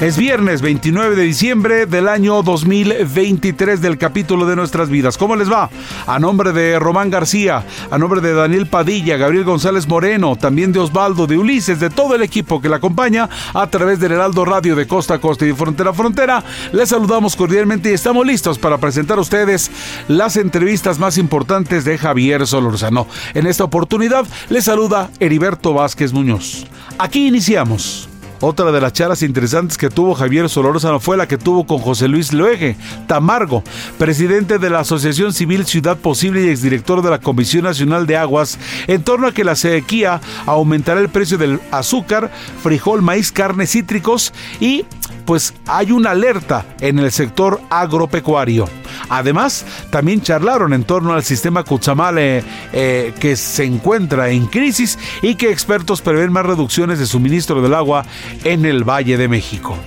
Es 0.00 0.16
viernes 0.16 0.62
29 0.62 1.14
de 1.14 1.24
diciembre 1.24 1.84
del 1.84 2.08
año 2.08 2.42
2023 2.42 3.82
del 3.82 3.98
capítulo 3.98 4.46
de 4.46 4.56
nuestras 4.56 4.88
vidas. 4.88 5.18
¿Cómo 5.18 5.36
les 5.36 5.52
va? 5.52 5.68
A 6.06 6.18
nombre 6.18 6.52
de 6.52 6.78
Román 6.78 7.10
García, 7.10 7.66
a 7.90 7.98
nombre 7.98 8.22
de 8.22 8.32
Daniel 8.32 8.66
Padilla, 8.66 9.18
Gabriel 9.18 9.44
González 9.44 9.86
Moreno, 9.86 10.36
también 10.36 10.72
de 10.72 10.78
Osvaldo, 10.78 11.26
de 11.26 11.36
Ulises, 11.36 11.80
de 11.80 11.90
todo 11.90 12.14
el 12.14 12.22
equipo 12.22 12.62
que 12.62 12.70
la 12.70 12.76
acompaña 12.76 13.28
a 13.52 13.66
través 13.66 14.00
del 14.00 14.12
Heraldo 14.12 14.46
Radio 14.46 14.74
de 14.74 14.86
Costa 14.86 15.14
a 15.14 15.20
Costa 15.20 15.44
y 15.44 15.48
de 15.48 15.54
Frontera 15.54 15.90
a 15.90 15.92
Frontera, 15.92 16.42
les 16.72 16.88
saludamos 16.88 17.36
cordialmente 17.36 17.90
y 17.90 17.92
estamos 17.92 18.26
listos 18.26 18.58
para 18.58 18.78
presentar 18.78 19.18
a 19.18 19.20
ustedes 19.20 19.70
las 20.08 20.38
entrevistas 20.38 20.98
más 20.98 21.18
importantes 21.18 21.84
de 21.84 21.98
Javier 21.98 22.46
Solórzano. 22.46 23.06
En 23.34 23.46
esta 23.46 23.64
oportunidad 23.64 24.26
les 24.48 24.64
saluda 24.64 25.10
Heriberto 25.20 25.74
Vázquez 25.74 26.14
Muñoz. 26.14 26.64
Aquí 26.96 27.26
iniciamos. 27.26 28.09
Otra 28.42 28.72
de 28.72 28.80
las 28.80 28.94
charlas 28.94 29.22
interesantes 29.22 29.76
que 29.76 29.90
tuvo 29.90 30.14
Javier 30.14 30.48
Solórzano 30.48 30.98
fue 30.98 31.18
la 31.18 31.28
que 31.28 31.36
tuvo 31.36 31.66
con 31.66 31.78
José 31.78 32.08
Luis 32.08 32.32
Loegue 32.32 32.74
Tamargo, 33.06 33.62
presidente 33.98 34.58
de 34.58 34.70
la 34.70 34.80
Asociación 34.80 35.34
Civil 35.34 35.66
Ciudad 35.66 35.98
Posible 35.98 36.42
y 36.42 36.48
exdirector 36.48 37.02
de 37.02 37.10
la 37.10 37.20
Comisión 37.20 37.64
Nacional 37.64 38.06
de 38.06 38.16
Aguas, 38.16 38.58
en 38.86 39.02
torno 39.02 39.26
a 39.26 39.32
que 39.32 39.44
la 39.44 39.56
sequía 39.56 40.22
aumentará 40.46 41.00
el 41.00 41.10
precio 41.10 41.36
del 41.36 41.60
azúcar, 41.70 42.30
frijol, 42.62 43.02
maíz, 43.02 43.30
carnes 43.30 43.72
cítricos 43.72 44.32
y 44.58 44.86
pues 45.30 45.54
hay 45.68 45.92
una 45.92 46.10
alerta 46.10 46.66
en 46.80 46.98
el 46.98 47.12
sector 47.12 47.60
agropecuario. 47.70 48.68
Además, 49.10 49.64
también 49.90 50.22
charlaron 50.22 50.72
en 50.72 50.82
torno 50.82 51.12
al 51.12 51.22
sistema 51.22 51.62
Cutzamale 51.62 52.42
eh, 52.72 53.14
que 53.20 53.36
se 53.36 53.62
encuentra 53.62 54.30
en 54.30 54.46
crisis 54.46 54.98
y 55.22 55.36
que 55.36 55.52
expertos 55.52 56.02
prevén 56.02 56.32
más 56.32 56.46
reducciones 56.46 56.98
de 56.98 57.06
suministro 57.06 57.62
del 57.62 57.74
agua 57.74 58.04
en 58.42 58.64
el 58.64 58.82
Valle 58.82 59.16
de 59.16 59.28
México. 59.28 59.78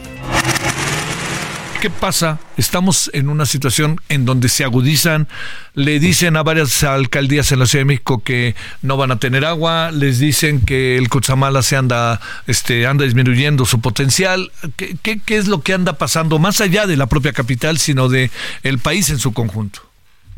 ¿Qué 1.83 1.89
pasa? 1.89 2.39
Estamos 2.55 3.11
en 3.13 3.27
una 3.27 3.45
situación 3.45 3.99
en 4.07 4.23
donde 4.23 4.47
se 4.47 4.63
agudizan, 4.63 5.27
le 5.73 5.99
dicen 5.99 6.37
a 6.37 6.41
varias 6.41 6.81
alcaldías 6.85 7.51
en 7.51 7.59
la 7.59 7.65
Ciudad 7.65 7.81
de 7.81 7.87
México 7.87 8.23
que 8.23 8.55
no 8.81 8.95
van 8.95 9.11
a 9.11 9.19
tener 9.19 9.43
agua, 9.43 9.91
les 9.91 10.17
dicen 10.17 10.61
que 10.63 10.97
el 10.97 11.09
Cochamala 11.09 11.61
se 11.61 11.75
anda, 11.75 12.21
este, 12.47 12.87
anda 12.87 13.03
disminuyendo 13.03 13.65
su 13.65 13.81
potencial. 13.81 14.49
¿Qué, 14.77 14.95
¿Qué, 15.03 15.19
qué, 15.25 15.35
es 15.35 15.49
lo 15.49 15.59
que 15.59 15.73
anda 15.73 15.97
pasando 15.97 16.39
más 16.39 16.61
allá 16.61 16.87
de 16.87 16.95
la 16.95 17.07
propia 17.07 17.33
capital, 17.33 17.77
sino 17.77 18.07
de 18.07 18.31
el 18.63 18.79
país 18.79 19.09
en 19.09 19.19
su 19.19 19.33
conjunto? 19.33 19.81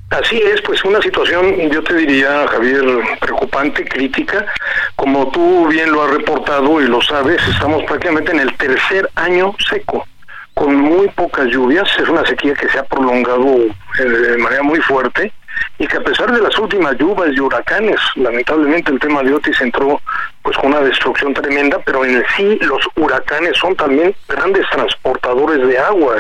Así 0.10 0.38
es, 0.38 0.62
pues 0.62 0.84
una 0.84 1.02
situación, 1.02 1.70
yo 1.72 1.84
te 1.84 1.96
diría, 1.96 2.48
Javier, 2.48 2.86
preocupante, 3.20 3.86
crítica. 3.86 4.48
Como 4.96 5.30
tú 5.32 5.68
bien 5.68 5.92
lo 5.92 6.06
has 6.06 6.12
reportado 6.12 6.82
y 6.82 6.88
lo 6.88 7.02
sabes, 7.02 7.40
estamos 7.48 7.84
prácticamente 7.84 8.32
en 8.32 8.40
el 8.40 8.56
tercer 8.56 9.10
año 9.16 9.56
seco, 9.70 10.08
con 10.56 10.76
muy 10.76 11.08
pocas 11.10 11.46
lluvias. 11.48 11.88
Es 12.00 12.10
una 12.10 12.26
sequía 12.26 12.56
que 12.56 12.68
se 12.70 12.80
ha 12.80 12.84
prolongado 12.84 13.58
eh, 14.00 14.04
de 14.04 14.38
manera 14.38 14.64
muy 14.64 14.80
fuerte 14.82 15.32
y 15.78 15.88
que 15.88 15.98
a 15.98 16.02
pesar 16.02 16.32
de 16.32 16.42
las 16.42 16.58
últimas 16.58 16.98
lluvias 16.98 17.36
y 17.36 17.40
huracanes, 17.40 18.00
lamentablemente 18.16 18.92
el 18.92 19.00
tema 19.00 19.24
de 19.24 19.34
Otis 19.34 19.60
entró 19.62 20.02
pues 20.42 20.56
con 20.58 20.68
una 20.68 20.82
destrucción 20.82 21.34
tremenda, 21.34 21.80
pero 21.84 22.06
en 22.06 22.24
sí 22.38 22.58
los 22.62 22.88
huracanes 22.96 23.58
son 23.58 23.76
también 23.76 24.16
grandes 24.28 24.66
transportadores 24.70 25.68
de 25.68 25.78
agua 25.80 26.16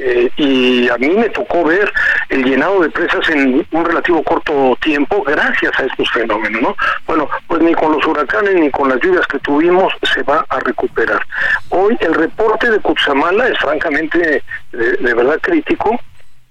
eh, 0.00 0.30
y 0.36 0.88
a 0.88 0.96
mí 0.98 1.10
me 1.10 1.28
tocó 1.30 1.64
ver 1.64 1.92
el 2.28 2.44
llenado 2.44 2.80
de 2.80 2.90
presas 2.90 3.28
en 3.30 3.66
un 3.70 3.84
relativo 3.84 4.22
corto 4.22 4.76
tiempo 4.80 5.22
gracias 5.22 5.72
a 5.78 5.84
estos 5.84 6.10
fenómenos, 6.10 6.60
¿no? 6.60 6.76
Bueno, 7.06 7.28
pues 7.46 7.62
ni 7.62 7.74
con 7.74 7.92
los 7.92 8.06
huracanes 8.06 8.54
ni 8.54 8.70
con 8.70 8.88
las 8.88 9.00
lluvias 9.00 9.26
que 9.26 9.38
tuvimos 9.38 9.92
se 10.02 10.22
va 10.24 10.44
a 10.48 10.60
recuperar. 10.60 11.24
Hoy 11.70 11.96
el 12.00 12.14
reporte 12.14 12.70
de 12.70 12.80
Cutzamala 12.80 13.48
es 13.48 13.58
francamente 13.58 14.42
de 14.72 15.14
verdad 15.14 15.38
crítico 15.40 15.98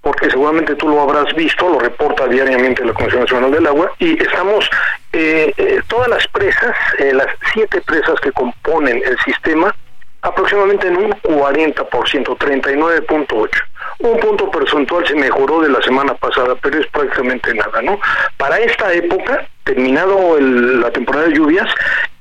porque 0.08 0.30
seguramente 0.30 0.74
tú 0.76 0.88
lo 0.88 1.02
habrás 1.02 1.34
visto, 1.34 1.68
lo 1.68 1.78
reporta 1.78 2.26
diariamente 2.26 2.82
la 2.82 2.94
Comisión 2.94 3.20
Nacional 3.20 3.50
del 3.50 3.66
Agua, 3.66 3.92
y 3.98 4.18
estamos, 4.22 4.66
eh, 5.12 5.52
eh, 5.54 5.82
todas 5.86 6.08
las 6.08 6.26
presas, 6.28 6.74
eh, 6.98 7.12
las 7.12 7.26
siete 7.52 7.82
presas 7.82 8.18
que 8.20 8.32
componen 8.32 9.02
el 9.04 9.18
sistema, 9.18 9.76
aproximadamente 10.22 10.88
en 10.88 10.96
un 10.96 11.10
40%, 11.10 12.38
39.8. 12.38 13.50
Un 13.98 14.18
punto 14.18 14.50
porcentual 14.50 15.06
se 15.06 15.14
mejoró 15.14 15.60
de 15.60 15.68
la 15.68 15.82
semana 15.82 16.14
pasada, 16.14 16.54
pero 16.62 16.80
es 16.80 16.86
prácticamente 16.86 17.52
nada, 17.52 17.82
¿no? 17.82 18.00
Para 18.38 18.58
esta 18.60 18.90
época, 18.94 19.46
terminado 19.64 20.38
el, 20.38 20.80
la 20.80 20.90
temporada 20.90 21.26
de 21.26 21.34
lluvias, 21.34 21.68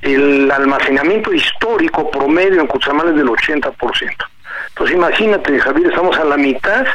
el 0.01 0.51
almacenamiento 0.51 1.31
histórico 1.31 2.11
promedio 2.11 2.59
en 2.59 2.67
Cuchamal 2.67 3.07
es 3.07 3.15
del 3.15 3.29
80%. 3.29 4.27
Entonces 4.77 4.95
imagínate, 4.95 5.59
Javier, 5.59 5.89
estamos 5.89 6.15
a 6.19 6.23
la 6.23 6.37
mitad 6.37 6.85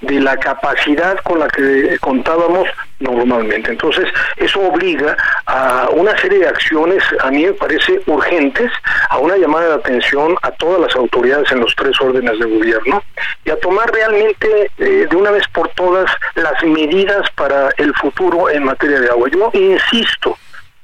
de 0.00 0.20
la 0.20 0.36
capacidad 0.38 1.16
con 1.20 1.38
la 1.38 1.46
que 1.46 1.96
contábamos 2.00 2.68
normalmente. 2.98 3.70
Entonces 3.70 4.08
eso 4.38 4.60
obliga 4.60 5.16
a 5.46 5.88
una 5.92 6.18
serie 6.18 6.40
de 6.40 6.48
acciones, 6.48 7.04
a 7.20 7.30
mí 7.30 7.46
me 7.46 7.52
parece 7.52 8.00
urgentes, 8.06 8.72
a 9.08 9.18
una 9.18 9.36
llamada 9.36 9.68
de 9.68 9.74
atención 9.74 10.34
a 10.42 10.50
todas 10.50 10.80
las 10.80 10.96
autoridades 10.96 11.52
en 11.52 11.60
los 11.60 11.76
tres 11.76 11.94
órdenes 12.00 12.40
de 12.40 12.46
gobierno 12.46 13.04
y 13.44 13.50
a 13.50 13.60
tomar 13.60 13.88
realmente 13.92 14.72
eh, 14.78 15.06
de 15.08 15.16
una 15.16 15.30
vez 15.30 15.46
por 15.54 15.68
todas 15.68 16.10
las 16.34 16.60
medidas 16.64 17.30
para 17.36 17.70
el 17.76 17.94
futuro 17.94 18.50
en 18.50 18.64
materia 18.64 18.98
de 18.98 19.10
agua. 19.10 19.28
Yo 19.30 19.50
insisto, 19.52 20.36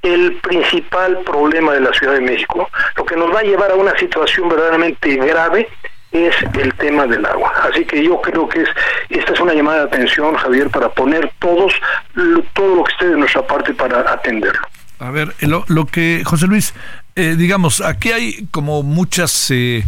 el 0.03 0.35
principal 0.35 1.19
problema 1.25 1.73
de 1.73 1.81
la 1.81 1.93
Ciudad 1.95 2.13
de 2.13 2.21
México, 2.21 2.71
lo 2.95 3.05
que 3.05 3.17
nos 3.17 3.35
va 3.35 3.41
a 3.41 3.43
llevar 3.43 3.73
a 3.73 3.75
una 3.75 3.99
situación 3.99 4.49
verdaderamente 4.49 5.17
grave 5.17 5.69
es 6.15 6.35
el 6.55 6.73
tema 6.75 7.07
del 7.07 7.27
agua. 7.27 7.53
Así 7.69 7.85
que 7.85 8.03
yo 8.03 8.21
creo 8.21 8.49
que 8.49 8.63
es 8.63 8.69
esta 9.11 9.33
es 9.33 9.41
una 9.41 9.53
llamada 9.55 9.81
de 9.81 9.85
atención, 9.85 10.35
Javier, 10.37 10.71
para 10.71 10.89
poner 10.89 11.31
todos 11.39 11.73
todo 12.55 12.77
lo 12.77 12.85
que 12.85 12.93
esté 12.93 13.09
de 13.09 13.17
nuestra 13.17 13.47
parte 13.47 13.75
para 13.75 14.01
atenderlo. 14.11 14.67
A 15.01 15.11
ver, 15.11 15.35
lo, 15.41 15.65
lo 15.69 15.87
que, 15.87 16.23
José 16.25 16.47
Luis, 16.47 16.73
eh, 17.17 17.35
digamos, 17.37 17.81
aquí 17.81 18.13
hay 18.13 18.47
como 18.51 18.83
muchas... 18.83 19.51
Eh, 19.51 19.85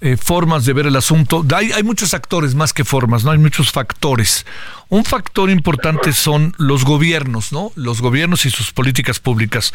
eh, 0.00 0.16
formas 0.16 0.64
de 0.64 0.72
ver 0.74 0.86
el 0.86 0.94
asunto. 0.94 1.44
Hay, 1.52 1.72
hay, 1.72 1.82
muchos 1.82 2.14
actores 2.14 2.54
más 2.54 2.72
que 2.72 2.84
formas, 2.84 3.24
¿no? 3.24 3.32
Hay 3.32 3.38
muchos 3.38 3.72
factores. 3.72 4.46
Un 4.88 5.04
factor 5.04 5.50
importante 5.50 6.12
son 6.12 6.54
los 6.56 6.84
gobiernos, 6.84 7.50
¿no? 7.50 7.72
Los 7.74 8.00
gobiernos 8.00 8.46
y 8.46 8.50
sus 8.50 8.70
políticas 8.70 9.18
públicas. 9.18 9.72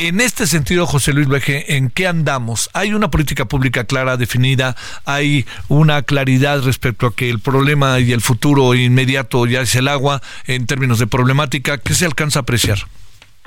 En 0.00 0.20
este 0.20 0.46
sentido, 0.46 0.86
José 0.86 1.12
Luis 1.12 1.26
Veje, 1.26 1.74
¿en 1.74 1.90
qué 1.90 2.06
andamos? 2.06 2.70
¿Hay 2.72 2.94
una 2.94 3.10
política 3.10 3.46
pública 3.46 3.82
clara, 3.82 4.16
definida? 4.16 4.76
¿Hay 5.04 5.44
una 5.66 6.02
claridad 6.02 6.62
respecto 6.62 7.08
a 7.08 7.16
que 7.16 7.28
el 7.28 7.40
problema 7.40 7.98
y 7.98 8.12
el 8.12 8.20
futuro 8.20 8.76
inmediato 8.76 9.44
ya 9.46 9.62
es 9.62 9.74
el 9.74 9.88
agua 9.88 10.22
en 10.46 10.66
términos 10.66 11.00
de 11.00 11.08
problemática? 11.08 11.78
¿Qué 11.78 11.94
se 11.94 12.06
alcanza 12.06 12.38
a 12.38 12.42
apreciar? 12.42 12.78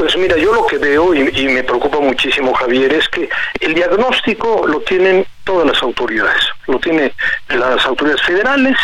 Pues 0.01 0.18
mira, 0.18 0.36
yo 0.36 0.51
lo 0.51 0.65
que 0.65 0.80
veo 0.80 1.13
y, 1.13 1.48
me 1.48 1.63
preocupa 1.63 2.00
muchísimo, 2.00 2.56
Javier, 2.56 2.92
es 2.92 3.07
que 3.09 3.30
el 3.59 3.75
diagnóstico 3.75 4.65
lo 4.65 4.80
tienen 4.80 5.27
todas 5.44 5.68
las 5.68 5.83
autoridades. 5.83 6.42
Lo 6.65 6.80
tienen 6.80 7.13
las 7.50 7.86
autoridades 7.86 8.24
federales, 8.24 8.75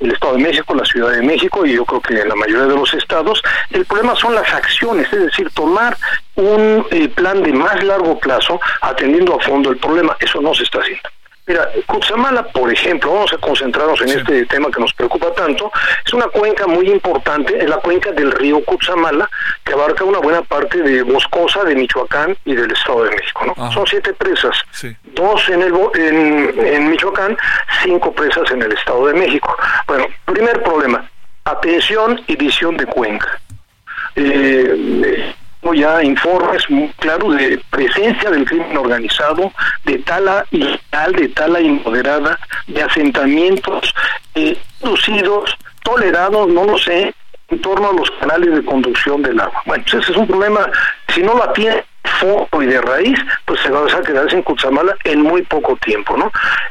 el 0.00 0.10
Estado 0.10 0.34
de 0.34 0.42
México, 0.42 0.74
la 0.74 0.84
Ciudad 0.84 1.12
de 1.12 1.22
México 1.22 1.64
y 1.64 1.72
yo 1.72 1.86
creo 1.86 2.02
que 2.02 2.22
la 2.26 2.34
mayoría 2.34 2.66
de 2.66 2.74
los 2.74 2.92
estados. 2.92 3.42
El 3.70 3.86
problema 3.86 4.14
son 4.16 4.34
las 4.34 4.52
acciones, 4.52 5.10
es 5.10 5.24
decir, 5.24 5.48
tomar 5.54 5.96
un 6.34 6.86
eh, 6.90 7.08
plan 7.08 7.42
de 7.42 7.54
más 7.54 7.82
largo 7.82 8.18
plazo 8.18 8.60
atendiendo 8.82 9.34
a 9.34 9.42
fondo 9.42 9.70
el 9.70 9.78
problema. 9.78 10.14
Eso 10.20 10.42
no 10.42 10.52
se 10.52 10.64
está 10.64 10.80
haciendo. 10.80 11.08
Mira, 11.46 11.68
Cutzamala, 11.86 12.42
por 12.48 12.72
ejemplo, 12.72 13.12
vamos 13.12 13.32
a 13.32 13.38
concentrarnos 13.38 14.00
en 14.02 14.08
este 14.08 14.46
tema 14.46 14.68
que 14.68 14.80
nos 14.80 14.92
preocupa 14.92 15.32
tanto, 15.32 15.70
es 16.04 16.12
una 16.12 16.26
cuenca 16.26 16.66
muy 16.66 16.90
importante, 16.90 17.56
es 17.56 17.68
la 17.68 17.76
cuenca 17.76 18.10
del 18.10 18.32
río 18.32 18.64
Cutzamala, 18.64 19.30
que 19.64 19.72
abarca 19.72 20.02
una 20.02 20.18
buena 20.18 20.42
parte 20.42 20.82
de 20.82 21.02
Boscosa, 21.02 21.62
de 21.62 21.76
Michoacán 21.76 22.36
y 22.44 22.54
del 22.56 22.72
Estado 22.72 23.04
de 23.04 23.10
México. 23.10 23.54
¿no? 23.56 23.72
Son 23.72 23.86
siete 23.86 24.12
presas, 24.14 24.56
dos 25.14 25.48
en, 25.48 25.62
el, 25.62 25.72
en, 25.94 26.66
en 26.66 26.90
Michoacán, 26.90 27.38
cinco 27.84 28.12
presas 28.12 28.50
en 28.50 28.62
el 28.62 28.72
Estado 28.72 29.06
de 29.06 29.14
México. 29.14 29.56
Bueno, 29.86 30.06
primer 30.24 30.60
problema, 30.64 31.08
atención 31.44 32.20
y 32.26 32.34
visión 32.34 32.76
de 32.76 32.86
cuenca. 32.86 33.40
Eh, 34.16 35.34
ya 35.74 36.02
informes 36.02 36.68
muy 36.70 36.88
claros 36.98 37.36
de 37.36 37.60
presencia 37.70 38.30
del 38.30 38.44
crimen 38.44 38.76
organizado, 38.76 39.52
de 39.84 39.98
tala 39.98 40.44
ilegal, 40.50 41.12
de 41.12 41.28
tala 41.28 41.60
inmoderada, 41.60 42.38
de 42.66 42.82
asentamientos 42.82 43.94
eh, 44.34 44.58
inducidos, 44.82 45.56
tolerados, 45.82 46.48
no 46.48 46.64
lo 46.64 46.78
sé, 46.78 47.14
en 47.48 47.60
torno 47.60 47.90
a 47.90 47.92
los 47.92 48.10
canales 48.12 48.54
de 48.54 48.64
conducción 48.64 49.22
del 49.22 49.40
agua. 49.40 49.62
Bueno, 49.66 49.84
pues 49.88 50.02
ese 50.02 50.12
es 50.12 50.18
un 50.18 50.26
problema, 50.26 50.68
si 51.14 51.22
no 51.22 51.36
la 51.38 51.52
tiene 51.52 51.84
fondo 52.06 52.62
y 52.62 52.66
de 52.66 52.80
raíz, 52.80 53.18
pues 53.44 53.60
se 53.60 53.70
va 53.70 53.84
a 53.84 54.02
quedar 54.02 54.30
sin 54.30 54.42
Cutzamala 54.42 54.96
en 55.04 55.22
muy 55.22 55.42
poco 55.42 55.76
tiempo, 55.76 56.16
¿no? 56.16 56.30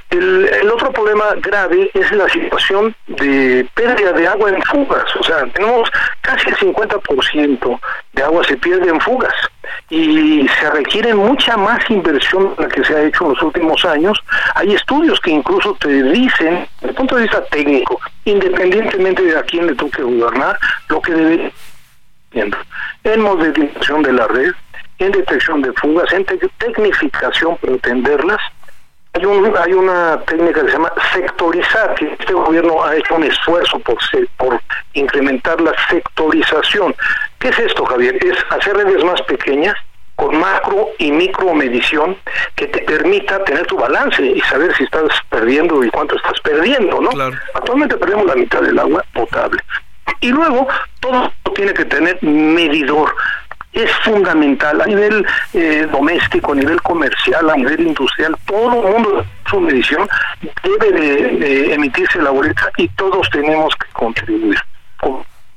El, 0.09 0.47
el, 0.61 0.69
otro 0.69 0.91
problema 0.91 1.25
grave 1.37 1.89
es 1.93 2.11
la 2.11 2.27
situación 2.29 2.95
de 3.07 3.67
pérdida 3.73 4.11
de 4.13 4.27
agua 4.27 4.49
en 4.49 4.61
fugas, 4.63 5.03
o 5.15 5.23
sea, 5.23 5.45
tenemos 5.53 5.89
casi 6.21 6.49
el 6.49 6.57
50% 6.57 7.79
de 8.13 8.23
agua 8.23 8.43
se 8.43 8.57
pierde 8.57 8.89
en 8.89 8.99
fugas 8.99 9.33
y 9.89 10.47
se 10.47 10.71
requiere 10.71 11.13
mucha 11.13 11.57
más 11.57 11.79
inversión 11.89 12.55
de 12.55 12.63
la 12.63 12.69
que 12.69 12.83
se 12.83 12.95
ha 12.95 13.03
hecho 13.03 13.25
en 13.25 13.29
los 13.31 13.41
últimos 13.43 13.83
años. 13.85 14.17
Hay 14.55 14.73
estudios 14.73 15.19
que 15.19 15.31
incluso 15.31 15.75
te 15.75 16.03
dicen, 16.03 16.67
desde 16.75 16.89
el 16.89 16.95
punto 16.95 17.15
de 17.15 17.23
vista 17.23 17.43
técnico, 17.45 17.99
independientemente 18.25 19.23
de 19.23 19.38
a 19.38 19.43
quién 19.43 19.67
le 19.67 19.75
toque 19.75 20.01
gobernar, 20.01 20.57
lo 20.89 21.01
que 21.01 21.13
debe 21.13 21.53
en 23.03 23.21
modernización 23.21 24.01
de 24.01 24.13
la 24.13 24.27
red, 24.27 24.53
en 25.00 25.12
detección 25.12 25.62
de 25.62 25.74
fugas, 25.74 26.12
en 26.13 26.25
tecnificación 26.25 27.57
para 27.57 27.75
atenderlas. 27.75 28.39
Hay, 29.13 29.25
un, 29.25 29.56
hay 29.57 29.74
una 29.74 30.19
técnica 30.25 30.62
que 30.62 30.68
se 30.68 30.74
llama 30.74 30.92
sectorizar, 31.13 31.95
que 31.95 32.13
este 32.19 32.33
gobierno 32.33 32.83
ha 32.83 32.95
hecho 32.95 33.15
un 33.15 33.24
esfuerzo 33.24 33.80
por, 33.80 33.97
por 34.36 34.59
incrementar 34.94 35.62
la 35.62 35.74
sectorización. 35.89 36.94
¿Qué 37.39 37.47
es 37.50 37.59
esto, 37.59 37.86
Javier? 37.86 38.18
Es 38.25 38.38
hacer 38.50 38.75
redes 38.75 39.03
más 39.06 39.21
pequeñas, 39.21 39.75
con 40.15 40.38
macro 40.38 40.89
y 40.98 41.12
micro 41.12 41.53
medición 41.53 42.18
que 42.56 42.68
te 42.68 42.80
permita 42.80 43.44
tener 43.44 43.65
tu 43.68 43.77
balance 43.77 44.21
y 44.25 44.39
saber 44.41 44.74
si 44.75 44.83
estás 44.86 45.09
perdiendo 45.30 45.83
y 45.83 45.89
cuánto 45.89 46.15
estás 46.15 46.39
perdiendo, 46.41 47.01
¿no? 47.01 47.09
Actualmente 47.53 47.98
perdemos 47.98 48.25
la 48.25 48.36
mitad 48.36 48.62
del 48.62 48.80
agua 48.80 49.03
potable. 49.13 49.62
Y 50.21 50.30
luego 50.30 50.68
todo 51.00 51.31
tiene 51.53 51.74
que 51.74 51.86
tener 51.86 52.18
medidor 52.21 53.13
es 53.75 53.92
fundamental 54.04 54.81
a 54.81 54.86
nivel 54.86 55.25
eh, 55.54 55.88
doméstico, 55.92 56.54
a 56.54 56.56
nivel 56.56 56.81
comercial, 56.81 57.50
a 57.50 57.56
nivel 57.56 57.81
industrial, 57.81 58.36
todo 58.45 58.88
el 58.88 58.94
mundo 58.94 59.25
su 59.50 59.60
medición 59.60 60.07
debe 60.63 60.92
de, 60.92 61.74
emitirse 61.74 62.22
la 62.22 62.31
boleta 62.31 62.72
y 62.77 62.88
todos 62.89 63.30
tenemos 63.30 63.75
que 63.75 63.88
contribuir. 63.94 64.57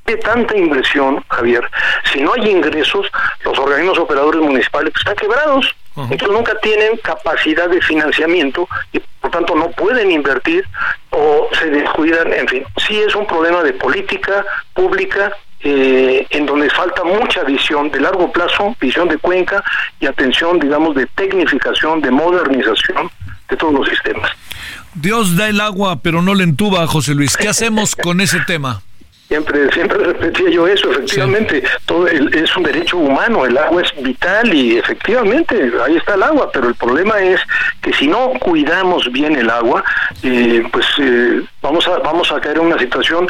De 0.05 0.17
tanta 0.17 0.57
inversión, 0.57 1.23
Javier, 1.29 1.63
si 2.11 2.21
no 2.21 2.33
hay 2.33 2.49
ingresos, 2.49 3.07
los 3.43 3.57
organismos 3.57 3.99
operadores 3.99 4.41
municipales 4.41 4.93
están 4.95 5.15
quebrados. 5.15 5.75
Entonces 5.95 6.29
nunca 6.29 6.55
tienen 6.61 6.97
capacidad 6.97 7.69
de 7.69 7.81
financiamiento 7.81 8.67
y 8.93 9.01
por 9.19 9.31
tanto 9.31 9.53
no 9.53 9.69
pueden 9.71 10.11
invertir 10.11 10.65
o 11.09 11.49
se 11.59 11.69
descuidan, 11.69 12.31
en 12.31 12.47
fin, 12.47 12.63
sí 12.87 12.99
es 13.01 13.13
un 13.15 13.27
problema 13.27 13.63
de 13.63 13.73
política 13.73 14.45
pública 14.73 15.35
eh, 15.61 16.25
en 16.29 16.45
donde 16.45 16.69
falta 16.69 17.03
mucha 17.03 17.43
visión 17.43 17.91
de 17.91 17.99
largo 17.99 18.31
plazo, 18.31 18.75
visión 18.79 19.07
de 19.09 19.17
cuenca 19.17 19.63
y 19.99 20.05
atención, 20.05 20.59
digamos, 20.59 20.95
de 20.95 21.05
tecnificación, 21.07 22.01
de 22.01 22.11
modernización 22.11 23.11
de 23.49 23.57
todos 23.57 23.73
los 23.73 23.89
sistemas. 23.89 24.31
Dios 24.93 25.35
da 25.35 25.49
el 25.49 25.59
agua, 25.61 25.99
pero 26.01 26.21
no 26.21 26.33
le 26.33 26.43
entuba, 26.43 26.85
José 26.87 27.13
Luis. 27.13 27.35
¿Qué 27.35 27.47
hacemos 27.47 27.95
con 27.95 28.21
ese 28.21 28.39
tema? 28.41 28.81
Siempre, 29.29 29.71
siempre 29.71 29.99
repetía 29.99 30.49
yo 30.49 30.65
eso, 30.65 30.91
efectivamente, 30.91 31.63
todo 31.85 32.07
es 32.07 32.57
un 32.57 32.63
derecho 32.63 32.97
humano, 32.97 33.45
el 33.45 33.55
agua 33.59 33.83
es 33.83 34.03
vital 34.03 34.51
y 34.51 34.75
efectivamente 34.79 35.71
ahí 35.85 35.97
está 35.97 36.15
el 36.15 36.23
agua, 36.23 36.49
pero 36.51 36.67
el 36.67 36.73
problema 36.73 37.19
es 37.19 37.39
que 37.79 37.93
si 37.93 38.07
no 38.07 38.31
cuidamos 38.39 39.11
bien 39.11 39.35
el 39.35 39.51
agua, 39.51 39.83
eh, 40.23 40.63
pues 40.71 40.87
eh, 40.99 41.43
vamos 41.61 41.87
a 41.87 41.99
vamos 41.99 42.31
a 42.31 42.41
caer 42.41 42.57
en 42.57 42.65
una 42.65 42.79
situación 42.79 43.27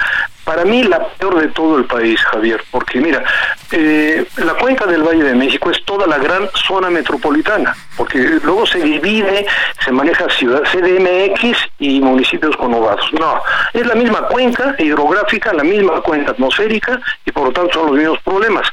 para 0.50 0.66
mí 0.66 0.81
la 0.81 1.07
peor 1.10 1.40
de 1.40 1.50
todo 1.50 1.78
el 1.78 1.86
país, 1.86 2.19
Javier, 2.22 2.63
porque 2.72 3.00
mira, 3.00 3.24
eh, 3.72 4.25
la 4.38 4.56
cuenca 4.56 4.88
del 4.88 5.04
Valle 5.04 5.24
de 5.24 5.36
México 5.36 5.69
es 5.69 5.86
toda 5.86 6.07
la 6.07 6.18
gran 6.18 6.50
zona 6.56 6.90
metropolitana, 6.90 7.75
porque 7.96 8.18
luego 8.42 8.66
se 8.66 8.80
divide, 8.80 9.46
se 9.86 9.92
maneja 9.92 10.28
ciudad 10.31 10.63
CDMX 10.63 11.56
y 11.78 12.01
municipios 12.01 12.57
conurbados. 12.57 13.13
No, 13.13 13.40
es 13.74 13.86
la 13.86 13.94
misma 13.94 14.24
cuenca 14.24 14.74
hidrográfica, 14.80 15.54
la 15.54 15.63
misma 15.63 16.01
cuenca 16.01 16.31
atmosférica 16.31 17.00
y 17.24 17.31
por 17.31 17.45
lo 17.45 17.52
tanto 17.52 17.74
son 17.74 17.86
los 17.86 17.98
mismos 17.98 18.19
problemas. 18.24 18.68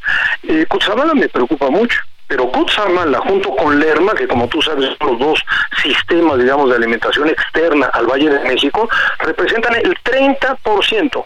Eh, 0.45 0.67
me 1.15 1.29
preocupa 1.29 1.69
mucho 1.69 2.01
pero 2.27 2.51
Cutzamala 2.51 3.21
junto 3.21 3.55
con 3.55 3.79
Lerma, 3.79 4.13
que 4.15 4.27
como 4.27 4.49
tú 4.49 4.61
sabes 4.61 4.97
son 4.99 5.11
los 5.11 5.19
dos 5.21 5.45
sistemas, 5.83 6.39
digamos, 6.39 6.71
de 6.71 6.77
alimentación 6.77 7.29
externa 7.29 7.87
al 7.93 8.07
Valle 8.07 8.31
de 8.31 8.41
México, 8.41 8.89
representan 9.19 9.77
el 9.77 9.97
30% 10.03 11.25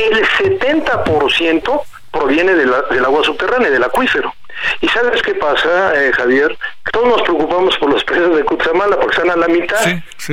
el 0.00 0.26
70% 0.26 1.82
proviene 2.10 2.54
del 2.54 3.04
agua 3.04 3.24
subterránea, 3.24 3.70
del 3.70 3.84
acuífero. 3.84 4.32
¿Y 4.80 4.88
sabes 4.88 5.22
qué 5.22 5.34
pasa, 5.34 5.92
eh, 5.94 6.12
Javier? 6.12 6.56
Todos 6.92 7.08
nos 7.08 7.22
preocupamos 7.22 7.76
por 7.78 7.90
los 7.90 8.04
peces 8.04 8.34
de 8.34 8.44
Cutzamala 8.44 8.96
porque 8.96 9.16
están 9.16 9.30
a 9.30 9.36
la 9.36 9.48
mitad. 9.48 9.80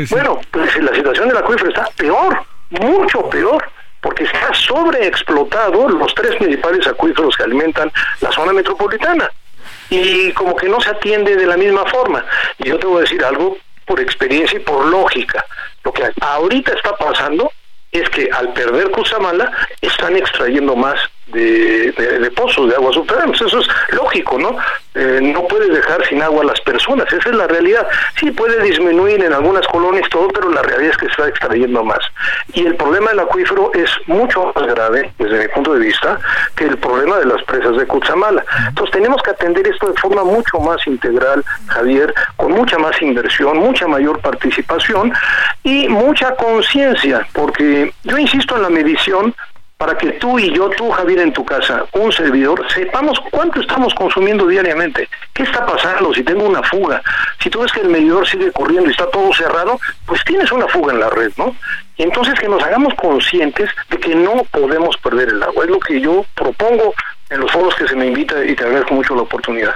Bueno, 0.09 0.41
pues 0.51 0.75
la 0.77 0.93
situación 0.93 1.29
del 1.29 1.37
acuífero 1.37 1.69
está 1.69 1.87
peor, 1.95 2.43
mucho 2.69 3.29
peor 3.29 3.63
porque 4.01 4.23
está 4.23 4.53
sobreexplotado 4.53 5.89
los 5.89 6.13
tres 6.13 6.35
principales 6.35 6.85
acuíferos 6.87 7.35
que 7.35 7.43
alimentan 7.43 7.91
la 8.21 8.31
zona 8.31 8.53
metropolitana. 8.53 9.29
Y 9.89 10.31
como 10.33 10.55
que 10.55 10.67
no 10.67 10.79
se 10.81 10.89
atiende 10.89 11.35
de 11.35 11.45
la 11.45 11.57
misma 11.57 11.85
forma. 11.85 12.23
Y 12.59 12.69
yo 12.69 12.77
te 12.77 12.87
voy 12.87 12.99
a 12.99 13.01
decir 13.01 13.23
algo 13.23 13.57
por 13.85 13.99
experiencia 13.99 14.57
y 14.57 14.61
por 14.61 14.85
lógica. 14.85 15.43
Lo 15.83 15.93
que 15.93 16.03
ahorita 16.21 16.73
está 16.73 16.95
pasando 16.95 17.51
es 17.91 18.09
que 18.09 18.29
al 18.31 18.53
perder 18.53 18.91
Cusamala 18.91 19.51
están 19.81 20.15
extrayendo 20.15 20.75
más 20.75 20.99
de, 21.27 22.31
pozos 22.35 22.69
de 22.69 22.75
agua 22.75 22.91
subterráneos. 22.93 23.41
Eso 23.41 23.59
es 23.59 23.67
lógico, 23.91 24.37
¿no? 24.37 24.57
Eh, 24.95 25.19
no 25.21 25.47
puedes 25.47 25.73
dejar 25.73 26.05
sin 26.07 26.21
agua 26.21 26.41
a 26.41 26.45
las 26.45 26.61
personas, 26.61 27.11
esa 27.11 27.29
es 27.29 27.35
la 27.35 27.47
realidad. 27.47 27.87
Sí 28.19 28.31
puede 28.31 28.61
disminuir 28.63 29.23
en 29.23 29.33
algunas 29.33 29.65
colonias 29.67 30.09
todo, 30.09 30.27
pero 30.29 30.49
la 30.49 30.61
realidad 30.61 30.91
es 30.91 30.97
que 30.97 31.05
está 31.07 31.27
extrayendo 31.27 31.83
más. 31.83 31.99
Y 32.53 32.65
el 32.65 32.75
problema 32.75 33.11
del 33.11 33.19
acuífero 33.19 33.71
es 33.73 33.89
mucho 34.07 34.51
más 34.55 34.67
grave, 34.67 35.11
desde 35.19 35.39
mi 35.39 35.47
punto 35.49 35.73
de 35.73 35.79
vista, 35.79 36.19
que 36.55 36.65
el 36.65 36.77
problema 36.77 37.17
de 37.17 37.25
las 37.25 37.43
presas 37.43 37.77
de 37.77 37.85
Cutzamala. 37.85 38.43
Entonces 38.69 38.93
tenemos 38.93 39.21
que 39.21 39.31
atender 39.31 39.67
esto 39.67 39.87
de 39.87 39.99
forma 39.99 40.23
mucho 40.23 40.59
más 40.59 40.85
integral, 40.87 41.43
Javier, 41.67 42.13
con 42.35 42.51
mucha 42.51 42.77
más 42.77 42.99
inversión, 43.01 43.57
mucha 43.57 43.87
mayor 43.87 44.19
participación 44.21 45.13
y 45.63 45.87
mucha 45.87 46.35
conciencia, 46.35 47.27
porque 47.33 47.93
yo 48.03 48.17
insisto 48.17 48.55
en 48.55 48.63
la 48.63 48.69
medición 48.69 49.35
para 49.77 49.95
que 49.95 50.13
tú 50.13 50.39
y 50.39 50.51
yo, 50.55 50.69
tú 50.71 50.89
Javier 50.89 51.19
en 51.19 51.33
tu 51.33 51.45
casa, 51.45 51.85
un 51.93 52.11
servidor, 52.11 52.65
sepamos 52.73 53.19
cuánto 53.31 53.61
estamos 53.61 53.93
consumiendo 53.93 54.47
diariamente, 54.47 55.07
qué 55.33 55.43
está 55.43 55.65
pasando, 55.65 56.11
si 56.13 56.23
tengo 56.23 56.45
una 56.45 56.63
fuga, 56.63 57.01
si 57.39 57.49
tú 57.49 57.61
ves 57.61 57.71
que 57.71 57.81
el 57.81 57.89
medidor 57.89 58.27
sigue 58.27 58.51
corriendo 58.51 58.89
y 58.89 58.91
está 58.91 59.07
todo 59.11 59.31
cerrado, 59.33 59.79
pues 60.07 60.23
tienes 60.25 60.51
una 60.51 60.67
fuga 60.67 60.93
en 60.93 60.99
la 60.99 61.11
red, 61.11 61.31
¿no? 61.37 61.55
Y 61.95 62.03
entonces 62.03 62.33
que 62.39 62.47
nos 62.47 62.63
hagamos 62.63 62.93
conscientes 62.95 63.69
de 63.89 63.97
que 63.99 64.15
no 64.15 64.43
podemos 64.51 64.97
perder 64.97 65.29
el 65.29 65.43
agua, 65.43 65.65
es 65.65 65.69
lo 65.69 65.79
que 65.79 66.01
yo 66.01 66.25
propongo 66.33 66.95
en 67.29 67.39
los 67.41 67.51
foros 67.51 67.75
que 67.75 67.87
se 67.87 67.95
me 67.95 68.07
invita 68.07 68.43
y 68.43 68.55
te 68.55 68.63
agradezco 68.63 68.95
mucho 68.95 69.13
la 69.15 69.21
oportunidad. 69.21 69.75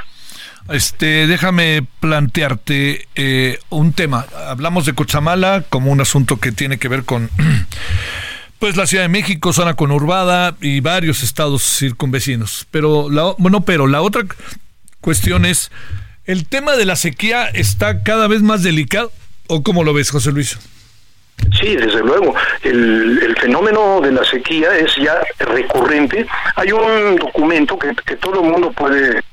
Este, 0.70 1.28
déjame 1.28 1.86
plantearte 2.00 3.08
eh, 3.16 3.60
un 3.70 3.94
tema. 3.94 4.26
Hablamos 4.48 4.86
de 4.86 4.94
Cochamala 4.94 5.64
como 5.70 5.92
un 5.92 6.02
asunto 6.02 6.38
que 6.38 6.52
tiene 6.52 6.78
que 6.78 6.88
ver 6.88 7.04
con 7.04 7.30
pues 8.62 8.78
la 8.78 8.86
Ciudad 8.86 9.06
de 9.06 9.10
México, 9.10 9.54
zona 9.54 9.74
conurbada 9.74 10.56
y 10.62 10.82
varios 10.82 11.24
estados 11.24 11.64
circunvecinos. 11.64 12.68
Pero 12.70 13.10
la, 13.10 13.34
bueno, 13.40 13.62
pero 13.62 13.88
la 13.88 14.04
otra 14.04 14.22
cuestión 15.02 15.46
es, 15.46 15.72
¿el 16.26 16.48
tema 16.48 16.74
de 16.74 16.86
la 16.86 16.96
sequía 16.96 17.48
está 17.48 18.04
cada 18.04 18.28
vez 18.28 18.44
más 18.44 18.62
delicado? 18.62 19.12
¿O 19.48 19.64
cómo 19.64 19.84
lo 19.84 19.96
ves, 19.96 20.12
José 20.12 20.32
Luis? 20.32 20.60
Sí, 21.60 21.76
desde 21.76 22.02
luego. 22.02 22.36
El, 22.62 23.36
fenómeno 23.42 24.00
de 24.00 24.12
la 24.12 24.24
sequía 24.26 24.78
es 24.78 24.96
ya 24.96 25.20
recurrente. 25.40 26.28
Hay 26.56 26.72
un 26.72 27.16
documento 27.16 27.80
que 27.80 28.16
todo 28.18 28.44
el 28.44 28.52
mundo 28.52 28.72
puede 28.74 29.24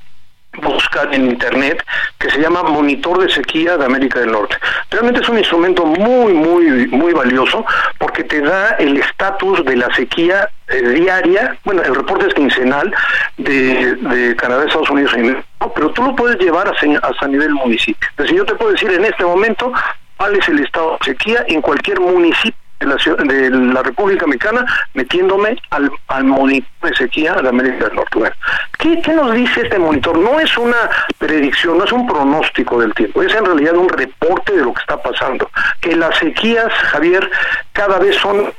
buscar 0.63 1.13
en 1.15 1.27
internet 1.27 1.85
que 2.19 2.31
se 2.31 2.41
llama 2.41 2.63
Monitor 2.63 3.21
de 3.21 3.33
Sequía 3.33 3.77
de 3.77 3.85
América 3.85 4.21
del 4.21 4.33
Norte. 4.33 4.57
Realmente 4.91 5.21
es 5.21 5.29
un 5.29 5.39
instrumento 5.39 5.85
muy, 5.85 6.33
muy, 6.33 6.89
muy 6.89 7.13
valioso 7.13 7.65
porque 7.99 8.25
te 8.25 8.41
da 8.41 8.71
el 8.79 8.97
estatus 8.97 9.65
de 9.65 9.77
la 9.77 9.95
sequía 9.95 10.49
eh, 10.69 10.83
diaria, 10.83 11.57
bueno, 11.65 11.83
el 11.83 11.95
reporte 11.95 12.27
es 12.27 12.35
quincenal 12.35 12.95
de, 13.39 13.95
de 13.97 14.37
Canadá, 14.37 14.65
Estados 14.65 14.91
Unidos 14.91 15.13
y 15.17 15.21
México, 15.21 15.73
pero 15.75 15.91
tú 15.91 16.03
lo 16.03 16.15
puedes 16.15 16.39
llevar 16.39 16.69
hasta, 16.69 16.87
hasta 17.07 17.29
nivel 17.29 17.53
municipio. 17.55 18.09
Es 18.11 18.25
decir, 18.25 18.37
yo 18.37 18.45
te 18.45 18.55
puedo 18.55 18.73
decir 18.73 18.91
en 18.91 19.05
este 19.05 19.25
momento 19.25 19.73
cuál 20.17 20.37
es 20.37 20.49
el 20.49 20.61
estado 20.61 20.99
de 21.01 21.13
sequía 21.13 21.45
en 21.49 21.63
cualquier 21.63 22.01
municipio 22.01 22.68
de 22.81 22.87
la, 22.87 22.97
de 23.25 23.51
la 23.51 23.83
República 23.83 24.27
Mexicana 24.27 24.65
metiéndome 24.95 25.57
al, 25.71 25.91
al 26.09 26.25
monitor 26.25 26.69
de 26.83 26.97
sequía 26.97 27.35
de 27.35 27.49
América 27.49 27.87
del 27.87 27.97
Norte. 27.97 28.33
¿qué, 28.79 29.01
¿qué, 29.03 29.13
nos 29.13 29.35
dice 29.35 29.63
este 29.63 29.79
monitor? 29.79 30.19
No 30.19 30.39
es 30.41 30.57
una 30.57 30.89
predicción, 31.19 31.79
no 31.79 31.85
es 31.85 31.93
un 31.93 32.07
pronóstico 32.07 32.81
del 32.81 32.95
tiempo, 32.95 33.23
es 33.23 33.35
en 33.35 33.45
realidad 33.45 33.75
un 33.77 33.89
reporte 33.89 34.53
de 34.55 34.63
lo 34.63 34.73
que 34.73 34.81
está 34.81 35.01
pasando. 35.03 35.51
Que 35.81 35.97
las 35.97 36.17
sequías, 36.19 36.73
Javier, 36.73 37.31
cada 37.73 37.99
vez 37.99 38.17
son 38.17 38.53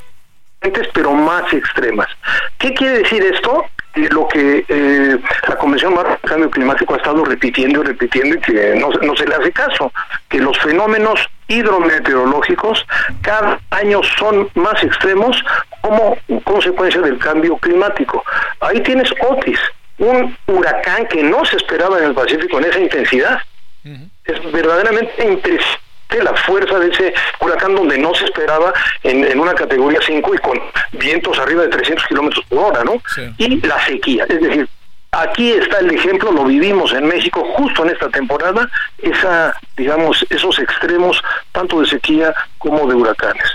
pero 0.94 1.14
más 1.14 1.52
extremas. 1.54 2.08
¿Qué 2.58 2.74
quiere 2.74 3.00
decir 3.00 3.24
esto? 3.24 3.66
lo 3.96 4.28
que 4.28 4.64
eh, 4.68 5.18
la 5.48 5.56
Convención 5.58 5.96
del 5.96 6.06
Cambio 6.22 6.50
Climático 6.50 6.94
ha 6.94 6.98
estado 6.98 7.26
repitiendo 7.26 7.82
y 7.82 7.88
repitiendo 7.88 8.36
y 8.36 8.40
que 8.40 8.76
no, 8.76 8.90
no 8.90 9.16
se 9.16 9.28
le 9.28 9.36
hace 9.36 9.52
caso, 9.52 9.92
que 10.30 10.40
los 10.40 10.58
fenómenos 10.60 11.28
hidrometeorológicos 11.50 12.86
cada 13.22 13.60
año 13.72 14.02
son 14.18 14.50
más 14.56 14.82
extremos 14.84 15.44
como 15.82 16.18
consecuencia 16.46 17.02
del 17.02 17.18
cambio 17.18 17.58
climático. 17.58 18.24
Ahí 18.62 18.82
tienes 18.82 19.12
Otis, 19.28 19.60
un 19.98 20.38
huracán 20.48 21.08
que 21.08 21.22
no 21.24 21.44
se 21.44 21.58
esperaba 21.58 21.98
en 21.98 22.06
el 22.06 22.14
Pacífico 22.14 22.60
en 22.60 22.66
esa 22.66 22.80
intensidad. 22.80 23.40
Es 24.26 24.52
verdaderamente 24.52 25.12
impresionante 25.26 25.90
la 26.24 26.34
fuerza 26.36 26.80
de 26.80 26.90
ese 26.90 27.14
huracán 27.40 27.76
donde 27.76 27.98
no 27.98 28.14
se 28.16 28.26
esperaba 28.26 28.74
en, 29.04 29.40
una 29.40 29.54
categoría 29.54 30.00
5 30.06 30.34
y 30.34 30.38
con 30.40 30.60
vientos 30.94 31.38
arriba 31.38 31.64
de 31.64 31.70
300 31.70 32.06
kilómetros 32.08 32.46
por 32.46 32.60
hora, 32.60 32.84
¿no? 32.84 33.02
Y 33.38 33.62
la 33.66 33.84
sequía, 33.86 34.26
es 34.28 34.42
decir, 34.42 34.68
aquí 35.12 35.52
está 35.52 35.80
el 35.80 35.92
ejemplo, 35.92 36.32
lo 36.32 36.46
vivimos 36.46 36.94
en 36.94 37.08
México 37.08 37.44
justo 37.56 37.84
en 37.84 37.92
esta 37.92 38.10
temporada, 38.10 38.70
esa, 39.00 39.56
digamos, 39.76 40.26
esos 40.30 40.60
extremos 40.60 41.22
tanto 41.52 41.82
de 41.82 41.88
sequía 41.88 42.34
como 42.58 42.88
de 42.88 42.96
huracanes. 42.96 43.52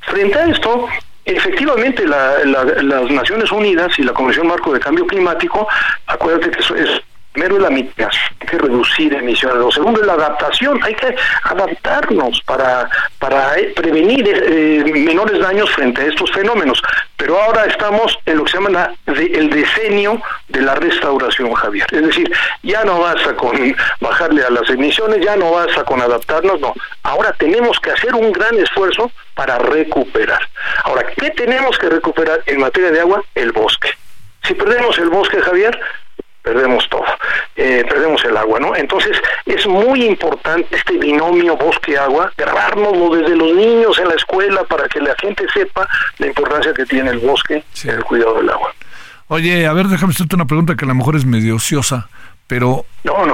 Frente 0.00 0.38
a 0.38 0.46
esto, 0.46 0.88
efectivamente 1.24 2.06
las 2.06 3.10
Naciones 3.10 3.52
Unidas 3.52 3.98
y 3.98 4.02
la 4.02 4.12
Convención 4.12 4.46
Marco 4.46 4.72
de 4.72 4.80
Cambio 4.80 5.06
Climático, 5.06 5.68
acuérdate 6.06 6.50
que 6.50 6.60
es 6.60 7.02
Primero 7.38 7.60
la 7.60 7.70
mitigación, 7.70 8.34
hay 8.40 8.46
que 8.48 8.58
reducir 8.58 9.14
emisiones. 9.14 9.58
Lo 9.58 9.70
segundo 9.70 10.00
es 10.00 10.06
la 10.08 10.14
adaptación, 10.14 10.80
hay 10.82 10.92
que 10.94 11.14
adaptarnos 11.44 12.42
para, 12.42 12.90
para 13.20 13.56
eh, 13.56 13.72
prevenir 13.76 14.28
eh, 14.28 14.82
menores 14.92 15.38
daños 15.38 15.70
frente 15.70 16.02
a 16.02 16.06
estos 16.06 16.32
fenómenos. 16.32 16.82
Pero 17.16 17.40
ahora 17.40 17.66
estamos 17.66 18.18
en 18.26 18.38
lo 18.38 18.44
que 18.44 18.50
se 18.50 18.58
llama 18.58 18.92
el 19.06 19.50
decenio 19.50 20.20
de 20.48 20.62
la 20.62 20.74
restauración, 20.74 21.54
Javier. 21.54 21.86
Es 21.92 22.06
decir, 22.06 22.28
ya 22.64 22.82
no 22.82 22.98
basta 22.98 23.36
con 23.36 23.76
bajarle 24.00 24.42
a 24.42 24.50
las 24.50 24.68
emisiones, 24.68 25.24
ya 25.24 25.36
no 25.36 25.52
basta 25.52 25.84
con 25.84 26.00
adaptarnos, 26.00 26.60
no. 26.60 26.74
Ahora 27.04 27.32
tenemos 27.38 27.78
que 27.78 27.92
hacer 27.92 28.16
un 28.16 28.32
gran 28.32 28.58
esfuerzo 28.58 29.12
para 29.34 29.58
recuperar. 29.58 30.40
Ahora, 30.82 31.06
¿qué 31.16 31.30
tenemos 31.30 31.78
que 31.78 31.88
recuperar 31.88 32.42
en 32.46 32.58
materia 32.58 32.90
de 32.90 32.98
agua? 32.98 33.22
El 33.36 33.52
bosque. 33.52 33.90
Si 34.42 34.54
perdemos 34.54 34.98
el 34.98 35.10
bosque, 35.10 35.40
Javier, 35.40 35.78
perdemos 36.42 36.88
todo, 36.88 37.04
eh, 37.56 37.84
perdemos 37.88 38.24
el 38.24 38.36
agua, 38.36 38.58
¿no? 38.60 38.74
Entonces 38.74 39.16
es 39.44 39.66
muy 39.66 40.04
importante 40.04 40.76
este 40.76 40.96
binomio 40.98 41.56
bosque-agua, 41.56 42.32
grabárnoslo 42.36 43.16
desde 43.16 43.36
los 43.36 43.54
niños 43.54 43.98
en 43.98 44.08
la 44.08 44.14
escuela 44.14 44.64
para 44.64 44.88
que 44.88 45.00
la 45.00 45.14
gente 45.16 45.46
sepa 45.52 45.88
la 46.18 46.26
importancia 46.26 46.72
que 46.72 46.86
tiene 46.86 47.10
el 47.10 47.18
bosque 47.18 47.62
en 47.84 47.90
el 47.90 48.04
cuidado 48.04 48.36
del 48.36 48.50
agua. 48.50 48.72
Oye, 49.28 49.66
a 49.66 49.72
ver, 49.74 49.88
déjame 49.88 50.12
hacerte 50.12 50.36
una 50.36 50.46
pregunta 50.46 50.74
que 50.74 50.84
a 50.84 50.88
lo 50.88 50.94
mejor 50.94 51.16
es 51.16 51.26
medio 51.26 51.56
ociosa, 51.56 52.08
pero 52.46 52.86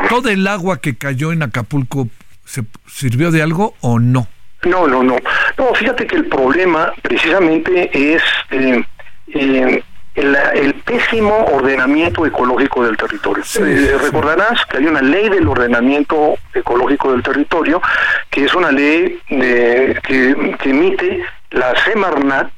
¿todo 0.08 0.28
el 0.28 0.46
agua 0.48 0.80
que 0.80 0.96
cayó 0.96 1.30
en 1.32 1.42
Acapulco 1.42 2.08
se 2.44 2.62
sirvió 2.86 3.30
de 3.30 3.42
algo 3.42 3.74
o 3.80 4.00
no? 4.00 4.26
No, 4.64 4.88
no, 4.88 5.02
no. 5.02 5.16
No, 5.56 5.74
fíjate 5.74 6.06
que 6.06 6.16
el 6.16 6.26
problema 6.26 6.92
precisamente 7.02 7.90
es... 7.92 8.22
Eh, 8.50 8.84
eh, 9.28 9.82
el, 10.14 10.74
pésimo 10.84 11.46
ordenamiento 11.46 12.24
ecológico 12.26 12.84
del 12.84 12.96
territorio. 12.96 13.42
Eh, 13.60 13.96
recordarás 14.00 14.64
que 14.66 14.78
hay 14.78 14.86
una 14.86 15.02
ley 15.02 15.28
del 15.28 15.48
ordenamiento 15.48 16.36
ecológico 16.52 17.12
del 17.12 17.22
territorio, 17.22 17.80
que 18.30 18.44
es 18.44 18.54
una 18.54 18.70
ley 18.70 19.18
de, 19.28 19.98
que, 20.02 20.56
que 20.60 20.70
emite 20.70 21.24
la 21.50 21.74
Semarnat 21.84 22.50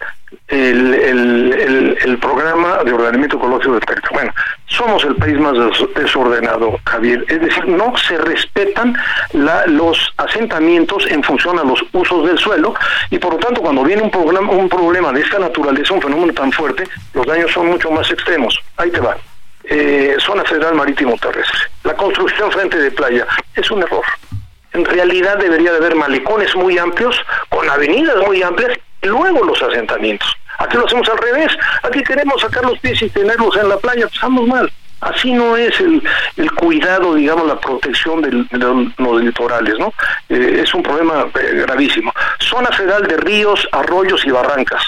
el, 0.48 2.18
programa 2.20 2.82
de 2.84 2.92
ordenamiento 2.92 3.36
ecológico 3.36 3.74
del 3.74 3.84
territorio. 3.84 4.14
Bueno, 4.14 4.34
somos 4.66 5.04
el 5.04 5.14
país 5.16 5.38
más 5.38 5.54
desordenado, 5.94 6.78
Javier. 6.84 7.24
Es 7.28 7.40
decir, 7.40 7.66
no 7.68 7.96
se 7.96 8.16
respetan 8.18 8.96
la, 9.32 9.66
los 9.66 10.12
asentamientos 10.16 11.06
en 11.10 11.22
función 11.22 11.58
a 11.58 11.64
los 11.64 11.84
usos 11.92 12.26
del 12.26 12.38
suelo 12.38 12.74
y 13.10 13.18
por 13.18 13.34
lo 13.34 13.38
tanto 13.38 13.60
cuando 13.60 13.84
viene 13.84 14.02
un, 14.02 14.10
problema, 14.10 14.50
un 14.50 14.68
problema 14.68 15.12
de 15.12 15.20
esta 15.20 15.38
naturaleza, 15.38 15.94
un 15.94 16.02
fenómeno 16.02 16.32
tan 16.32 16.52
fuerte, 16.52 16.84
los 17.14 17.26
daños 17.26 17.50
son 17.52 17.66
mucho 17.66 17.90
más 17.90 18.10
extremos. 18.10 18.58
Ahí 18.76 18.90
te 18.90 19.00
va. 19.00 19.16
Eh, 19.64 20.16
zona 20.20 20.44
federal 20.44 20.74
marítimo 20.74 21.16
terrestre. 21.18 21.58
La 21.84 21.94
construcción 21.94 22.50
frente 22.52 22.78
de 22.78 22.90
playa 22.90 23.26
es 23.54 23.70
un 23.70 23.82
error. 23.82 24.04
En 24.72 24.84
realidad 24.84 25.38
debería 25.38 25.72
de 25.72 25.78
haber 25.78 25.96
malecones 25.96 26.54
muy 26.54 26.78
amplios, 26.78 27.16
con 27.48 27.68
avenidas 27.68 28.16
muy 28.26 28.42
amplias 28.42 28.78
luego 29.06 29.44
los 29.44 29.60
asentamientos. 29.62 30.28
Aquí 30.58 30.76
lo 30.76 30.86
hacemos 30.86 31.08
al 31.08 31.18
revés. 31.18 31.52
Aquí 31.82 32.02
queremos 32.02 32.40
sacar 32.40 32.64
los 32.64 32.78
pies 32.78 33.00
y 33.02 33.10
tenerlos 33.10 33.56
en 33.56 33.68
la 33.68 33.76
playa. 33.78 34.02
Pues 34.02 34.14
estamos 34.14 34.46
mal. 34.46 34.72
Así 35.00 35.32
no 35.32 35.56
es 35.56 35.78
el, 35.80 36.02
el 36.36 36.50
cuidado, 36.52 37.14
digamos, 37.14 37.46
la 37.46 37.60
protección 37.60 38.22
de 38.22 38.46
los 38.96 39.22
litorales, 39.22 39.78
¿no? 39.78 39.92
Eh, 40.28 40.62
es 40.62 40.74
un 40.74 40.82
problema 40.82 41.26
eh, 41.38 41.64
gravísimo. 41.66 42.12
Zona 42.40 42.70
federal 42.70 43.06
de 43.06 43.16
ríos, 43.18 43.68
arroyos 43.72 44.24
y 44.24 44.30
barrancas. 44.30 44.82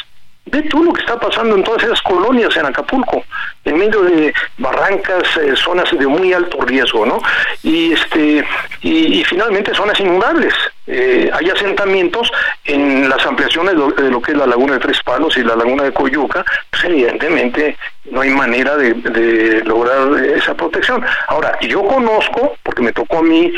Ve 0.46 0.62
tú 0.62 0.82
lo 0.82 0.94
que 0.94 1.02
está 1.02 1.20
pasando 1.20 1.56
en 1.56 1.62
todas 1.62 1.82
esas 1.82 2.00
colonias 2.00 2.56
en 2.56 2.64
Acapulco, 2.64 3.22
en 3.64 3.76
medio 3.76 4.02
de 4.02 4.32
barrancas, 4.56 5.36
eh, 5.36 5.54
zonas 5.54 5.90
de 5.90 6.06
muy 6.06 6.32
alto 6.32 6.58
riesgo, 6.62 7.04
¿no? 7.04 7.20
Y 7.62 7.92
este 7.92 8.46
y, 8.80 9.22
finalmente 9.24 9.74
zonas 9.74 10.00
inundables. 10.00 10.54
Eh, 10.90 11.30
hay 11.32 11.50
asentamientos 11.50 12.32
en 12.64 13.08
las 13.08 13.24
ampliaciones 13.26 13.74
de 13.74 14.10
lo, 14.10 14.22
que 14.22 14.32
es 14.32 14.38
la 14.38 14.46
laguna 14.46 14.74
de 14.74 14.80
Tres 14.80 15.02
Palos 15.02 15.36
y 15.36 15.42
la 15.42 15.54
laguna 15.54 15.84
de 15.84 15.92
Coyuca, 15.92 16.44
pues 16.70 16.84
evidentemente 16.84 17.76
no 18.10 18.22
hay 18.22 18.30
manera 18.30 18.74
de, 18.76 18.94
de 18.94 19.62
lograr 19.64 20.18
esa 20.24 20.54
protección. 20.54 21.04
Ahora, 21.26 21.58
yo 21.60 21.84
conozco, 21.84 22.56
porque 22.62 22.82
me 22.82 22.92
tocó 22.92 23.18
a 23.18 23.22
mí 23.22 23.52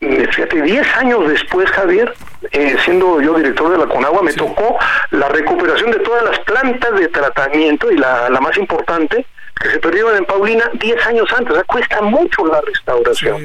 fíjate, 0.00 0.62
10 0.62 0.96
años 0.96 1.28
después, 1.28 1.70
Javier, 1.70 2.14
eh, 2.52 2.76
siendo 2.84 3.20
yo 3.20 3.34
director 3.34 3.70
de 3.70 3.78
la 3.78 3.86
Conagua, 3.86 4.22
me 4.22 4.32
tocó 4.32 4.78
la 5.10 5.28
recuperación 5.28 5.90
de 5.90 5.98
todas 5.98 6.24
las 6.24 6.38
plantas 6.40 6.98
de 6.98 7.08
tratamiento 7.08 7.90
y 7.90 7.98
la, 7.98 8.30
la 8.30 8.40
más 8.40 8.56
importante, 8.56 9.26
que 9.60 9.70
se 9.70 9.78
perdieron 9.78 10.16
en 10.16 10.24
Paulina 10.24 10.70
10 10.72 11.06
años 11.06 11.28
antes. 11.36 11.52
O 11.52 11.54
sea, 11.54 11.64
cuesta 11.64 12.00
mucho 12.00 12.46
la 12.46 12.62
restauración. 12.62 13.44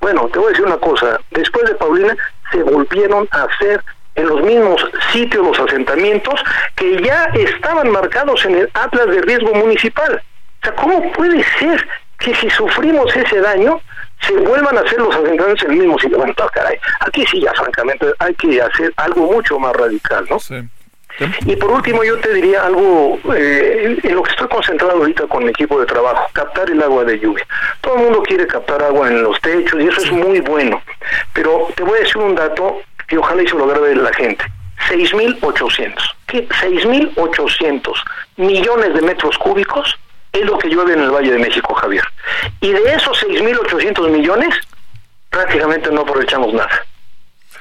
bueno, 0.00 0.28
te 0.30 0.38
voy 0.38 0.48
a 0.48 0.50
decir 0.50 0.66
una 0.66 0.76
cosa. 0.76 1.18
Después 1.30 1.64
de 1.66 1.74
Paulina 1.76 2.14
se 2.50 2.62
volvieron 2.62 3.28
a 3.30 3.44
hacer 3.44 3.82
en 4.14 4.26
los 4.28 4.42
mismos 4.42 4.86
sitios 5.12 5.44
los 5.44 5.58
asentamientos 5.58 6.40
que 6.76 7.02
ya 7.02 7.24
estaban 7.34 7.90
marcados 7.90 8.44
en 8.44 8.56
el 8.56 8.70
Atlas 8.74 9.06
de 9.06 9.22
Riesgo 9.22 9.52
Municipal. 9.54 10.22
O 10.62 10.64
sea, 10.64 10.74
¿cómo 10.76 11.12
puede 11.12 11.44
ser 11.58 11.86
que 12.18 12.34
si 12.36 12.48
sufrimos 12.50 13.14
ese 13.14 13.40
daño, 13.40 13.80
se 14.20 14.32
vuelvan 14.32 14.76
a 14.78 14.80
hacer 14.80 14.98
los 14.98 15.14
asentamientos 15.14 15.62
en 15.64 15.72
el 15.72 15.78
mismo 15.78 15.98
sitio. 15.98 16.18
Bueno, 16.18 16.34
caray, 16.34 16.78
aquí 17.00 17.24
sí 17.26 17.40
ya 17.40 17.52
francamente 17.52 18.06
hay 18.18 18.34
que 18.34 18.60
hacer 18.60 18.92
algo 18.96 19.32
mucho 19.32 19.58
más 19.58 19.74
radical, 19.74 20.26
¿no? 20.30 20.38
Sí. 20.38 20.56
Y 21.46 21.56
por 21.56 21.70
último 21.70 22.02
yo 22.02 22.18
te 22.18 22.32
diría 22.34 22.64
algo 22.64 23.18
eh, 23.34 23.96
en 24.02 24.14
lo 24.14 24.22
que 24.22 24.30
estoy 24.30 24.48
concentrado 24.48 24.94
ahorita 24.94 25.26
con 25.26 25.44
mi 25.44 25.50
equipo 25.50 25.78
de 25.78 25.86
trabajo, 25.86 26.28
captar 26.32 26.70
el 26.70 26.82
agua 26.82 27.04
de 27.04 27.18
lluvia. 27.18 27.46
Todo 27.80 27.96
el 27.96 28.02
mundo 28.02 28.22
quiere 28.22 28.46
captar 28.46 28.82
agua 28.82 29.08
en 29.08 29.22
los 29.22 29.40
techos 29.40 29.80
y 29.80 29.86
eso 29.86 30.00
es 30.00 30.12
muy 30.12 30.40
bueno, 30.40 30.82
pero 31.32 31.68
te 31.76 31.82
voy 31.82 31.98
a 31.98 32.02
decir 32.02 32.18
un 32.18 32.34
dato 32.34 32.80
que 33.06 33.18
ojalá 33.18 33.42
y 33.42 33.48
se 33.48 33.56
lo 33.56 33.66
grabe 33.66 33.94
la 33.94 34.12
gente. 34.12 34.44
6.800. 34.88 35.94
¿Qué? 36.26 36.48
6.800 36.48 37.92
millones 38.36 38.94
de 38.94 39.02
metros 39.02 39.38
cúbicos 39.38 39.96
es 40.32 40.44
lo 40.44 40.58
que 40.58 40.68
llueve 40.68 40.94
en 40.94 41.00
el 41.00 41.10
Valle 41.10 41.32
de 41.32 41.38
México, 41.38 41.74
Javier. 41.74 42.04
Y 42.60 42.72
de 42.72 42.94
esos 42.94 43.22
6.800 43.22 44.10
millones, 44.10 44.54
prácticamente 45.30 45.90
no 45.90 46.00
aprovechamos 46.00 46.52
nada. 46.52 46.84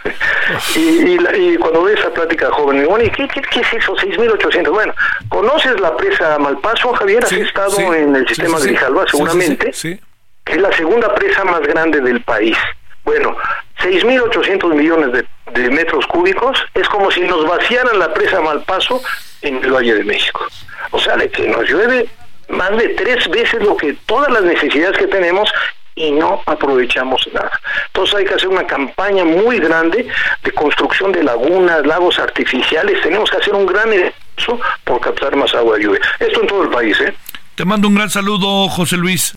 y, 0.75 1.53
y, 1.53 1.57
cuando 1.57 1.83
ves 1.83 1.99
esa 1.99 2.09
plática 2.11 2.51
joven, 2.51 2.85
bueno, 2.85 3.05
¿y 3.05 3.09
qué, 3.09 3.27
qué, 3.27 3.59
es 3.61 3.73
eso? 3.73 3.95
6.800. 3.95 4.69
Bueno, 4.69 4.93
¿conoces 5.29 5.79
la 5.79 5.95
presa 5.95 6.37
Malpaso, 6.39 6.93
Javier? 6.93 7.23
¿Has 7.23 7.31
estado 7.31 7.93
en 7.93 8.15
el 8.15 8.27
sistema 8.27 8.59
de 8.59 8.67
Grijalva, 8.67 9.05
seguramente? 9.09 9.69
Es 9.69 10.57
la 10.57 10.71
segunda 10.73 11.13
presa 11.15 11.43
más 11.45 11.61
grande 11.61 12.01
del 12.01 12.21
país. 12.21 12.57
Bueno, 13.05 13.35
6.800 13.79 14.73
millones 14.73 15.11
de, 15.13 15.61
de, 15.61 15.69
metros 15.69 16.05
cúbicos 16.07 16.57
es 16.73 16.87
como 16.89 17.11
si 17.11 17.21
nos 17.21 17.47
vaciaran 17.47 17.99
la 17.99 18.13
presa 18.13 18.41
Malpaso 18.41 19.01
en 19.41 19.63
el 19.63 19.71
Valle 19.71 19.95
de 19.95 20.03
México. 20.03 20.45
O 20.91 20.99
sea, 20.99 21.17
que 21.17 21.47
nos 21.47 21.69
llueve 21.69 22.07
más 22.49 22.71
de 22.77 22.89
tres 22.89 23.29
veces 23.29 23.61
lo 23.61 23.75
que 23.77 23.93
todas 24.05 24.31
las 24.31 24.43
necesidades 24.43 24.97
que 24.97 25.07
tenemos 25.07 25.51
y 25.95 26.11
no 26.11 26.41
aprovechamos 26.45 27.27
nada. 27.33 27.51
Entonces 27.87 28.15
hay 28.15 28.25
que 28.25 28.33
hacer 28.33 28.49
una 28.49 28.65
campaña 28.65 29.23
muy 29.23 29.59
grande 29.59 30.07
de 30.43 30.51
construcción 30.51 31.11
de 31.11 31.23
lagunas, 31.23 31.85
lagos 31.85 32.19
artificiales. 32.19 33.01
Tenemos 33.01 33.29
que 33.29 33.37
hacer 33.37 33.53
un 33.53 33.65
gran 33.65 33.91
esfuerzo 33.93 34.59
por 34.83 34.99
captar 34.99 35.35
más 35.35 35.53
agua 35.53 35.77
de 35.77 35.83
lluvia. 35.83 36.01
Esto 36.19 36.41
en 36.41 36.47
todo 36.47 36.63
el 36.63 36.69
país, 36.69 36.99
¿eh? 37.01 37.13
Te 37.55 37.65
mando 37.65 37.87
un 37.87 37.95
gran 37.95 38.09
saludo, 38.09 38.67
José 38.67 38.97
Luis. 38.97 39.33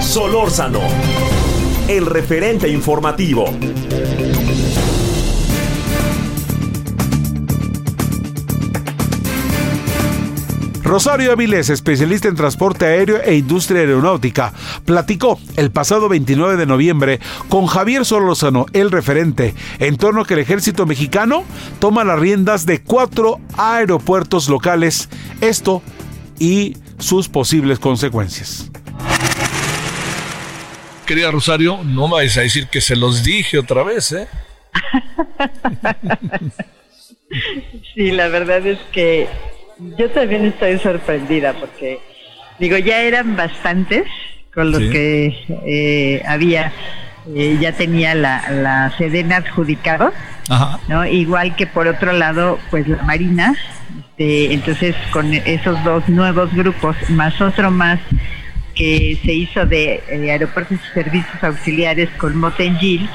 Solórzano, 0.00 0.80
el 1.88 2.06
referente 2.06 2.68
informativo. 2.68 3.46
Rosario 10.86 11.32
Avilés, 11.32 11.68
especialista 11.68 12.28
en 12.28 12.36
transporte 12.36 12.86
aéreo 12.86 13.20
e 13.20 13.34
industria 13.34 13.80
aeronáutica, 13.80 14.52
platicó 14.84 15.40
el 15.56 15.72
pasado 15.72 16.08
29 16.08 16.54
de 16.54 16.64
noviembre 16.64 17.18
con 17.48 17.66
Javier 17.66 18.04
Solórzano, 18.04 18.66
el 18.72 18.92
referente, 18.92 19.56
en 19.80 19.96
torno 19.96 20.20
a 20.20 20.24
que 20.24 20.34
el 20.34 20.40
ejército 20.40 20.86
mexicano 20.86 21.42
toma 21.80 22.04
las 22.04 22.20
riendas 22.20 22.66
de 22.66 22.82
cuatro 22.82 23.40
aeropuertos 23.56 24.48
locales, 24.48 25.08
esto 25.40 25.82
y 26.38 26.76
sus 27.00 27.28
posibles 27.28 27.80
consecuencias. 27.80 28.70
Querida 31.04 31.32
Rosario, 31.32 31.82
no 31.82 32.06
me 32.06 32.14
vais 32.14 32.38
a 32.38 32.42
decir 32.42 32.68
que 32.68 32.80
se 32.80 32.94
los 32.94 33.24
dije 33.24 33.58
otra 33.58 33.82
vez, 33.82 34.12
¿eh? 34.12 34.28
sí, 37.96 38.12
la 38.12 38.28
verdad 38.28 38.64
es 38.64 38.78
que 38.92 39.28
yo 39.78 40.10
también 40.10 40.46
estoy 40.46 40.78
sorprendida 40.78 41.52
porque, 41.54 41.98
digo, 42.58 42.76
ya 42.78 43.02
eran 43.02 43.36
bastantes 43.36 44.04
con 44.54 44.70
los 44.70 44.80
que 44.80 45.36
eh, 45.66 46.22
había, 46.26 46.72
eh, 47.34 47.58
ya 47.60 47.72
tenía 47.72 48.14
la, 48.14 48.50
la 48.50 48.94
Sedena 48.96 49.36
adjudicado, 49.36 50.12
¿no? 50.88 51.04
Igual 51.04 51.56
que 51.56 51.66
por 51.66 51.88
otro 51.88 52.12
lado, 52.12 52.58
pues 52.70 52.88
la 52.88 53.02
Marina, 53.02 53.54
este, 54.16 54.54
entonces 54.54 54.96
con 55.12 55.34
esos 55.34 55.82
dos 55.84 56.08
nuevos 56.08 56.52
grupos, 56.54 56.96
más 57.10 57.38
otro 57.40 57.70
más 57.70 58.00
que 58.74 59.18
se 59.22 59.32
hizo 59.32 59.66
de 59.66 60.02
eh, 60.08 60.30
aeropuertos 60.30 60.78
y 60.78 60.94
servicios 60.94 61.42
auxiliares 61.42 62.08
con 62.16 62.34
Motengil, 62.36 63.08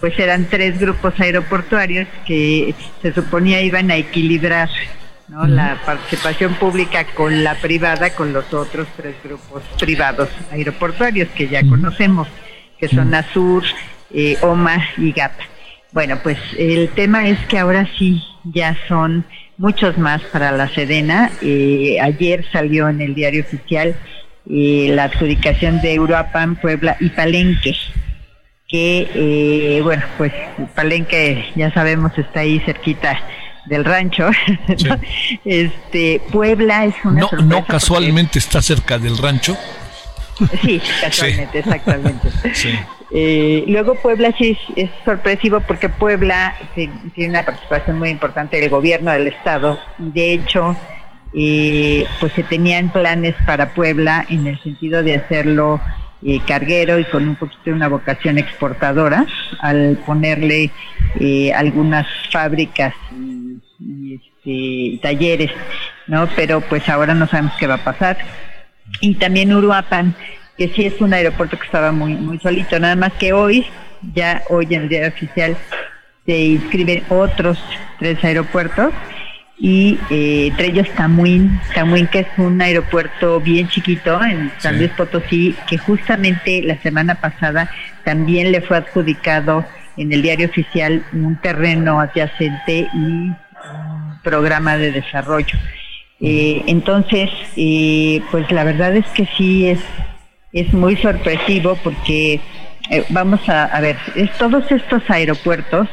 pues 0.00 0.18
eran 0.18 0.46
tres 0.50 0.78
grupos 0.78 1.18
aeroportuarios 1.18 2.06
que 2.26 2.74
se 3.00 3.12
suponía 3.14 3.62
iban 3.62 3.90
a 3.90 3.96
equilibrar 3.96 4.68
¿no? 5.32 5.46
La 5.46 5.80
participación 5.86 6.54
pública 6.54 7.06
con 7.14 7.42
la 7.42 7.54
privada, 7.54 8.14
con 8.14 8.32
los 8.32 8.52
otros 8.52 8.86
tres 8.96 9.16
grupos 9.24 9.62
privados 9.80 10.28
aeroportuarios 10.50 11.28
que 11.30 11.48
ya 11.48 11.66
conocemos, 11.66 12.28
que 12.78 12.88
son 12.88 13.14
Azur, 13.14 13.64
eh, 14.12 14.36
OMA 14.42 14.84
y 14.98 15.12
GAP. 15.12 15.32
Bueno, 15.92 16.18
pues 16.22 16.38
el 16.58 16.90
tema 16.90 17.28
es 17.28 17.38
que 17.46 17.58
ahora 17.58 17.88
sí 17.98 18.22
ya 18.44 18.76
son 18.88 19.24
muchos 19.56 19.96
más 19.96 20.20
para 20.24 20.52
la 20.52 20.68
Sedena. 20.68 21.30
Eh, 21.40 21.98
ayer 22.00 22.44
salió 22.52 22.88
en 22.88 23.00
el 23.00 23.14
diario 23.14 23.42
oficial 23.42 23.94
eh, 24.50 24.90
la 24.90 25.04
adjudicación 25.04 25.80
de 25.80 25.94
Euroapan, 25.94 26.56
Puebla 26.56 26.96
y 27.00 27.08
Palenque 27.08 27.74
que, 28.68 29.80
bueno, 29.84 30.02
pues 30.16 30.32
Palenque 30.74 31.44
ya 31.56 31.70
sabemos 31.74 32.16
está 32.16 32.40
ahí 32.40 32.58
cerquita 32.60 33.20
del 33.66 33.84
rancho. 33.84 34.30
Este 35.44 36.20
Puebla 36.30 36.86
es 36.86 36.94
una 37.04 37.20
no, 37.20 37.30
no 37.42 37.64
casualmente 37.64 38.38
está 38.38 38.62
cerca 38.62 38.98
del 38.98 39.18
rancho. 39.18 39.56
Sí, 40.62 40.80
casualmente, 41.00 41.58
exactamente. 41.60 42.28
Eh, 43.14 43.64
luego 43.66 43.94
Puebla 43.96 44.32
sí 44.38 44.56
es, 44.74 44.88
sorpresivo 45.04 45.60
porque 45.60 45.90
Puebla 45.90 46.56
tiene 46.74 47.28
una 47.28 47.44
participación 47.44 47.98
muy 47.98 48.08
importante 48.08 48.58
del 48.58 48.70
gobierno 48.70 49.10
del 49.10 49.26
estado. 49.26 49.78
De 49.98 50.32
hecho, 50.32 50.74
eh, 51.34 52.06
pues 52.20 52.32
se 52.32 52.42
tenían 52.42 52.90
planes 52.90 53.34
para 53.44 53.74
Puebla 53.74 54.24
en 54.30 54.46
el 54.46 54.58
sentido 54.62 55.02
de 55.02 55.16
hacerlo 55.16 55.78
eh, 56.22 56.40
carguero 56.46 56.98
y 56.98 57.04
con 57.04 57.28
un 57.28 57.36
poquito 57.36 57.60
de 57.66 57.72
una 57.74 57.88
vocación 57.88 58.38
exportadora 58.38 59.26
al 59.60 59.98
ponerle 60.06 60.70
algunas 61.54 62.06
fábricas 62.30 62.94
y, 63.10 63.31
talleres, 65.00 65.50
¿no? 66.06 66.28
Pero 66.34 66.60
pues 66.60 66.88
ahora 66.88 67.14
no 67.14 67.26
sabemos 67.26 67.52
qué 67.58 67.66
va 67.66 67.74
a 67.74 67.84
pasar. 67.84 68.18
Y 69.00 69.14
también 69.14 69.52
Uruapan, 69.52 70.14
que 70.58 70.68
sí 70.68 70.86
es 70.86 71.00
un 71.00 71.14
aeropuerto 71.14 71.58
que 71.58 71.66
estaba 71.66 71.92
muy, 71.92 72.14
muy 72.14 72.38
solito, 72.38 72.78
nada 72.78 72.96
más 72.96 73.12
que 73.14 73.32
hoy, 73.32 73.66
ya 74.14 74.42
hoy 74.48 74.66
en 74.70 74.82
el 74.82 74.88
día 74.88 75.08
oficial, 75.08 75.56
se 76.26 76.38
inscriben 76.38 77.02
otros 77.08 77.62
tres 77.98 78.22
aeropuertos 78.22 78.92
y 79.58 79.98
eh, 80.10 80.48
entre 80.48 80.66
ellos 80.66 80.88
Tamuín, 80.96 81.60
Tamuín 81.74 82.08
que 82.08 82.20
es 82.20 82.26
un 82.36 82.60
aeropuerto 82.60 83.40
bien 83.40 83.68
chiquito 83.68 84.20
en 84.22 84.50
San 84.58 84.78
Luis 84.78 84.90
Potosí, 84.90 85.54
que 85.68 85.78
justamente 85.78 86.62
la 86.62 86.76
semana 86.78 87.14
pasada 87.16 87.70
también 88.04 88.50
le 88.50 88.60
fue 88.60 88.78
adjudicado 88.78 89.64
en 89.96 90.12
el 90.12 90.22
diario 90.22 90.48
oficial 90.48 91.04
un 91.12 91.36
terreno 91.36 92.00
adyacente 92.00 92.88
y 92.92 93.30
programa 94.22 94.76
de 94.76 94.92
desarrollo. 94.92 95.58
Eh, 96.20 96.62
entonces, 96.66 97.30
eh, 97.56 98.22
pues 98.30 98.50
la 98.52 98.62
verdad 98.62 98.94
es 98.96 99.06
que 99.08 99.26
sí 99.36 99.68
es, 99.68 99.80
es 100.52 100.72
muy 100.72 100.96
sorpresivo 100.96 101.76
porque 101.82 102.40
eh, 102.90 103.04
vamos 103.08 103.40
a, 103.48 103.80
ver, 103.80 103.96
es, 104.14 104.30
todos 104.38 104.70
estos 104.70 105.02
aeropuertos, 105.08 105.88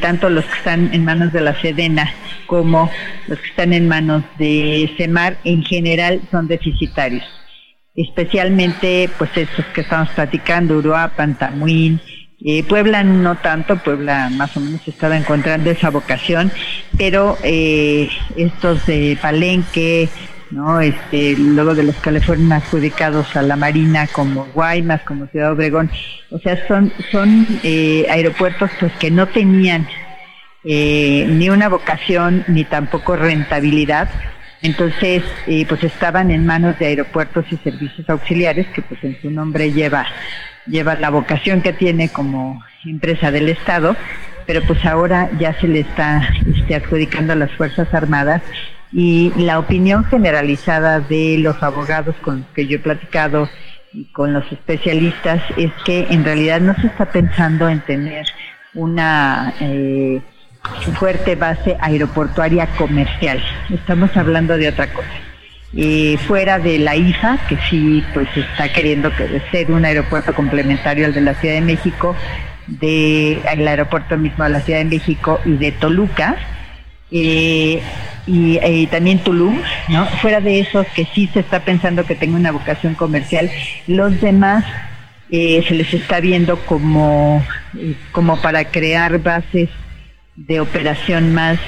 tanto 0.00 0.28
los 0.28 0.44
que 0.44 0.58
están 0.58 0.94
en 0.94 1.04
manos 1.04 1.32
de 1.32 1.40
la 1.40 1.60
Sedena 1.60 2.12
como 2.46 2.88
los 3.26 3.38
que 3.38 3.48
están 3.48 3.72
en 3.72 3.88
manos 3.88 4.22
de 4.38 4.92
CEMAR, 4.96 5.38
en 5.44 5.64
general 5.64 6.20
son 6.30 6.46
deficitarios. 6.46 7.24
Especialmente, 7.96 9.10
pues 9.18 9.30
estos 9.36 9.64
que 9.66 9.80
estamos 9.80 10.08
platicando, 10.10 10.76
Uruapan, 10.76 11.36
Tamuín, 11.36 12.00
eh, 12.44 12.64
Puebla 12.64 13.04
no 13.04 13.36
tanto, 13.36 13.76
Puebla 13.76 14.28
más 14.30 14.56
o 14.56 14.60
menos 14.60 14.86
estaba 14.88 15.16
encontrando 15.16 15.70
esa 15.70 15.90
vocación, 15.90 16.50
pero 16.98 17.38
eh, 17.44 18.08
estos 18.36 18.84
de 18.86 19.16
Palenque, 19.20 20.08
¿no? 20.50 20.80
Este, 20.80 21.36
luego 21.38 21.76
de 21.76 21.84
los 21.84 21.94
que 21.96 22.10
le 22.10 22.20
fueron 22.20 22.52
adjudicados 22.52 23.36
a 23.36 23.42
la 23.42 23.54
Marina 23.54 24.08
como 24.08 24.46
Guaymas, 24.46 25.02
como 25.02 25.28
Ciudad 25.28 25.52
Obregón, 25.52 25.88
o 26.30 26.38
sea, 26.40 26.66
son, 26.66 26.92
son 27.12 27.46
eh, 27.62 28.06
aeropuertos 28.10 28.70
pues 28.80 28.92
que 28.94 29.10
no 29.10 29.28
tenían 29.28 29.86
ni 30.64 31.48
una 31.48 31.68
vocación 31.68 32.44
ni 32.46 32.62
tampoco 32.62 33.16
rentabilidad, 33.16 34.08
entonces 34.62 35.24
pues 35.68 35.82
estaban 35.82 36.30
en 36.30 36.46
manos 36.46 36.78
de 36.78 36.86
aeropuertos 36.86 37.44
y 37.50 37.56
servicios 37.56 38.08
auxiliares 38.08 38.68
que 38.68 38.80
pues 38.80 39.02
en 39.02 39.20
su 39.20 39.28
nombre 39.28 39.72
lleva 39.72 40.06
lleva 40.66 40.94
la 40.94 41.10
vocación 41.10 41.60
que 41.62 41.72
tiene 41.72 42.08
como 42.08 42.62
empresa 42.84 43.30
del 43.30 43.48
Estado, 43.48 43.96
pero 44.46 44.62
pues 44.62 44.84
ahora 44.84 45.30
ya 45.38 45.58
se 45.60 45.68
le 45.68 45.80
está 45.80 46.28
este, 46.54 46.74
adjudicando 46.74 47.32
a 47.32 47.36
las 47.36 47.50
Fuerzas 47.52 47.92
Armadas 47.94 48.42
y 48.92 49.32
la 49.36 49.58
opinión 49.58 50.04
generalizada 50.04 51.00
de 51.00 51.36
los 51.38 51.62
abogados 51.62 52.14
con 52.22 52.40
los 52.40 52.48
que 52.48 52.66
yo 52.66 52.76
he 52.76 52.80
platicado 52.80 53.48
y 53.92 54.04
con 54.06 54.32
los 54.32 54.50
especialistas 54.50 55.42
es 55.56 55.70
que 55.84 56.06
en 56.10 56.24
realidad 56.24 56.60
no 56.60 56.74
se 56.74 56.88
está 56.88 57.06
pensando 57.06 57.68
en 57.68 57.80
tener 57.80 58.26
una 58.74 59.54
eh, 59.60 60.20
fuerte 60.98 61.36
base 61.36 61.76
aeroportuaria 61.80 62.66
comercial. 62.78 63.42
Estamos 63.70 64.16
hablando 64.16 64.56
de 64.56 64.68
otra 64.68 64.92
cosa 64.92 65.31
fuera 66.26 66.58
de 66.58 66.78
la 66.78 66.96
IFA, 66.96 67.38
que 67.48 67.56
sí 67.70 68.04
pues 68.12 68.28
está 68.36 68.70
queriendo 68.72 69.10
ser 69.50 69.70
un 69.70 69.84
aeropuerto 69.84 70.34
complementario 70.34 71.06
al 71.06 71.14
de 71.14 71.22
la 71.22 71.34
Ciudad 71.34 71.54
de 71.54 71.62
México, 71.62 72.14
de 72.66 73.40
el 73.50 73.66
aeropuerto 73.66 74.16
mismo 74.16 74.44
de 74.44 74.50
la 74.50 74.60
Ciudad 74.60 74.80
de 74.80 74.84
México 74.84 75.40
y 75.44 75.52
de 75.52 75.72
Toluca, 75.72 76.36
eh, 77.10 77.82
y 78.26 78.58
eh, 78.62 78.88
también 78.90 79.18
Tulum, 79.18 79.60
¿no? 79.88 80.06
Fuera 80.06 80.40
de 80.40 80.60
esos 80.60 80.86
que 80.88 81.06
sí 81.14 81.28
se 81.32 81.40
está 81.40 81.60
pensando 81.60 82.06
que 82.06 82.14
tenga 82.14 82.36
una 82.36 82.52
vocación 82.52 82.94
comercial, 82.94 83.50
los 83.86 84.20
demás 84.20 84.64
eh, 85.30 85.64
se 85.66 85.74
les 85.74 85.92
está 85.92 86.20
viendo 86.20 86.58
como, 86.64 87.44
como 88.12 88.40
para 88.40 88.64
crear 88.66 89.18
bases 89.18 89.68
de 90.36 90.60
operación 90.60 91.34
más 91.34 91.58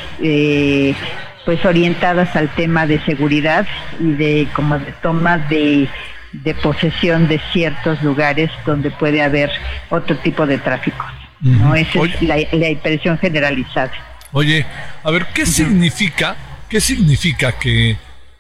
pues 1.45 1.65
orientadas 1.65 2.35
al 2.37 2.49
tema 2.55 2.87
de 2.87 3.01
seguridad 3.05 3.67
y 4.01 4.13
de 4.13 4.49
como 4.55 4.79
de 4.79 4.93
toma 5.03 5.39
de, 5.39 5.89
de 6.33 6.55
posesión 6.55 7.29
de 7.29 7.41
ciertos 7.53 8.03
lugares 8.03 8.51
donde 8.65 8.91
puede 8.91 9.23
haber 9.23 9.51
otro 9.91 10.17
tipo 10.19 10.47
de 10.47 10.59
tráfico. 10.59 11.05
¿no? 11.41 11.75
Esa 11.75 12.03
es 12.05 12.23
la, 12.23 12.37
la, 12.53 12.71
impresión 12.71 13.19
generalizada. 13.19 13.93
Oye, 14.33 14.65
a 15.03 15.11
ver, 15.11 15.27
¿qué 15.35 15.45
significa, 15.45 16.37
qué 16.69 16.81
significa 16.81 17.53
que, 17.53 17.97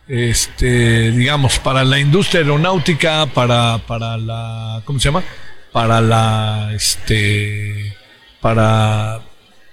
este, 0.08 1.10
digamos, 1.10 1.58
para 1.58 1.84
la 1.84 1.98
industria 1.98 2.40
aeronáutica, 2.40 3.26
para, 3.26 3.78
para 3.86 4.16
la, 4.16 4.80
¿cómo 4.84 4.98
se 4.98 5.04
llama? 5.04 5.22
Para 5.70 6.00
la, 6.00 6.70
este, 6.74 7.94
para, 8.40 9.20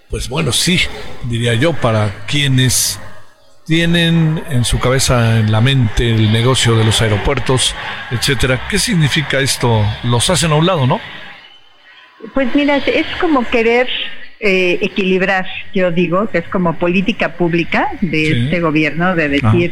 pues 0.09 0.27
bueno, 0.27 0.51
sí, 0.51 0.81
diría 1.23 1.53
yo, 1.53 1.73
para 1.73 2.25
quienes 2.27 2.99
tienen 3.71 4.43
en 4.49 4.65
su 4.65 4.79
cabeza, 4.79 5.39
en 5.39 5.49
la 5.49 5.61
mente, 5.61 6.11
el 6.11 6.33
negocio 6.33 6.75
de 6.75 6.83
los 6.83 7.01
aeropuertos, 7.01 7.73
etcétera. 8.11 8.67
¿Qué 8.69 8.77
significa 8.77 9.39
esto? 9.39 9.85
Los 10.03 10.29
hacen 10.29 10.51
a 10.51 10.55
un 10.55 10.65
lado, 10.65 10.85
¿no? 10.85 10.99
Pues 12.33 12.53
mira, 12.53 12.75
es 12.75 13.05
como 13.21 13.47
querer 13.47 13.87
eh, 14.41 14.77
equilibrar, 14.81 15.45
yo 15.73 15.89
digo, 15.89 16.29
que 16.29 16.39
es 16.39 16.49
como 16.49 16.73
política 16.73 17.37
pública 17.37 17.87
de 18.01 18.43
este 18.43 18.59
gobierno, 18.59 19.15
de 19.15 19.29
decir, 19.29 19.71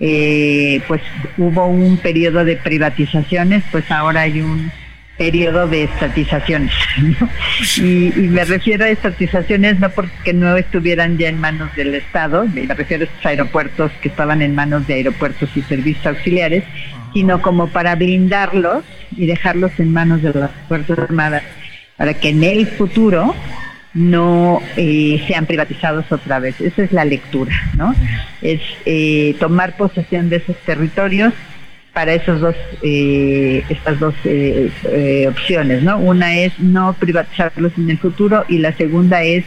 eh, 0.00 0.80
pues 0.88 1.02
hubo 1.38 1.66
un 1.66 1.98
periodo 1.98 2.44
de 2.44 2.56
privatizaciones, 2.56 3.62
pues 3.70 3.88
ahora 3.92 4.22
hay 4.22 4.40
un 4.40 4.72
periodo 5.16 5.66
de 5.66 5.84
estatizaciones. 5.84 6.72
Y, 7.78 8.12
me 8.16 8.44
refiero 8.44 8.84
a 8.84 8.88
estatizaciones 8.88 9.78
no 9.80 9.90
porque 9.90 10.32
no 10.32 10.56
estuvieran 10.56 11.18
ya 11.18 11.28
en 11.28 11.40
manos 11.40 11.74
del 11.74 11.94
Estado, 11.94 12.46
me 12.46 12.66
refiero 12.74 13.04
a 13.04 13.06
estos 13.06 13.26
aeropuertos 13.26 13.92
que 14.00 14.08
estaban 14.08 14.42
en 14.42 14.54
manos 14.54 14.86
de 14.86 14.94
aeropuertos 14.94 15.48
y 15.56 15.62
servicios 15.62 16.06
auxiliares, 16.06 16.64
sino 17.12 17.40
como 17.40 17.68
para 17.68 17.94
blindarlos 17.94 18.84
y 19.16 19.26
dejarlos 19.26 19.72
en 19.78 19.92
manos 19.92 20.22
de 20.22 20.34
las 20.34 20.50
Fuerzas 20.68 20.98
Armadas, 20.98 21.42
para 21.96 22.14
que 22.14 22.30
en 22.30 22.44
el 22.44 22.66
futuro 22.66 23.34
no 23.94 24.60
eh, 24.76 25.24
sean 25.26 25.46
privatizados 25.46 26.12
otra 26.12 26.38
vez. 26.38 26.60
Esa 26.60 26.82
es 26.82 26.92
la 26.92 27.06
lectura, 27.06 27.54
¿no? 27.74 27.94
Es 28.42 28.60
eh, 28.84 29.34
tomar 29.40 29.78
posesión 29.78 30.28
de 30.28 30.36
esos 30.36 30.56
territorios 30.58 31.32
para 31.96 32.12
esos 32.12 32.42
dos, 32.42 32.54
eh, 32.82 33.64
estas 33.70 33.98
dos 33.98 34.14
eh, 34.24 34.70
eh, 34.84 35.26
opciones, 35.30 35.82
¿no? 35.82 35.96
Una 35.96 36.36
es 36.36 36.52
no 36.58 36.92
privatizarlos 36.92 37.72
en 37.78 37.88
el 37.88 37.96
futuro 37.96 38.44
y 38.50 38.58
la 38.58 38.74
segunda 38.74 39.22
es 39.22 39.46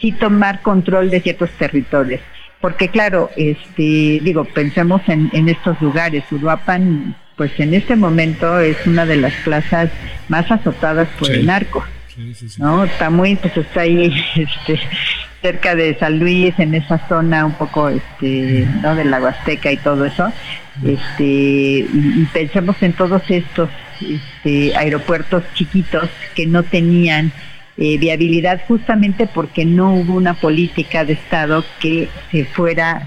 sí 0.00 0.10
tomar 0.10 0.62
control 0.62 1.10
de 1.10 1.20
ciertos 1.20 1.48
territorios. 1.50 2.20
Porque 2.60 2.88
claro, 2.88 3.30
este, 3.36 4.18
digo, 4.20 4.44
pensemos 4.46 5.00
en, 5.06 5.30
en 5.32 5.48
estos 5.48 5.80
lugares. 5.80 6.24
Uruapan, 6.32 7.14
pues 7.36 7.52
en 7.60 7.72
este 7.72 7.94
momento 7.94 8.58
es 8.58 8.84
una 8.84 9.06
de 9.06 9.18
las 9.18 9.34
plazas 9.44 9.88
más 10.26 10.50
azotadas 10.50 11.06
por 11.20 11.30
el 11.30 11.46
narco. 11.46 11.84
¿no? 12.58 12.82
Está 12.82 13.10
muy, 13.10 13.36
pues 13.36 13.56
está 13.56 13.82
ahí, 13.82 14.12
este, 14.34 14.80
cerca 15.40 15.76
de 15.76 15.96
San 16.00 16.18
Luis, 16.18 16.52
en 16.58 16.74
esa 16.74 16.98
zona 17.06 17.46
un 17.46 17.52
poco, 17.52 17.90
este, 17.90 18.66
¿no? 18.82 18.96
De 18.96 19.04
la 19.04 19.20
Huasteca 19.20 19.70
y 19.70 19.76
todo 19.76 20.04
eso 20.04 20.32
este 20.84 21.24
y, 21.24 22.28
pensemos 22.32 22.82
en 22.82 22.92
todos 22.92 23.22
estos 23.28 23.70
este, 24.00 24.76
aeropuertos 24.76 25.42
chiquitos 25.54 26.08
que 26.34 26.46
no 26.46 26.62
tenían 26.62 27.32
eh, 27.78 27.98
viabilidad 27.98 28.60
justamente 28.66 29.26
porque 29.26 29.64
no 29.64 29.94
hubo 29.94 30.14
una 30.14 30.34
política 30.34 31.04
de 31.04 31.14
Estado 31.14 31.64
que 31.80 32.08
se 32.30 32.44
fuera 32.44 33.06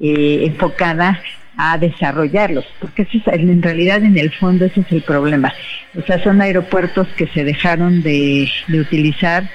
eh, 0.00 0.44
enfocada 0.46 1.20
a 1.58 1.78
desarrollarlos, 1.78 2.66
porque 2.80 3.02
eso 3.02 3.16
es, 3.16 3.40
en 3.40 3.62
realidad 3.62 4.02
en 4.04 4.18
el 4.18 4.30
fondo 4.30 4.66
ese 4.66 4.80
es 4.80 4.92
el 4.92 5.02
problema. 5.02 5.54
O 5.96 6.02
sea, 6.02 6.22
son 6.22 6.42
aeropuertos 6.42 7.08
que 7.16 7.26
se 7.28 7.44
dejaron 7.44 8.02
de, 8.02 8.48
de 8.68 8.80
utilizar 8.80 9.48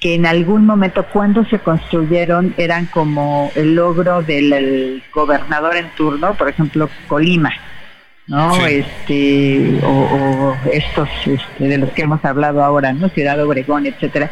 que 0.00 0.14
en 0.14 0.26
algún 0.26 0.66
momento 0.66 1.06
cuando 1.12 1.44
se 1.46 1.58
construyeron 1.58 2.54
eran 2.58 2.86
como 2.86 3.50
el 3.54 3.74
logro 3.74 4.22
del 4.22 5.02
gobernador 5.12 5.76
en 5.76 5.88
turno, 5.90 6.34
por 6.34 6.48
ejemplo, 6.48 6.90
Colima, 7.08 7.52
¿no? 8.26 8.66
Este, 8.66 9.80
o, 9.84 10.56
estos 10.72 11.08
este, 11.24 11.64
de 11.64 11.78
los 11.78 11.90
que 11.90 12.02
hemos 12.02 12.24
hablado 12.24 12.62
ahora, 12.62 12.92
¿no? 12.92 13.08
Ciudad 13.08 13.42
Obregón, 13.42 13.86
etcétera, 13.86 14.30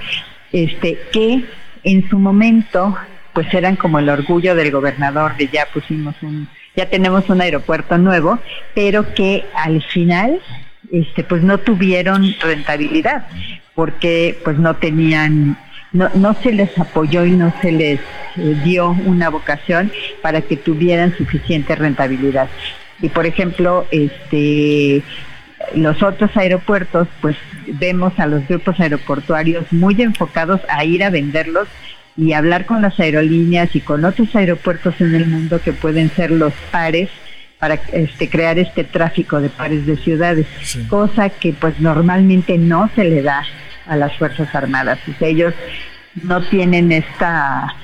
este, 0.53 0.99
que 1.13 1.45
en 1.83 2.09
su 2.09 2.19
momento 2.19 2.97
pues 3.33 3.53
eran 3.53 3.77
como 3.77 3.99
el 3.99 4.09
orgullo 4.09 4.55
del 4.55 4.71
gobernador 4.71 5.37
de 5.37 5.49
ya 5.49 5.67
pusimos 5.73 6.15
un, 6.23 6.49
ya 6.77 6.89
tenemos 6.89 7.29
un 7.29 7.41
aeropuerto 7.41 7.99
nuevo, 7.99 8.39
pero 8.75 9.13
que 9.15 9.45
al 9.55 9.83
final 9.83 10.41
este, 10.95 11.25
pues 11.25 11.43
no 11.43 11.59
tuvieron 11.59 12.35
rentabilidad 12.41 13.27
porque 13.75 14.39
pues 14.45 14.59
no 14.59 14.77
tenían 14.77 15.59
no, 15.93 16.09
no 16.15 16.35
se 16.35 16.53
les 16.53 16.77
apoyó 16.79 17.25
y 17.25 17.33
no 17.33 17.53
se 17.61 17.73
les 17.73 18.01
eh, 18.37 18.61
dio 18.65 18.91
una 18.91 19.29
vocación 19.29 19.91
para 20.23 20.41
que 20.41 20.57
tuvieran 20.57 21.17
suficiente 21.17 21.75
rentabilidad. 21.75 22.49
Y 23.01 23.09
por 23.09 23.27
ejemplo, 23.27 23.87
este 23.91 25.03
los 25.75 26.03
otros 26.03 26.37
aeropuertos, 26.37 27.09
pues 27.21 27.37
vemos 27.67 28.13
a 28.19 28.27
los 28.27 28.47
grupos 28.47 28.79
aeroportuarios 28.79 29.73
muy 29.73 30.01
enfocados 30.01 30.61
a 30.69 30.85
ir 30.85 31.03
a 31.03 31.11
venderlos 31.11 31.67
y 32.17 32.35
hablar 32.35 32.67
con 32.67 32.83
las 32.83 33.01
aerolíneas 33.01 33.75
y 33.75 33.81
con 33.81 34.05
otros 34.05 34.35
aeropuertos 34.37 35.01
en 35.01 35.15
el 35.15 35.27
mundo 35.27 35.61
que 35.61 35.73
pueden 35.73 36.11
ser 36.11 36.31
los 36.31 36.53
pares 36.71 37.09
para 37.59 37.75
este, 37.93 38.29
crear 38.29 38.59
este 38.59 38.85
tráfico 38.85 39.41
de 39.41 39.49
pares 39.49 39.87
de 39.87 39.97
ciudades, 39.97 40.47
cosa 40.89 41.31
que 41.31 41.53
pues 41.53 41.81
normalmente 41.81 42.59
no 42.59 42.91
se 42.95 43.05
le 43.05 43.23
da 43.23 43.45
a 43.87 43.97
las 43.97 44.17
Fuerzas 44.17 44.55
Armadas. 44.55 44.99
ellos 45.21 45.55
no 46.23 46.43
tienen 46.43 46.93
esta 46.93 47.75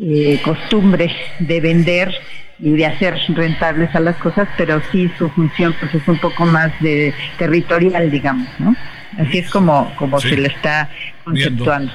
eh, 0.00 0.40
costumbre 0.42 1.14
de 1.38 1.60
vender 1.60 2.14
y 2.58 2.72
de 2.72 2.86
hacer 2.86 3.18
rentables 3.28 3.94
a 3.94 4.00
las 4.00 4.16
cosas, 4.16 4.48
pero 4.56 4.80
sí 4.92 5.10
su 5.18 5.28
función 5.30 5.74
pues 5.78 5.94
es 5.94 6.06
un 6.06 6.18
poco 6.18 6.46
más 6.46 6.72
de 6.80 7.12
territorial, 7.36 8.10
digamos, 8.10 8.48
¿no? 8.58 8.74
Así 9.18 9.38
es 9.38 9.50
como, 9.50 9.94
como 9.96 10.20
se 10.20 10.36
le 10.36 10.48
está 10.48 10.88
conceptuando. 11.24 11.92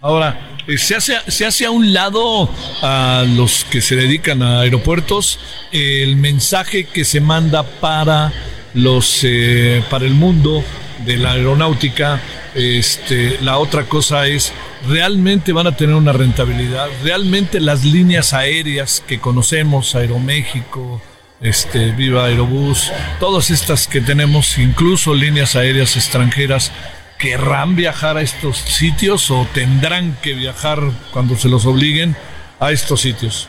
Ahora, 0.00 0.56
eh, 0.66 0.78
se 0.78 0.96
hace, 0.96 1.14
se 1.28 1.46
hace 1.46 1.66
a 1.66 1.70
un 1.70 1.92
lado 1.92 2.48
a 2.82 3.24
los 3.26 3.64
que 3.64 3.80
se 3.80 3.96
dedican 3.96 4.42
a 4.42 4.60
aeropuertos 4.60 5.38
el 5.72 6.16
mensaje 6.16 6.84
que 6.84 7.04
se 7.04 7.20
manda 7.20 7.62
para 7.62 8.32
los 8.74 9.20
eh, 9.22 9.82
para 9.88 10.04
el 10.04 10.14
mundo 10.14 10.62
de 11.04 11.16
la 11.16 11.32
aeronáutica 11.32 12.20
este, 12.56 13.36
la 13.42 13.58
otra 13.58 13.84
cosa 13.84 14.26
es, 14.26 14.50
¿realmente 14.88 15.52
van 15.52 15.66
a 15.66 15.76
tener 15.76 15.94
una 15.94 16.14
rentabilidad? 16.14 16.88
¿Realmente 17.02 17.60
las 17.60 17.84
líneas 17.84 18.32
aéreas 18.32 19.02
que 19.06 19.20
conocemos, 19.20 19.94
Aeroméxico, 19.94 21.02
este, 21.42 21.90
Viva 21.90 22.24
Aerobús, 22.24 22.90
todas 23.20 23.50
estas 23.50 23.86
que 23.86 24.00
tenemos, 24.00 24.56
incluso 24.56 25.12
líneas 25.12 25.54
aéreas 25.54 25.96
extranjeras, 25.96 26.72
querrán 27.18 27.76
viajar 27.76 28.16
a 28.16 28.22
estos 28.22 28.58
sitios 28.58 29.30
o 29.30 29.46
tendrán 29.52 30.16
que 30.22 30.34
viajar 30.34 30.78
cuando 31.12 31.36
se 31.36 31.48
los 31.48 31.66
obliguen 31.66 32.16
a 32.60 32.72
estos 32.72 33.00
sitios? 33.00 33.48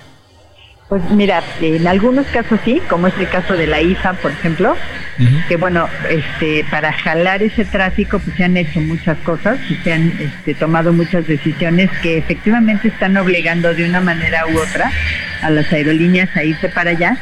Pues 0.89 1.01
mira, 1.09 1.43
en 1.59 1.85
algunos 1.85 2.25
casos 2.27 2.61
sí, 2.63 2.81
como 2.87 3.07
es 3.07 3.13
el 3.19 3.27
caso 3.27 3.55
de 3.55 3.67
la 3.67 3.81
IFA, 3.81 4.13
por 4.13 4.31
ejemplo, 4.31 4.73
que 5.49 5.57
bueno, 5.57 5.89
este, 6.09 6.63
para 6.71 6.93
jalar 6.93 7.43
ese 7.43 7.65
tráfico 7.65 8.19
pues 8.19 8.37
se 8.37 8.45
han 8.45 8.55
hecho 8.55 8.79
muchas 8.79 9.17
cosas 9.17 9.59
y 9.69 9.75
se 9.75 9.91
han 9.91 10.13
este, 10.17 10.53
tomado 10.53 10.93
muchas 10.93 11.27
decisiones 11.27 11.89
que 12.01 12.17
efectivamente 12.17 12.87
están 12.87 13.17
obligando 13.17 13.73
de 13.73 13.83
una 13.83 13.99
manera 13.99 14.47
u 14.47 14.57
otra 14.57 14.89
a 15.41 15.49
las 15.49 15.73
aerolíneas 15.73 16.33
a 16.37 16.45
irse 16.45 16.69
para 16.69 16.91
allá. 16.91 17.17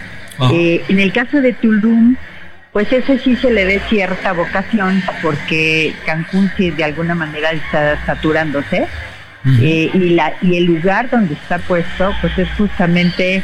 Eh, 0.53 0.83
en 0.87 0.99
el 0.99 1.11
caso 1.11 1.41
de 1.41 1.53
Tulum, 1.53 2.17
pues 2.75 2.91
ese 2.91 3.19
sí 3.19 3.37
se 3.37 3.51
le 3.51 3.63
ve 3.63 3.81
cierta 3.87 4.33
vocación 4.33 5.01
porque 5.21 5.93
Cancún 6.05 6.51
sí 6.57 6.71
de 6.71 6.83
alguna 6.83 7.15
manera 7.15 7.51
está 7.51 8.05
saturándose 8.05 8.85
eh, 9.61 9.89
y, 9.93 10.09
la, 10.09 10.33
y 10.41 10.57
el 10.57 10.65
lugar 10.65 11.09
donde 11.09 11.35
está 11.35 11.57
puesto, 11.59 12.13
pues 12.19 12.37
es 12.37 12.49
justamente 12.57 13.41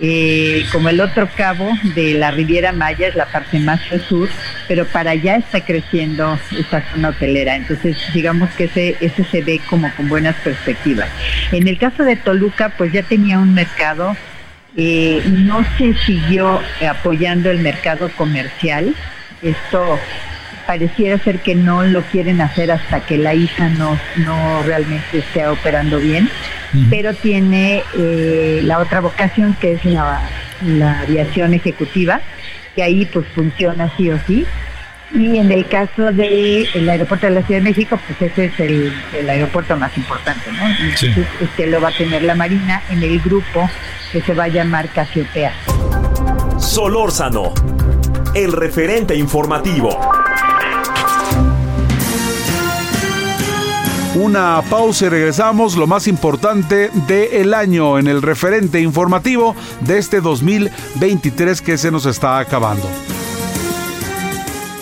eh, 0.00 0.64
como 0.72 0.88
el 0.88 0.98
otro 1.02 1.28
cabo 1.36 1.70
de 1.94 2.14
la 2.14 2.30
Riviera 2.30 2.72
Maya, 2.72 3.08
es 3.08 3.16
la 3.16 3.26
parte 3.26 3.58
más 3.58 3.82
al 3.92 4.00
sur, 4.00 4.30
pero 4.66 4.86
para 4.86 5.10
allá 5.10 5.36
está 5.36 5.60
creciendo 5.62 6.38
esta 6.58 6.82
zona 6.90 7.10
hotelera. 7.10 7.56
Entonces, 7.56 7.98
digamos 8.14 8.48
que 8.52 8.64
ese, 8.64 8.96
ese 9.02 9.24
se 9.24 9.42
ve 9.42 9.60
como 9.68 9.94
con 9.94 10.08
buenas 10.08 10.36
perspectivas. 10.36 11.10
En 11.52 11.68
el 11.68 11.76
caso 11.76 12.02
de 12.02 12.16
Toluca, 12.16 12.70
pues 12.78 12.92
ya 12.92 13.02
tenía 13.02 13.40
un 13.40 13.52
mercado, 13.52 14.16
eh, 14.76 15.22
no 15.26 15.64
se 15.76 15.94
siguió 15.94 16.60
apoyando 16.88 17.50
el 17.50 17.58
mercado 17.58 18.10
comercial. 18.16 18.94
Esto 19.42 19.98
pareciera 20.66 21.18
ser 21.18 21.40
que 21.40 21.54
no 21.54 21.82
lo 21.82 22.02
quieren 22.02 22.40
hacer 22.40 22.70
hasta 22.70 23.00
que 23.00 23.18
la 23.18 23.34
ISA 23.34 23.70
no, 23.70 23.98
no 24.18 24.62
realmente 24.62 25.18
esté 25.18 25.46
operando 25.46 25.98
bien. 25.98 26.30
pero 26.88 27.14
tiene 27.14 27.82
eh, 27.98 28.60
la 28.62 28.78
otra 28.78 29.00
vocación 29.00 29.56
que 29.60 29.72
es 29.72 29.84
la, 29.84 30.20
aviación 31.02 31.54
ejecutiva, 31.54 32.20
que 32.76 32.82
ahí 32.82 33.04
pues 33.06 33.26
funciona 33.34 33.90
sí 33.96 34.10
o 34.10 34.18
sí. 34.26 34.46
Y 35.12 35.38
en 35.38 35.50
el 35.50 35.66
caso 35.66 36.12
del 36.12 36.88
aeropuerto 36.88 37.26
de 37.26 37.32
la 37.32 37.42
Ciudad 37.42 37.60
de 37.60 37.68
México, 37.68 37.98
pues 38.06 38.32
ese 38.32 38.44
es 38.46 38.60
el, 38.60 38.92
aeropuerto 39.28 39.76
más 39.76 39.96
importante, 39.96 40.52
¿no? 40.52 40.68
este 41.40 41.66
lo 41.66 41.80
va 41.80 41.88
a 41.88 41.92
tener 41.92 42.22
la 42.22 42.34
Marina 42.34 42.82
en 42.90 43.02
el 43.02 43.18
grupo 43.20 43.68
que 44.12 44.22
se 44.22 44.34
va 44.34 44.44
a 44.44 44.48
llamar 44.48 44.88
Casiopea. 44.90 45.52
Solórzano, 46.58 47.52
el 48.34 48.52
referente 48.52 49.16
informativo. 49.16 49.98
Una 54.14 54.60
pausa 54.68 55.06
y 55.06 55.08
regresamos, 55.08 55.76
lo 55.76 55.86
más 55.86 56.06
importante 56.06 56.90
del 57.06 57.54
año 57.54 57.98
en 57.98 58.06
el 58.06 58.22
referente 58.22 58.80
informativo 58.80 59.56
de 59.80 59.98
este 59.98 60.20
2023 60.20 61.62
que 61.62 61.78
se 61.78 61.90
nos 61.90 62.06
está 62.06 62.38
acabando. 62.38 62.88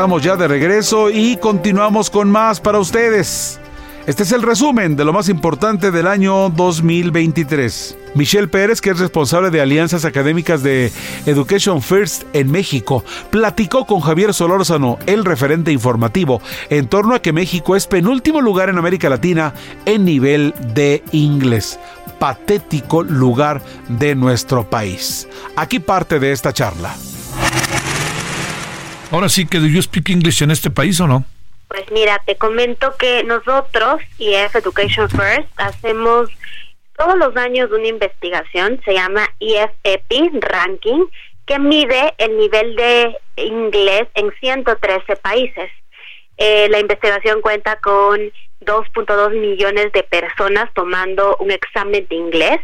Estamos 0.00 0.22
ya 0.22 0.34
de 0.34 0.48
regreso 0.48 1.10
y 1.10 1.36
continuamos 1.36 2.08
con 2.08 2.30
más 2.30 2.58
para 2.58 2.78
ustedes. 2.78 3.60
Este 4.06 4.22
es 4.22 4.32
el 4.32 4.40
resumen 4.40 4.96
de 4.96 5.04
lo 5.04 5.12
más 5.12 5.28
importante 5.28 5.90
del 5.90 6.06
año 6.06 6.48
2023. 6.48 7.98
Michelle 8.14 8.48
Pérez, 8.48 8.80
que 8.80 8.88
es 8.88 8.98
responsable 8.98 9.50
de 9.50 9.60
alianzas 9.60 10.06
académicas 10.06 10.62
de 10.62 10.90
Education 11.26 11.82
First 11.82 12.22
en 12.32 12.50
México, 12.50 13.04
platicó 13.28 13.84
con 13.84 14.00
Javier 14.00 14.32
Solórzano, 14.32 14.96
el 15.04 15.22
referente 15.22 15.70
informativo, 15.70 16.40
en 16.70 16.88
torno 16.88 17.14
a 17.14 17.20
que 17.20 17.34
México 17.34 17.76
es 17.76 17.86
penúltimo 17.86 18.40
lugar 18.40 18.70
en 18.70 18.78
América 18.78 19.10
Latina 19.10 19.52
en 19.84 20.06
nivel 20.06 20.54
de 20.72 21.04
inglés. 21.12 21.78
Patético 22.18 23.02
lugar 23.02 23.60
de 23.88 24.14
nuestro 24.14 24.64
país. 24.64 25.28
Aquí 25.56 25.78
parte 25.78 26.18
de 26.18 26.32
esta 26.32 26.54
charla. 26.54 26.94
Ahora 29.10 29.28
sí 29.28 29.46
que 29.46 29.58
do 29.58 29.66
you 29.66 29.82
speak 29.82 30.08
English 30.08 30.42
en 30.42 30.50
este 30.50 30.70
país 30.70 31.00
o 31.00 31.06
no? 31.06 31.24
Pues 31.66 31.82
mira, 31.90 32.20
te 32.26 32.36
comento 32.36 32.94
que 32.96 33.24
nosotros, 33.24 34.00
EF 34.18 34.54
Education 34.54 35.08
First, 35.08 35.48
hacemos 35.56 36.30
todos 36.96 37.16
los 37.16 37.36
años 37.36 37.70
una 37.72 37.88
investigación, 37.88 38.80
se 38.84 38.94
llama 38.94 39.28
EFEPI 39.40 40.30
Ranking, 40.40 41.06
que 41.46 41.58
mide 41.58 42.14
el 42.18 42.36
nivel 42.36 42.76
de 42.76 43.16
inglés 43.36 44.06
en 44.14 44.30
113 44.38 45.16
países. 45.16 45.70
Eh, 46.36 46.68
la 46.70 46.78
investigación 46.78 47.40
cuenta 47.40 47.76
con 47.76 48.18
2.2 48.60 49.30
millones 49.40 49.92
de 49.92 50.02
personas 50.04 50.72
tomando 50.74 51.36
un 51.40 51.50
examen 51.50 52.06
de 52.08 52.14
inglés 52.14 52.60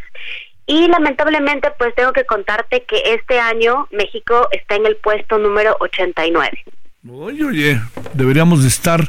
y 0.67 0.89
lamentablemente 0.89 1.71
pues 1.79 1.95
tengo 1.95 2.13
que 2.13 2.25
contarte 2.25 2.85
que 2.85 3.15
este 3.15 3.39
año 3.39 3.87
México 3.93 4.49
está 4.51 4.75
en 4.75 4.87
el 4.87 4.97
puesto 4.97 5.39
número 5.39 5.77
89. 5.81 6.65
Oye, 7.09 7.45
oye, 7.45 7.81
deberíamos 8.15 8.63
de 8.63 8.69
estar, 8.69 9.01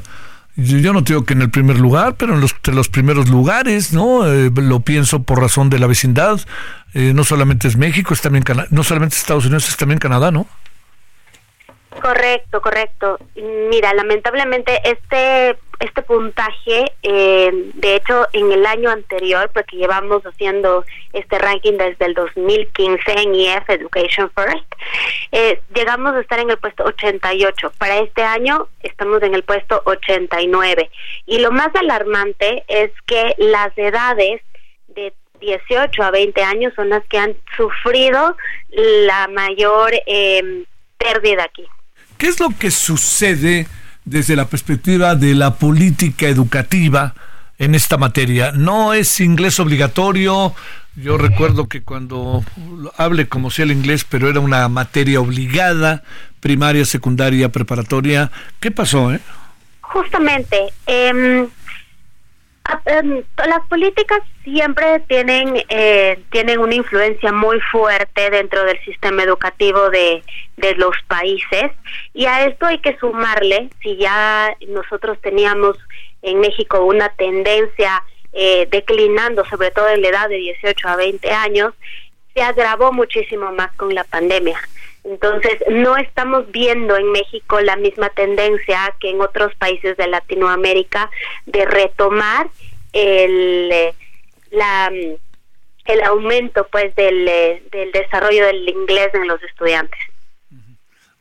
yo 0.56 0.94
no 0.94 1.02
digo 1.02 1.26
que 1.26 1.34
en 1.34 1.42
el 1.42 1.50
primer 1.50 1.80
lugar, 1.80 2.14
pero 2.16 2.36
en 2.36 2.42
los, 2.42 2.56
los 2.68 2.90
primeros 2.90 3.28
lugares, 3.30 3.92
¿no? 3.92 4.32
Eh, 4.32 4.52
lo 4.56 4.82
pienso 4.82 5.24
por 5.24 5.42
razón 5.42 5.72
de 5.72 5.80
la 5.80 5.88
vecindad. 5.88 6.40
Eh, 6.94 7.14
no 7.16 7.24
solamente 7.24 7.68
es 7.68 7.76
México, 7.76 8.14
es 8.14 8.22
también 8.22 8.44
no 8.70 8.84
solamente 8.84 9.16
Estados 9.16 9.46
Unidos, 9.46 9.68
es 9.68 9.78
también 9.78 10.00
Canadá, 10.00 10.30
¿no? 10.30 10.48
Correcto, 12.02 12.62
correcto. 12.62 13.18
Mira, 13.70 13.94
lamentablemente 13.96 14.80
este 14.84 15.58
este 15.80 16.02
puntaje, 16.02 16.92
eh, 17.04 17.52
de 17.76 17.96
hecho, 17.96 18.26
en 18.34 18.52
el 18.52 18.66
año 18.66 18.90
anterior, 18.90 19.50
porque 19.54 19.78
llevamos 19.78 20.24
haciendo 20.24 20.86
este 21.14 21.38
ranking 21.38 21.74
desde 21.74 22.06
el 22.06 22.14
2015 22.14 23.02
en 23.12 23.36
EF 23.36 23.70
Education 23.70 24.32
First, 24.36 24.66
eh, 25.32 25.62
llegamos 25.76 26.16
a 26.16 26.22
estar 26.22 26.40
en 26.40 26.50
el 26.50 26.58
puesto 26.58 26.84
88. 26.84 27.74
Para 27.78 28.00
este 28.00 28.24
año 28.24 28.68
estamos 28.82 29.22
en 29.24 29.36
el 29.36 29.44
puesto 29.44 29.82
89. 29.86 30.90
Y 31.26 31.40
lo 31.40 31.52
más 31.52 31.76
alarmante 31.76 32.64
es 32.68 32.92
que 33.06 33.36
las 33.38 33.78
edades 33.78 34.42
de 34.88 35.14
18 35.40 36.04
a 36.04 36.12
20 36.12 36.42
años 36.44 36.74
son 36.76 36.90
las 36.90 37.06
que 37.06 37.20
han 37.20 37.36
sufrido 37.56 38.36
la 38.70 39.28
mayor 39.28 39.94
eh, 40.08 40.64
pérdida 40.98 41.44
aquí. 41.44 41.66
¿Qué 42.18 42.28
es 42.28 42.40
lo 42.40 42.50
que 42.60 42.72
sucede 42.72 43.68
desde 44.08 44.36
la 44.36 44.46
perspectiva 44.46 45.16
de 45.16 45.36
la 45.36 45.56
política 45.56 46.28
educativa 46.28 47.14
en 47.60 47.76
esta 47.76 47.98
materia? 47.98 48.52
No 48.54 48.94
es 48.94 49.20
inglés 49.20 49.60
obligatorio. 49.60 50.56
Yo 50.96 51.18
recuerdo 51.18 51.68
que 51.68 51.84
cuando 51.84 52.44
hable 52.98 53.28
como 53.28 53.52
sea 53.52 53.66
el 53.66 53.72
inglés, 53.72 54.06
pero 54.10 54.30
era 54.30 54.40
una 54.40 54.68
materia 54.70 55.20
obligada, 55.20 56.04
primaria, 56.40 56.86
secundaria, 56.86 57.50
preparatoria. 57.50 58.32
¿Qué 58.60 58.72
pasó? 58.72 59.14
Eh? 59.14 59.20
Justamente, 59.82 60.58
eh, 60.88 61.48
las 63.48 63.68
políticas 63.70 64.20
siempre 64.44 65.00
tienen 65.08 65.64
eh, 65.70 66.20
tienen 66.32 66.60
una 66.60 66.76
influencia 66.76 67.32
muy 67.32 67.60
fuerte 67.62 68.30
dentro 68.30 68.64
del 68.64 68.80
sistema 68.84 69.24
educativo 69.24 69.90
de, 69.90 70.24
de 70.58 70.76
los 70.76 70.96
países. 71.08 71.72
Y 72.14 72.26
a 72.26 72.46
esto 72.46 72.66
hay 72.66 72.80
que 72.80 72.98
sumarle 72.98 73.70
si 73.82 73.98
ya 73.98 74.56
nosotros 74.68 75.18
teníamos 75.22 75.78
en 76.22 76.40
México 76.40 76.84
una 76.84 77.10
tendencia 77.10 78.04
eh, 78.34 78.68
declinando 78.70 79.46
sobre 79.46 79.72
todo 79.72 79.88
en 79.90 80.02
la 80.02 80.10
edad 80.10 80.30
de 80.30 80.38
18 80.38 80.88
a 80.90 80.96
20 80.96 81.32
años 81.32 81.74
se 82.34 82.42
agravó 82.42 82.92
muchísimo 82.92 83.52
más 83.52 83.72
con 83.78 83.96
la 83.96 84.04
pandemia 84.04 84.60
entonces, 85.04 85.54
no 85.70 85.96
estamos 85.98 86.52
viendo 86.52 86.98
en 86.98 87.12
México 87.12 87.62
la 87.62 87.78
misma 87.78 88.10
tendencia 88.10 88.94
que 89.00 89.10
en 89.10 89.22
otros 89.22 89.56
países 89.56 89.96
de 89.98 90.08
Latinoamérica 90.08 91.10
de 91.46 91.66
retomar 91.66 92.50
el, 92.92 93.70
eh, 93.72 93.94
la, 94.52 94.92
el 95.86 96.04
aumento 96.04 96.68
pues 96.72 96.94
del, 96.96 97.28
eh, 97.28 97.64
del 97.72 97.92
desarrollo 97.92 98.46
del 98.46 98.68
inglés 98.68 99.10
en 99.14 99.28
los 99.28 99.42
estudiantes. 99.44 100.00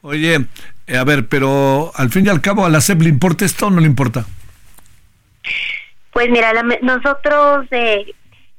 Oye, 0.03 0.41
eh, 0.87 0.97
a 0.97 1.05
ver, 1.05 1.29
pero 1.29 1.93
al 1.95 2.11
fin 2.11 2.27
y 2.27 2.29
al 2.29 2.41
cabo, 2.41 2.65
¿a 2.65 2.69
la 2.69 2.81
SEP 2.81 3.03
le 3.03 3.09
importa 3.09 3.45
esto 3.45 3.67
o 3.67 3.71
no 3.71 3.81
le 3.81 3.87
importa? 3.87 4.25
Pues 6.13 6.31
mira, 6.31 6.53
nosotros 6.83 7.67
eh, 7.71 8.15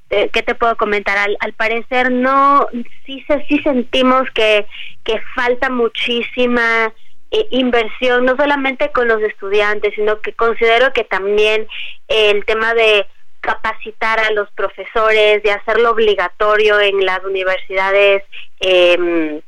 eh, 0.09 0.29
¿qué 0.31 0.41
te 0.41 0.55
puedo 0.55 0.75
comentar? 0.77 1.17
Al, 1.17 1.37
al 1.39 1.53
parecer 1.53 2.11
no, 2.11 2.67
sí, 3.05 3.25
sí 3.47 3.59
sentimos 3.63 4.29
que, 4.33 4.65
que 5.03 5.19
falta 5.35 5.69
muchísima 5.69 6.93
eh, 7.31 7.47
inversión, 7.51 8.25
no 8.25 8.37
solamente 8.37 8.89
con 8.91 9.07
los 9.07 9.21
estudiantes, 9.21 9.93
sino 9.95 10.21
que 10.21 10.33
considero 10.33 10.93
que 10.93 11.03
también 11.03 11.67
el 12.07 12.45
tema 12.45 12.73
de 12.73 13.05
capacitar 13.41 14.19
a 14.19 14.31
los 14.31 14.49
profesores, 14.51 15.43
de 15.43 15.51
hacerlo 15.51 15.91
obligatorio 15.91 16.79
en 16.79 17.05
las 17.05 17.23
universidades 17.23 18.23
eh, 18.59 19.41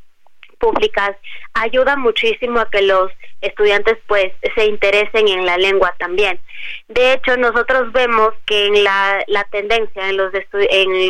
públicas 0.57 1.15
ayuda 1.53 1.95
muchísimo 1.95 2.59
a 2.59 2.69
que 2.69 2.81
los 2.81 3.11
estudiantes 3.41 3.97
pues 4.07 4.31
se 4.55 4.65
interesen 4.65 5.27
en 5.27 5.45
la 5.45 5.57
lengua 5.57 5.93
también. 5.97 6.39
De 6.87 7.13
hecho, 7.13 7.37
nosotros 7.37 7.91
vemos 7.93 8.33
que 8.45 8.67
en 8.67 8.83
la, 8.83 9.23
la 9.27 9.43
tendencia 9.45 10.09
en 10.09 10.17
los 10.17 10.33
en 10.53 11.07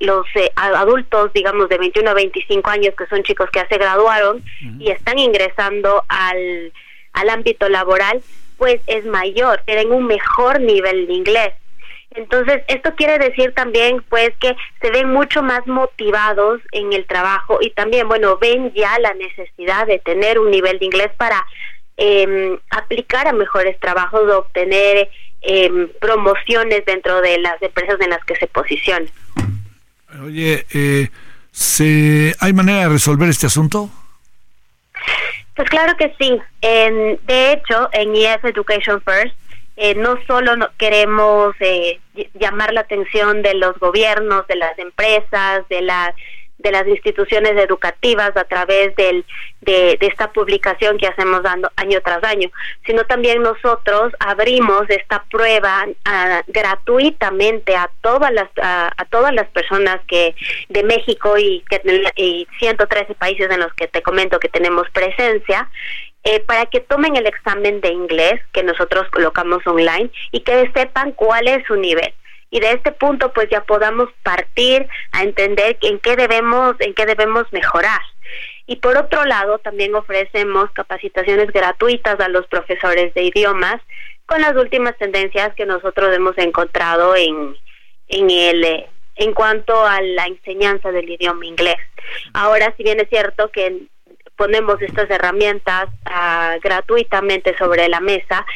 los 0.00 0.26
eh, 0.34 0.50
adultos, 0.56 1.32
digamos 1.32 1.68
de 1.68 1.78
21 1.78 2.10
a 2.10 2.14
25 2.14 2.70
años, 2.70 2.94
que 2.96 3.06
son 3.06 3.22
chicos 3.22 3.48
que 3.50 3.60
ya 3.60 3.68
se 3.68 3.78
graduaron 3.78 4.42
y 4.78 4.90
están 4.90 5.18
ingresando 5.18 6.04
al, 6.08 6.72
al 7.12 7.28
ámbito 7.30 7.68
laboral, 7.68 8.22
pues 8.58 8.80
es 8.86 9.04
mayor, 9.06 9.62
tienen 9.64 9.90
un 9.90 10.06
mejor 10.06 10.60
nivel 10.60 11.06
de 11.06 11.14
inglés. 11.14 11.54
Entonces, 12.12 12.62
esto 12.66 12.94
quiere 12.96 13.18
decir 13.18 13.52
también, 13.54 14.02
pues, 14.08 14.30
que 14.40 14.56
se 14.80 14.90
ven 14.90 15.12
mucho 15.12 15.42
más 15.42 15.64
motivados 15.66 16.60
en 16.72 16.92
el 16.92 17.06
trabajo 17.06 17.58
y 17.60 17.70
también, 17.70 18.08
bueno, 18.08 18.36
ven 18.38 18.72
ya 18.74 18.98
la 18.98 19.14
necesidad 19.14 19.86
de 19.86 20.00
tener 20.00 20.38
un 20.38 20.50
nivel 20.50 20.78
de 20.80 20.86
inglés 20.86 21.10
para 21.16 21.44
eh, 21.96 22.58
aplicar 22.70 23.28
a 23.28 23.32
mejores 23.32 23.78
trabajos, 23.78 24.26
de 24.26 24.32
obtener 24.32 25.08
eh, 25.42 25.70
promociones 26.00 26.84
dentro 26.84 27.20
de 27.20 27.38
las 27.38 27.62
empresas 27.62 28.00
en 28.00 28.10
las 28.10 28.24
que 28.24 28.36
se 28.36 28.46
posicionan. 28.48 29.08
Oye, 30.24 30.66
eh, 30.74 31.08
¿se, 31.52 32.34
¿hay 32.40 32.52
manera 32.52 32.80
de 32.80 32.88
resolver 32.88 33.28
este 33.28 33.46
asunto? 33.46 33.88
Pues 35.54 35.68
claro 35.68 35.96
que 35.96 36.14
sí. 36.18 36.38
En, 36.62 37.18
de 37.26 37.52
hecho, 37.52 37.88
en 37.92 38.16
EF 38.16 38.44
Education 38.44 39.00
First, 39.02 39.36
eh, 39.82 39.94
no 39.94 40.18
solo 40.26 40.52
queremos 40.76 41.54
eh, 41.58 41.98
llamar 42.34 42.74
la 42.74 42.82
atención 42.82 43.40
de 43.40 43.54
los 43.54 43.78
gobiernos, 43.78 44.46
de 44.46 44.56
las 44.56 44.78
empresas, 44.78 45.66
de 45.70 45.80
las 45.80 46.14
de 46.58 46.70
las 46.70 46.86
instituciones 46.86 47.52
educativas 47.52 48.36
a 48.36 48.44
través 48.44 48.94
del, 48.96 49.24
de, 49.62 49.96
esta 49.98 50.30
publicación 50.30 50.98
que 50.98 51.06
hacemos 51.06 51.42
dando 51.42 51.70
año 51.76 51.98
tras 52.02 52.22
año, 52.22 52.50
sino 52.84 53.04
también 53.04 53.42
nosotros 53.42 54.12
abrimos 54.18 54.82
esta 54.90 55.24
prueba 55.30 55.86
ah, 56.04 56.42
gratuitamente 56.48 57.74
a 57.74 57.90
todas 58.02 58.30
las 58.34 58.50
a, 58.60 58.92
todas 59.08 59.32
las 59.32 59.48
personas 59.48 60.00
que 60.06 60.34
de 60.68 60.82
México 60.82 61.38
y, 61.38 61.64
que, 61.70 61.80
y 62.16 62.46
113 62.58 63.14
países 63.14 63.50
en 63.50 63.60
los 63.60 63.72
que 63.72 63.88
te 63.88 64.02
comento 64.02 64.38
que 64.38 64.50
tenemos 64.50 64.90
presencia 64.90 65.70
eh, 66.22 66.40
para 66.40 66.66
que 66.66 66.80
tomen 66.80 67.16
el 67.16 67.26
examen 67.26 67.80
de 67.80 67.88
inglés 67.88 68.40
que 68.52 68.62
nosotros 68.62 69.08
colocamos 69.10 69.66
online 69.66 70.10
y 70.32 70.40
que 70.40 70.70
sepan 70.74 71.12
cuál 71.12 71.48
es 71.48 71.66
su 71.66 71.76
nivel. 71.76 72.12
Y 72.50 72.60
de 72.60 72.72
este 72.72 72.92
punto 72.92 73.32
pues 73.32 73.48
ya 73.48 73.62
podamos 73.62 74.10
partir 74.22 74.86
a 75.12 75.22
entender 75.22 75.78
en 75.82 75.98
qué 76.00 76.16
debemos 76.16 76.76
en 76.80 76.94
qué 76.94 77.06
debemos 77.06 77.50
mejorar. 77.52 78.00
Y 78.66 78.76
por 78.76 78.96
otro 78.98 79.24
lado 79.24 79.58
también 79.58 79.94
ofrecemos 79.94 80.70
capacitaciones 80.72 81.50
gratuitas 81.52 82.20
a 82.20 82.28
los 82.28 82.46
profesores 82.48 83.14
de 83.14 83.22
idiomas 83.22 83.80
con 84.26 84.42
las 84.42 84.54
últimas 84.56 84.96
tendencias 84.98 85.54
que 85.54 85.64
nosotros 85.64 86.14
hemos 86.14 86.36
encontrado 86.38 87.16
en 87.16 87.56
en 88.08 88.30
el 88.30 88.86
en 89.16 89.32
cuanto 89.32 89.86
a 89.86 90.02
la 90.02 90.26
enseñanza 90.26 90.92
del 90.92 91.08
idioma 91.08 91.46
inglés. 91.46 91.78
Ahora 92.34 92.74
si 92.76 92.82
bien 92.82 93.00
es 93.00 93.08
cierto 93.08 93.50
que 93.50 93.86
ponemos 94.40 94.80
estas 94.80 95.10
herramientas 95.10 95.90
uh, 96.06 96.58
gratuitamente 96.62 97.54
sobre 97.58 97.90
la 97.90 98.00
mesa 98.00 98.46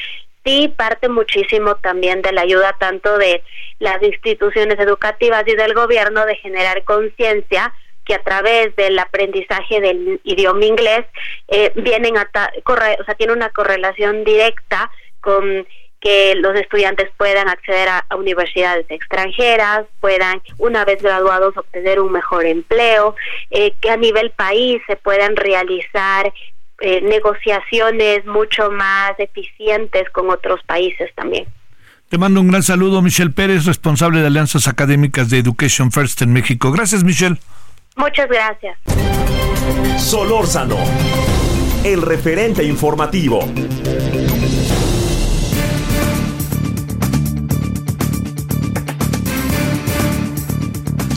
sí 0.43 0.73
parte 0.75 1.11
muchísimo 1.11 1.75
también 1.75 2.23
de 2.23 2.33
la 2.33 2.41
ayuda 2.41 2.75
tanto 2.79 3.19
de 3.19 3.43
las 3.81 4.03
instituciones 4.03 4.79
educativas 4.79 5.45
y 5.47 5.55
del 5.55 5.75
gobierno 5.75 6.25
de 6.25 6.37
generar 6.37 6.85
conciencia 6.85 7.71
que 8.07 8.15
a 8.15 8.23
través 8.23 8.75
del 8.77 8.99
aprendizaje 8.99 9.83
del 9.83 10.23
idioma 10.25 10.65
inglés 10.65 11.05
eh, 11.49 11.71
vienen 11.75 12.17
a 12.17 12.31
corre 12.63 12.97
o 12.99 13.05
sea 13.05 13.15
tiene 13.17 13.35
una 13.35 13.51
correlación 13.51 14.25
directa 14.25 14.91
con 15.21 15.67
que 16.05 16.35
los 16.37 16.55
estudiantes 16.55 17.11
puedan 17.17 17.49
acceder 17.49 17.89
a, 17.89 18.05
universidades 18.15 18.85
extranjeras, 18.91 19.87
puedan, 20.01 20.43
una 20.59 20.85
vez 20.85 21.03
graduados, 21.03 21.57
obtener 21.57 21.99
un 21.99 22.13
mejor 22.13 22.45
empleo, 22.45 23.17
eh, 23.51 23.73
que 23.81 23.91
a 23.91 23.97
nivel 23.97 24.31
país 24.31 24.83
se 24.87 24.97
puedan 24.97 25.35
realizar 25.35 26.31
eh, 26.81 27.01
negociaciones 27.01 28.27
mucho 28.27 28.71
más 28.71 29.19
eficientes 29.19 30.11
con 30.11 30.29
otros 30.29 30.61
países 30.67 31.11
también. 31.15 31.47
Te 32.11 32.19
mando 32.19 32.43
un 32.43 32.49
gran 32.49 32.63
saludo, 32.63 33.01
Michelle 33.01 33.31
Pérez, 33.31 33.65
responsable 33.65 34.21
de 34.21 34.27
Alianzas 34.27 34.69
Académicas 34.69 35.31
de 35.31 35.39
Education 35.39 35.91
First 35.91 36.21
en 36.21 36.35
México. 36.35 36.71
Gracias, 36.71 37.03
Michelle. 37.03 37.39
Muchas 37.97 38.29
gracias. 38.29 38.79
Solórzano, 39.99 40.77
el 41.83 42.03
referente 42.03 42.63
informativo. 42.63 43.41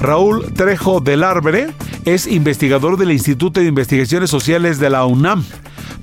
Raúl 0.08 0.54
Trejo 0.54 1.02
del 1.02 1.22
Arbre 1.22 1.67
es 2.06 2.28
investigador 2.28 2.96
del 2.96 3.12
Instituto 3.12 3.60
de 3.60 3.65
Investigaciones 3.65 4.30
Sociales 4.30 4.80
de 4.80 4.89
la 4.89 5.06
UNAM. 5.06 5.43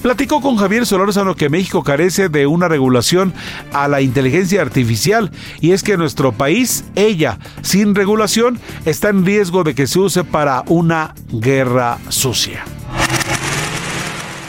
Platicó 0.02 0.42
con 0.42 0.58
Javier 0.58 0.84
Solórzano 0.84 1.34
que 1.36 1.48
México 1.48 1.82
carece 1.82 2.28
de 2.28 2.46
una 2.46 2.68
regulación 2.68 3.32
a 3.72 3.88
la 3.88 4.02
inteligencia 4.02 4.60
artificial 4.60 5.30
y 5.62 5.72
es 5.72 5.82
que 5.82 5.96
nuestro 5.96 6.32
país, 6.32 6.84
ella, 6.96 7.38
sin 7.62 7.94
regulación, 7.94 8.60
está 8.84 9.08
en 9.08 9.24
riesgo 9.24 9.64
de 9.64 9.74
que 9.74 9.86
se 9.86 9.98
use 10.00 10.22
para 10.22 10.64
una 10.66 11.14
guerra 11.30 11.96
sucia. 12.10 12.62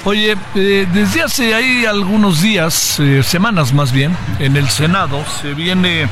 Oye, 0.03 0.35
eh, 0.55 0.85
desde 0.93 1.21
hace 1.21 1.55
ahí 1.55 1.85
algunos 1.85 2.41
días, 2.41 2.99
eh, 2.99 3.23
semanas 3.23 3.73
más 3.73 3.93
bien, 3.93 4.17
en 4.39 4.57
el 4.57 4.67
Senado 4.67 5.23
se 5.41 5.53
viene 5.53 6.09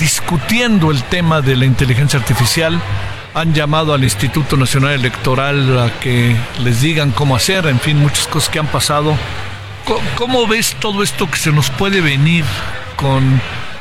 discutiendo 0.00 0.90
el 0.90 1.02
tema 1.04 1.42
de 1.42 1.54
la 1.54 1.66
inteligencia 1.66 2.18
artificial 2.18 2.80
han 3.34 3.54
llamado 3.54 3.94
al 3.94 4.02
Instituto 4.02 4.56
Nacional 4.56 4.92
Electoral 4.92 5.78
a 5.78 6.00
que 6.00 6.34
les 6.64 6.80
digan 6.80 7.12
cómo 7.12 7.36
hacer, 7.36 7.66
en 7.66 7.78
fin, 7.78 7.98
muchas 7.98 8.26
cosas 8.26 8.48
que 8.48 8.58
han 8.58 8.66
pasado. 8.66 9.16
¿Cómo, 10.16 10.46
ves 10.46 10.76
todo 10.80 11.02
esto 11.02 11.30
que 11.30 11.36
se 11.36 11.52
nos 11.52 11.70
puede 11.70 12.00
venir 12.00 12.44
con 12.96 13.40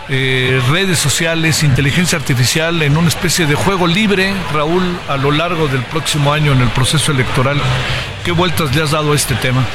eh, 0.09 0.61
redes 0.69 0.99
sociales, 0.99 1.63
inteligencia 1.63 2.17
artificial 2.17 2.81
en 2.81 2.97
una 2.97 3.07
especie 3.07 3.45
de 3.45 3.55
juego 3.55 3.87
libre, 3.87 4.33
Raúl, 4.53 4.83
a 5.07 5.17
lo 5.17 5.31
largo 5.31 5.67
del 5.67 5.83
próximo 5.83 6.33
año 6.33 6.51
en 6.51 6.61
el 6.61 6.69
proceso 6.69 7.11
electoral? 7.11 7.59
¿Qué 8.23 8.31
vueltas 8.31 8.75
le 8.75 8.83
has 8.83 8.91
dado 8.91 9.13
a 9.13 9.15
este 9.15 9.35
tema? 9.35 9.65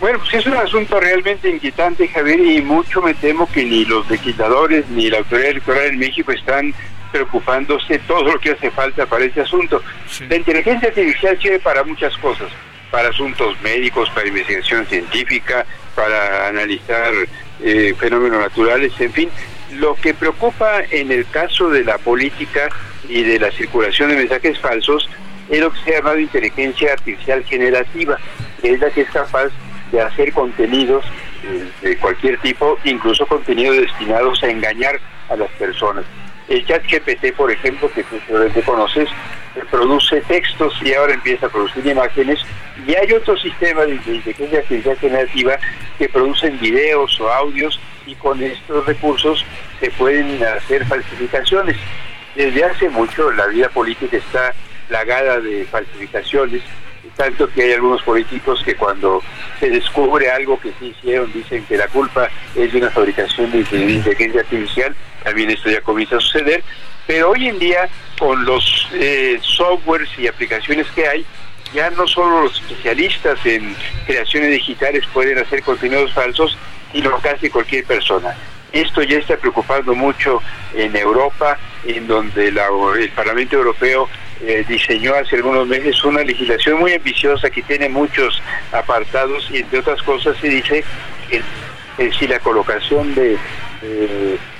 Bueno, 0.00 0.18
pues 0.18 0.32
es 0.32 0.46
un 0.46 0.54
asunto 0.54 0.98
realmente 0.98 1.50
inquietante, 1.50 2.08
Javier, 2.08 2.40
y 2.40 2.62
mucho 2.62 3.02
me 3.02 3.12
temo 3.12 3.46
que 3.52 3.66
ni 3.66 3.84
los 3.84 4.08
legisladores 4.08 4.88
ni 4.88 5.10
la 5.10 5.18
autoridad 5.18 5.50
electoral 5.50 5.86
en 5.88 5.98
México 5.98 6.32
están 6.32 6.72
preocupándose 7.12 7.98
todo 7.98 8.32
lo 8.32 8.40
que 8.40 8.52
hace 8.52 8.70
falta 8.70 9.04
para 9.04 9.26
este 9.26 9.42
asunto. 9.42 9.82
La 10.26 10.36
inteligencia 10.36 10.88
artificial 10.88 11.38
sirve 11.38 11.58
para 11.58 11.84
muchas 11.84 12.16
cosas, 12.16 12.48
para 12.90 13.10
asuntos 13.10 13.60
médicos, 13.60 14.08
para 14.10 14.26
investigación 14.26 14.86
científica, 14.86 15.66
para 15.94 16.48
analizar 16.48 17.12
eh, 17.62 17.94
fenómenos 17.98 18.40
naturales, 18.40 18.98
en 19.00 19.12
fin. 19.12 19.28
Lo 19.72 19.96
que 19.96 20.14
preocupa 20.14 20.82
en 20.90 21.12
el 21.12 21.26
caso 21.28 21.68
de 21.68 21.84
la 21.84 21.98
política 21.98 22.70
y 23.06 23.22
de 23.22 23.38
la 23.38 23.50
circulación 23.50 24.08
de 24.08 24.16
mensajes 24.16 24.58
falsos 24.60 25.10
es 25.50 25.60
lo 25.60 25.70
que 25.70 25.80
se 25.80 25.90
ha 25.90 25.98
llamado 25.98 26.18
inteligencia 26.18 26.94
artificial 26.94 27.44
generativa, 27.44 28.16
que 28.62 28.72
es 28.72 28.80
la 28.80 28.88
que 28.90 29.02
es 29.02 29.10
capaz 29.10 29.50
de 29.90 30.00
hacer 30.00 30.32
contenidos 30.32 31.04
eh, 31.44 31.68
de 31.82 31.96
cualquier 31.98 32.38
tipo, 32.38 32.78
incluso 32.84 33.26
contenidos 33.26 33.76
destinados 33.76 34.42
a 34.42 34.50
engañar 34.50 35.00
a 35.28 35.36
las 35.36 35.50
personas. 35.52 36.04
El 36.48 36.66
chat 36.66 36.82
GPT, 36.84 37.36
por 37.36 37.50
ejemplo, 37.50 37.90
que 37.92 38.02
tú 38.02 38.16
seguramente 38.26 38.62
conoces, 38.62 39.08
produce 39.70 40.20
textos 40.22 40.74
y 40.82 40.92
ahora 40.94 41.14
empieza 41.14 41.46
a 41.46 41.48
producir 41.48 41.86
imágenes. 41.86 42.40
Y 42.86 42.94
hay 42.94 43.12
otro 43.12 43.36
sistema 43.36 43.82
de 43.82 43.94
inteligencia 43.94 44.58
artificial 44.58 44.96
generativa 44.98 45.58
que 45.98 46.08
producen 46.08 46.58
videos 46.58 47.20
o 47.20 47.30
audios 47.30 47.78
y 48.06 48.14
con 48.16 48.42
estos 48.42 48.84
recursos 48.86 49.44
se 49.78 49.90
pueden 49.92 50.42
hacer 50.42 50.84
falsificaciones. 50.86 51.76
Desde 52.34 52.64
hace 52.64 52.88
mucho 52.88 53.30
la 53.32 53.46
vida 53.46 53.68
política 53.68 54.16
está 54.16 54.54
plagada 54.88 55.40
de 55.40 55.64
falsificaciones, 55.70 56.62
tanto 57.16 57.48
que 57.50 57.62
hay 57.62 57.72
algunos 57.72 58.02
políticos 58.02 58.62
que 58.64 58.74
cuando 58.74 59.22
se 59.58 59.70
descubre 59.70 60.30
algo 60.30 60.58
que 60.60 60.72
sí 60.78 60.94
hicieron 60.98 61.32
dicen 61.32 61.64
que 61.66 61.76
la 61.76 61.88
culpa 61.88 62.28
es 62.54 62.72
de 62.72 62.78
una 62.78 62.90
fabricación 62.90 63.50
de 63.50 63.58
inteligencia 63.58 64.40
artificial 64.40 64.94
también 65.22 65.50
esto 65.50 65.70
ya 65.70 65.80
comienza 65.82 66.16
a 66.16 66.20
suceder, 66.20 66.62
pero 67.06 67.30
hoy 67.30 67.48
en 67.48 67.58
día 67.58 67.88
con 68.18 68.44
los 68.44 68.88
eh, 68.94 69.38
softwares 69.42 70.08
y 70.18 70.26
aplicaciones 70.26 70.86
que 70.94 71.06
hay, 71.06 71.26
ya 71.74 71.90
no 71.90 72.06
solo 72.06 72.42
los 72.42 72.60
especialistas 72.60 73.38
en 73.44 73.74
creaciones 74.06 74.50
digitales 74.50 75.04
pueden 75.12 75.38
hacer 75.38 75.62
contenidos 75.62 76.12
falsos, 76.12 76.56
sino 76.92 77.18
casi 77.18 77.48
cualquier 77.48 77.84
persona. 77.84 78.34
Esto 78.72 79.02
ya 79.02 79.18
está 79.18 79.36
preocupando 79.36 79.94
mucho 79.94 80.42
en 80.74 80.94
Europa, 80.96 81.58
en 81.84 82.06
donde 82.06 82.48
el 82.48 83.10
Parlamento 83.10 83.56
Europeo 83.56 84.08
eh, 84.42 84.64
diseñó 84.68 85.14
hace 85.14 85.36
algunos 85.36 85.66
meses 85.66 86.02
una 86.04 86.22
legislación 86.22 86.80
muy 86.80 86.94
ambiciosa 86.94 87.50
que 87.50 87.62
tiene 87.62 87.88
muchos 87.88 88.40
apartados 88.72 89.48
y 89.50 89.58
entre 89.58 89.80
otras 89.80 90.02
cosas 90.02 90.36
se 90.38 90.48
dice 90.48 90.84
que 91.28 91.42
si 92.12 92.26
la 92.26 92.38
colocación 92.38 93.14
de 93.14 93.36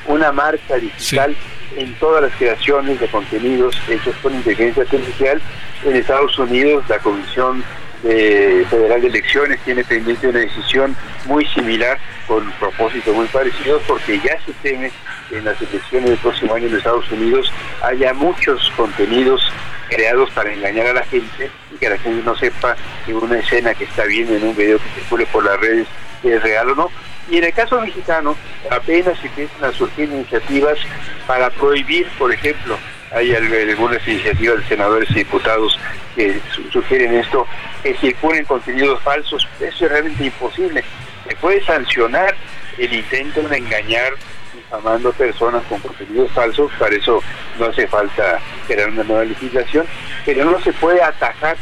una 0.06 0.32
marca 0.32 0.76
digital 0.76 1.34
en 1.76 1.94
todas 1.94 2.22
las 2.22 2.32
creaciones 2.34 3.00
de 3.00 3.06
contenidos 3.08 3.76
hechos 3.88 4.14
con 4.22 4.34
inteligencia 4.34 4.82
artificial. 4.82 5.40
En 5.84 5.96
Estados 5.96 6.38
Unidos, 6.38 6.84
la 6.88 6.98
Comisión 6.98 7.64
Federal 8.02 9.02
de 9.02 9.08
Elecciones 9.08 9.60
tiene 9.60 9.84
pendiente 9.84 10.28
una 10.28 10.38
decisión 10.38 10.96
muy 11.26 11.44
similar 11.46 11.98
con 12.26 12.50
propósitos 12.52 13.14
muy 13.14 13.26
parecidos 13.26 13.82
porque 13.86 14.18
ya 14.20 14.38
se 14.46 14.52
teme 14.62 14.90
que 15.28 15.38
en 15.38 15.44
las 15.44 15.60
elecciones 15.60 16.10
del 16.10 16.18
próximo 16.18 16.54
año 16.54 16.68
en 16.68 16.76
Estados 16.76 17.10
Unidos 17.10 17.52
haya 17.82 18.14
muchos 18.14 18.70
contenidos 18.76 19.42
creados 19.90 20.30
para 20.30 20.52
engañar 20.52 20.86
a 20.86 20.92
la 20.94 21.04
gente 21.04 21.50
y 21.74 21.76
que 21.76 21.90
la 21.90 21.98
gente 21.98 22.22
no 22.24 22.36
sepa 22.36 22.76
que 23.04 23.12
una 23.12 23.38
escena 23.38 23.74
que 23.74 23.84
está 23.84 24.04
viendo 24.04 24.34
en 24.34 24.44
un 24.44 24.56
video 24.56 24.78
que 24.78 25.00
circule 25.00 25.26
por 25.26 25.44
las 25.44 25.60
redes 25.60 25.86
es 26.22 26.42
real 26.42 26.70
o 26.70 26.74
no. 26.74 26.90
Y 27.30 27.38
en 27.38 27.44
el 27.44 27.52
caso 27.52 27.80
mexicano, 27.80 28.36
apenas 28.70 29.22
empiezan 29.22 29.64
a 29.64 29.72
surgir 29.72 30.08
iniciativas 30.08 30.78
para 31.26 31.50
prohibir, 31.50 32.08
por 32.18 32.32
ejemplo, 32.32 32.78
hay 33.12 33.34
algunas 33.34 34.06
iniciativas 34.06 34.58
de 34.58 34.68
senadores 34.68 35.10
y 35.10 35.14
diputados 35.14 35.78
que 36.14 36.40
sugieren 36.70 37.14
esto, 37.14 37.46
que 37.82 37.94
circulen 37.96 38.44
contenidos 38.44 39.00
falsos. 39.02 39.46
Eso 39.60 39.84
es 39.84 39.90
realmente 39.90 40.24
imposible. 40.24 40.84
Se 41.28 41.36
puede 41.36 41.64
sancionar 41.64 42.34
el 42.78 42.92
intento 42.92 43.42
de 43.42 43.56
engañar 43.56 44.12
difamando 44.54 45.12
personas 45.12 45.62
con 45.68 45.80
contenidos 45.80 46.30
falsos, 46.32 46.70
para 46.78 46.94
eso 46.94 47.22
no 47.58 47.66
hace 47.66 47.86
falta 47.86 48.38
crear 48.66 48.88
una 48.90 49.04
nueva 49.04 49.24
legislación, 49.24 49.86
pero 50.24 50.44
no 50.44 50.60
se 50.60 50.72
puede 50.72 51.02
atajar 51.02 51.56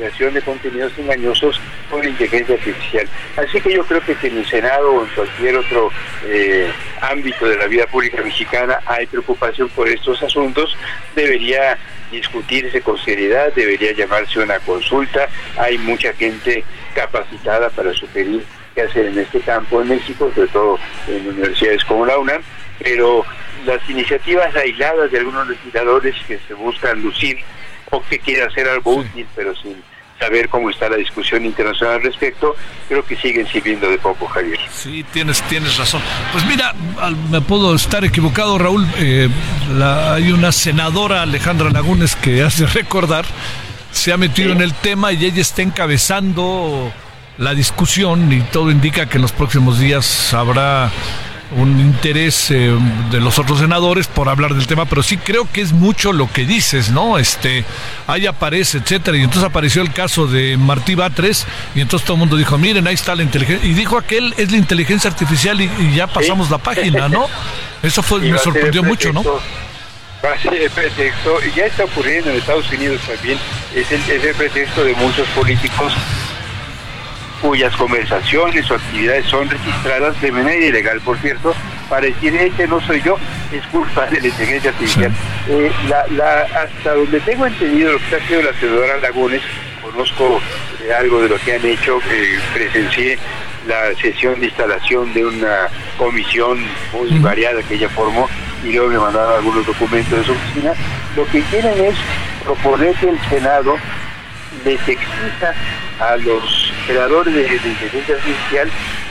la 0.00 0.06
creación 0.06 0.34
de 0.34 0.42
contenidos 0.42 0.92
engañosos 0.98 1.60
con 1.90 2.06
inteligencia 2.06 2.54
artificial. 2.54 3.06
Así 3.36 3.60
que 3.60 3.72
yo 3.72 3.84
creo 3.84 4.00
que 4.00 4.16
en 4.26 4.38
el 4.38 4.46
Senado 4.46 4.92
o 4.92 5.04
en 5.04 5.10
cualquier 5.14 5.56
otro 5.56 5.90
eh, 6.26 6.70
ámbito 7.02 7.46
de 7.46 7.56
la 7.56 7.66
vida 7.66 7.86
pública 7.86 8.22
mexicana 8.22 8.80
hay 8.86 9.06
preocupación 9.06 9.68
por 9.70 9.88
estos 9.88 10.22
asuntos, 10.22 10.76
debería 11.14 11.78
discutirse 12.10 12.80
con 12.80 12.98
seriedad, 12.98 13.52
debería 13.54 13.92
llamarse 13.92 14.40
una 14.40 14.58
consulta, 14.60 15.28
hay 15.56 15.78
mucha 15.78 16.12
gente 16.14 16.64
capacitada 16.94 17.70
para 17.70 17.92
sugerir 17.92 18.44
qué 18.74 18.82
hacer 18.82 19.06
en 19.06 19.18
este 19.18 19.40
campo 19.40 19.80
en 19.82 19.88
México, 19.88 20.30
sobre 20.34 20.48
todo 20.48 20.78
en 21.08 21.28
universidades 21.28 21.84
como 21.84 22.06
la 22.06 22.18
UNAM, 22.18 22.42
pero 22.82 23.24
las 23.64 23.88
iniciativas 23.88 24.54
aisladas 24.56 25.10
de 25.10 25.18
algunos 25.18 25.46
legisladores 25.48 26.16
que 26.26 26.38
se 26.48 26.54
buscan 26.54 27.00
lucir 27.02 27.38
o 27.90 28.02
que 28.02 28.18
quieren 28.18 28.48
hacer 28.48 28.68
algo 28.68 28.96
útil, 28.96 29.26
pero 29.34 29.54
sin 29.56 29.76
saber 30.20 30.48
cómo 30.50 30.70
está 30.70 30.88
la 30.88 30.96
discusión 30.96 31.44
internacional 31.44 31.96
al 31.96 32.02
respecto, 32.02 32.54
creo 32.88 33.04
que 33.04 33.16
siguen 33.16 33.46
sirviendo 33.48 33.88
de 33.88 33.98
poco, 33.98 34.26
Javier. 34.26 34.60
Sí, 34.70 35.04
tienes, 35.12 35.42
tienes 35.44 35.76
razón. 35.78 36.02
Pues 36.32 36.44
mira, 36.46 36.74
me 37.30 37.40
puedo 37.40 37.74
estar 37.74 38.04
equivocado, 38.04 38.58
Raúl. 38.58 38.86
Eh, 38.98 39.28
hay 39.82 40.30
una 40.30 40.52
senadora, 40.52 41.22
Alejandra 41.22 41.70
Lagunes, 41.70 42.16
que 42.16 42.42
hace 42.42 42.66
recordar, 42.74 43.24
se 43.90 44.12
ha 44.12 44.18
metido 44.18 44.52
en 44.52 44.60
el 44.60 44.74
tema 44.74 45.12
y 45.12 45.24
ella 45.24 45.40
está 45.40 45.62
encabezando 45.62 46.92
la 47.38 47.54
discusión 47.54 48.30
y 48.30 48.42
todo 48.42 48.70
indica 48.70 49.06
que 49.06 49.16
en 49.16 49.22
los 49.22 49.32
próximos 49.32 49.78
días 49.78 50.34
habrá 50.34 50.90
un 51.52 51.80
interés 51.80 52.50
eh, 52.50 52.72
de 53.10 53.20
los 53.20 53.38
otros 53.38 53.58
senadores 53.58 54.06
por 54.06 54.28
hablar 54.28 54.54
del 54.54 54.66
tema, 54.66 54.84
pero 54.86 55.02
sí 55.02 55.16
creo 55.16 55.48
que 55.50 55.60
es 55.60 55.72
mucho 55.72 56.12
lo 56.12 56.30
que 56.32 56.46
dices, 56.46 56.90
¿no? 56.90 57.18
Este, 57.18 57.64
ahí 58.06 58.26
aparece, 58.26 58.78
etcétera, 58.78 59.16
y 59.16 59.22
entonces 59.22 59.44
apareció 59.44 59.82
el 59.82 59.92
caso 59.92 60.26
de 60.26 60.56
Martí 60.56 60.94
Batres, 60.94 61.46
y 61.74 61.80
entonces 61.80 62.06
todo 62.06 62.14
el 62.14 62.20
mundo 62.20 62.36
dijo, 62.36 62.56
miren, 62.56 62.86
ahí 62.86 62.94
está 62.94 63.14
la 63.14 63.22
inteligencia, 63.22 63.68
y 63.68 63.74
dijo 63.74 63.98
aquel, 63.98 64.32
es 64.36 64.50
la 64.52 64.58
inteligencia 64.58 65.10
artificial, 65.10 65.60
y, 65.60 65.70
ya 65.94 66.06
pasamos 66.06 66.50
la 66.50 66.58
página, 66.58 67.08
¿no? 67.08 67.26
Eso 67.82 68.02
fue, 68.02 68.20
me 68.20 68.38
sorprendió 68.38 68.82
mucho, 68.82 69.12
¿no? 69.12 69.22
Va 69.22 70.32
a 70.32 70.38
ser 70.38 70.54
el 70.54 70.70
pretexto, 70.70 71.38
y 71.44 71.56
ya 71.56 71.66
está 71.66 71.84
ocurriendo 71.84 72.30
en 72.30 72.36
Estados 72.36 72.70
Unidos 72.70 73.00
también, 73.06 73.38
es 73.74 73.90
el, 73.90 74.00
es 74.02 74.24
el 74.24 74.34
pretexto 74.34 74.84
de 74.84 74.94
muchos 74.94 75.26
políticos 75.28 75.92
cuyas 77.40 77.74
conversaciones 77.76 78.70
o 78.70 78.74
actividades 78.74 79.26
son 79.26 79.48
registradas 79.48 80.20
de 80.20 80.32
manera 80.32 80.64
ilegal, 80.64 81.00
por 81.00 81.18
cierto, 81.18 81.54
para 81.88 82.06
decir, 82.06 82.34
este 82.34 82.66
no 82.68 82.80
soy 82.80 83.02
yo, 83.02 83.16
es 83.52 83.66
culpa 83.68 84.06
de 84.06 84.20
la 84.20 84.28
inteligencia 84.28 84.70
artificial. 84.70 85.12
Eh, 85.48 85.70
hasta 86.54 86.94
donde 86.94 87.20
tengo 87.20 87.46
entendido 87.46 87.92
lo 87.92 87.98
que 87.98 88.04
está 88.04 88.16
haciendo 88.18 88.50
la 88.50 88.58
senadora 88.58 88.98
Lagunes, 88.98 89.42
conozco 89.82 90.40
eh, 90.84 90.92
algo 90.92 91.22
de 91.22 91.28
lo 91.30 91.38
que 91.38 91.54
han 91.54 91.64
hecho, 91.64 92.00
presencié 92.54 93.18
la 93.66 93.94
sesión 94.00 94.38
de 94.40 94.46
instalación 94.46 95.12
de 95.12 95.24
una 95.24 95.68
comisión 95.98 96.64
muy 96.92 97.18
variada 97.18 97.62
que 97.62 97.74
ella 97.74 97.88
formó 97.88 98.28
y 98.64 98.72
luego 98.72 98.88
me 98.88 98.98
mandaron 98.98 99.34
algunos 99.34 99.66
documentos 99.66 100.18
de 100.18 100.24
su 100.24 100.32
oficina, 100.32 100.72
lo 101.16 101.26
que 101.26 101.40
quieren 101.42 101.84
es 101.84 101.94
proponer 102.44 102.94
que 102.96 103.08
el 103.08 103.20
Senado 103.28 103.76
les 104.64 104.80
exija 104.88 105.54
a 106.00 106.16
los 106.16 106.72
creadores 106.86 107.34
de, 107.34 107.42
inteligencia 107.42 108.14
artificial 108.14 108.70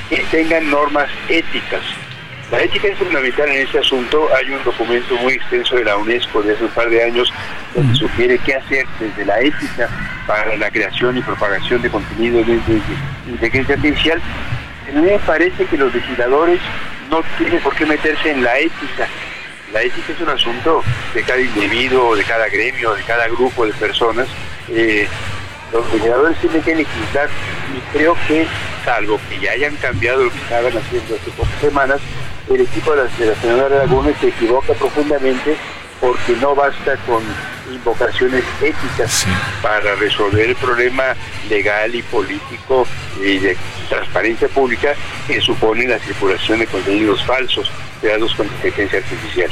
que 0.09 0.17
tengan 0.31 0.69
normas 0.69 1.09
éticas. 1.27 1.81
La 2.51 2.61
ética 2.61 2.87
es 2.87 2.97
fundamental 2.97 3.47
en 3.49 3.61
este 3.61 3.77
asunto. 3.77 4.27
Hay 4.35 4.49
un 4.49 4.63
documento 4.63 5.15
muy 5.17 5.33
extenso 5.33 5.75
de 5.75 5.85
la 5.85 5.97
UNESCO 5.97 6.41
de 6.41 6.53
hace 6.53 6.63
un 6.63 6.71
par 6.71 6.89
de 6.89 7.03
años 7.03 7.31
donde 7.75 7.95
sugiere 7.95 8.39
qué 8.39 8.55
hacer 8.55 8.85
desde 8.99 9.25
la 9.25 9.39
ética 9.39 9.87
para 10.25 10.57
la 10.57 10.71
creación 10.71 11.17
y 11.17 11.21
propagación 11.21 11.81
de 11.81 11.89
contenidos 11.91 12.47
de, 12.47 12.59
inteligencia 13.27 13.75
artificial. 13.75 14.19
A 14.87 14.91
mí 14.91 15.01
me 15.01 15.19
parece 15.19 15.65
que 15.65 15.77
los 15.77 15.93
legisladores 15.93 16.59
no 17.11 17.21
tienen 17.37 17.59
por 17.61 17.75
qué 17.75 17.85
meterse 17.85 18.31
en 18.31 18.43
la 18.43 18.57
ética. 18.57 19.07
La 19.71 19.83
ética 19.83 20.11
es 20.11 20.19
un 20.19 20.29
asunto 20.29 20.83
de 21.13 21.21
cada 21.21 21.39
individuo, 21.39 22.15
de 22.15 22.23
cada 22.23 22.49
gremio, 22.49 22.95
de 22.95 23.03
cada 23.03 23.27
grupo 23.27 23.67
de 23.67 23.73
personas. 23.73 24.27
Eh, 24.69 25.07
los 25.71 25.93
legisladores 25.93 26.37
tienen 26.39 26.61
que 26.61 26.75
legislar 26.75 27.29
y 27.75 27.97
creo 27.97 28.15
que, 28.27 28.47
salvo 28.83 29.19
que 29.29 29.39
ya 29.39 29.51
hayan 29.51 29.75
cambiado 29.77 30.23
lo 30.23 30.31
que 30.31 30.37
estaban 30.39 30.77
haciendo 30.77 31.15
hace 31.15 31.31
pocas 31.31 31.59
semanas, 31.61 31.99
el 32.49 32.61
equipo 32.61 32.95
de 32.95 33.03
la, 33.03 33.09
de 33.17 33.25
la 33.27 33.35
senadora 33.35 33.77
Laguna 33.77 34.11
se 34.19 34.29
equivoca 34.29 34.73
profundamente 34.73 35.55
porque 36.01 36.33
no 36.41 36.55
basta 36.55 36.95
con 37.05 37.21
invocaciones 37.71 38.43
éticas 38.61 39.25
para 39.61 39.95
resolver 39.95 40.49
el 40.49 40.55
problema 40.55 41.15
legal 41.49 41.93
y 41.93 42.01
político 42.03 42.87
y 43.21 43.37
de 43.37 43.57
transparencia 43.89 44.47
pública 44.47 44.93
que 45.27 45.39
supone 45.41 45.87
la 45.87 45.99
circulación 45.99 46.59
de 46.59 46.67
contenidos 46.67 47.23
falsos 47.25 47.69
creados 48.01 48.33
con 48.35 48.47
inteligencia 48.47 48.99
artificial. 48.99 49.49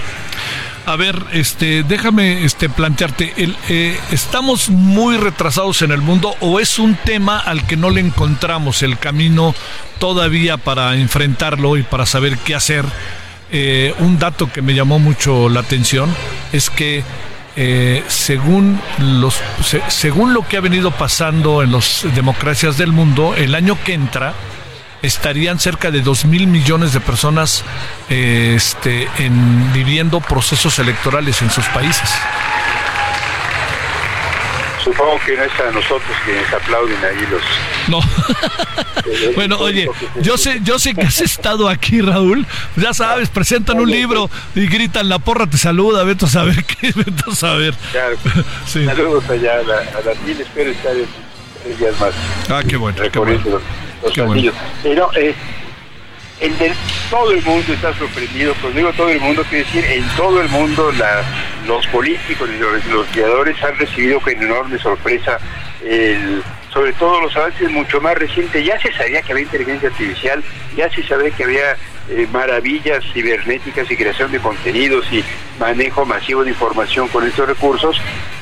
A 0.88 0.96
ver, 0.96 1.22
este, 1.34 1.84
déjame 1.84 2.46
este, 2.46 2.70
plantearte, 2.70 3.34
el, 3.36 3.58
eh, 3.68 4.00
¿estamos 4.12 4.70
muy 4.70 5.18
retrasados 5.18 5.82
en 5.82 5.92
el 5.92 6.00
mundo 6.02 6.34
o 6.40 6.62
es 6.62 6.80
un 6.80 6.96
tema 6.96 7.40
al 7.40 7.68
que 7.68 7.76
no 7.76 7.90
le 7.90 8.00
encontramos 8.00 8.82
el 8.84 8.98
camino 8.98 9.54
todavía 10.00 10.56
para 10.56 10.96
enfrentarlo 10.96 11.76
y 11.76 11.84
para 11.84 12.06
saber 12.06 12.38
qué 12.38 12.56
hacer? 12.56 12.86
Eh, 13.52 13.94
un 14.00 14.18
dato 14.18 14.50
que 14.50 14.62
me 14.62 14.76
llamó 14.76 14.98
mucho 14.98 15.50
la 15.50 15.60
atención 15.60 16.10
es 16.54 16.70
que 16.70 17.04
eh, 17.58 18.02
según 18.08 18.80
los 18.98 19.42
según 19.90 20.34
lo 20.34 20.48
que 20.48 20.56
ha 20.56 20.62
venido 20.62 20.92
pasando 20.92 21.64
en 21.64 21.74
las 21.74 22.06
democracias 22.16 22.78
del 22.78 22.94
mundo, 22.94 23.36
el 23.36 23.56
año 23.56 23.78
que 23.84 23.94
entra 23.94 24.36
estarían 25.02 25.60
cerca 25.60 25.92
de 25.92 26.02
2 26.02 26.26
mil 26.26 26.48
millones 26.48 26.94
de 26.94 27.00
personas 27.00 27.64
este, 28.10 29.08
en, 29.20 29.74
viviendo 29.74 30.20
procesos 30.22 30.80
electorales 30.80 31.42
en 31.42 31.50
sus 31.52 31.66
países. 31.68 32.10
Supongo 34.84 35.20
que 35.26 35.36
no 35.36 35.44
es 35.44 35.60
a 35.60 35.72
nosotros 35.72 36.18
quienes 36.24 36.54
aplauden 36.54 36.98
ahí 37.04 37.28
los. 37.30 37.44
No. 37.90 38.00
bueno, 39.36 39.58
oye, 39.60 39.90
yo 40.22 40.38
sé, 40.38 40.62
yo 40.64 40.80
sé 40.80 40.96
que 40.96 41.02
has 41.02 41.20
estado 41.20 41.68
aquí, 41.68 42.00
Raúl. 42.00 42.46
Ya 42.78 42.94
sabes, 42.94 43.28
presentan 43.28 43.80
un 43.82 43.92
libro 43.92 44.30
y 44.56 44.66
gritan 44.68 45.10
la 45.10 45.20
porra 45.20 45.46
te 45.46 45.58
saluda, 45.58 46.06
vete 46.06 46.26
a 46.26 46.30
saber 46.30 46.64
qué, 46.64 46.92
vete 46.96 47.24
a 47.30 47.36
saber. 47.36 47.76
Claro. 47.92 48.16
Saludos 48.66 49.30
allá 49.30 49.60
a 49.60 49.64
la, 49.64 49.76
a 49.76 50.02
la 50.06 50.12
espero 50.42 50.72
estar 50.72 50.94
en 50.96 51.78
días 51.78 52.00
más. 52.00 52.14
Ah, 52.50 52.64
qué 52.66 52.78
bueno. 52.78 52.98
Qué 53.12 53.20
bueno 53.20 53.60
los 54.04 54.54
Pero 54.84 55.10
eh, 55.16 55.34
todo 57.10 57.32
el 57.32 57.42
mundo 57.44 57.74
está 57.74 57.94
sorprendido, 57.96 58.54
pues 58.62 58.76
digo 58.76 58.92
todo 58.94 59.10
el 59.10 59.20
mundo, 59.20 59.44
quiere 59.50 59.64
decir, 59.66 59.86
en 59.86 60.04
todo 60.16 60.42
el 60.42 60.50
mundo 60.50 60.92
la, 60.94 61.24
los 61.66 61.86
políticos 61.88 62.50
y 62.54 62.60
los, 62.60 62.86
los 62.88 63.12
guiadores 63.14 63.62
han 63.64 63.78
recibido 63.78 64.20
con 64.20 64.34
enorme 64.34 64.78
sorpresa 64.78 65.40
el, 65.84 66.44
sobre 66.72 66.94
todo 66.94 67.22
los 67.22 67.36
avances 67.36 67.72
mucho 67.72 68.00
más 68.02 68.16
recientes. 68.16 68.64
Ya 68.64 68.80
se 68.80 68.92
sabía 68.94 69.22
que 69.22 69.32
había 69.32 69.46
inteligencia 69.46 69.90
artificial, 69.90 70.44
ya 70.76 70.90
se 70.92 71.04
sabía 71.04 71.32
que 71.32 71.44
había 71.44 71.78
eh, 72.10 72.28
maravillas 72.32 73.04
cibernéticas 73.14 73.90
y 73.90 73.98
creación 73.98 74.32
de 74.32 74.40
contenidos 74.40 75.12
y 75.12 75.24
manejo 75.60 76.06
masivo 76.06 76.44
de 76.44 76.52
información 76.52 77.08
con 77.08 77.26
estos 77.26 77.48
recursos. 77.48 78.00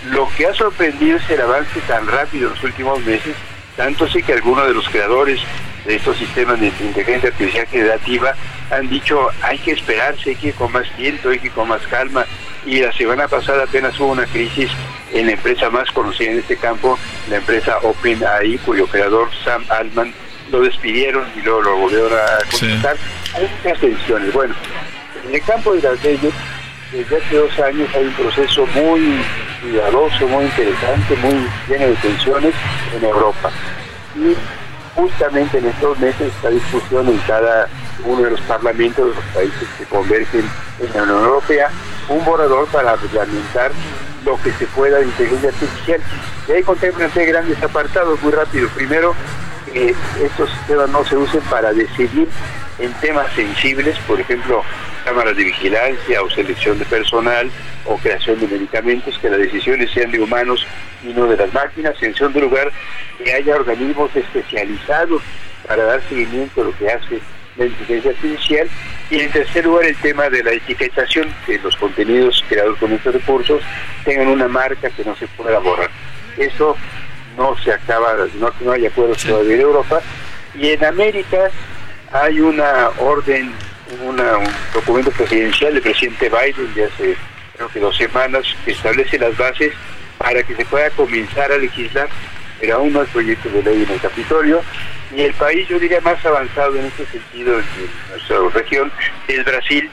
Lo 0.10 0.28
que 0.36 0.48
ha 0.48 0.54
sorprendido 0.54 1.18
es 1.18 1.30
el 1.30 1.42
avance 1.42 1.80
tan 1.88 2.08
rápido 2.08 2.48
en 2.48 2.54
los 2.56 2.64
últimos 2.64 3.00
meses 3.06 3.36
tanto 3.76 4.06
así 4.06 4.24
que 4.24 4.34
algunos 4.34 4.68
de 4.68 4.74
los 4.74 4.88
creadores 4.90 5.42
de 5.86 5.96
estos 5.96 6.18
sistemas 6.18 6.60
de 6.60 6.68
inteligencia 6.68 7.30
artificial 7.30 7.68
generativa 7.68 8.34
han 8.72 8.90
dicho 8.90 9.30
hay 9.42 9.58
que 9.60 9.72
esperarse, 9.72 10.32
hay 10.32 10.36
que 10.36 10.48
ir 10.48 10.56
con 10.56 10.72
más 10.72 10.90
tiempo, 10.96 11.30
hay 11.30 11.40
que 11.40 11.48
ir 11.48 11.54
con 11.54 11.68
más 11.68 11.82
calma. 11.88 12.26
Y 12.66 12.80
la 12.80 12.92
semana 12.94 13.28
pasada 13.28 13.64
apenas 13.64 14.00
hubo 14.00 14.12
una 14.12 14.26
crisis 14.26 14.72
en 15.14 15.28
la 15.28 15.34
empresa 15.34 15.70
más 15.70 15.92
conocida 15.92 16.32
en 16.32 16.40
este 16.40 16.58
campo, 16.58 16.98
la 17.30 17.38
empresa 17.38 17.78
OpenAI, 17.84 18.58
cuyo 18.60 18.88
creador 18.88 19.30
Sam 19.44 19.64
Altman 19.70 20.14
lo 20.52 20.62
despidieron 20.62 21.26
y 21.36 21.42
luego 21.42 21.62
lo 21.62 21.78
volvieron 21.78 22.14
a 22.14 22.50
contratar. 22.50 22.98
Hay 23.36 23.48
muchas 23.58 23.80
tensiones. 23.80 24.34
Bueno, 24.34 24.56
en 25.28 25.36
el 25.36 25.42
campo 25.42 25.74
de 25.74 25.82
las 25.82 26.04
leyes, 26.04 26.34
desde 26.96 27.18
hace 27.18 27.36
dos 27.36 27.60
años 27.60 27.90
hay 27.94 28.06
un 28.06 28.14
proceso 28.14 28.66
muy 28.68 29.22
cuidadoso, 29.62 30.28
muy 30.28 30.46
interesante, 30.46 31.16
muy 31.18 31.48
lleno 31.68 31.88
de 31.88 31.96
tensiones 31.96 32.54
en 32.96 33.04
Europa. 33.04 33.52
Y 34.16 34.36
justamente 34.96 35.58
en 35.58 35.66
estos 35.66 36.00
meses 36.00 36.34
esta 36.34 36.50
discusión 36.50 37.10
en 37.10 37.18
cada 37.28 37.68
uno 38.06 38.22
de 38.24 38.32
los 38.32 38.42
parlamentos 38.42 39.10
de 39.10 39.16
los 39.16 39.26
países 39.34 39.68
que 39.78 39.86
convergen 39.86 40.50
en 40.80 40.94
la 40.94 41.04
Unión 41.04 41.24
Europea, 41.26 41.70
un 42.08 42.24
borrador 42.24 42.66
para 42.68 42.96
reglamentar 42.96 43.72
lo 44.24 44.42
que 44.42 44.52
se 44.54 44.66
pueda 44.68 45.00
de 45.00 45.06
inteligencia 45.06 45.50
artificial. 45.50 46.02
Y 46.48 46.52
ahí 46.54 46.64
contemplan 46.64 47.12
tres 47.14 47.28
grandes 47.28 47.62
apartados 47.62 48.22
muy 48.22 48.32
rápido. 48.32 48.70
Primero, 48.70 49.14
que 49.72 49.94
estos 50.22 50.50
sistemas 50.50 50.90
no 50.90 51.04
se 51.04 51.18
usen 51.18 51.42
para 51.42 51.74
decidir 51.74 52.30
en 52.80 52.94
temas 52.94 53.32
sensibles, 53.34 53.98
por 54.08 54.20
ejemplo, 54.20 54.64
cámaras 55.06 55.38
de 55.38 55.44
vigilancia 55.44 56.22
o 56.22 56.30
selección 56.30 56.78
de 56.80 56.86
personal 56.86 57.50
o 57.86 57.98
creación 57.98 58.40
de 58.40 58.48
medicamentos, 58.48 59.18
que 59.20 59.30
las 59.30 59.40
decisiones 59.40 59.92
sean 59.92 60.12
de 60.12 60.20
humanos 60.20 60.66
y 61.04 61.14
no 61.14 61.28
de 61.28 61.38
las 61.38 61.54
máquinas. 61.54 61.96
En 62.02 62.16
segundo 62.16 62.42
lugar, 62.42 62.72
que 63.24 63.32
haya 63.32 63.56
organismos 63.56 64.14
especializados 64.16 65.22
para 65.68 65.84
dar 65.84 66.02
seguimiento 66.10 66.62
a 66.62 66.66
lo 66.66 66.78
que 66.78 66.90
hace 66.90 67.22
la 67.58 67.66
inteligencia 67.66 68.12
artificial. 68.12 68.68
Y 69.10 69.20
en 69.20 69.32
tercer 69.32 69.66
lugar, 69.66 69.86
el 69.86 69.96
tema 69.98 70.30
de 70.30 70.44
la 70.44 70.52
etiquetación, 70.52 71.34
que 71.46 71.60
los 71.60 71.76
contenidos 71.78 72.44
creados 72.50 72.78
con 72.80 72.92
estos 72.92 73.14
recursos 73.14 73.62
tengan 74.04 74.28
una 74.28 74.48
marca 74.48 74.90
que 74.90 75.06
no 75.06 75.16
se 75.16 75.28
pueda 75.28 75.60
borrar. 75.60 75.90
Eso 76.38 76.76
no 77.38 77.56
se 77.58 77.72
acaba, 77.72 78.16
no, 78.40 78.52
no 78.62 78.72
hay 78.72 78.88
acuerdos 78.88 79.24
todavía 79.24 79.56
en 79.56 79.62
Europa. 79.62 80.02
Y 80.56 80.70
en 80.70 80.84
América 80.84 81.52
hay 82.12 82.40
una 82.40 82.90
orden, 83.00 83.52
un 84.02 84.18
documento 84.74 85.12
presidencial 85.12 85.74
del 85.74 85.84
presidente 85.84 86.30
Biden 86.30 86.74
de 86.74 86.86
hace 86.86 87.18
creo 87.56 87.70
que 87.70 87.80
dos 87.80 87.96
semanas 87.96 88.44
que 88.66 88.72
establece 88.72 89.18
las 89.18 89.36
bases 89.38 89.72
para 90.18 90.44
que 90.44 90.56
se 90.56 90.66
pueda 90.66 90.90
comenzar 90.92 91.52
a 91.52 91.58
legislar, 91.58 92.10
pero 92.60 92.76
aún 92.76 92.94
no 92.94 93.02
hay 93.02 93.08
proyecto 93.08 93.50
de 93.50 93.64
ley 93.64 93.84
en 93.84 93.92
el 93.92 94.02
Capitolio. 94.02 94.62
Y 95.16 95.22
el 95.22 95.34
país, 95.34 95.68
yo 95.68 95.80
diría, 95.80 96.02
más 96.02 96.24
avanzado 96.26 96.76
en 96.76 96.86
este 96.86 97.06
sentido 97.06 97.60
en 97.60 97.66
nuestra 98.10 98.38
región 98.54 98.92
es 99.28 99.46
Brasil, 99.46 99.90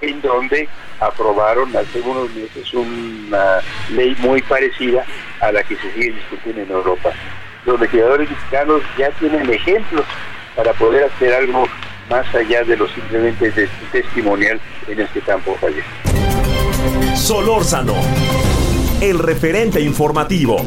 en 0.00 0.20
donde 0.22 0.68
aprobaron 1.00 1.74
hace 1.76 2.00
unos 2.00 2.30
meses 2.34 2.72
una 2.74 3.60
ley 3.90 4.14
muy 4.18 4.42
parecida 4.42 5.04
a 5.40 5.50
la 5.50 5.62
que 5.62 5.76
se 5.76 5.92
sigue 5.92 6.12
discutiendo 6.12 6.62
en 6.62 6.70
Europa. 6.70 7.10
Los 7.64 7.80
legisladores 7.80 8.30
mexicanos 8.30 8.82
ya 8.98 9.10
tienen 9.12 9.50
ejemplos 9.50 10.04
para 10.54 10.72
poder 10.74 11.04
hacer 11.04 11.32
algo 11.32 11.66
más 12.10 12.34
allá 12.34 12.64
de 12.64 12.76
lo 12.76 12.88
simplemente 12.88 13.68
testimonial 13.92 14.60
en 14.88 15.00
este 15.00 15.20
campo 15.20 15.56
fallecido. 15.60 15.86
Solórzano, 17.16 17.94
el 19.00 19.18
referente 19.18 19.80
informativo. 19.80 20.60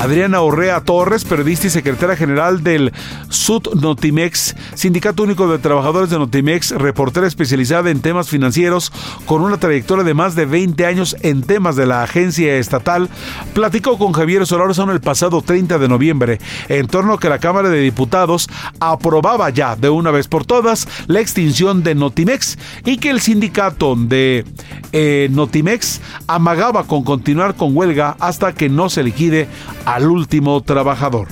Adriana 0.00 0.40
Orrea 0.40 0.80
Torres, 0.80 1.26
periodista 1.26 1.66
y 1.66 1.70
secretaria 1.70 2.16
general 2.16 2.62
del 2.62 2.90
SUD 3.28 3.74
Notimex, 3.74 4.56
Sindicato 4.72 5.22
Único 5.22 5.46
de 5.46 5.58
Trabajadores 5.58 6.08
de 6.08 6.18
Notimex, 6.18 6.70
reportera 6.70 7.26
especializada 7.26 7.90
en 7.90 8.00
temas 8.00 8.30
financieros 8.30 8.92
con 9.26 9.42
una 9.42 9.58
trayectoria 9.58 10.02
de 10.02 10.14
más 10.14 10.34
de 10.34 10.46
20 10.46 10.86
años 10.86 11.16
en 11.20 11.42
temas 11.42 11.76
de 11.76 11.84
la 11.84 12.02
agencia 12.02 12.56
estatal, 12.56 13.10
platicó 13.52 13.98
con 13.98 14.12
Javier 14.12 14.46
Solórzano 14.46 14.92
el 14.92 15.02
pasado 15.02 15.42
30 15.42 15.78
de 15.78 15.88
noviembre 15.88 16.40
en 16.70 16.86
torno 16.86 17.12
a 17.12 17.20
que 17.20 17.28
la 17.28 17.38
Cámara 17.38 17.68
de 17.68 17.80
Diputados 17.80 18.48
aprobaba 18.80 19.50
ya 19.50 19.76
de 19.76 19.90
una 19.90 20.10
vez 20.10 20.28
por 20.28 20.46
todas 20.46 20.88
la 21.08 21.20
extinción 21.20 21.82
de 21.82 21.94
Notimex 21.94 22.56
y 22.86 22.96
que 22.96 23.10
el 23.10 23.20
sindicato 23.20 23.96
de 23.96 24.46
eh, 24.92 25.28
Notimex 25.30 26.00
amagaba 26.26 26.84
con 26.84 27.04
continuar 27.04 27.54
con 27.54 27.76
huelga 27.76 28.16
hasta 28.18 28.54
que 28.54 28.70
no 28.70 28.88
se 28.88 29.02
liquide 29.02 29.46
al 29.94 30.06
último 30.06 30.62
trabajador. 30.62 31.26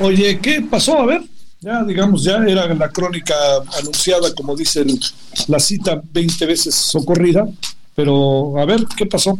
Oye, 0.00 0.40
¿qué 0.40 0.60
pasó? 0.68 1.00
A 1.00 1.06
ver, 1.06 1.22
ya 1.60 1.84
digamos, 1.84 2.24
ya 2.24 2.38
era 2.38 2.66
la 2.74 2.88
crónica 2.88 3.34
anunciada, 3.78 4.34
como 4.34 4.56
dice 4.56 4.84
la 5.46 5.60
cita, 5.60 6.02
20 6.12 6.44
veces 6.44 6.74
socorrida, 6.74 7.46
pero 7.94 8.58
a 8.58 8.64
ver, 8.64 8.80
¿qué 8.96 9.06
pasó? 9.06 9.38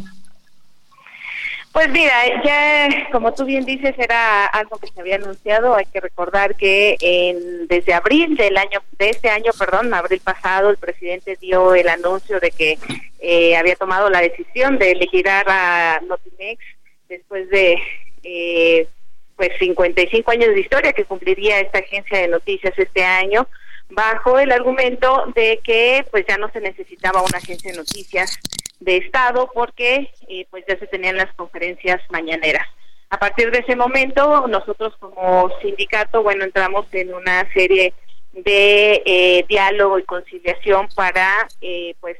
Pues 1.73 1.89
mira, 1.89 2.13
ya 2.43 3.11
como 3.11 3.33
tú 3.33 3.43
bien 3.43 3.65
dices, 3.65 3.93
era 3.99 4.45
algo 4.47 4.77
que 4.77 4.87
se 4.87 4.99
había 4.99 5.17
anunciado. 5.17 5.75
Hay 5.75 5.85
que 5.85 5.99
recordar 5.99 6.55
que 6.55 6.95
en, 7.01 7.67
desde 7.67 7.93
abril 7.93 8.35
del 8.35 8.57
año, 8.57 8.79
de 8.97 9.11
este 9.11 9.29
año, 9.29 9.51
perdón, 9.59 9.93
abril 9.93 10.21
pasado, 10.23 10.71
el 10.71 10.77
presidente 10.77 11.37
dio 11.39 11.75
el 11.75 11.87
anuncio 11.89 12.39
de 12.39 12.49
que 12.49 12.79
eh, 13.19 13.55
había 13.57 13.75
tomado 13.75 14.09
la 14.09 14.21
decisión 14.21 14.79
de 14.79 14.91
elegir 14.91 15.29
a 15.29 16.01
Notimex 16.07 16.63
después 17.07 17.49
de 17.49 17.77
eh, 18.23 18.87
pues 19.35 19.51
55 19.59 20.31
años 20.31 20.49
de 20.49 20.59
historia 20.59 20.93
que 20.93 21.05
cumpliría 21.05 21.59
esta 21.59 21.79
agencia 21.79 22.19
de 22.19 22.27
noticias 22.27 22.73
este 22.77 23.03
año 23.03 23.47
bajo 23.89 24.39
el 24.39 24.51
argumento 24.51 25.31
de 25.35 25.59
que 25.63 26.05
pues 26.11 26.25
ya 26.27 26.37
no 26.37 26.49
se 26.51 26.59
necesitaba 26.59 27.21
una 27.21 27.37
agencia 27.37 27.71
de 27.71 27.77
noticias 27.77 28.39
de 28.79 28.97
estado 28.97 29.49
porque 29.53 30.11
eh, 30.27 30.45
pues 30.49 30.65
ya 30.67 30.77
se 30.77 30.87
tenían 30.87 31.17
las 31.17 31.33
conferencias 31.35 32.01
mañaneras 32.09 32.67
a 33.09 33.17
partir 33.17 33.51
de 33.51 33.59
ese 33.59 33.75
momento 33.75 34.47
nosotros 34.47 34.93
como 34.99 35.51
sindicato 35.61 36.23
bueno 36.23 36.43
entramos 36.43 36.85
en 36.93 37.13
una 37.13 37.51
serie 37.53 37.93
de 38.33 39.01
eh, 39.05 39.45
diálogo 39.47 39.99
y 39.99 40.03
conciliación 40.03 40.87
para 40.95 41.47
eh, 41.61 41.95
pues 41.99 42.17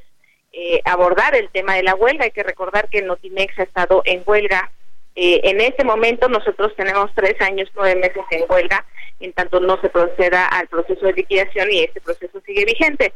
eh, 0.52 0.82
abordar 0.86 1.36
el 1.36 1.50
tema 1.50 1.76
de 1.76 1.84
la 1.84 1.96
huelga. 1.96 2.26
Hay 2.26 2.32
que 2.32 2.44
recordar 2.44 2.90
que 2.90 3.02
Notimex 3.02 3.58
ha 3.60 3.64
estado 3.64 4.02
en 4.06 4.24
huelga. 4.26 4.72
Eh, 5.20 5.42
en 5.44 5.60
este 5.60 5.84
momento 5.84 6.30
nosotros 6.30 6.76
tenemos 6.76 7.12
tres 7.16 7.36
años, 7.42 7.70
nueve 7.76 8.00
meses 8.00 8.24
en 8.30 8.46
huelga, 8.48 8.86
en 9.20 9.34
tanto 9.34 9.60
no 9.60 9.82
se 9.82 9.90
proceda 9.90 10.46
al 10.46 10.68
proceso 10.68 11.06
de 11.08 11.14
liquidación 11.14 11.72
y 11.72 11.84
este 11.84 12.00
proceso 12.02 12.40
sigue 12.46 12.66
vigente. 12.66 13.14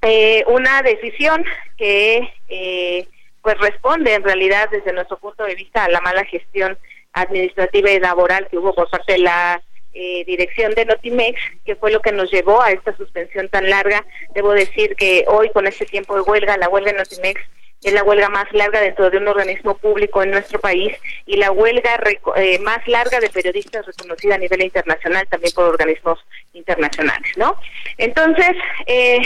Eh, 0.00 0.44
una 0.46 0.80
decisión 0.82 1.44
que 1.76 3.06
pues 3.42 3.58
responde 3.58 4.14
en 4.14 4.22
realidad 4.22 4.68
desde 4.70 4.92
nuestro 4.92 5.18
punto 5.18 5.44
de 5.44 5.56
vista 5.56 5.84
a 5.84 5.88
la 5.88 6.00
mala 6.00 6.24
gestión 6.24 6.78
administrativa 7.12 7.90
y 7.90 7.98
laboral 7.98 8.46
que 8.48 8.58
hubo 8.58 8.74
por 8.74 8.88
parte 8.88 9.14
de 9.14 9.18
la 9.18 9.60
eh, 9.94 10.24
dirección 10.26 10.74
de 10.74 10.84
Notimex, 10.84 11.40
que 11.64 11.74
fue 11.74 11.90
lo 11.90 12.00
que 12.00 12.12
nos 12.12 12.30
llevó 12.30 12.62
a 12.62 12.70
esta 12.70 12.96
suspensión 12.96 13.48
tan 13.48 13.68
larga. 13.68 14.04
Debo 14.34 14.52
decir 14.52 14.94
que 14.94 15.24
hoy, 15.26 15.50
con 15.50 15.66
este 15.66 15.86
tiempo 15.86 16.14
de 16.14 16.20
huelga, 16.20 16.56
la 16.56 16.68
huelga 16.68 16.92
de 16.92 16.98
Notimex 16.98 17.40
es 17.82 17.92
la 17.92 18.02
huelga 18.02 18.28
más 18.28 18.46
larga 18.52 18.80
dentro 18.80 19.10
de 19.10 19.18
un 19.18 19.28
organismo 19.28 19.76
público 19.76 20.22
en 20.22 20.32
nuestro 20.32 20.58
país 20.60 20.96
y 21.26 21.36
la 21.36 21.52
huelga 21.52 22.00
eh, 22.36 22.58
más 22.58 22.86
larga 22.88 23.20
de 23.20 23.30
periodistas 23.30 23.86
reconocida 23.86 24.34
a 24.34 24.38
nivel 24.38 24.62
internacional 24.62 25.26
también 25.28 25.52
por 25.54 25.64
organismos 25.64 26.18
internacionales, 26.52 27.32
¿no? 27.36 27.54
Entonces, 27.96 28.50
eh, 28.86 29.20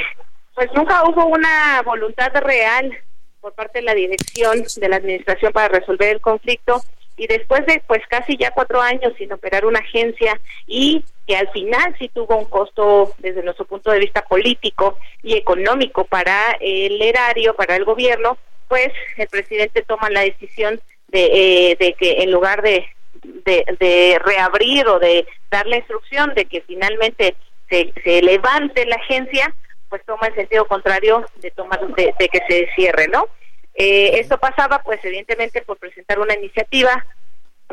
pues 0.54 0.70
nunca 0.74 1.02
hubo 1.04 1.26
una 1.26 1.82
voluntad 1.82 2.30
real 2.42 2.92
por 3.40 3.54
parte 3.54 3.80
de 3.80 3.86
la 3.86 3.94
dirección 3.94 4.64
de 4.76 4.88
la 4.88 4.96
administración 4.96 5.52
para 5.52 5.68
resolver 5.68 6.10
el 6.10 6.20
conflicto 6.20 6.82
y 7.16 7.26
después 7.26 7.64
de 7.66 7.82
pues 7.86 8.00
casi 8.08 8.36
ya 8.36 8.50
cuatro 8.50 8.80
años 8.80 9.12
sin 9.18 9.32
operar 9.32 9.64
una 9.64 9.80
agencia 9.80 10.38
y 10.66 11.04
que 11.26 11.36
al 11.36 11.48
final 11.50 11.94
sí 11.98 12.08
tuvo 12.08 12.36
un 12.36 12.46
costo 12.46 13.12
desde 13.18 13.42
nuestro 13.42 13.64
punto 13.64 13.90
de 13.90 14.00
vista 14.00 14.22
político 14.22 14.98
y 15.22 15.34
económico 15.36 16.04
para 16.04 16.56
el 16.60 17.00
erario, 17.00 17.54
para 17.54 17.76
el 17.76 17.84
gobierno, 17.84 18.38
pues 18.68 18.88
el 19.16 19.28
presidente 19.28 19.82
toma 19.82 20.10
la 20.10 20.22
decisión 20.22 20.80
de, 21.08 21.24
eh, 21.70 21.76
de 21.78 21.92
que 21.94 22.22
en 22.22 22.32
lugar 22.32 22.62
de, 22.62 22.86
de, 23.22 24.20
reabrir 24.24 24.86
o 24.88 24.98
de 24.98 25.26
dar 25.50 25.66
la 25.66 25.76
instrucción 25.76 26.34
de 26.34 26.46
que 26.46 26.62
finalmente 26.62 27.36
se, 27.68 27.92
se 28.02 28.22
levante 28.22 28.86
la 28.86 28.96
agencia, 28.96 29.54
pues 29.88 30.02
toma 30.06 30.26
el 30.28 30.34
sentido 30.34 30.66
contrario 30.66 31.24
de 31.36 31.50
tomar 31.50 31.86
de, 31.94 32.14
de 32.18 32.28
que 32.28 32.40
se 32.48 32.68
cierre, 32.74 33.08
¿no? 33.08 33.28
Eh, 33.74 34.20
esto 34.20 34.38
pasaba, 34.38 34.82
pues, 34.82 35.04
evidentemente, 35.04 35.62
por 35.62 35.78
presentar 35.78 36.18
una 36.18 36.34
iniciativa 36.34 37.04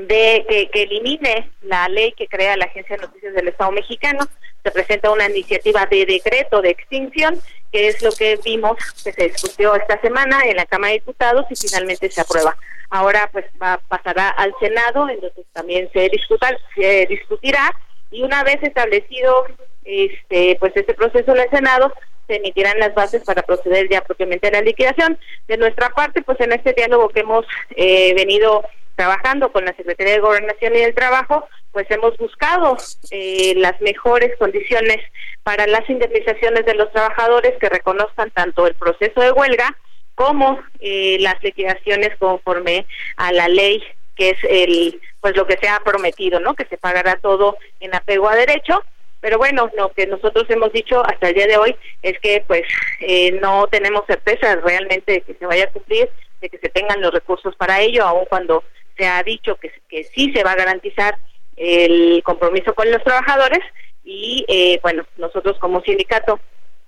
de 0.07 0.45
que, 0.47 0.69
que, 0.69 0.83
elimine 0.83 1.51
la 1.61 1.87
ley 1.89 2.13
que 2.13 2.27
crea 2.27 2.57
la 2.57 2.65
Agencia 2.65 2.95
de 2.95 3.03
Noticias 3.03 3.33
del 3.33 3.47
Estado 3.47 3.71
Mexicano. 3.71 4.27
Se 4.63 4.71
presenta 4.71 5.11
una 5.11 5.29
iniciativa 5.29 5.85
de 5.85 6.05
decreto 6.05 6.61
de 6.61 6.69
extinción, 6.69 7.39
que 7.71 7.87
es 7.87 8.01
lo 8.01 8.11
que 8.11 8.37
vimos 8.43 8.77
que 9.03 9.13
se 9.13 9.29
discutió 9.29 9.75
esta 9.75 9.99
semana 10.01 10.41
en 10.45 10.57
la 10.57 10.65
Cámara 10.65 10.91
de 10.91 10.99
Diputados 10.99 11.45
y 11.49 11.55
finalmente 11.55 12.09
se 12.09 12.21
aprueba. 12.21 12.57
ahora 12.89 13.29
pues 13.31 13.45
va, 13.61 13.79
pasará 13.87 14.29
al 14.29 14.53
Senado, 14.59 15.07
en 15.09 15.19
donde 15.21 15.45
también 15.53 15.89
se, 15.93 16.09
discuta, 16.09 16.49
se 16.75 17.05
discutirá 17.07 17.73
y 18.11 18.23
una 18.23 18.43
vez 18.43 18.57
establecido 18.63 19.45
este 19.85 20.57
pues 20.59 20.75
este 20.75 20.93
proceso 20.93 21.31
en 21.31 21.41
el 21.41 21.49
Senado 21.49 21.93
se 22.29 22.35
emitirán 22.35 22.79
las 22.79 22.93
bases 22.93 23.23
para 23.23 23.41
proceder 23.41 23.89
ya 23.89 24.01
propiamente 24.01 24.47
a 24.47 24.51
la 24.51 24.61
liquidación. 24.61 25.17
De 25.47 25.57
nuestra 25.57 25.89
parte, 25.89 26.21
pues 26.21 26.39
en 26.39 26.51
este 26.53 26.73
diálogo 26.73 27.09
que 27.09 27.21
hemos 27.21 27.43
eh, 27.75 28.13
venido 28.13 28.63
trabajando 28.99 29.49
con 29.53 29.63
la 29.63 29.73
Secretaría 29.77 30.15
de 30.15 30.19
Gobernación 30.19 30.75
y 30.75 30.79
del 30.79 30.93
Trabajo, 30.93 31.47
pues 31.71 31.89
hemos 31.89 32.17
buscado 32.17 32.75
eh, 33.11 33.53
las 33.55 33.79
mejores 33.79 34.37
condiciones 34.37 34.97
para 35.41 35.67
las 35.67 35.89
indemnizaciones 35.89 36.65
de 36.65 36.73
los 36.73 36.91
trabajadores 36.91 37.53
que 37.61 37.69
reconozcan 37.69 38.29
tanto 38.31 38.67
el 38.67 38.75
proceso 38.75 39.21
de 39.21 39.31
huelga 39.31 39.73
como 40.15 40.59
eh, 40.81 41.15
las 41.21 41.41
liquidaciones 41.41 42.09
conforme 42.19 42.85
a 43.15 43.31
la 43.31 43.47
ley 43.47 43.81
que 44.17 44.31
es 44.31 44.37
el 44.43 44.99
pues 45.21 45.33
lo 45.37 45.47
que 45.47 45.57
se 45.61 45.69
ha 45.69 45.79
prometido, 45.79 46.41
¿no? 46.41 46.53
Que 46.53 46.65
se 46.65 46.77
pagará 46.77 47.15
todo 47.15 47.55
en 47.79 47.95
apego 47.95 48.27
a 48.27 48.35
derecho. 48.35 48.83
Pero 49.21 49.37
bueno, 49.37 49.71
lo 49.77 49.93
que 49.93 50.07
nosotros 50.07 50.43
hemos 50.49 50.73
dicho 50.73 51.05
hasta 51.05 51.29
el 51.29 51.35
día 51.35 51.47
de 51.47 51.55
hoy 51.55 51.73
es 52.01 52.19
que 52.19 52.43
pues 52.45 52.63
eh, 52.99 53.31
no 53.41 53.67
tenemos 53.67 54.03
certeza 54.07 54.57
realmente 54.57 55.13
de 55.13 55.21
que 55.21 55.35
se 55.35 55.45
vaya 55.45 55.63
a 55.65 55.71
cumplir, 55.71 56.09
de 56.41 56.49
que 56.49 56.57
se 56.57 56.67
tengan 56.67 56.99
los 56.99 57.13
recursos 57.13 57.55
para 57.55 57.79
ello, 57.79 58.03
aun 58.03 58.25
cuando 58.25 58.61
se 58.99 59.07
ha 59.07 59.23
dicho 59.23 59.55
que, 59.55 59.71
que 59.87 60.03
sí 60.03 60.31
se 60.33 60.43
va 60.43 60.51
a 60.51 60.57
garantizar 60.57 61.17
el 61.55 62.21
compromiso 62.23 62.75
con 62.75 62.91
los 62.91 63.03
trabajadores 63.03 63.61
y 64.03 64.45
eh, 64.47 64.79
bueno, 64.81 65.05
nosotros 65.17 65.57
como 65.59 65.81
sindicato 65.81 66.39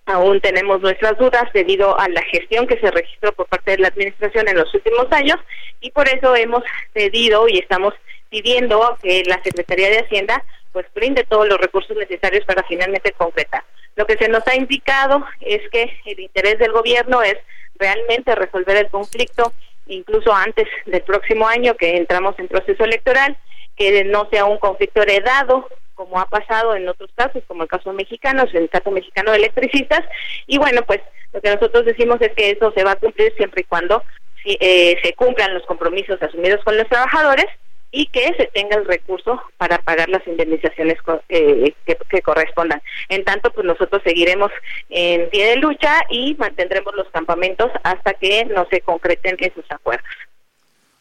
aún 0.05 0.41
tenemos 0.41 0.82
nuestras 0.82 1.18
dudas 1.18 1.43
debido 1.53 1.97
a 1.97 2.09
la 2.09 2.22
gestión 2.24 2.68
que 2.68 2.80
se 2.80 2.91
registró 2.91 3.32
por 3.32 3.47
parte 3.47 3.72
de 3.72 3.78
la 3.78 3.88
administración 3.88 4.47
en 4.47 4.57
los 4.57 4.74
últimos 4.74 5.07
años 5.12 5.38
y 5.80 5.91
por 5.91 6.07
eso 6.09 6.36
hemos 6.36 6.64
pedido 6.93 7.47
y 7.47 7.59
estamos 7.59 7.93
pidiendo 8.30 8.97
que 9.01 9.24
la 9.26 9.41
Secretaría 9.43 9.89
de 9.89 9.99
Hacienda 9.99 10.43
pues 10.74 10.86
brinde 10.93 11.26
todos 11.26 11.47
los 11.47 11.59
recursos 11.59 11.95
necesarios 11.97 12.45
para 12.45 12.64
finalmente 12.64 13.12
concretar. 13.12 13.64
Lo 13.95 14.05
que 14.05 14.18
se 14.18 14.30
nos 14.30 14.45
ha 14.47 14.55
indicado 14.55 15.26
es 15.41 15.62
que 15.70 15.93
el 16.05 16.20
interés 16.20 16.57
del 16.59 16.72
gobierno 16.72 17.22
es 17.22 17.38
realmente 17.76 18.36
resolver 18.36 18.78
el 18.78 18.89
conflicto 18.89 19.53
incluso 19.96 20.34
antes 20.34 20.68
del 20.86 21.02
próximo 21.02 21.48
año 21.48 21.76
que 21.76 21.98
entramos 21.98 22.38
en 22.39 22.48
proceso 22.48 22.84
electoral, 22.84 23.38
que 23.76 24.04
no 24.06 24.28
sea 24.32 24.46
un 24.46 24.58
conflicto 24.58 25.02
heredado 25.02 25.68
como 25.94 26.20
ha 26.20 26.26
pasado 26.26 26.76
en 26.76 26.88
otros 26.89 27.12
casos, 27.16 27.44
como 27.48 27.64
el 27.64 27.70
caso 27.70 27.94
mexicano, 27.94 28.44
el 28.54 28.70
caso 28.70 28.89
mexicano 28.89 29.32
de 29.32 29.38
electricistas, 29.38 30.02
y 30.48 30.58
bueno, 30.58 30.82
pues 30.88 31.00
lo 31.32 31.42
que 31.42 31.54
nosotros 31.54 31.86
decimos 31.86 32.18
es 32.22 32.32
que 32.34 32.50
eso 32.52 32.72
se 32.76 32.84
va 32.84 32.94
a 32.94 32.96
cumplir 32.96 33.34
siempre 33.38 33.62
y 33.62 33.66
cuando 33.66 34.04
eh, 34.46 34.98
se 35.04 35.14
cumplan 35.14 35.54
los 35.54 35.64
compromisos 35.68 36.22
asumidos 36.22 36.64
con 36.64 36.76
los 36.76 36.88
trabajadores 36.88 37.46
y 37.92 38.06
que 38.08 38.34
se 38.38 38.50
tenga 38.54 38.78
el 38.78 38.86
recurso 38.86 39.42
para 39.58 39.78
pagar 39.80 40.10
las 40.10 40.26
indemnizaciones 40.26 40.98
eh, 41.30 41.74
que, 41.86 42.22
correspondan. 42.22 42.82
En 43.10 43.26
tanto, 43.26 43.52
pues 43.52 43.66
nosotros 43.66 44.02
seguiremos 44.04 44.52
en 44.89 45.30
pie 45.30 45.50
de 45.50 45.56
lucha 45.58 46.02
y 46.10 46.36
mantendremos 46.36 46.96
los 46.96 47.10
campamentos 47.10 47.70
hasta 47.84 48.14
que 48.14 48.46
no 48.46 48.66
se 48.70 48.82
concreten 48.82 49.36
esos 49.39 49.66
acuerdos. 49.70 50.08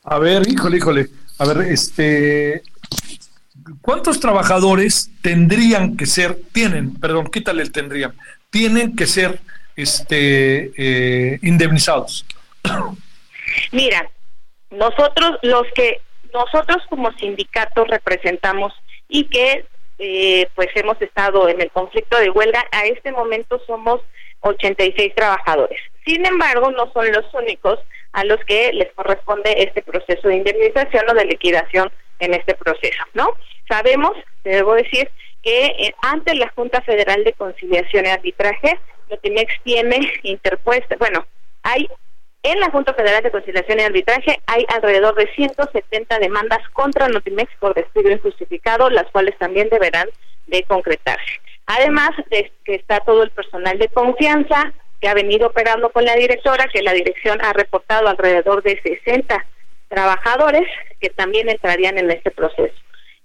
A 0.03 0.19
ver, 0.19 0.43
híjole, 0.49 0.79
híjole. 0.79 1.07
A 1.39 1.47
ver, 1.47 1.69
este, 1.69 2.63
¿cuántos 3.81 4.19
trabajadores 4.19 5.11
tendrían 5.23 5.97
que 5.97 6.07
ser, 6.07 6.39
tienen, 6.53 6.99
perdón, 6.99 7.31
quítale 7.31 7.63
el 7.63 7.71
tendrían, 7.71 8.15
tienen 8.51 8.97
que 8.97 9.07
ser, 9.07 9.39
este, 9.77 10.73
eh, 10.77 11.39
indemnizados? 11.43 12.27
Mira, 13.73 14.11
nosotros 14.71 15.39
los 15.43 15.67
que 15.75 16.01
nosotros 16.33 16.79
como 16.89 17.13
sindicato 17.13 17.85
representamos 17.85 18.73
y 19.09 19.25
que 19.25 19.67
eh, 19.99 20.49
pues 20.55 20.69
hemos 20.75 21.01
estado 21.03 21.49
en 21.49 21.61
el 21.61 21.71
conflicto 21.71 22.19
de 22.19 22.31
huelga, 22.31 22.65
a 22.73 22.87
este 22.87 23.13
momento 23.13 23.61
somos 23.67 24.01
86 24.41 25.15
trabajadores. 25.15 25.79
Sin 26.07 26.25
embargo, 26.25 26.71
no 26.71 26.91
son 26.93 27.13
los 27.13 27.27
únicos 27.35 27.79
a 28.13 28.25
los 28.25 28.43
que 28.47 28.73
les 28.73 28.91
corresponde 28.95 29.55
este 29.59 29.83
proceso 29.83 30.29
de 30.29 30.37
indemnización 30.37 31.05
o 31.09 31.15
de 31.15 31.27
liquidación 31.27 31.93
en 32.19 32.35
este 32.35 32.55
proceso, 32.55 33.05
¿no? 33.15 33.29
Sabemos, 33.69 34.13
debo 34.43 34.75
decir, 34.75 35.11
que 35.43 35.67
eh, 35.67 35.95
ante 36.03 36.35
la 36.35 36.49
Junta 36.51 36.81
Federal 36.83 37.23
de 37.25 37.33
Conciliación 37.35 38.07
y 38.07 38.09
Arbitraje, 38.09 38.79
Notimex 39.11 39.55
tiene 39.65 40.13
interpuesta, 40.23 40.97
bueno, 40.99 41.27
hay 41.63 41.89
en 42.43 42.59
la 42.61 42.71
Junta 42.71 42.95
Federal 42.95 43.23
de 43.23 43.31
Conciliación 43.31 43.81
y 43.81 43.83
Arbitraje 43.83 44.41
hay 44.47 44.65
alrededor 44.69 45.15
de 45.15 45.31
170 45.35 46.19
demandas 46.19 46.61
contra 46.73 47.09
Notimex 47.09 47.51
por 47.59 47.75
despido 47.75 48.11
injustificado, 48.11 48.89
las 48.89 49.07
cuales 49.11 49.37
también 49.39 49.69
deberán 49.69 50.09
de 50.47 50.63
concretarse. 50.65 51.41
Además 51.67 52.11
de 52.31 52.51
que 52.65 52.77
está 52.77 53.01
todo 53.01 53.23
el 53.23 53.31
personal 53.31 53.79
de 53.79 53.89
confianza 53.89 54.73
que 55.01 55.09
ha 55.09 55.15
venido 55.15 55.49
operando 55.49 55.91
con 55.91 56.05
la 56.05 56.15
directora, 56.17 56.69
que 56.73 56.83
la 56.83 56.93
dirección 56.93 57.41
ha 57.43 57.53
reportado 57.53 58.09
alrededor 58.09 58.63
de 58.63 58.81
60 58.83 59.47
trabajadores 59.89 60.69
que 61.01 61.11
también 61.11 61.49
entrarían 61.49 61.99
en 61.99 62.11
este 62.11 62.31
proceso. 62.31 62.75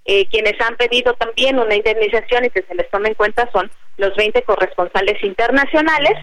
Eh, 0.05 0.27
quienes 0.27 0.59
han 0.61 0.75
pedido 0.77 1.13
también 1.13 1.57
una 1.57 1.75
indemnización 1.75 2.45
y 2.45 2.49
que 2.49 2.61
se 2.63 2.75
les 2.75 2.89
tome 2.91 3.09
en 3.09 3.15
cuenta 3.15 3.49
son 3.51 3.71
los 3.97 4.15
20 4.15 4.43
corresponsales 4.43 5.23
internacionales, 5.23 6.13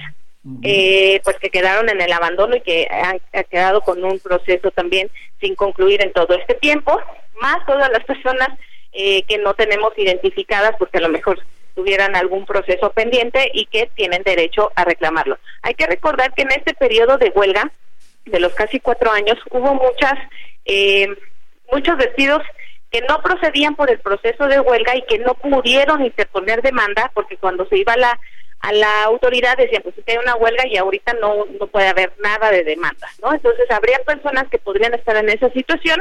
eh, 0.63 1.21
pues 1.23 1.37
que 1.39 1.51
quedaron 1.51 1.89
en 1.89 2.01
el 2.01 2.13
abandono 2.13 2.57
y 2.57 2.61
que 2.63 2.89
han, 2.91 3.21
quedado 3.49 3.81
con 3.83 4.03
un 4.05 4.19
proceso 4.19 4.71
también 4.73 5.11
sin 5.41 5.55
concluir 5.55 6.03
en 6.03 6.13
todo 6.13 6.35
este 6.35 6.55
tiempo, 6.55 7.01
más 7.41 7.65
todas 7.67 7.91
las 7.93 8.05
personas 8.05 8.49
eh, 8.93 9.23
que 9.23 9.39
no 9.39 9.55
tenemos 9.55 9.93
identificadas 9.97 10.75
porque 10.79 10.99
a 10.99 11.03
lo 11.03 11.09
mejor 11.09 11.39
tuvieran 11.75 12.17
algún 12.17 12.45
proceso 12.45 12.91
pendiente 12.91 13.51
y 13.55 13.67
que 13.67 13.89
tienen 13.95 14.23
derecho 14.25 14.73
a 14.75 14.85
reclamarlo. 14.85 15.39
Hay 15.63 15.75
que 15.75 15.87
recordar 15.87 16.35
que 16.35 16.43
en 16.43 16.53
este 16.53 16.75
periodo 16.75 17.19
de 17.19 17.31
huelga 17.31 17.71
de 18.25 18.41
los 18.41 18.53
casi 18.55 18.81
cuatro 18.81 19.11
años 19.11 19.39
hubo 19.51 19.75
muchas 19.75 20.15
eh, 20.65 21.09
muchos 21.71 21.99
despidos 21.99 22.43
que 22.91 23.01
no 23.03 23.23
procedían 23.23 23.75
por 23.75 23.91
el 23.91 23.99
proceso 24.01 24.47
de 24.47 24.61
huelga 24.61 24.95
y 24.97 25.03
que 25.03 25.19
no 25.19 25.35
pudieron 25.35 26.05
interponer 26.05 26.63
demanda 26.63 27.11
porque 27.15 27.39
cuando 27.39 27.67
se 27.67 27.79
iba 27.79 27.97
la 27.97 28.19
a 28.63 28.73
la 28.73 29.05
autoridad 29.05 29.57
decían, 29.57 29.83
pues 29.83 29.99
es 29.99 30.05
que 30.05 30.13
hay 30.13 30.19
una 30.19 30.37
huelga 30.37 30.67
y 30.67 30.77
ahorita 30.77 31.15
no, 31.15 31.47
no 31.59 31.67
puede 31.67 31.89
haber 31.89 32.13
nada 32.23 32.51
de 32.51 32.63
demanda, 32.63 33.09
¿no? 33.21 33.33
Entonces 33.33 33.69
habría 33.71 33.99
personas 34.07 34.49
que 34.49 34.59
podrían 34.59 34.95
estar 34.95 35.17
en 35.17 35.29
esa 35.29 35.51
situación 35.51 36.01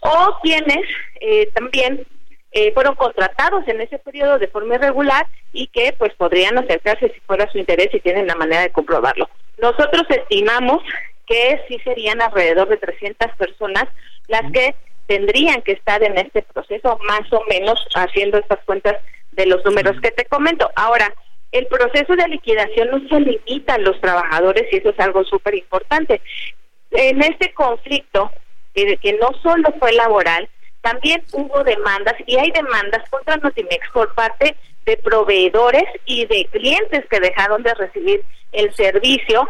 o 0.00 0.36
quienes 0.42 0.86
eh, 1.20 1.48
también 1.54 2.04
eh, 2.50 2.72
fueron 2.74 2.96
contratados 2.96 3.66
en 3.68 3.80
ese 3.80 3.98
periodo 3.98 4.40
de 4.40 4.48
forma 4.48 4.74
irregular 4.74 5.26
y 5.52 5.68
que 5.68 5.94
pues 5.96 6.12
podrían 6.14 6.58
acercarse 6.58 7.12
si 7.14 7.20
fuera 7.20 7.48
su 7.52 7.58
interés 7.58 7.90
y 7.92 8.00
tienen 8.00 8.26
la 8.26 8.34
manera 8.34 8.62
de 8.62 8.72
comprobarlo. 8.72 9.30
Nosotros 9.58 10.02
estimamos 10.08 10.82
que 11.26 11.60
sí 11.68 11.78
serían 11.84 12.20
alrededor 12.20 12.68
de 12.68 12.76
300 12.76 13.36
personas 13.36 13.84
las 14.26 14.50
que 14.50 14.74
tendrían 15.06 15.62
que 15.62 15.72
estar 15.72 16.02
en 16.02 16.18
este 16.18 16.42
proceso, 16.42 16.98
más 17.06 17.32
o 17.32 17.44
menos 17.48 17.86
haciendo 17.94 18.38
estas 18.38 18.58
cuentas 18.64 18.96
de 19.30 19.46
los 19.46 19.64
números 19.64 20.00
que 20.00 20.10
te 20.10 20.24
comento. 20.24 20.68
Ahora, 20.74 21.14
el 21.52 21.66
proceso 21.66 22.14
de 22.14 22.28
liquidación 22.28 22.90
no 22.90 23.08
se 23.08 23.20
limita 23.20 23.74
a 23.74 23.78
los 23.78 24.00
trabajadores 24.00 24.66
y 24.72 24.76
eso 24.76 24.90
es 24.90 25.00
algo 25.00 25.24
súper 25.24 25.54
importante. 25.54 26.20
En 26.92 27.22
este 27.22 27.52
conflicto, 27.52 28.30
que 28.74 29.18
no 29.20 29.30
solo 29.42 29.72
fue 29.78 29.92
laboral, 29.92 30.48
también 30.80 31.22
hubo 31.32 31.62
demandas 31.64 32.14
y 32.26 32.36
hay 32.36 32.50
demandas 32.52 33.08
contra 33.10 33.36
Notimex 33.36 33.88
por 33.92 34.14
parte 34.14 34.56
de 34.86 34.96
proveedores 34.96 35.84
y 36.06 36.24
de 36.26 36.46
clientes 36.46 37.04
que 37.10 37.20
dejaron 37.20 37.62
de 37.62 37.74
recibir 37.74 38.24
el 38.52 38.74
servicio 38.74 39.48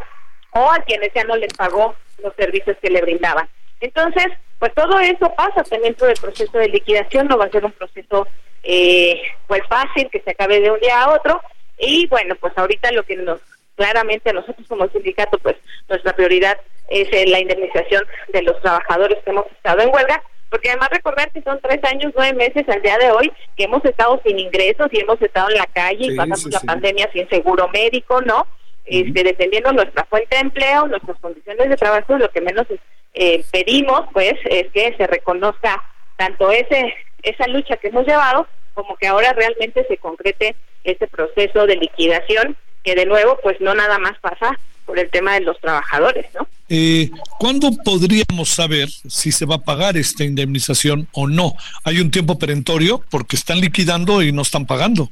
o 0.53 0.71
a 0.71 0.79
quienes 0.81 1.13
ya 1.15 1.25
no 1.25 1.37
les 1.37 1.53
pagó 1.55 1.95
los 2.23 2.35
servicios 2.35 2.77
que 2.83 2.91
le 2.91 3.03
brindaban. 3.03 3.49
Entonces, 3.81 4.27
pues 4.59 4.75
todo 4.75 4.99
eso 4.99 5.33
pasa 5.35 5.63
también 5.65 5.95
por 5.95 6.11
el 6.11 6.17
proceso 6.21 6.59
de 6.59 6.69
liquidación, 6.69 7.29
no 7.29 7.39
va 7.39 7.47
a 7.47 7.51
ser 7.51 7.65
un 7.65 7.73
proceso 7.73 8.27
eh, 8.63 9.23
pues 9.47 9.63
fácil 9.69 10.11
que 10.11 10.21
se 10.21 10.33
acabe 10.33 10.61
de 10.61 10.71
un 10.71 10.81
día 10.81 11.03
a 11.03 11.13
otro, 11.15 11.41
y 11.81 12.07
bueno, 12.07 12.35
pues 12.37 12.53
ahorita 12.57 12.93
lo 12.93 13.03
que 13.05 13.17
nos 13.17 13.41
claramente 13.77 14.33
nosotros 14.33 14.67
como 14.69 14.89
sindicato, 14.89 15.39
pues 15.39 15.57
nuestra 15.89 16.15
prioridad 16.15 16.59
es 16.89 17.09
eh, 17.13 17.25
la 17.27 17.41
indemnización 17.41 18.05
de 18.33 18.43
los 18.43 18.61
trabajadores 18.61 19.19
que 19.25 19.31
hemos 19.31 19.47
estado 19.47 19.81
en 19.81 19.95
huelga, 19.95 20.23
porque 20.51 20.69
además 20.69 20.91
recordar 20.91 21.31
que 21.31 21.41
son 21.43 21.59
tres 21.63 21.83
años, 21.85 22.13
nueve 22.15 22.37
meses 22.37 22.69
al 22.69 22.83
día 22.83 22.99
de 22.99 23.11
hoy 23.11 23.33
que 23.57 23.65
hemos 23.65 23.83
estado 23.85 24.21
sin 24.25 24.39
ingresos 24.39 24.89
y 24.93 25.01
hemos 25.01 25.23
estado 25.23 25.49
en 25.49 25.57
la 25.57 25.67
calle 25.67 26.07
y 26.07 26.17
pasamos 26.17 26.47
la 26.53 26.61
pandemia 26.61 27.09
sin 27.13 27.29
seguro 27.31 27.69
médico, 27.69 28.21
¿no? 28.21 28.47
Este, 28.85 29.23
dependiendo 29.23 29.73
nuestra 29.73 30.05
fuente 30.05 30.35
de 30.35 30.43
empleo, 30.43 30.87
nuestras 30.89 31.19
condiciones 31.21 31.69
de 31.69 31.77
trabajo, 31.77 32.19
lo 32.19 32.31
que 32.31 32.41
menos 32.41 32.67
eh, 33.15 33.45
pedimos, 33.53 34.03
pues, 34.13 34.35
es 34.45 34.71
que 34.73 34.95
se 34.97 35.07
reconozca 35.07 35.83
tanto 36.17 36.51
ese 36.51 36.93
esa 37.23 37.47
lucha 37.49 37.77
que 37.77 37.89
hemos 37.89 38.07
llevado 38.07 38.47
como 38.75 38.97
que 38.97 39.07
ahora 39.07 39.33
realmente 39.33 39.85
se 39.87 39.97
concrete 39.99 40.57
este 40.85 41.07
proceso 41.07 41.67
de 41.67 41.77
liquidación 41.77 42.57
que 42.83 42.95
de 42.95 43.07
nuevo 43.07 43.39
pues 43.43 43.61
no 43.61 43.75
nada 43.75 43.99
más 43.99 44.19
pasa 44.21 44.59
por 44.87 44.99
el 44.99 45.11
tema 45.11 45.35
de 45.35 45.43
los 45.43 45.59
trabajadores, 45.61 46.27
¿no? 46.35 46.47
Eh, 46.69 47.11
¿Cuándo 47.39 47.71
podríamos 47.85 48.49
saber 48.49 48.89
si 48.89 49.31
se 49.33 49.47
va 49.47 49.57
a 49.57 49.59
pagar 49.59 49.97
esta 49.97 50.25
indemnización 50.25 51.07
o 51.13 51.29
no? 51.29 51.53
¿Hay 51.85 52.01
un 52.01 52.11
tiempo 52.11 52.39
perentorio 52.39 53.03
porque 53.11 53.37
están 53.37 53.61
liquidando 53.61 54.23
y 54.23 54.33
no 54.33 54.43
están 54.43 54.67
pagando? 54.67 55.09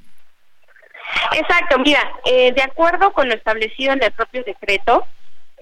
Exacto, 1.32 1.78
mira, 1.78 2.00
eh, 2.24 2.52
de 2.52 2.62
acuerdo 2.62 3.12
con 3.12 3.28
lo 3.28 3.34
establecido 3.34 3.92
en 3.92 4.02
el 4.02 4.12
propio 4.12 4.42
decreto, 4.44 5.04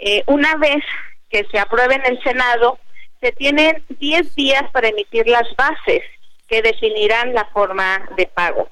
eh, 0.01 0.23
una 0.27 0.57
vez 0.57 0.83
que 1.31 1.45
se 1.51 1.59
apruebe 1.59 1.95
en 1.95 2.07
el 2.07 2.23
Senado, 2.23 2.79
se 3.21 3.33
tienen 3.33 3.83
10 3.99 4.35
días 4.35 4.63
para 4.73 4.89
emitir 4.89 5.27
las 5.29 5.47
bases 5.57 6.03
que 6.49 6.63
definirán 6.63 7.35
la 7.35 7.45
forma 7.47 8.09
de 8.17 8.27
pago. 8.27 8.69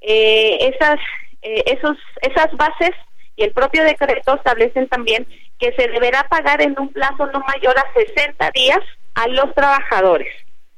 Eh, 0.00 0.72
esas, 0.74 0.98
esos, 1.42 1.96
esas 2.22 2.52
bases 2.56 2.92
y 3.36 3.44
el 3.44 3.52
propio 3.52 3.84
decreto 3.84 4.34
establecen 4.34 4.88
también 4.88 5.26
que 5.58 5.72
se 5.72 5.88
deberá 5.88 6.24
pagar 6.28 6.60
en 6.60 6.74
un 6.78 6.92
plazo 6.92 7.26
no 7.26 7.40
mayor 7.40 7.76
a 7.78 7.92
60 7.92 8.50
días 8.52 8.80
a 9.14 9.28
los 9.28 9.54
trabajadores, 9.54 10.32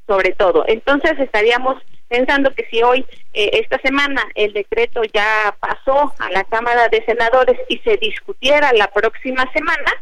sobre 0.07 0.33
todo. 0.33 0.65
Entonces 0.67 1.19
estaríamos 1.19 1.77
pensando 2.11 2.53
que 2.55 2.67
si 2.71 2.83
hoy, 2.83 3.07
eh, 3.33 3.51
esta 3.53 3.79
semana, 3.81 4.23
el 4.35 4.53
decreto 4.53 5.03
ya 5.15 5.57
pasó 5.61 6.13
a 6.19 6.31
la 6.31 6.45
Cámara 6.45 6.89
de 6.89 7.05
Senadores 7.05 7.59
y 7.69 7.79
se 7.79 7.97
discutiera 7.99 8.73
la 8.73 8.89
próxima 8.89 9.51
semana, 9.53 9.93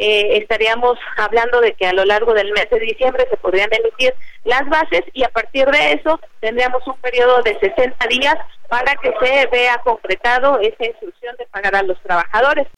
eh, 0.00 0.38
estaríamos 0.38 0.96
hablando 1.16 1.60
de 1.60 1.74
que 1.74 1.84
a 1.84 1.92
lo 1.92 2.04
largo 2.04 2.32
del 2.32 2.52
mes 2.52 2.70
de 2.70 2.78
diciembre 2.78 3.26
se 3.28 3.36
podrían 3.36 3.68
emitir 3.72 4.14
las 4.44 4.64
bases 4.68 5.02
y 5.12 5.24
a 5.24 5.28
partir 5.28 5.66
de 5.66 5.94
eso 5.94 6.20
tendríamos 6.38 6.86
un 6.86 6.96
periodo 6.98 7.42
de 7.42 7.58
60 7.58 8.06
días 8.06 8.36
para 8.68 8.94
que 8.94 9.12
se 9.20 9.46
vea 9.48 9.76
concretado 9.82 10.60
esa 10.60 10.86
instrucción 10.86 11.34
de 11.36 11.46
pagar 11.46 11.74
a 11.74 11.82
los 11.82 12.00
trabajadores. 12.02 12.68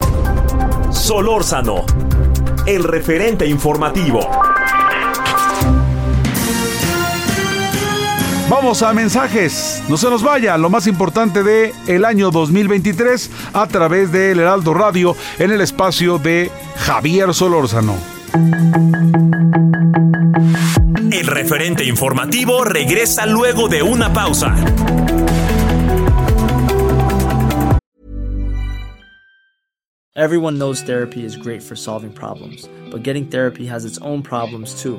Solórzano, 0.90 1.84
el 2.66 2.84
referente 2.84 3.46
informativo. 3.46 4.20
Vamos 8.50 8.82
a 8.82 8.92
mensajes. 8.92 9.80
No 9.88 9.96
se 9.96 10.10
nos 10.10 10.24
vaya 10.24 10.58
lo 10.58 10.70
más 10.70 10.88
importante 10.88 11.44
de 11.44 11.72
el 11.86 12.04
año 12.04 12.32
2023 12.32 13.30
a 13.52 13.68
través 13.68 14.10
de 14.10 14.32
El 14.32 14.40
Heraldo 14.40 14.74
Radio 14.74 15.14
en 15.38 15.52
el 15.52 15.60
espacio 15.60 16.18
de 16.18 16.50
Javier 16.78 17.32
Solórzano. 17.32 17.94
El 21.12 21.26
referente 21.28 21.84
informativo 21.84 22.64
regresa 22.64 23.24
luego 23.24 23.68
de 23.68 23.84
una 23.84 24.12
pausa. 24.12 24.52
Everyone 30.16 30.58
knows 30.58 30.82
therapy 30.82 31.24
is 31.24 31.36
great 31.36 31.62
for 31.62 31.76
solving 31.76 32.12
problems, 32.12 32.68
but 32.90 33.04
getting 33.04 33.30
therapy 33.30 33.68
has 33.68 33.84
its 33.84 34.00
own 34.02 34.24
problems 34.24 34.74
too. 34.74 34.98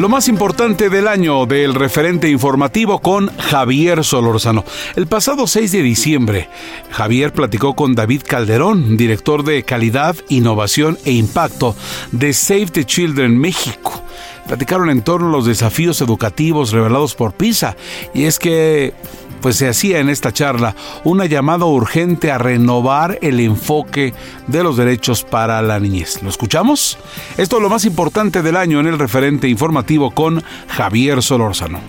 Lo 0.00 0.08
más 0.08 0.28
importante 0.28 0.88
del 0.88 1.06
año 1.06 1.44
del 1.44 1.74
referente 1.74 2.30
informativo 2.30 3.00
con 3.00 3.28
Javier 3.36 4.02
Solórzano. 4.02 4.64
El 4.96 5.06
pasado 5.06 5.46
6 5.46 5.72
de 5.72 5.82
diciembre, 5.82 6.48
Javier 6.90 7.34
platicó 7.34 7.74
con 7.76 7.94
David 7.94 8.22
Calderón, 8.26 8.96
director 8.96 9.44
de 9.44 9.62
Calidad, 9.62 10.16
Innovación 10.30 10.96
e 11.04 11.12
Impacto 11.12 11.76
de 12.12 12.32
Save 12.32 12.68
the 12.68 12.86
Children 12.86 13.36
México. 13.36 14.02
Platicaron 14.46 14.88
en 14.88 15.02
torno 15.02 15.28
a 15.28 15.32
los 15.32 15.44
desafíos 15.44 16.00
educativos 16.00 16.72
revelados 16.72 17.14
por 17.14 17.34
PISA. 17.34 17.76
Y 18.14 18.24
es 18.24 18.38
que 18.38 18.94
pues 19.40 19.56
se 19.56 19.68
hacía 19.68 19.98
en 19.98 20.08
esta 20.08 20.32
charla 20.32 20.74
una 21.04 21.26
llamada 21.26 21.64
urgente 21.64 22.30
a 22.30 22.38
renovar 22.38 23.18
el 23.22 23.40
enfoque 23.40 24.14
de 24.46 24.62
los 24.62 24.76
derechos 24.76 25.24
para 25.24 25.60
la 25.62 25.80
niñez. 25.80 26.22
¿Lo 26.22 26.28
escuchamos? 26.28 26.98
Esto 27.36 27.56
es 27.56 27.62
lo 27.62 27.68
más 27.68 27.84
importante 27.84 28.42
del 28.42 28.56
año 28.56 28.80
en 28.80 28.86
el 28.86 28.98
referente 28.98 29.48
informativo 29.48 30.10
con 30.10 30.42
Javier 30.68 31.22
Solórzano. 31.22 31.80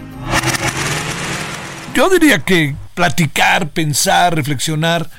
Yo 1.93 2.09
diría 2.09 2.39
que 2.39 2.75
platicar, 2.93 3.69
pensar, 3.69 4.35
reflexionar, 4.35 5.09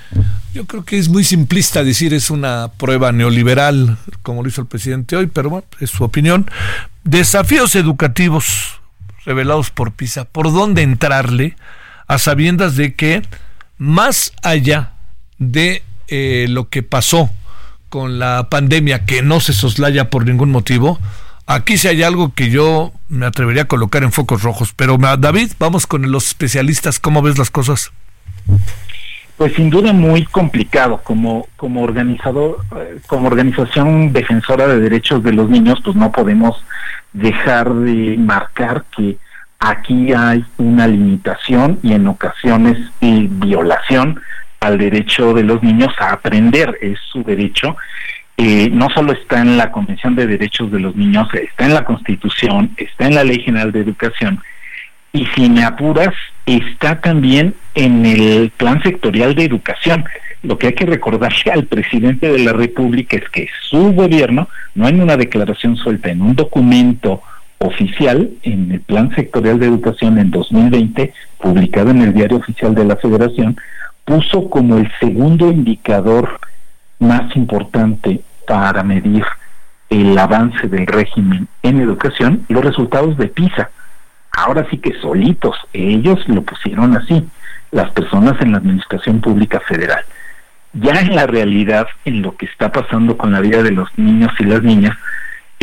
yo 0.54 0.66
creo 0.66 0.84
que 0.84 0.98
es 0.98 1.08
muy 1.08 1.24
simplista 1.24 1.82
decir 1.82 2.12
es 2.12 2.30
una 2.30 2.70
prueba 2.76 3.10
neoliberal, 3.12 3.96
como 4.22 4.42
lo 4.42 4.48
hizo 4.48 4.60
el 4.60 4.66
presidente 4.66 5.16
hoy, 5.16 5.26
pero 5.26 5.48
bueno, 5.48 5.66
es 5.80 5.90
su 5.90 6.04
opinión. 6.04 6.50
Desafíos 7.04 7.74
educativos 7.74 8.80
revelados 9.24 9.70
por 9.70 9.92
PISA, 9.92 10.24
¿por 10.24 10.52
dónde 10.52 10.82
entrarle? 10.82 11.56
A 12.07 12.18
sabiendas 12.18 12.76
de 12.76 12.94
que 12.94 13.22
más 13.78 14.32
allá 14.42 14.92
de 15.38 15.82
eh, 16.09 16.46
lo 16.48 16.68
que 16.68 16.82
pasó 16.82 17.30
con 17.88 18.18
la 18.18 18.48
pandemia, 18.48 19.05
que 19.05 19.22
no 19.22 19.40
se 19.40 19.53
soslaya 19.53 20.09
por 20.09 20.24
ningún 20.24 20.50
motivo, 20.50 20.98
aquí 21.46 21.76
sí 21.76 21.88
hay 21.88 22.03
algo 22.03 22.32
que 22.34 22.50
yo 22.50 22.92
me 23.09 23.26
atrevería 23.26 23.62
a 23.62 23.66
colocar 23.66 24.03
en 24.03 24.12
focos 24.12 24.42
rojos. 24.42 24.72
Pero 24.74 24.96
David, 24.98 25.53
vamos 25.59 25.86
con 25.86 26.11
los 26.11 26.28
especialistas, 26.28 26.98
¿cómo 26.98 27.22
ves 27.22 27.38
las 27.38 27.50
cosas? 27.50 27.92
Pues 29.36 29.55
sin 29.55 29.70
duda 29.70 29.92
muy 29.92 30.24
complicado 30.24 31.00
como 31.03 31.48
como 31.57 31.82
organizador 31.82 32.64
eh, 32.76 32.98
como 33.07 33.26
organización 33.26 34.12
defensora 34.12 34.68
de 34.68 34.78
derechos 34.78 35.22
de 35.22 35.32
los 35.32 35.48
niños 35.48 35.80
pues 35.82 35.96
no 35.96 36.12
podemos 36.12 36.62
dejar 37.12 37.72
de 37.74 38.16
marcar 38.18 38.84
que 38.94 39.16
aquí 39.62 40.12
hay 40.12 40.44
una 40.58 40.88
limitación 40.88 41.78
y 41.82 41.92
en 41.92 42.08
ocasiones 42.08 42.78
violación 43.00 44.20
al 44.60 44.76
derecho 44.76 45.32
de 45.34 45.44
los 45.44 45.62
niños 45.62 45.92
a 45.98 46.12
aprender, 46.12 46.76
es 46.80 46.98
su 47.10 47.22
derecho. 47.22 47.76
Eh, 48.36 48.70
no 48.72 48.88
solo 48.90 49.12
está 49.12 49.40
en 49.40 49.56
la 49.56 49.70
Convención 49.70 50.16
de 50.16 50.26
Derechos 50.26 50.72
de 50.72 50.80
los 50.80 50.96
Niños, 50.96 51.28
está 51.34 51.66
en 51.66 51.74
la 51.74 51.84
Constitución, 51.84 52.70
está 52.76 53.06
en 53.06 53.14
la 53.14 53.24
Ley 53.24 53.40
General 53.40 53.70
de 53.70 53.80
Educación, 53.80 54.40
y 55.12 55.26
si 55.26 55.48
me 55.48 55.62
apuras, 55.62 56.14
está 56.46 57.00
también 57.00 57.54
en 57.74 58.06
el 58.06 58.50
Plan 58.50 58.82
Sectorial 58.82 59.34
de 59.34 59.44
Educación. 59.44 60.04
Lo 60.42 60.58
que 60.58 60.68
hay 60.68 60.72
que 60.72 60.86
recordarle 60.86 61.52
al 61.52 61.66
presidente 61.66 62.28
de 62.32 62.38
la 62.38 62.52
República 62.52 63.16
es 63.16 63.28
que 63.28 63.48
su 63.68 63.92
gobierno, 63.92 64.48
no 64.74 64.88
en 64.88 65.00
una 65.02 65.16
declaración 65.16 65.76
suelta, 65.76 66.10
en 66.10 66.22
un 66.22 66.34
documento 66.34 67.22
oficial 67.62 68.30
en 68.42 68.72
el 68.72 68.80
Plan 68.80 69.14
Sectorial 69.14 69.58
de 69.58 69.66
Educación 69.66 70.18
en 70.18 70.30
2020, 70.30 71.12
publicado 71.38 71.90
en 71.90 72.02
el 72.02 72.12
Diario 72.12 72.38
Oficial 72.38 72.74
de 72.74 72.84
la 72.84 72.96
Federación, 72.96 73.56
puso 74.04 74.50
como 74.50 74.76
el 74.76 74.90
segundo 74.98 75.48
indicador 75.50 76.40
más 76.98 77.34
importante 77.36 78.20
para 78.46 78.82
medir 78.82 79.24
el 79.90 80.18
avance 80.18 80.68
del 80.68 80.86
régimen 80.86 81.48
en 81.62 81.80
educación 81.80 82.44
los 82.48 82.64
resultados 82.64 83.16
de 83.16 83.28
PISA. 83.28 83.70
Ahora 84.32 84.66
sí 84.70 84.78
que 84.78 84.94
solitos, 85.00 85.56
ellos 85.72 86.26
lo 86.28 86.42
pusieron 86.42 86.96
así, 86.96 87.28
las 87.70 87.90
personas 87.90 88.40
en 88.40 88.52
la 88.52 88.58
Administración 88.58 89.20
Pública 89.20 89.60
Federal. 89.60 90.04
Ya 90.72 91.00
en 91.00 91.14
la 91.14 91.26
realidad, 91.26 91.86
en 92.06 92.22
lo 92.22 92.34
que 92.36 92.46
está 92.46 92.72
pasando 92.72 93.18
con 93.18 93.32
la 93.32 93.40
vida 93.40 93.62
de 93.62 93.72
los 93.72 93.88
niños 93.98 94.32
y 94.38 94.44
las 94.44 94.62
niñas, 94.62 94.96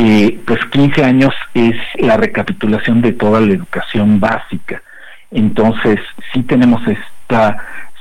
eh, 0.01 0.39
pues 0.45 0.63
15 0.71 1.03
años 1.03 1.33
es 1.53 1.75
la 1.95 2.15
recapitulación 2.15 3.01
de 3.01 3.11
toda 3.11 3.41
la 3.41 3.51
educación 3.53 4.21
básica. 4.21 4.81
Entonces, 5.29 5.99
sí 6.31 6.41
tenemos 6.43 6.81
esta 6.87 7.57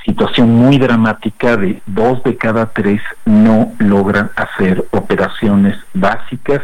situación 0.07 0.55
muy 0.55 0.79
dramática 0.79 1.57
de 1.57 1.83
dos 1.87 2.23
de 2.23 2.37
cada 2.37 2.67
tres 2.67 3.03
no 3.25 3.73
logran 3.81 4.31
hacer 4.37 4.85
operaciones 4.93 5.77
básicas 5.93 6.61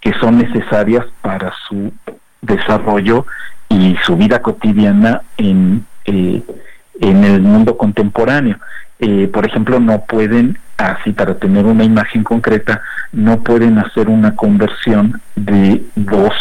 que 0.00 0.12
son 0.14 0.38
necesarias 0.38 1.06
para 1.20 1.52
su 1.68 1.92
desarrollo 2.40 3.24
y 3.68 3.96
su 4.04 4.16
vida 4.16 4.42
cotidiana 4.42 5.22
en, 5.36 5.86
eh, 6.04 6.42
en 7.00 7.22
el 7.22 7.42
mundo 7.42 7.76
contemporáneo. 7.76 8.58
Eh, 9.04 9.26
por 9.26 9.44
ejemplo, 9.44 9.80
no 9.80 10.02
pueden, 10.02 10.58
así 10.76 11.10
para 11.10 11.34
tener 11.34 11.66
una 11.66 11.82
imagen 11.82 12.22
concreta, 12.22 12.82
no 13.10 13.42
pueden 13.42 13.76
hacer 13.78 14.08
una 14.08 14.36
conversión 14.36 15.20
de 15.34 15.82
dos 15.96 16.32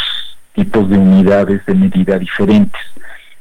tipos 0.54 0.88
de 0.88 0.96
unidades 1.00 1.66
de 1.66 1.74
medida 1.74 2.20
diferentes. 2.20 2.80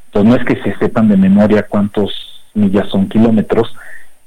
Entonces 0.06 0.30
no 0.30 0.36
es 0.36 0.44
que 0.46 0.62
se 0.62 0.74
sepan 0.78 1.10
de 1.10 1.18
memoria 1.18 1.66
cuántos 1.68 2.10
millas 2.54 2.88
son 2.88 3.10
kilómetros, 3.10 3.76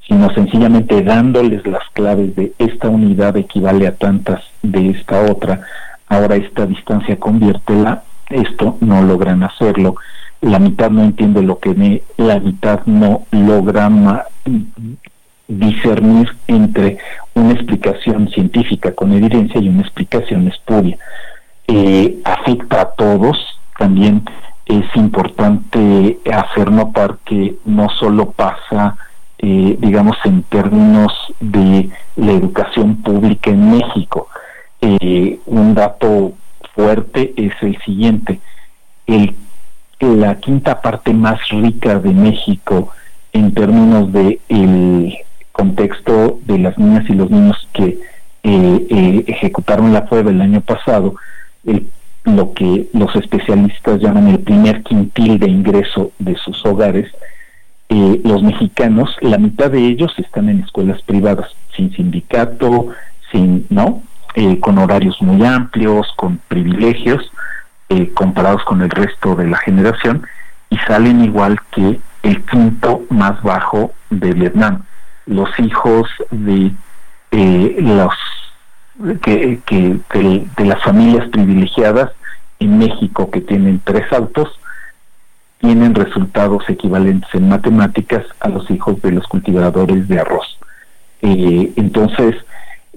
sino 0.08 0.32
sencillamente 0.36 1.02
dándoles 1.02 1.66
las 1.66 1.90
claves 1.94 2.36
de 2.36 2.54
esta 2.60 2.88
unidad 2.88 3.36
equivale 3.36 3.88
a 3.88 3.96
tantas 3.96 4.44
de 4.62 4.92
esta 4.92 5.22
otra, 5.24 5.62
ahora 6.08 6.36
esta 6.36 6.68
distancia 6.68 7.18
conviértela, 7.18 8.04
esto 8.30 8.78
no 8.80 9.02
logran 9.02 9.42
hacerlo, 9.42 9.96
la 10.44 10.60
mitad 10.60 10.90
no 10.90 11.04
entiende 11.04 11.42
lo 11.42 11.60
que 11.60 11.74
me, 11.74 12.04
la 12.18 12.40
mitad 12.40 12.82
no 12.86 13.24
logra 13.32 13.90
discernir 15.48 16.30
entre 16.48 16.98
una 17.34 17.54
explicación 17.54 18.30
científica 18.30 18.94
con 18.94 19.14
evidencia 19.14 19.60
y 19.60 19.70
una 19.70 19.82
explicación 19.82 20.48
espuria. 20.48 20.98
Eh, 21.68 22.20
afecta 22.24 22.82
a 22.82 22.90
todos, 22.92 23.38
también 23.78 24.24
es 24.66 24.86
importante 24.96 26.20
hacer 26.32 26.72
notar 26.72 27.18
que 27.26 27.56
no 27.66 27.90
solo 27.90 28.32
pasa 28.32 28.96
eh, 29.46 29.76
digamos, 29.78 30.16
en 30.24 30.42
términos 30.44 31.12
de 31.42 31.90
la 32.16 32.32
educación 32.32 32.96
pública 33.02 33.50
en 33.50 33.72
México. 33.72 34.30
Eh, 34.80 35.38
un 35.46 35.76
dato 35.76 36.32
fuerte 36.74 37.34
es 37.36 37.52
el 37.60 37.78
siguiente. 37.82 38.40
El, 39.06 39.36
la 40.00 40.36
quinta 40.36 40.82
parte 40.82 41.14
más 41.14 41.40
rica 41.50 42.00
de 42.00 42.12
México 42.12 42.92
en 43.32 43.54
términos 43.54 44.12
de 44.12 44.40
el 44.50 45.16
contexto 45.52 46.40
de 46.46 46.60
las 46.60 46.78
niñas 46.78 47.10
y 47.10 47.14
los 47.14 47.30
niños 47.30 47.68
que 47.74 48.00
eh, 48.44 49.24
ejecutaron 49.28 49.94
la 49.94 50.06
prueba 50.06 50.32
el 50.32 50.42
año 50.42 50.62
pasado, 50.62 51.16
lo 52.26 52.54
que 52.54 52.88
los 52.94 53.16
especialistas 53.16 54.02
llaman 54.02 54.28
el 54.28 54.40
primer 54.40 54.84
quintil 54.84 55.40
de 55.40 55.48
ingreso 55.48 56.12
de 56.20 56.36
sus 56.36 56.66
hogares, 56.66 57.12
eh, 57.90 58.22
los 58.24 58.42
mexicanos, 58.44 59.16
la 59.22 59.38
mitad 59.38 59.70
de 59.70 59.86
ellos 59.86 60.14
están 60.18 60.50
en 60.50 60.62
escuelas 60.62 61.02
privadas, 61.04 61.50
sin 61.76 61.94
sindicato, 61.94 62.88
sin, 63.32 63.66
¿no? 63.70 64.02
Eh, 64.36 64.60
con 64.60 64.78
horarios 64.80 65.22
muy 65.22 65.46
amplios, 65.46 66.08
con 66.16 66.40
privilegios, 66.48 67.32
eh, 67.94 68.12
comparados 68.14 68.64
con 68.64 68.82
el 68.82 68.90
resto 68.90 69.36
de 69.36 69.48
la 69.48 69.58
generación, 69.58 70.26
y 70.70 70.78
salen 70.80 71.24
igual 71.24 71.60
que 71.72 72.00
el 72.24 72.44
quinto 72.46 73.04
más 73.10 73.42
bajo 73.44 73.94
de 74.10 74.34
Vietnam. 74.34 74.84
Los 75.26 75.50
hijos 75.60 76.10
de 76.32 76.72
los 77.32 78.14
que, 79.22 79.60
de 80.10 80.66
las 80.66 80.84
familias 80.84 81.28
privilegiadas 81.30 82.12
en 82.60 82.78
México 82.78 83.30
que 83.32 83.42
tienen 83.42 83.82
tres 83.84 84.12
autos 84.14 84.60
tienen 85.60 85.96
resultados 85.96 86.70
equivalentes 86.70 87.30
en 87.34 87.48
matemáticas 87.48 88.26
a 88.42 88.50
los 88.50 88.70
hijos 88.70 89.02
de 89.02 89.12
los 89.14 89.26
cultivadores 89.28 90.08
de 90.10 90.20
arroz. 90.20 90.60
Eh, 91.22 91.72
entonces, 91.78 92.36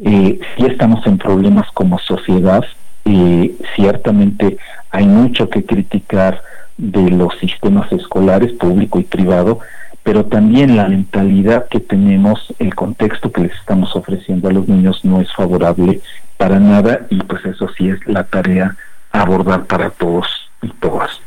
eh, 0.04 0.40
si 0.56 0.66
estamos 0.66 1.06
en 1.06 1.16
problemas 1.16 1.70
como 1.72 1.98
sociedad, 2.00 2.64
eh, 3.04 3.54
ciertamente 3.76 4.58
hay 4.96 5.06
mucho 5.06 5.50
que 5.50 5.62
criticar 5.62 6.42
de 6.78 7.10
los 7.10 7.36
sistemas 7.38 7.92
escolares 7.92 8.52
público 8.52 8.98
y 8.98 9.04
privado, 9.04 9.58
pero 10.02 10.24
también 10.24 10.74
la 10.74 10.88
mentalidad 10.88 11.68
que 11.68 11.80
tenemos, 11.80 12.54
el 12.58 12.74
contexto 12.74 13.30
que 13.30 13.42
les 13.42 13.52
estamos 13.52 13.94
ofreciendo 13.94 14.48
a 14.48 14.52
los 14.52 14.68
niños 14.68 15.04
no 15.04 15.20
es 15.20 15.30
favorable 15.34 16.00
para 16.38 16.58
nada 16.60 17.00
y 17.10 17.18
pues 17.18 17.44
eso 17.44 17.68
sí 17.76 17.90
es 17.90 18.06
la 18.06 18.24
tarea 18.24 18.74
a 19.12 19.20
abordar 19.20 19.66
para 19.66 19.90
todos 19.90 20.26
y 20.62 20.68
todas. 20.68 21.20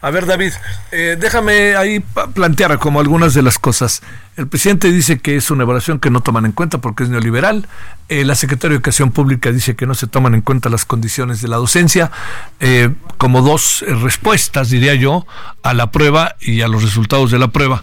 A 0.00 0.10
ver, 0.10 0.26
David, 0.26 0.52
eh, 0.92 1.16
déjame 1.18 1.74
ahí 1.74 2.00
plantear 2.32 2.78
como 2.78 3.00
algunas 3.00 3.34
de 3.34 3.42
las 3.42 3.58
cosas. 3.58 4.02
El 4.36 4.46
presidente 4.46 4.92
dice 4.92 5.18
que 5.18 5.34
es 5.34 5.50
una 5.50 5.64
evaluación 5.64 5.98
que 5.98 6.08
no 6.08 6.20
toman 6.20 6.46
en 6.46 6.52
cuenta 6.52 6.78
porque 6.78 7.02
es 7.02 7.08
neoliberal. 7.08 7.66
Eh, 8.08 8.24
la 8.24 8.36
secretaria 8.36 8.70
de 8.70 8.76
Educación 8.76 9.10
Pública 9.10 9.50
dice 9.50 9.74
que 9.74 9.86
no 9.86 9.94
se 9.94 10.06
toman 10.06 10.34
en 10.34 10.42
cuenta 10.42 10.68
las 10.68 10.84
condiciones 10.84 11.42
de 11.42 11.48
la 11.48 11.56
docencia. 11.56 12.12
Eh, 12.60 12.90
como 13.16 13.42
dos 13.42 13.84
respuestas, 13.86 14.70
diría 14.70 14.94
yo, 14.94 15.26
a 15.64 15.74
la 15.74 15.90
prueba 15.90 16.36
y 16.40 16.60
a 16.60 16.68
los 16.68 16.82
resultados 16.82 17.32
de 17.32 17.38
la 17.38 17.48
prueba. 17.48 17.82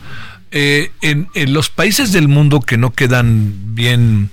en 0.51 1.27
los 1.53 1.69
países 1.69 2.13
del 2.13 2.29
mundo 2.29 2.61
que 2.61 2.77
no 2.77 2.91
quedan 2.91 3.75
bien 3.75 4.29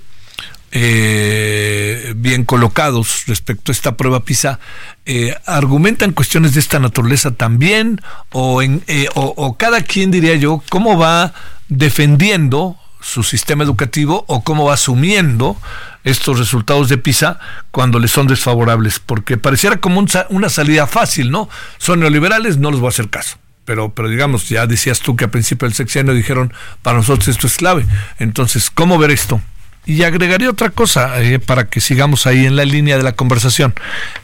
eh, 0.75 2.13
bien 2.15 2.45
colocados 2.45 3.25
respecto 3.27 3.71
a 3.71 3.73
esta 3.73 3.95
prueba 3.95 4.25
PISA, 4.25 4.59
eh, 5.05 5.35
argumentan 5.45 6.13
cuestiones 6.13 6.55
de 6.55 6.61
esta 6.61 6.79
naturaleza 6.79 7.29
también, 7.31 8.01
o, 8.31 8.61
eh, 8.63 9.07
o, 9.13 9.55
cada 9.55 9.81
quien, 9.81 10.09
diría 10.09 10.35
yo, 10.35 10.63
cómo 10.69 10.97
va 10.97 11.33
defendiendo 11.69 12.75
su 12.99 13.21
sistema 13.21 13.63
educativo 13.63 14.25
o 14.27 14.43
cómo 14.43 14.65
va 14.65 14.73
asumiendo 14.73 15.57
estos 16.03 16.39
resultados 16.39 16.89
de 16.89 16.97
PISA 16.97 17.39
cuando 17.69 17.99
les 17.99 18.09
son 18.09 18.25
desfavorables, 18.25 18.99
porque 18.99 19.37
pareciera 19.37 19.77
como 19.77 20.03
una 20.29 20.49
salida 20.49 20.87
fácil, 20.87 21.29
¿no? 21.29 21.49
Son 21.77 21.99
neoliberales, 21.99 22.57
no 22.57 22.71
les 22.71 22.79
voy 22.79 22.87
a 22.87 22.89
hacer 22.89 23.09
caso. 23.09 23.37
Pero, 23.65 23.93
pero 23.93 24.09
digamos, 24.09 24.49
ya 24.49 24.65
decías 24.65 25.01
tú 25.01 25.15
que 25.15 25.25
a 25.25 25.31
principio 25.31 25.67
del 25.67 25.75
sexenio 25.75 26.13
dijeron, 26.13 26.51
para 26.81 26.97
nosotros 26.97 27.27
esto 27.27 27.45
es 27.45 27.57
clave. 27.57 27.85
Entonces, 28.17 28.69
¿cómo 28.69 28.97
ver 28.97 29.11
esto? 29.11 29.39
Y 29.85 30.03
agregaría 30.03 30.49
otra 30.49 30.69
cosa 30.69 31.21
eh, 31.21 31.39
para 31.39 31.65
que 31.69 31.81
sigamos 31.81 32.25
ahí 32.25 32.45
en 32.45 32.55
la 32.55 32.63
línea 32.63 32.97
de 32.97 33.03
la 33.03 33.13
conversación. 33.13 33.73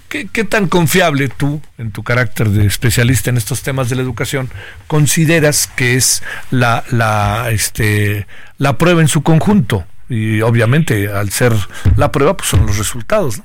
¿Qué, 0.08 0.26
tan 0.44 0.68
confiable 0.68 1.28
tú, 1.28 1.62
en 1.78 1.92
tu 1.92 2.02
carácter 2.02 2.50
de 2.50 2.66
especialista 2.66 3.30
en 3.30 3.38
estos 3.38 3.62
temas 3.62 3.90
de 3.90 3.96
la 3.96 4.02
educación, 4.02 4.50
consideras 4.88 5.68
que 5.68 5.96
es 5.96 6.24
la, 6.50 6.84
la, 6.90 7.52
este, 7.52 8.26
la 8.58 8.78
prueba 8.78 9.02
en 9.02 9.08
su 9.08 9.22
conjunto? 9.22 9.86
Y 10.10 10.42
obviamente, 10.42 11.10
al 11.10 11.30
ser 11.30 11.54
la 11.96 12.12
prueba, 12.12 12.36
pues 12.36 12.50
son 12.50 12.66
los 12.66 12.78
resultados. 12.78 13.42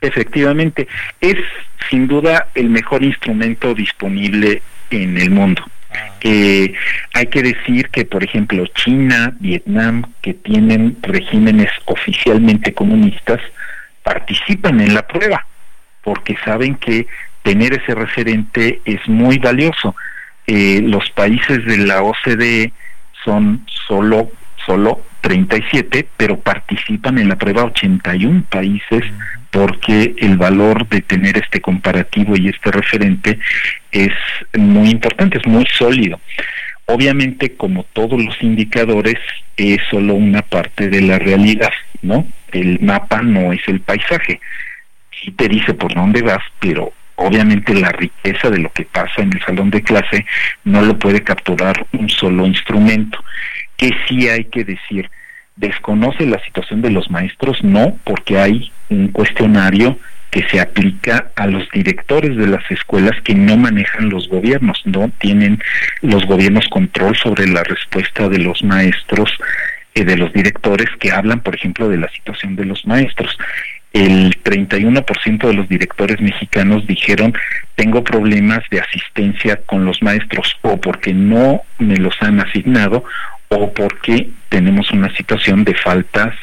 Efectivamente, 0.00 0.86
es 1.20 1.36
sin 1.90 2.06
duda 2.06 2.48
el 2.54 2.70
mejor 2.70 3.02
instrumento 3.02 3.74
disponible 3.74 4.62
en 4.90 5.18
el 5.18 5.30
mundo. 5.30 5.64
Eh, 6.20 6.72
hay 7.12 7.26
que 7.26 7.42
decir 7.42 7.90
que, 7.90 8.04
por 8.04 8.24
ejemplo, 8.24 8.66
China, 8.68 9.34
Vietnam, 9.40 10.04
que 10.22 10.34
tienen 10.34 10.96
regímenes 11.02 11.70
oficialmente 11.84 12.72
comunistas, 12.72 13.40
participan 14.02 14.80
en 14.80 14.94
la 14.94 15.06
prueba, 15.06 15.46
porque 16.02 16.36
saben 16.44 16.76
que 16.76 17.06
tener 17.42 17.74
ese 17.74 17.94
referente 17.94 18.80
es 18.84 19.06
muy 19.06 19.38
valioso. 19.38 19.94
Eh, 20.46 20.80
los 20.82 21.10
países 21.10 21.64
de 21.64 21.78
la 21.78 22.02
OCDE 22.02 22.72
son 23.24 23.66
solo, 23.86 24.30
solo 24.64 25.00
37, 25.20 26.08
pero 26.16 26.38
participan 26.38 27.18
en 27.18 27.28
la 27.28 27.36
prueba 27.36 27.64
81 27.64 28.44
países 28.50 29.04
porque 29.54 30.16
el 30.18 30.36
valor 30.36 30.88
de 30.88 31.00
tener 31.00 31.38
este 31.38 31.60
comparativo 31.60 32.34
y 32.36 32.48
este 32.48 32.72
referente 32.72 33.38
es 33.92 34.10
muy 34.58 34.90
importante, 34.90 35.38
es 35.38 35.46
muy 35.46 35.64
sólido. 35.66 36.20
Obviamente, 36.86 37.54
como 37.54 37.84
todos 37.92 38.20
los 38.20 38.36
indicadores, 38.42 39.14
es 39.56 39.78
solo 39.88 40.14
una 40.14 40.42
parte 40.42 40.90
de 40.90 41.02
la 41.02 41.20
realidad, 41.20 41.70
¿no? 42.02 42.26
El 42.50 42.80
mapa 42.80 43.22
no 43.22 43.52
es 43.52 43.60
el 43.68 43.78
paisaje. 43.78 44.40
Sí 45.22 45.30
te 45.30 45.48
dice 45.48 45.72
por 45.72 45.94
dónde 45.94 46.22
vas, 46.22 46.42
pero 46.58 46.92
obviamente 47.14 47.74
la 47.74 47.90
riqueza 47.90 48.50
de 48.50 48.58
lo 48.58 48.72
que 48.72 48.82
pasa 48.86 49.22
en 49.22 49.32
el 49.34 49.42
salón 49.44 49.70
de 49.70 49.82
clase 49.82 50.26
no 50.64 50.82
lo 50.82 50.98
puede 50.98 51.22
capturar 51.22 51.86
un 51.92 52.08
solo 52.10 52.44
instrumento. 52.44 53.22
Que 53.76 53.92
sí 54.08 54.28
hay 54.28 54.46
que 54.46 54.64
decir, 54.64 55.08
desconoce 55.56 56.26
la 56.26 56.42
situación 56.44 56.82
de 56.82 56.90
los 56.90 57.10
maestros, 57.10 57.62
no, 57.62 57.96
porque 58.04 58.38
hay 58.38 58.72
un 58.90 59.08
cuestionario 59.08 59.98
que 60.30 60.42
se 60.48 60.60
aplica 60.60 61.30
a 61.36 61.46
los 61.46 61.68
directores 61.70 62.36
de 62.36 62.48
las 62.48 62.68
escuelas 62.68 63.12
que 63.22 63.36
no 63.36 63.56
manejan 63.56 64.08
los 64.08 64.28
gobiernos, 64.28 64.82
no 64.84 65.08
tienen 65.18 65.62
los 66.02 66.26
gobiernos 66.26 66.66
control 66.68 67.16
sobre 67.16 67.46
la 67.46 67.62
respuesta 67.62 68.28
de 68.28 68.38
los 68.38 68.64
maestros, 68.64 69.30
eh, 69.94 70.04
de 70.04 70.16
los 70.16 70.32
directores 70.32 70.88
que 70.98 71.12
hablan, 71.12 71.38
por 71.40 71.54
ejemplo, 71.54 71.88
de 71.88 71.98
la 71.98 72.08
situación 72.08 72.56
de 72.56 72.64
los 72.64 72.84
maestros. 72.84 73.38
El 73.92 74.42
31% 74.42 75.46
de 75.46 75.54
los 75.54 75.68
directores 75.68 76.20
mexicanos 76.20 76.84
dijeron, 76.84 77.32
tengo 77.76 78.02
problemas 78.02 78.58
de 78.72 78.80
asistencia 78.80 79.60
con 79.64 79.84
los 79.84 80.02
maestros 80.02 80.56
o 80.62 80.80
porque 80.80 81.14
no 81.14 81.62
me 81.78 81.96
los 81.96 82.20
han 82.20 82.40
asignado 82.40 83.04
o 83.48 83.72
porque 83.72 84.30
tenemos 84.48 84.90
una 84.90 85.14
situación 85.16 85.64
de 85.64 85.74
faltas 85.74 86.34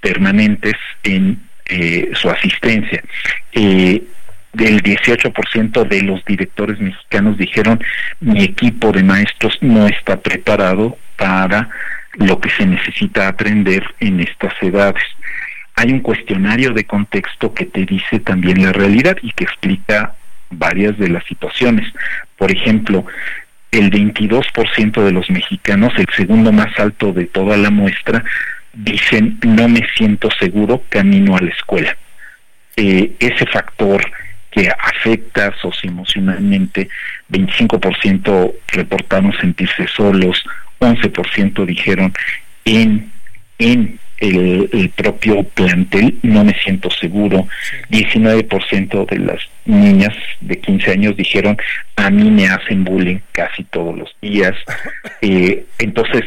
permanentes 0.00 0.74
en 1.02 1.40
eh, 1.66 2.10
su 2.14 2.28
asistencia. 2.28 3.02
Eh, 3.52 4.02
del 4.52 4.82
18% 4.82 5.88
de 5.88 6.02
los 6.02 6.24
directores 6.24 6.78
mexicanos 6.78 7.36
dijeron 7.36 7.82
mi 8.20 8.44
equipo 8.44 8.92
de 8.92 9.02
maestros 9.02 9.58
no 9.60 9.86
está 9.88 10.20
preparado 10.20 10.96
para 11.16 11.68
lo 12.14 12.40
que 12.40 12.50
se 12.50 12.64
necesita 12.64 13.28
aprender 13.28 13.84
en 14.00 14.20
estas 14.20 14.52
edades. 14.62 15.02
Hay 15.74 15.90
un 15.90 16.00
cuestionario 16.00 16.72
de 16.72 16.84
contexto 16.84 17.52
que 17.52 17.66
te 17.66 17.84
dice 17.84 18.20
también 18.20 18.62
la 18.62 18.72
realidad 18.72 19.16
y 19.22 19.32
que 19.32 19.44
explica 19.44 20.14
varias 20.50 20.96
de 20.98 21.08
las 21.08 21.24
situaciones. 21.24 21.92
Por 22.36 22.52
ejemplo, 22.52 23.04
el 23.74 23.90
22% 23.90 25.04
de 25.04 25.10
los 25.10 25.28
mexicanos, 25.30 25.92
el 25.96 26.06
segundo 26.16 26.52
más 26.52 26.78
alto 26.78 27.12
de 27.12 27.26
toda 27.26 27.56
la 27.56 27.70
muestra, 27.70 28.24
dicen 28.72 29.38
no 29.42 29.68
me 29.68 29.86
siento 29.96 30.28
seguro 30.38 30.82
camino 30.88 31.36
a 31.36 31.40
la 31.40 31.50
escuela. 31.50 31.96
Eh, 32.76 33.12
ese 33.18 33.46
factor 33.46 34.04
que 34.50 34.68
afecta 34.68 35.52
socioemocionalmente, 35.60 36.88
25% 37.30 38.54
reportaron 38.68 39.32
sentirse 39.40 39.88
solos, 39.88 40.44
11% 40.78 41.66
dijeron 41.66 42.14
en, 42.64 43.10
en 43.58 43.98
el, 44.18 44.90
propio 44.94 45.42
plantel 45.42 46.18
no 46.22 46.44
me 46.44 46.54
siento 46.62 46.90
seguro, 46.90 47.48
19% 47.90 49.06
de 49.08 49.18
las 49.18 49.40
niñas 49.64 50.14
de 50.40 50.58
15 50.58 50.90
años 50.90 51.16
dijeron 51.16 51.56
a 51.96 52.10
mí 52.10 52.30
me 52.30 52.48
hacen 52.48 52.84
bullying 52.84 53.18
casi 53.32 53.64
todos 53.64 53.96
los 53.96 54.14
días, 54.20 54.54
eh, 55.20 55.64
entonces 55.78 56.24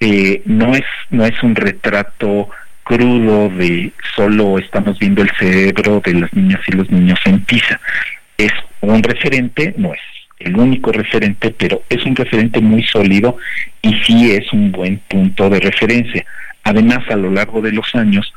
eh, 0.00 0.42
no 0.44 0.74
es 0.74 0.84
no 1.10 1.24
es 1.24 1.42
un 1.42 1.54
retrato 1.54 2.48
crudo 2.84 3.48
de 3.48 3.90
solo 4.14 4.58
estamos 4.58 4.98
viendo 4.98 5.22
el 5.22 5.30
cerebro 5.38 6.00
de 6.04 6.14
las 6.14 6.32
niñas 6.34 6.60
y 6.68 6.72
los 6.72 6.90
niños 6.90 7.18
en 7.24 7.40
PISA. 7.44 7.80
Es 8.36 8.52
un 8.80 9.02
referente, 9.02 9.74
no 9.76 9.94
es 9.94 10.00
el 10.38 10.56
único 10.56 10.92
referente, 10.92 11.50
pero 11.50 11.82
es 11.88 12.04
un 12.04 12.14
referente 12.14 12.60
muy 12.60 12.82
sólido 12.84 13.38
y 13.82 13.94
sí 14.04 14.32
es 14.32 14.52
un 14.52 14.70
buen 14.70 14.98
punto 15.08 15.48
de 15.48 15.60
referencia. 15.60 16.24
Además, 16.64 17.00
a 17.10 17.16
lo 17.16 17.30
largo 17.30 17.60
de 17.60 17.72
los 17.72 17.94
años, 17.94 18.32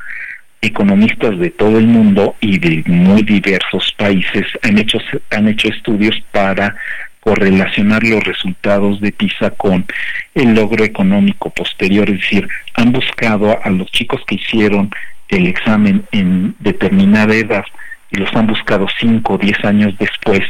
economistas 0.62 1.38
de 1.40 1.52
todo 1.52 1.78
el 1.78 1.88
mundo 1.88 2.36
y 2.42 2.60
de 2.60 2.84
muy 2.88 3.22
diversos 3.22 3.94
países 3.98 4.46
han 4.64 4.78
hecho, 4.78 5.00
han 5.30 5.48
hecho 5.48 5.70
estudios 5.70 6.16
para 6.32 6.76
correlacionar 7.20 8.04
los 8.04 8.24
resultados 8.24 9.02
de 9.02 9.12
PISA 9.12 9.52
con 9.52 9.86
el 10.34 10.54
logro 10.54 10.84
económico 10.84 11.50
posterior, 11.50 12.10
es 12.10 12.22
decir, 12.22 12.48
han 12.74 12.92
buscado 12.92 13.60
a 13.64 13.70
los 13.70 13.92
chicos 13.92 14.22
que 14.26 14.36
hicieron 14.36 14.90
el 15.28 15.48
examen 15.48 16.04
en 16.12 16.56
determinada 16.60 17.36
edad 17.36 17.66
y 18.12 18.18
los 18.18 18.34
han 18.34 18.48
buscado 18.48 18.88
5 19.00 19.34
o 19.34 19.38
10 19.38 19.66
años 19.66 19.94
después 20.00 20.42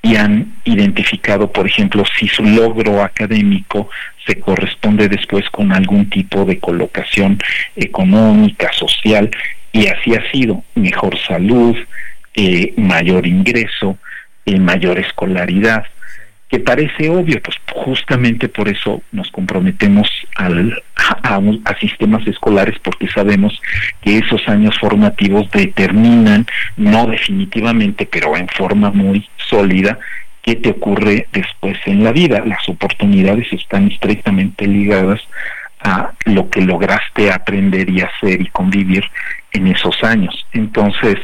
y 0.00 0.16
han 0.16 0.54
identificado, 0.64 1.52
por 1.52 1.66
ejemplo, 1.66 2.04
si 2.18 2.26
su 2.28 2.42
logro 2.42 3.02
académico 3.02 3.90
se 4.26 4.38
corresponde 4.40 5.08
después 5.08 5.48
con 5.50 5.72
algún 5.72 6.08
tipo 6.08 6.44
de 6.44 6.58
colocación 6.58 7.38
económica, 7.76 8.72
social, 8.72 9.30
y 9.72 9.86
así 9.86 10.14
ha 10.14 10.30
sido, 10.30 10.62
mejor 10.74 11.18
salud, 11.18 11.76
eh, 12.34 12.72
mayor 12.76 13.26
ingreso, 13.26 13.98
eh, 14.46 14.58
mayor 14.58 14.98
escolaridad 14.98 15.84
que 16.52 16.60
parece 16.60 17.08
obvio, 17.08 17.40
pues 17.40 17.56
justamente 17.72 18.46
por 18.46 18.68
eso 18.68 19.02
nos 19.10 19.30
comprometemos 19.30 20.06
al, 20.36 20.82
a, 20.96 21.40
a, 21.64 21.78
sistemas 21.78 22.26
escolares 22.26 22.78
porque 22.80 23.08
sabemos 23.08 23.58
que 24.02 24.18
esos 24.18 24.46
años 24.48 24.78
formativos 24.78 25.50
determinan, 25.50 26.46
no 26.76 27.06
definitivamente, 27.06 28.04
pero 28.04 28.36
en 28.36 28.48
forma 28.48 28.90
muy 28.90 29.26
sólida, 29.38 29.98
qué 30.42 30.56
te 30.56 30.70
ocurre 30.70 31.28
después 31.32 31.78
en 31.86 32.04
la 32.04 32.12
vida. 32.12 32.42
Las 32.44 32.68
oportunidades 32.68 33.52
están 33.52 33.88
estrictamente 33.88 34.66
ligadas 34.66 35.20
a 35.80 36.12
lo 36.26 36.48
que 36.50 36.60
lograste 36.60 37.32
aprender 37.32 37.88
y 37.90 38.02
hacer 38.02 38.40
y 38.40 38.46
convivir 38.46 39.04
en 39.52 39.68
esos 39.68 40.02
años. 40.04 40.46
Entonces, 40.52 41.16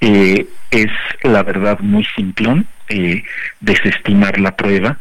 eh, 0.00 0.46
es 0.70 0.90
la 1.22 1.42
verdad 1.42 1.78
muy 1.80 2.04
simplón 2.16 2.66
eh, 2.88 3.22
desestimar 3.60 4.40
la 4.40 4.56
prueba, 4.56 4.98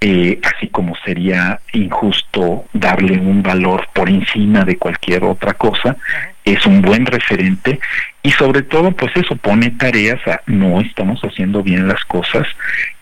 eh, 0.00 0.38
así 0.42 0.68
como 0.68 0.94
sería 1.04 1.58
injusto 1.72 2.66
darle 2.72 3.18
un 3.18 3.42
valor 3.42 3.88
por 3.92 4.08
encima 4.08 4.64
de 4.64 4.76
cualquier 4.76 5.24
otra 5.24 5.54
cosa, 5.54 5.96
es 6.44 6.64
un 6.66 6.82
buen 6.82 7.06
referente 7.06 7.80
y 8.22 8.30
sobre 8.30 8.62
todo 8.62 8.92
pues 8.92 9.16
eso 9.16 9.36
pone 9.36 9.70
tareas 9.70 10.20
a 10.28 10.42
no 10.46 10.80
estamos 10.80 11.20
haciendo 11.22 11.62
bien 11.62 11.88
las 11.88 12.04
cosas. 12.04 12.46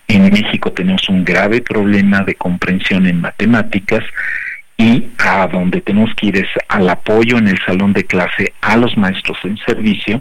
En 0.09 0.31
México 0.31 0.73
tenemos 0.73 1.09
un 1.09 1.25
grave 1.25 1.61
problema 1.61 2.23
de 2.23 2.35
comprensión 2.35 3.07
en 3.07 3.21
matemáticas 3.21 4.05
y 4.77 5.09
a 5.19 5.47
donde 5.47 5.81
tenemos 5.81 6.15
que 6.15 6.27
ir 6.27 6.37
es 6.39 6.49
al 6.69 6.89
apoyo 6.89 7.39
en 7.39 7.49
el 7.49 7.59
salón 7.65 7.93
de 7.93 8.05
clase 8.05 8.53
a 8.61 8.77
los 8.77 8.97
maestros 8.97 9.39
en 9.45 9.57
servicio, 9.59 10.21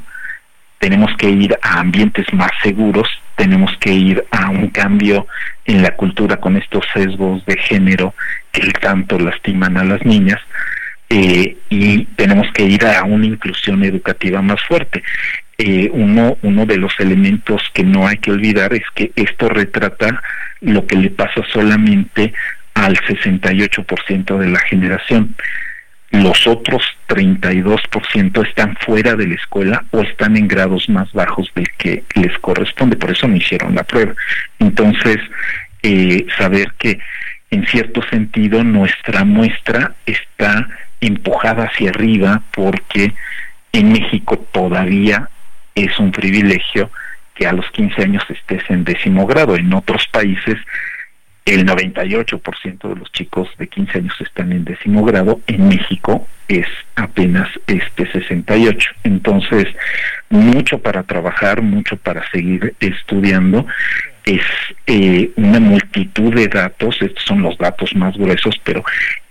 tenemos 0.83 1.11
que 1.17 1.29
ir 1.29 1.57
a 1.61 1.79
ambientes 1.79 2.25
más 2.33 2.51
seguros, 2.61 3.07
tenemos 3.35 3.71
que 3.77 3.93
ir 3.93 4.25
a 4.31 4.49
un 4.49 4.67
cambio 4.67 5.27
en 5.65 5.81
la 5.81 5.95
cultura 5.95 6.37
con 6.37 6.57
estos 6.57 6.85
sesgos 6.93 7.45
de 7.45 7.57
género 7.57 8.13
que 8.51 8.69
tanto 8.81 9.17
lastiman 9.17 9.77
a 9.77 9.85
las 9.85 10.05
niñas 10.05 10.41
eh, 11.09 11.55
y 11.69 12.03
tenemos 12.17 12.47
que 12.53 12.63
ir 12.63 12.85
a 12.85 13.03
una 13.03 13.25
inclusión 13.25 13.83
educativa 13.83 14.41
más 14.41 14.61
fuerte. 14.61 15.01
Eh, 15.65 15.89
uno, 15.93 16.37
uno 16.41 16.65
de 16.65 16.75
los 16.75 16.99
elementos 16.99 17.61
que 17.73 17.85
no 17.85 18.05
hay 18.05 18.17
que 18.17 18.31
olvidar 18.31 18.73
es 18.73 18.83
que 18.93 19.13
esto 19.15 19.47
retrata 19.47 20.21
lo 20.59 20.85
que 20.85 20.97
le 20.97 21.09
pasa 21.09 21.41
solamente 21.53 22.33
al 22.73 22.97
68% 22.97 24.37
de 24.39 24.47
la 24.49 24.59
generación 24.59 25.35
los 26.11 26.45
otros 26.47 26.83
32% 27.07 28.45
están 28.45 28.75
fuera 28.75 29.15
de 29.15 29.25
la 29.25 29.35
escuela 29.35 29.85
o 29.91 30.01
están 30.01 30.35
en 30.35 30.49
grados 30.49 30.89
más 30.89 31.11
bajos 31.13 31.49
del 31.55 31.69
que 31.77 32.03
les 32.15 32.37
corresponde, 32.39 32.97
por 32.97 33.11
eso 33.11 33.27
no 33.27 33.37
hicieron 33.37 33.73
la 33.73 33.83
prueba. 33.83 34.13
Entonces, 34.59 35.17
eh, 35.81 36.25
saber 36.37 36.73
que 36.77 36.99
en 37.51 37.65
cierto 37.67 38.03
sentido 38.09 38.65
nuestra 38.65 39.23
muestra 39.23 39.93
está 40.05 40.67
empujada 40.99 41.67
hacia 41.67 41.89
arriba 41.89 42.43
porque 42.51 43.13
en 43.71 43.93
México 43.93 44.45
todavía 44.51 45.29
es 45.75 45.99
un 45.99 46.11
privilegio 46.11 46.89
que 47.35 47.47
a 47.47 47.53
los 47.53 47.69
15 47.71 48.01
años 48.01 48.23
estés 48.29 48.63
en 48.69 48.83
décimo 48.83 49.25
grado. 49.25 49.55
En 49.55 49.73
otros 49.73 50.07
países 50.11 50.57
el 51.45 51.65
98% 51.65 52.87
de 52.87 52.95
los 52.95 53.11
chicos 53.11 53.49
de 53.57 53.67
15 53.67 53.97
años 53.97 54.15
están 54.21 54.51
en 54.53 54.63
décimo 54.63 55.03
grado, 55.03 55.41
en 55.47 55.67
México 55.67 56.25
es 56.47 56.67
apenas 56.95 57.49
este 57.67 58.09
68. 58.09 58.91
Entonces, 59.03 59.67
mucho 60.29 60.79
para 60.79 61.03
trabajar, 61.03 61.61
mucho 61.61 61.97
para 61.97 62.29
seguir 62.31 62.75
estudiando. 62.79 63.65
Es 64.25 64.41
eh, 64.87 65.31
una 65.35 65.59
multitud 65.59 66.33
de 66.33 66.47
datos, 66.47 67.01
estos 67.01 67.23
son 67.23 67.41
los 67.41 67.57
datos 67.57 67.93
más 67.95 68.15
gruesos, 68.15 68.59
pero 68.63 68.83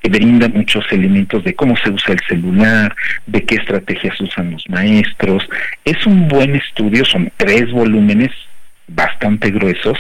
brinda 0.03 0.49
muchos 0.49 0.85
elementos 0.91 1.45
de 1.45 1.55
cómo 1.55 1.77
se 1.77 1.91
usa 1.91 2.15
el 2.15 2.21
celular, 2.29 2.95
de 3.27 3.43
qué 3.45 3.57
estrategias 3.57 4.21
usan 4.21 4.53
los 4.53 4.69
maestros. 4.69 5.49
Es 5.85 6.05
un 6.07 6.29
buen 6.29 6.57
estudio, 6.57 7.05
son 7.05 7.33
tres 7.37 7.71
volúmenes 7.71 8.31
bastante 8.89 9.51
gruesos 9.51 9.99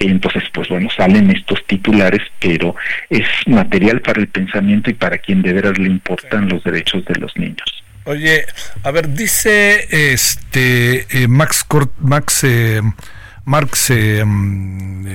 entonces, 0.00 0.44
pues 0.52 0.68
bueno, 0.68 0.88
salen 0.96 1.30
estos 1.30 1.64
titulares, 1.66 2.22
pero 2.40 2.74
es 3.10 3.26
material 3.46 4.00
para 4.00 4.20
el 4.20 4.28
pensamiento 4.28 4.90
y 4.90 4.94
para 4.94 5.18
quien 5.18 5.42
de 5.42 5.52
veras 5.52 5.78
le 5.78 5.88
importan 5.88 6.48
los 6.48 6.64
derechos 6.64 7.04
de 7.04 7.16
los 7.16 7.36
niños. 7.36 7.84
Oye, 8.04 8.46
a 8.82 8.90
ver, 8.90 9.12
dice 9.12 9.86
este 9.90 11.06
eh, 11.10 11.28
Max 11.28 11.66
Max 11.98 12.44
eh, 12.44 12.80
Marx 13.44 13.90
eh, 13.90 14.24
mm, 14.24 15.06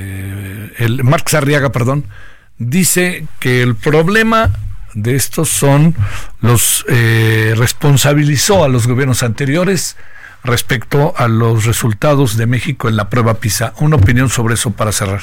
el 0.77 1.03
Marx 1.03 1.33
Arriaga, 1.33 1.71
perdón, 1.71 2.05
dice 2.57 3.25
que 3.39 3.61
el 3.61 3.75
problema 3.75 4.51
de 4.93 5.15
estos 5.15 5.49
son 5.49 5.95
los 6.41 6.85
responsabilizó 6.87 8.63
a 8.63 8.69
los 8.69 8.87
gobiernos 8.87 9.23
anteriores 9.23 9.97
respecto 10.45 11.13
a 11.17 11.27
los 11.27 11.65
resultados 11.65 12.37
de 12.37 12.45
México 12.45 12.87
en 12.87 12.95
la 12.95 13.09
prueba 13.09 13.35
PISA. 13.35 13.73
Una 13.79 13.97
opinión 13.97 14.29
sobre 14.29 14.53
eso 14.53 14.71
para 14.71 14.91
cerrar. 14.91 15.21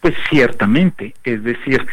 Pues 0.00 0.14
ciertamente, 0.28 1.14
es 1.22 1.44
decir, 1.44 1.86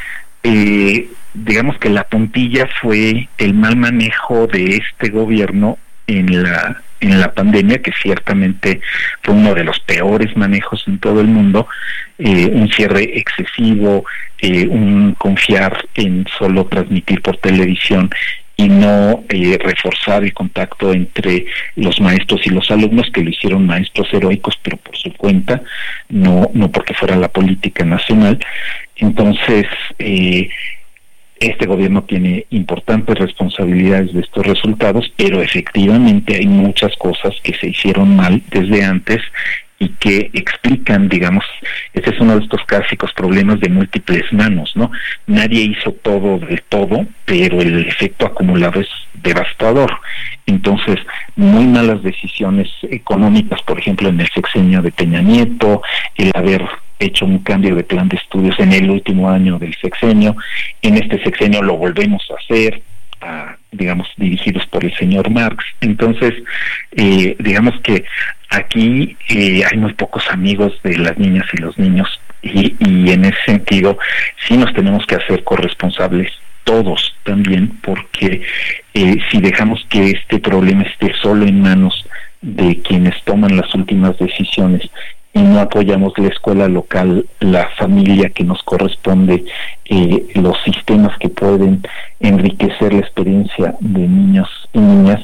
eh, 0.44 1.10
digamos 1.34 1.78
que 1.78 1.90
la 1.90 2.04
puntilla 2.06 2.68
fue 2.82 3.30
el 3.38 3.54
mal 3.54 3.76
manejo 3.76 4.48
de 4.48 4.78
este 4.78 5.10
gobierno 5.10 5.78
en 6.08 6.44
la 6.44 6.82
en 7.02 7.20
la 7.20 7.34
pandemia, 7.34 7.82
que 7.82 7.92
ciertamente 8.02 8.82
fue 9.22 9.34
uno 9.34 9.54
de 9.54 9.64
los 9.64 9.80
peores 9.82 10.36
manejos 10.38 10.84
en 10.88 11.00
todo 11.00 11.22
el 11.22 11.28
mundo, 11.28 11.68
eh, 12.18 12.50
un 12.54 12.70
cierre 12.70 13.18
excesivo, 13.18 14.06
eh, 14.40 14.68
un 14.68 15.14
confiar 15.18 15.86
en 15.96 16.26
solo 16.38 16.66
transmitir 16.66 17.22
por 17.22 17.38
televisión 17.38 18.10
y 18.62 18.70
no 18.70 19.24
eh, 19.30 19.58
reforzar 19.60 20.24
el 20.24 20.34
contacto 20.34 20.94
entre 20.94 21.46
los 21.76 22.00
maestros 22.00 22.42
y 22.46 22.50
los 22.52 22.70
alumnos 22.70 23.10
que 23.12 23.24
lo 23.24 23.30
hicieron 23.32 23.66
maestros 23.66 24.14
heroicos 24.14 24.60
pero 24.62 24.78
por 24.78 24.96
su 24.96 25.12
cuenta 25.14 25.64
no 26.10 26.52
no 26.54 26.70
porque 26.70 26.94
fuera 26.94 27.16
la 27.16 27.30
política 27.30 27.84
nacional. 27.86 28.40
Entonces 28.98 29.66
eh, 29.98 30.50
este 31.42 31.66
gobierno 31.66 32.04
tiene 32.04 32.46
importantes 32.52 33.18
responsabilidades 33.18 34.14
de 34.14 34.22
estos 34.22 34.46
resultados, 34.46 35.12
pero 35.16 35.42
efectivamente 35.42 36.36
hay 36.36 36.46
muchas 36.46 36.96
cosas 36.98 37.36
que 37.42 37.54
se 37.54 37.70
hicieron 37.70 38.16
mal 38.16 38.42
desde 38.52 38.84
antes 38.84 39.22
y 39.80 39.90
que 39.90 40.30
explican, 40.34 41.10
digamos, 41.10 41.44
este 41.94 42.12
es 42.12 42.20
uno 42.20 42.38
de 42.38 42.44
estos 42.44 42.64
clásicos 42.66 43.12
problemas 43.14 43.60
de 43.60 43.70
múltiples 43.70 44.32
manos, 44.32 44.74
¿no? 44.76 44.92
Nadie 45.26 45.64
hizo 45.64 45.92
todo 45.94 46.38
de 46.38 46.62
todo, 46.70 47.08
pero 47.26 47.60
el 47.60 47.88
efecto 47.88 48.28
acumulado 48.28 48.80
es 48.80 48.90
devastador. 49.16 49.92
Entonces, 50.46 51.00
muy 51.36 51.66
malas 51.66 52.04
decisiones 52.04 52.70
económicas, 52.84 53.64
por 53.64 53.80
ejemplo, 53.80 54.10
en 54.10 54.22
el 54.22 54.30
sexenio 54.30 54.84
de 54.84 54.92
Peña 54.92 55.22
Nieto, 55.22 55.82
el 56.16 56.32
haber 56.36 56.64
hecho 57.04 57.26
un 57.26 57.40
cambio 57.40 57.76
de 57.76 57.84
plan 57.84 58.08
de 58.08 58.18
estudios 58.18 58.60
en 58.60 58.74
el 58.74 58.90
último 58.90 59.30
año 59.30 59.60
del 59.60 59.76
sexenio, 59.76 60.36
en 60.82 60.98
este 60.98 61.22
sexenio 61.24 61.62
lo 61.62 61.78
volvemos 61.78 62.24
a 62.32 62.36
hacer, 62.36 62.82
digamos, 63.72 64.08
dirigidos 64.18 64.66
por 64.68 64.84
el 64.84 64.94
señor 64.96 65.30
Marx. 65.30 65.64
Entonces, 65.82 66.34
eh, 66.92 67.36
digamos 67.40 67.80
que 67.82 68.04
aquí 68.50 69.16
eh, 69.30 69.64
hay 69.70 69.78
muy 69.78 69.94
pocos 69.94 70.24
amigos 70.30 70.74
de 70.84 70.98
las 70.98 71.18
niñas 71.18 71.46
y 71.54 71.58
los 71.58 71.78
niños 71.78 72.20
y, 72.42 72.76
y 72.80 73.12
en 73.12 73.26
ese 73.26 73.42
sentido 73.46 73.98
sí 74.48 74.58
nos 74.58 74.74
tenemos 74.74 75.06
que 75.06 75.16
hacer 75.16 75.44
corresponsables 75.44 76.32
todos 76.64 77.16
también 77.24 77.70
porque 77.82 78.44
eh, 78.94 79.18
si 79.30 79.42
dejamos 79.42 79.86
que 79.90 80.12
este 80.12 80.40
problema 80.40 80.84
esté 80.84 81.14
solo 81.22 81.46
en 81.46 81.62
manos 81.62 82.08
de 82.42 82.82
quienes 82.82 83.22
toman 83.24 83.56
las 83.56 83.74
últimas 83.76 84.18
decisiones 84.18 84.90
y 85.34 85.42
no 85.42 85.62
apoyamos 85.62 86.14
la 86.18 86.28
escuela 86.28 86.68
local, 86.68 87.26
la 87.40 87.70
familia 87.78 88.30
que 88.30 88.44
nos 88.44 88.62
corresponde, 88.64 89.46
eh, 89.86 90.28
los 90.36 90.58
sistemas 90.64 91.18
que 91.18 91.30
pueden 91.30 91.84
enriquecer 92.20 92.94
la 92.94 93.00
experiencia 93.00 93.76
de 93.80 94.00
niños 94.00 94.50
y 94.74 94.80
niñas, 94.80 95.22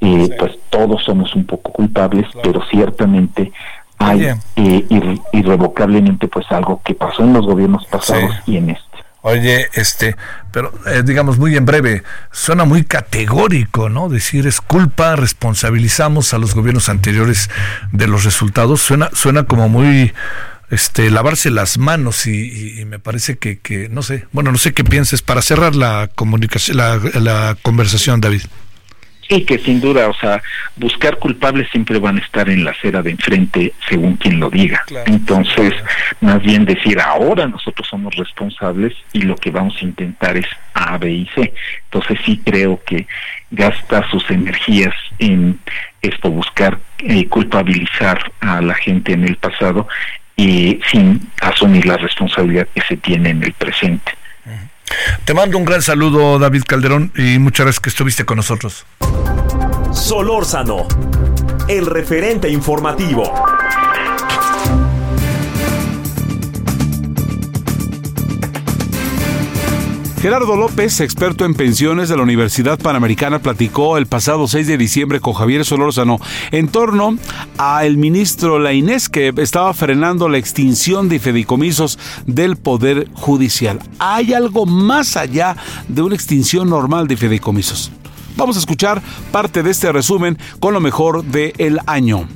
eh, 0.00 0.28
pues 0.38 0.58
todos 0.68 1.02
somos 1.04 1.34
un 1.34 1.46
poco 1.46 1.72
culpables, 1.72 2.26
pero 2.42 2.62
ciertamente 2.70 3.50
hay 3.98 4.28
eh, 4.56 5.18
irrevocablemente 5.32 6.28
pues 6.28 6.44
algo 6.50 6.82
que 6.84 6.94
pasó 6.94 7.22
en 7.22 7.32
los 7.32 7.46
gobiernos 7.46 7.86
pasados 7.86 8.34
y 8.46 8.58
en 8.58 8.70
este. 8.70 8.84
Oye, 9.22 9.66
este, 9.74 10.14
pero 10.56 10.72
eh, 10.86 11.02
digamos 11.04 11.36
muy 11.36 11.54
en 11.54 11.66
breve, 11.66 12.02
suena 12.32 12.64
muy 12.64 12.82
categórico, 12.82 13.90
¿no? 13.90 14.08
Decir 14.08 14.46
es 14.46 14.62
culpa, 14.62 15.14
responsabilizamos 15.14 16.32
a 16.32 16.38
los 16.38 16.54
gobiernos 16.54 16.88
anteriores 16.88 17.50
de 17.92 18.06
los 18.06 18.24
resultados, 18.24 18.80
suena, 18.80 19.10
suena 19.12 19.42
como 19.42 19.68
muy 19.68 20.14
este 20.70 21.10
lavarse 21.10 21.50
las 21.50 21.76
manos 21.76 22.26
y, 22.26 22.82
me 22.86 22.98
parece 22.98 23.36
que, 23.36 23.58
que, 23.58 23.90
no 23.90 24.02
sé, 24.02 24.28
bueno, 24.32 24.50
no 24.50 24.56
sé 24.56 24.72
qué 24.72 24.82
pienses 24.82 25.20
para 25.20 25.42
cerrar 25.42 25.76
la 25.76 26.08
comunicación, 26.14 26.78
la 26.78 27.54
conversación, 27.60 28.22
David. 28.22 28.44
Sí, 29.28 29.44
que 29.44 29.58
sin 29.58 29.80
duda, 29.80 30.08
o 30.08 30.14
sea, 30.14 30.40
buscar 30.76 31.18
culpables 31.18 31.68
siempre 31.70 31.98
van 31.98 32.18
a 32.18 32.20
estar 32.20 32.48
en 32.48 32.64
la 32.64 32.70
acera 32.70 33.02
de 33.02 33.10
enfrente 33.10 33.72
según 33.88 34.16
quien 34.16 34.38
lo 34.38 34.50
diga. 34.50 34.84
Entonces, 35.06 35.74
más 36.20 36.40
bien 36.42 36.64
decir, 36.64 37.00
ahora 37.00 37.46
nosotros 37.46 37.88
somos 37.88 38.14
responsables 38.14 38.94
y 39.12 39.22
lo 39.22 39.34
que 39.36 39.50
vamos 39.50 39.76
a 39.80 39.84
intentar 39.84 40.36
es 40.36 40.46
A, 40.74 40.96
B 40.98 41.10
y 41.10 41.26
C. 41.34 41.52
Entonces 41.84 42.18
sí 42.24 42.40
creo 42.44 42.80
que 42.84 43.06
gasta 43.50 44.08
sus 44.10 44.30
energías 44.30 44.94
en 45.18 45.58
esto, 46.02 46.30
buscar 46.30 46.78
eh, 46.98 47.26
culpabilizar 47.26 48.32
a 48.40 48.60
la 48.60 48.74
gente 48.74 49.12
en 49.12 49.24
el 49.24 49.36
pasado 49.36 49.88
y 50.36 50.78
sin 50.90 51.30
asumir 51.40 51.86
la 51.86 51.96
responsabilidad 51.96 52.68
que 52.74 52.82
se 52.82 52.96
tiene 52.96 53.30
en 53.30 53.42
el 53.42 53.52
presente. 53.54 54.12
Te 55.24 55.34
mando 55.34 55.58
un 55.58 55.64
gran 55.64 55.82
saludo, 55.82 56.38
David 56.38 56.62
Calderón, 56.66 57.12
y 57.16 57.38
muchas 57.38 57.66
gracias 57.66 57.80
que 57.80 57.88
estuviste 57.88 58.24
con 58.24 58.36
nosotros. 58.36 58.86
Solórzano, 59.92 60.86
el 61.68 61.86
referente 61.86 62.48
informativo. 62.48 63.32
Gerardo 70.26 70.56
López, 70.56 70.98
experto 71.02 71.44
en 71.44 71.54
pensiones 71.54 72.08
de 72.08 72.16
la 72.16 72.24
Universidad 72.24 72.80
Panamericana, 72.80 73.38
platicó 73.38 73.96
el 73.96 74.06
pasado 74.06 74.48
6 74.48 74.66
de 74.66 74.76
diciembre 74.76 75.20
con 75.20 75.34
Javier 75.34 75.64
Solórzano 75.64 76.18
en 76.50 76.66
torno 76.66 77.16
al 77.58 77.96
ministro 77.96 78.58
Lainés 78.58 79.08
que 79.08 79.32
estaba 79.36 79.72
frenando 79.72 80.28
la 80.28 80.38
extinción 80.38 81.08
de 81.08 81.20
fideicomisos 81.20 82.00
del 82.26 82.56
Poder 82.56 83.08
Judicial. 83.14 83.78
¿Hay 84.00 84.34
algo 84.34 84.66
más 84.66 85.16
allá 85.16 85.56
de 85.86 86.02
una 86.02 86.16
extinción 86.16 86.70
normal 86.70 87.06
de 87.06 87.16
fideicomisos? 87.16 87.92
Vamos 88.36 88.56
a 88.56 88.58
escuchar 88.58 89.00
parte 89.30 89.62
de 89.62 89.70
este 89.70 89.92
resumen 89.92 90.36
con 90.58 90.74
lo 90.74 90.80
mejor 90.80 91.22
del 91.22 91.78
año. 91.86 92.26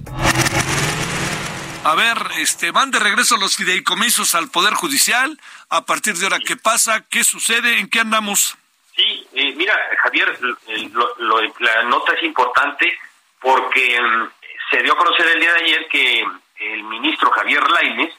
A 1.83 1.95
ver, 1.95 2.19
este, 2.37 2.73
van 2.73 2.91
de 2.91 2.99
regreso 2.99 3.39
los 3.39 3.57
fideicomisos 3.57 4.35
al 4.35 4.51
Poder 4.51 4.75
Judicial. 4.75 5.41
A 5.71 5.87
partir 5.87 6.15
de 6.15 6.27
ahora, 6.27 6.39
¿qué 6.39 6.57
pasa? 6.57 7.07
¿Qué 7.09 7.25
sucede? 7.25 7.79
¿En 7.79 7.89
qué 7.89 8.01
andamos? 8.01 8.59
Sí, 8.95 9.27
eh, 9.33 9.55
mira, 9.57 9.75
Javier, 10.03 10.39
la 11.59 11.83
nota 11.85 12.13
es 12.13 12.23
importante 12.23 12.99
porque 13.41 13.99
mm, 13.99 14.29
se 14.71 14.83
dio 14.83 14.93
a 14.93 14.99
conocer 14.99 15.27
el 15.29 15.41
día 15.41 15.55
de 15.55 15.63
ayer 15.63 15.89
que 15.89 16.23
el 16.59 16.83
ministro 16.85 17.31
Javier 17.31 17.67
Lainez 17.71 18.13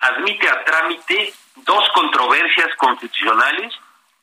admite 0.00 0.50
a 0.50 0.62
trámite 0.64 1.32
dos 1.56 1.88
controversias 1.94 2.68
constitucionales 2.76 3.72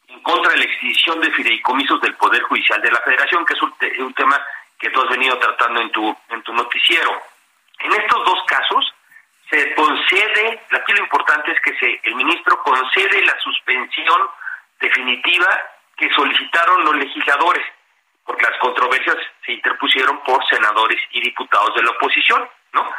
en 0.08 0.22
contra 0.22 0.52
de 0.52 0.60
la 0.60 0.66
extinción 0.66 1.20
de 1.20 1.32
fideicomisos 1.32 2.00
del 2.00 2.14
Poder 2.14 2.44
Judicial 2.44 2.80
de 2.80 2.91
la 2.91 3.02
Federación, 3.02 3.44
que 3.44 3.56
es 3.56 3.62
un, 3.64 3.74
un 4.06 4.14
tema 4.14 4.39
que 4.78 4.91
tú 4.91 5.02
has 5.02 5.10
venido 5.10 5.39
tratando 5.39 5.82
en 5.82 5.91
tu, 5.91 6.16
en 6.30 6.44
tu 6.44 6.54
noticiero. 6.54 7.32
En 7.84 7.91
estos 7.91 8.25
dos 8.25 8.43
casos 8.47 8.93
se 9.49 9.75
concede, 9.75 10.61
aquí 10.71 10.93
lo 10.93 11.03
importante 11.03 11.51
es 11.51 11.59
que 11.61 11.77
se, 11.77 11.99
el 12.03 12.15
ministro 12.15 12.61
concede 12.63 13.21
la 13.21 13.38
suspensión 13.39 14.29
definitiva 14.79 15.47
que 15.97 16.09
solicitaron 16.11 16.86
los 16.86 16.95
legisladores, 16.95 17.63
porque 18.25 18.45
las 18.45 18.57
controversias 18.59 19.17
se 19.45 19.51
interpusieron 19.51 20.23
por 20.23 20.43
senadores 20.47 20.99
y 21.11 21.21
diputados 21.21 21.75
de 21.75 21.84
la 21.84 21.91
oposición, 21.91 22.49
¿no? 22.71 22.89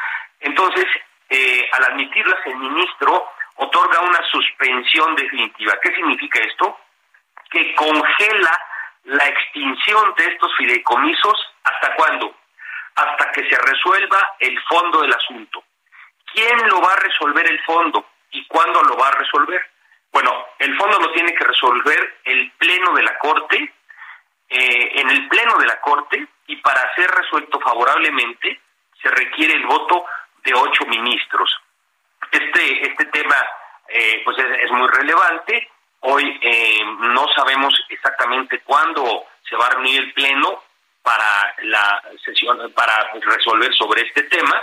Entonces, 0.40 0.86
eh, 1.30 1.68
al 1.72 1.84
admitirlas, 1.84 2.46
el 2.46 2.56
ministro 2.56 3.26
otorga 3.56 4.00
una 4.00 4.22
suspensión 4.30 5.14
definitiva. 5.16 5.72
¿Qué 5.82 5.94
significa 5.94 6.40
esto? 6.40 6.78
Que 7.50 7.74
congela 7.74 8.60
la 9.04 9.24
extinción 9.24 10.14
de 10.16 10.26
estos 10.26 10.54
fideicomisos 10.56 11.54
hasta 11.64 11.94
cuándo? 11.94 12.34
Hasta 12.94 13.32
que 13.32 13.48
se 13.48 13.58
resuelva 13.58 14.36
el 14.38 14.60
fondo 14.62 15.02
del 15.02 15.12
asunto. 15.12 15.64
¿Quién 16.32 16.68
lo 16.68 16.80
va 16.80 16.92
a 16.92 17.00
resolver 17.00 17.48
el 17.50 17.62
fondo 17.64 18.06
y 18.30 18.46
cuándo 18.46 18.82
lo 18.82 18.96
va 18.96 19.08
a 19.08 19.18
resolver? 19.18 19.62
Bueno, 20.12 20.46
el 20.58 20.76
fondo 20.76 20.98
lo 21.00 21.12
tiene 21.12 21.34
que 21.34 21.44
resolver 21.44 22.20
el 22.24 22.52
Pleno 22.52 22.92
de 22.94 23.02
la 23.02 23.18
Corte, 23.18 23.74
eh, 24.48 25.00
en 25.00 25.10
el 25.10 25.28
Pleno 25.28 25.58
de 25.58 25.66
la 25.66 25.80
Corte, 25.80 26.26
y 26.46 26.56
para 26.56 26.94
ser 26.94 27.10
resuelto 27.10 27.58
favorablemente 27.60 28.60
se 29.02 29.08
requiere 29.10 29.54
el 29.54 29.66
voto 29.66 30.04
de 30.44 30.54
ocho 30.54 30.86
ministros. 30.86 31.50
Este, 32.30 32.88
este 32.88 33.06
tema 33.06 33.36
eh, 33.88 34.22
pues 34.24 34.36
es, 34.38 34.70
muy 34.70 34.88
relevante. 34.88 35.68
Hoy 36.00 36.38
eh, 36.42 36.84
no 37.00 37.26
sabemos 37.34 37.74
exactamente 37.88 38.60
cuándo 38.60 39.26
se 39.48 39.56
va 39.56 39.66
a 39.66 39.70
reunir 39.70 40.00
el 40.00 40.12
Pleno, 40.12 40.62
para 41.04 41.54
la 41.62 42.02
sesión, 42.24 42.72
para 42.72 43.12
resolver 43.12 43.72
sobre 43.74 44.02
este 44.02 44.22
tema 44.24 44.60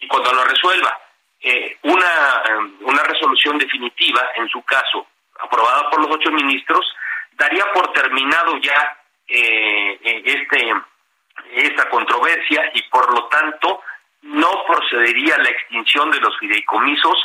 y 0.00 0.08
cuando 0.08 0.32
lo 0.32 0.44
resuelva 0.44 0.98
eh, 1.40 1.78
una, 1.82 2.42
eh, 2.48 2.72
una 2.80 3.02
resolución 3.04 3.58
definitiva, 3.58 4.30
en 4.36 4.48
su 4.48 4.62
caso, 4.62 5.06
aprobada 5.38 5.88
por 5.90 6.00
los 6.00 6.16
ocho 6.16 6.30
ministros, 6.32 6.84
daría 7.32 7.70
por 7.72 7.92
terminado 7.92 8.56
ya 8.58 8.98
eh, 9.28 10.22
este 10.24 10.74
esta 11.52 11.88
controversia 11.90 12.70
y 12.74 12.82
por 12.84 13.12
lo 13.12 13.26
tanto 13.26 13.82
no 14.22 14.64
procedería 14.66 15.36
la 15.38 15.50
extinción 15.50 16.10
de 16.10 16.20
los 16.20 16.36
fideicomisos 16.38 17.16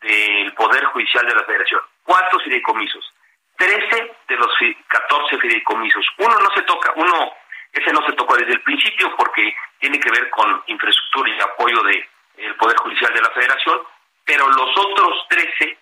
del 0.00 0.52
Poder 0.54 0.84
Judicial 0.86 1.26
de 1.26 1.34
la 1.34 1.44
Federación. 1.44 1.80
Cuatro 2.02 2.40
fideicomisos, 2.40 3.12
trece 3.56 4.16
de 4.28 4.36
los 4.36 4.50
catorce 4.88 5.38
fideicomisos. 5.38 6.04
Uno 6.18 6.38
no 6.38 6.50
se 6.54 6.62
toca, 6.62 6.92
uno 6.96 7.32
ese 7.72 7.92
no 7.92 8.04
se 8.06 8.12
tocó 8.12 8.36
desde 8.36 8.52
el 8.52 8.62
principio 8.62 9.14
porque 9.16 9.54
tiene 9.78 9.98
que 9.98 10.10
ver 10.10 10.28
con 10.30 10.62
infraestructura 10.66 11.30
y 11.30 11.40
apoyo 11.40 11.82
del 11.82 12.08
el 12.38 12.54
Poder 12.56 12.76
Judicial 12.78 13.12
de 13.12 13.20
la 13.20 13.30
Federación, 13.30 13.82
pero 14.24 14.48
los 14.48 14.78
otros 14.78 15.26
13 15.28 15.78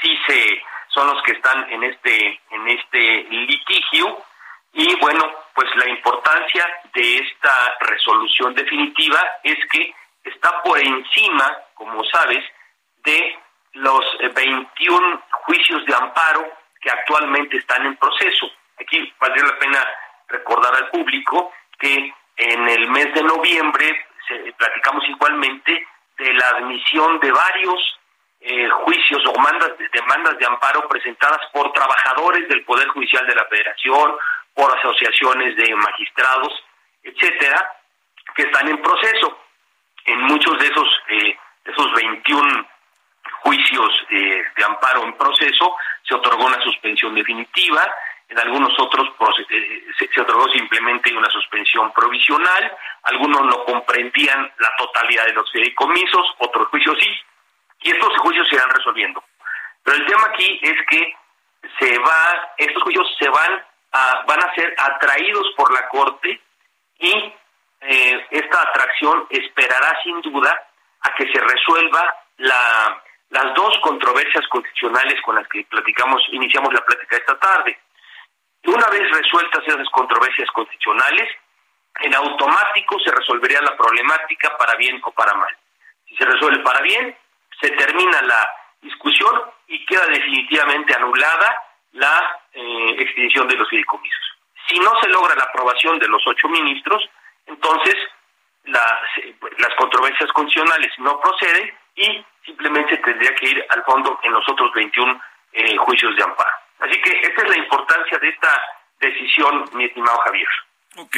sí 0.00 0.18
se 0.26 0.62
son 0.88 1.08
los 1.08 1.22
que 1.24 1.32
están 1.32 1.68
en 1.70 1.82
este 1.82 2.40
en 2.50 2.68
este 2.68 3.24
litigio 3.30 4.24
Y 4.76 4.94
bueno, 4.96 5.22
pues 5.54 5.68
la 5.76 5.88
importancia 5.88 6.66
de 6.92 7.18
esta 7.18 7.76
resolución 7.80 8.54
definitiva 8.54 9.20
es 9.44 9.56
que 9.70 9.94
está 10.24 10.62
por 10.62 10.78
encima, 10.80 11.58
como 11.74 12.02
sabes, 12.06 12.44
de 13.04 13.38
los 13.74 14.04
21 14.34 15.22
juicios 15.46 15.84
de 15.86 15.94
amparo 15.94 16.50
que 16.80 16.90
actualmente 16.90 17.56
están 17.56 17.86
en 17.86 17.96
proceso. 17.96 18.50
Aquí 18.80 19.14
valdría 19.20 19.44
la 19.44 19.58
pena 19.58 19.86
recordar 20.28 20.74
al 20.74 20.90
público 20.90 21.52
que 21.78 22.12
en 22.36 22.68
el 22.68 22.88
mes 22.88 23.12
de 23.14 23.22
noviembre 23.22 24.06
platicamos 24.56 25.08
igualmente 25.08 25.86
de 26.18 26.32
la 26.34 26.48
admisión 26.48 27.20
de 27.20 27.30
varios 27.30 27.98
eh, 28.40 28.68
juicios 28.68 29.22
o 29.26 29.32
demandas 29.92 30.38
de 30.38 30.46
amparo 30.46 30.86
presentadas 30.88 31.40
por 31.52 31.72
trabajadores 31.72 32.48
del 32.48 32.62
Poder 32.64 32.88
Judicial 32.88 33.26
de 33.26 33.34
la 33.34 33.46
Federación, 33.46 34.16
por 34.52 34.78
asociaciones 34.78 35.56
de 35.56 35.74
magistrados, 35.74 36.52
etcétera, 37.02 37.72
que 38.34 38.42
están 38.42 38.68
en 38.68 38.82
proceso. 38.82 39.38
En 40.04 40.20
muchos 40.22 40.58
de 40.58 40.66
esos, 40.66 40.88
eh, 41.08 41.38
esos 41.64 41.92
21 41.94 42.66
juicios 43.42 43.90
eh, 44.10 44.44
de 44.56 44.64
amparo 44.64 45.04
en 45.04 45.16
proceso 45.16 45.76
se 46.06 46.14
otorgó 46.14 46.44
una 46.44 46.60
suspensión 46.62 47.14
definitiva, 47.14 47.82
en 48.28 48.38
algunos 48.38 48.72
otros 48.78 49.08
eh, 49.50 49.84
se, 49.98 50.20
otorgó 50.20 50.48
simplemente 50.50 51.14
una 51.14 51.30
suspensión 51.30 51.92
provisional, 51.92 52.76
algunos 53.02 53.42
no 53.42 53.64
comprendían 53.64 54.52
la 54.58 54.72
totalidad 54.78 55.26
de 55.26 55.34
los 55.34 55.50
fideicomisos, 55.52 56.34
otros 56.38 56.68
juicios 56.68 56.96
sí, 57.00 57.10
y 57.80 57.90
estos 57.90 58.16
juicios 58.18 58.48
se 58.48 58.56
irán 58.56 58.70
resolviendo. 58.70 59.22
Pero 59.82 59.96
el 59.98 60.06
tema 60.06 60.28
aquí 60.28 60.58
es 60.62 60.74
que 60.88 61.16
se 61.78 61.98
va, 61.98 62.54
estos 62.56 62.82
juicios 62.82 63.06
se 63.18 63.28
van 63.28 63.64
a, 63.92 64.24
van 64.26 64.42
a 64.42 64.54
ser 64.54 64.74
atraídos 64.78 65.52
por 65.56 65.72
la 65.72 65.88
Corte 65.88 66.40
y 66.98 67.34
eh, 67.80 68.26
esta 68.30 68.62
atracción 68.62 69.26
esperará 69.30 70.00
sin 70.02 70.20
duda 70.22 70.66
a 71.02 71.14
que 71.14 71.30
se 71.30 71.40
resuelva 71.40 72.14
la, 72.38 73.02
las 73.30 73.54
dos 73.54 73.76
controversias 73.82 74.46
constitucionales 74.48 75.20
con 75.22 75.34
las 75.34 75.46
que 75.48 75.64
platicamos, 75.64 76.22
iniciamos 76.30 76.72
la 76.72 76.84
plática 76.84 77.16
esta 77.16 77.38
tarde. 77.38 77.78
Una 78.64 78.86
vez 78.88 79.10
resueltas 79.10 79.62
esas 79.66 79.88
controversias 79.90 80.50
constitucionales, 80.50 81.28
en 82.00 82.14
automático 82.14 82.98
se 83.00 83.10
resolvería 83.10 83.60
la 83.60 83.76
problemática 83.76 84.56
para 84.56 84.74
bien 84.76 85.00
o 85.04 85.10
para 85.12 85.34
mal. 85.34 85.54
Si 86.08 86.16
se 86.16 86.24
resuelve 86.24 86.62
para 86.62 86.80
bien, 86.80 87.16
se 87.60 87.70
termina 87.70 88.22
la 88.22 88.50
discusión 88.80 89.42
y 89.68 89.84
queda 89.86 90.06
definitivamente 90.06 90.94
anulada 90.94 91.62
la 91.92 92.40
eh, 92.52 92.96
extinción 92.98 93.46
de 93.48 93.56
los 93.56 93.68
fideicomisos. 93.68 94.38
Si 94.68 94.78
no 94.78 94.92
se 95.00 95.08
logra 95.08 95.34
la 95.34 95.44
aprobación 95.44 95.98
de 95.98 96.08
los 96.08 96.22
ocho 96.26 96.48
ministros, 96.48 97.02
entonces 97.46 97.94
las 98.64 99.74
controversias 99.76 100.32
constitucionales 100.32 100.90
no 100.98 101.20
proceden 101.20 101.70
y 101.96 102.24
simplemente 102.46 102.96
tendría 102.96 103.34
que 103.34 103.50
ir 103.50 103.66
al 103.68 103.84
fondo 103.84 104.18
en 104.22 104.32
los 104.32 104.48
otros 104.48 104.72
21 104.72 105.20
eh, 105.52 105.76
juicios 105.76 106.16
de 106.16 106.22
amparo. 106.22 106.63
Así 106.84 107.00
que 107.00 107.10
esta 107.26 107.42
es 107.42 107.48
la 107.48 107.56
importancia 107.56 108.18
de 108.18 108.28
esta 108.28 108.62
decisión, 109.00 109.70
mi 109.72 109.84
estimado 109.84 110.18
Javier. 110.18 110.48
Ok, 110.96 111.16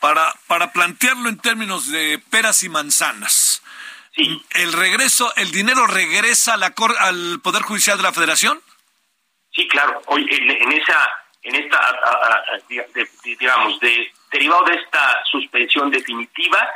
para, 0.00 0.32
para 0.46 0.72
plantearlo 0.72 1.28
en 1.28 1.38
términos 1.38 1.90
de 1.90 2.20
peras 2.30 2.62
y 2.62 2.68
manzanas, 2.68 3.62
¿el 4.16 4.72
regreso, 4.72 5.32
el 5.36 5.50
dinero 5.52 5.86
regresa 5.86 6.54
a 6.54 6.56
la 6.56 6.74
al 6.98 7.40
Poder 7.42 7.62
Judicial 7.62 7.96
de 7.96 8.02
la 8.02 8.12
Federación? 8.12 8.60
Sí, 9.52 9.66
claro. 9.68 10.02
Hoy 10.06 10.28
en, 10.30 10.72
esa, 10.72 11.10
en 11.42 11.54
esta, 11.54 11.96
digamos, 13.24 13.80
de, 13.80 14.12
derivado 14.32 14.64
de 14.64 14.74
esta 14.74 15.24
suspensión 15.30 15.90
definitiva, 15.90 16.68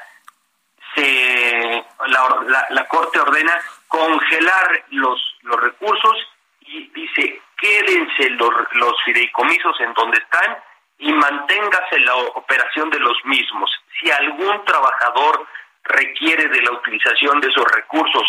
se 0.94 1.84
la, 2.06 2.66
la, 2.70 2.88
Corte 2.88 3.18
ordena 3.18 3.60
congelar 3.88 4.84
los, 4.90 5.20
los 5.42 5.60
recursos 5.60 6.16
y 6.60 6.88
dice 6.88 7.40
quédense 7.62 8.30
los, 8.30 9.02
fideicomisos 9.04 9.80
en 9.80 9.94
donde 9.94 10.18
están 10.18 10.58
y 10.98 11.12
manténgase 11.12 12.00
la 12.00 12.16
operación 12.16 12.90
de 12.90 12.98
los 12.98 13.16
mismos. 13.24 13.70
Si 14.00 14.10
algún 14.10 14.64
trabajador 14.64 15.46
requiere 15.84 16.48
de 16.48 16.62
la 16.62 16.72
utilización 16.72 17.40
de 17.40 17.48
esos 17.48 17.64
recursos 17.72 18.24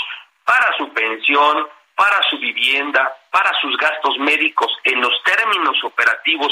para 0.45 0.75
su 0.77 0.91
pensión, 0.93 1.67
para 1.95 2.21
su 2.29 2.37
vivienda, 2.37 3.11
para 3.31 3.51
sus 3.59 3.75
gastos 3.77 4.17
médicos 4.19 4.71
en 4.83 5.01
los 5.01 5.13
términos 5.23 5.83
operativos 5.83 6.51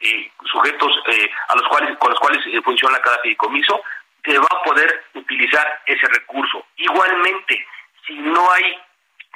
eh, 0.00 0.30
sujetos 0.44 0.92
eh, 1.06 1.30
a 1.48 1.56
los 1.56 1.68
cuales 1.68 1.96
con 1.98 2.10
los 2.10 2.20
cuales 2.20 2.46
eh, 2.46 2.60
funciona 2.62 3.00
cada 3.00 3.18
fideicomiso, 3.20 3.82
se 4.24 4.38
va 4.38 4.48
a 4.50 4.62
poder 4.62 5.04
utilizar 5.14 5.82
ese 5.86 6.06
recurso. 6.08 6.66
Igualmente, 6.76 7.66
si 8.06 8.14
no 8.14 8.50
hay 8.52 8.78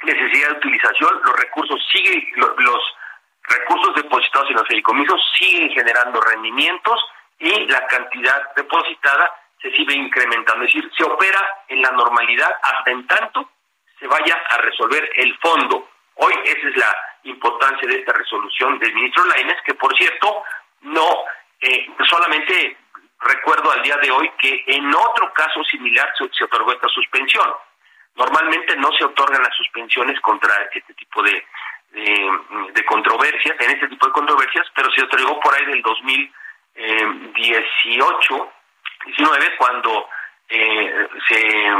necesidad 0.03 0.49
de 0.49 0.57
utilización, 0.57 1.21
los 1.23 1.35
recursos 1.37 1.79
siguen, 1.91 2.27
los 2.35 2.95
recursos 3.43 3.95
depositados 3.95 4.49
en 4.49 4.55
los 4.55 4.67
fideicomisos 4.67 5.21
siguen 5.37 5.69
generando 5.71 6.21
rendimientos 6.21 6.99
y 7.39 7.65
la 7.67 7.85
cantidad 7.87 8.53
depositada 8.55 9.35
se 9.61 9.71
sigue 9.71 9.95
incrementando. 9.95 10.65
Es 10.65 10.73
decir, 10.73 10.91
se 10.97 11.03
opera 11.03 11.39
en 11.67 11.81
la 11.81 11.91
normalidad 11.91 12.51
hasta 12.61 12.91
en 12.91 13.07
tanto 13.07 13.49
se 14.01 14.07
vaya 14.07 14.35
a 14.49 14.57
resolver 14.57 15.09
el 15.15 15.37
fondo. 15.37 15.87
Hoy 16.15 16.33
esa 16.43 16.67
es 16.67 16.75
la 16.75 16.97
importancia 17.23 17.87
de 17.87 17.99
esta 17.99 18.13
resolución 18.13 18.79
del 18.79 18.93
ministro 18.93 19.23
Lainez, 19.25 19.57
que 19.63 19.75
por 19.75 19.95
cierto 19.95 20.43
no 20.81 21.07
eh, 21.61 21.87
solamente 22.09 22.77
recuerdo 23.19 23.71
al 23.71 23.83
día 23.83 23.97
de 23.97 24.09
hoy 24.09 24.31
que 24.39 24.63
en 24.65 24.93
otro 24.93 25.31
caso 25.33 25.63
similar 25.65 26.11
se, 26.17 26.43
otorgó 26.43 26.73
esta 26.73 26.89
suspensión. 26.89 27.47
Normalmente 28.15 28.75
no 28.75 28.91
se 28.93 29.05
otorgan 29.05 29.41
las 29.41 29.55
suspensiones 29.55 30.19
contra 30.21 30.53
este 30.73 30.93
tipo 30.93 31.23
de, 31.23 31.43
de, 31.91 32.85
controversias, 32.85 33.59
en 33.59 33.71
este 33.71 33.87
tipo 33.87 34.05
de 34.07 34.13
controversias, 34.13 34.67
pero 34.75 34.91
se 34.91 35.01
otorgó 35.03 35.39
por 35.39 35.55
ahí 35.55 35.65
del 35.65 35.81
2018, 35.81 38.53
19, 39.05 39.55
cuando 39.57 40.07
eh, 40.49 41.07
se 41.27 41.39
eh, 41.39 41.73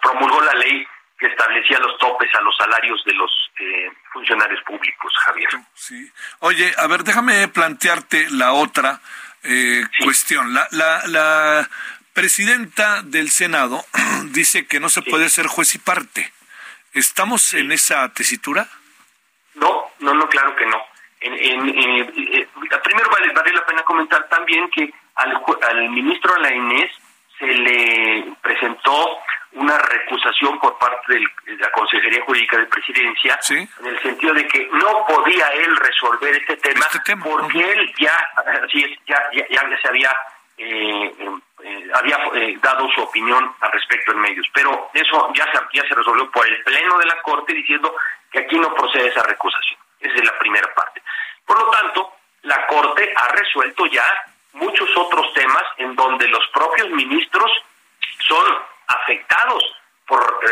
promulgó 0.00 0.40
la 0.42 0.54
ley 0.54 0.84
que 1.22 1.28
establecía 1.28 1.78
los 1.78 1.96
topes 1.98 2.28
a 2.34 2.40
los 2.40 2.54
salarios 2.56 3.00
de 3.04 3.14
los 3.14 3.30
eh, 3.60 3.90
funcionarios 4.12 4.60
públicos, 4.64 5.12
Javier. 5.24 5.50
Sí. 5.74 6.10
Oye, 6.40 6.72
a 6.76 6.86
ver, 6.88 7.04
déjame 7.04 7.46
plantearte 7.48 8.28
la 8.30 8.52
otra 8.52 9.00
eh, 9.44 9.84
cuestión. 10.02 10.52
La, 10.52 10.66
la, 10.72 11.02
la, 11.06 11.70
presidenta 12.12 13.02
del 13.02 13.30
Senado 13.30 13.84
dice 14.32 14.66
que 14.66 14.80
no 14.80 14.88
se 14.88 15.02
puede 15.02 15.28
ser 15.28 15.46
juez 15.46 15.74
y 15.74 15.78
parte. 15.78 16.32
¿Estamos 16.92 17.54
en 17.54 17.72
esa 17.72 18.12
tesitura? 18.12 18.68
No, 19.54 19.90
no, 20.00 20.14
no, 20.14 20.28
claro 20.28 20.54
que 20.56 20.66
no. 20.66 20.82
En, 21.20 21.32
en, 21.34 21.68
eh, 21.68 22.48
primero 22.82 23.08
vale, 23.10 23.32
vale, 23.32 23.52
la 23.52 23.64
pena 23.64 23.82
comentar 23.84 24.28
también 24.28 24.68
que 24.70 24.92
al, 25.14 25.40
al 25.68 25.90
ministro 25.90 26.36
La 26.38 26.52
Inés 26.52 26.90
se 27.38 27.46
le 27.46 28.34
presentó 28.42 29.18
una 29.52 29.78
recusación 29.78 30.58
por 30.58 30.78
parte 30.78 31.14
de 31.14 31.56
la 31.56 31.70
Consejería 31.72 32.24
Jurídica 32.24 32.56
de 32.56 32.66
Presidencia 32.66 33.38
en 33.50 33.86
el 33.86 34.02
sentido 34.02 34.32
de 34.32 34.46
que 34.46 34.66
no 34.72 35.04
podía 35.06 35.48
él 35.48 35.76
resolver 35.76 36.34
este 36.36 36.56
tema, 36.56 36.86
este 36.92 37.16
porque 37.16 37.60
él 37.60 37.92
ya, 37.98 38.16
así 38.64 38.98
ya, 39.06 39.20
ya, 39.32 39.78
se 39.82 39.88
había 39.88 40.10
eh, 40.64 41.14
eh, 41.64 41.90
había 41.94 42.16
eh, 42.34 42.58
dado 42.62 42.88
su 42.94 43.02
opinión 43.02 43.54
al 43.60 43.72
respecto 43.72 44.12
en 44.12 44.20
medios, 44.20 44.46
pero 44.52 44.90
eso 44.94 45.32
ya 45.34 45.44
se, 45.52 45.58
ya 45.72 45.82
se 45.88 45.94
resolvió 45.94 46.30
por 46.30 46.46
el 46.46 46.62
pleno 46.62 46.98
de 46.98 47.06
la 47.06 47.20
Corte 47.22 47.52
diciendo 47.52 47.94
que 48.30 48.40
aquí 48.40 48.58
no 48.58 48.72
procede 48.74 49.08
esa 49.08 49.22
recusación. 49.24 49.78
Esa 50.00 50.14
es 50.14 50.24
la 50.24 50.38
primera 50.38 50.72
parte. 50.74 51.02
Por 51.46 51.58
lo 51.58 51.70
tanto, 51.70 52.14
la 52.42 52.66
Corte 52.66 53.12
ha 53.16 53.28
resuelto 53.28 53.86
ya 53.86 54.04
muchos 54.52 54.88
otros 54.96 55.32
temas 55.34 55.64
en 55.78 55.94
donde 55.96 56.28
los 56.28 56.46
propios 56.52 56.88
ministros 56.90 57.50
son 58.26 58.46
afectados 58.86 59.64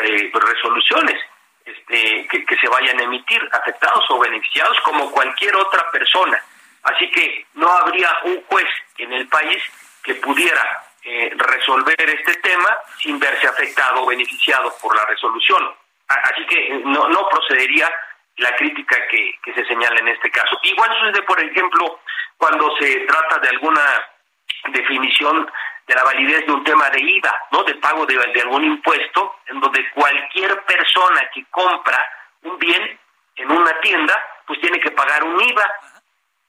eh, 0.02 0.30
por 0.32 0.48
resoluciones 0.48 1.20
este, 1.64 2.26
que, 2.28 2.56
se 2.56 2.68
vayan 2.68 2.98
a 2.98 3.04
emitir, 3.04 3.48
afectados 3.52 4.04
o 4.10 4.18
beneficiados 4.18 4.80
como 4.80 5.10
cualquier 5.10 5.54
otra 5.56 5.88
persona. 5.90 6.42
Así 6.82 7.10
que 7.10 7.46
no 7.54 7.70
habría 7.70 8.08
un 8.24 8.42
juez 8.44 8.68
en 8.98 9.12
el 9.12 9.28
país 9.28 9.62
que 10.02 10.14
pudiera 10.16 10.84
eh, 11.04 11.32
resolver 11.36 11.96
este 11.98 12.34
tema 12.36 12.78
sin 12.98 13.18
verse 13.18 13.46
afectado 13.46 14.02
o 14.02 14.06
beneficiado 14.06 14.72
por 14.80 14.94
la 14.94 15.04
resolución. 15.06 15.74
Así 16.08 16.46
que 16.46 16.74
eh, 16.74 16.82
no, 16.84 17.28
procedería 17.28 17.88
la 18.36 18.54
crítica 18.56 18.96
que, 19.08 19.38
que 19.42 19.54
se 19.54 19.64
señala 19.66 19.98
en 20.00 20.08
este 20.08 20.30
caso. 20.30 20.58
Igual 20.62 20.90
sucede, 20.98 21.22
por 21.22 21.40
ejemplo, 21.40 22.00
cuando 22.36 22.74
se 22.78 23.00
trata 23.00 23.38
de 23.38 23.48
alguna 23.48 23.82
definición 24.68 25.50
de 25.86 25.94
la 25.94 26.04
validez 26.04 26.46
de 26.46 26.52
un 26.52 26.64
tema 26.64 26.88
de 26.90 27.00
IVA, 27.00 27.34
¿no? 27.50 27.64
De 27.64 27.74
pago 27.76 28.06
de, 28.06 28.16
algún 28.42 28.64
impuesto, 28.64 29.36
en 29.46 29.60
donde 29.60 29.90
cualquier 29.90 30.62
persona 30.62 31.28
que 31.34 31.44
compra 31.50 31.98
un 32.42 32.58
bien 32.58 32.98
en 33.36 33.50
una 33.50 33.78
tienda, 33.80 34.14
pues 34.46 34.60
tiene 34.60 34.80
que 34.80 34.90
pagar 34.92 35.24
un 35.24 35.40
IVA. 35.40 35.74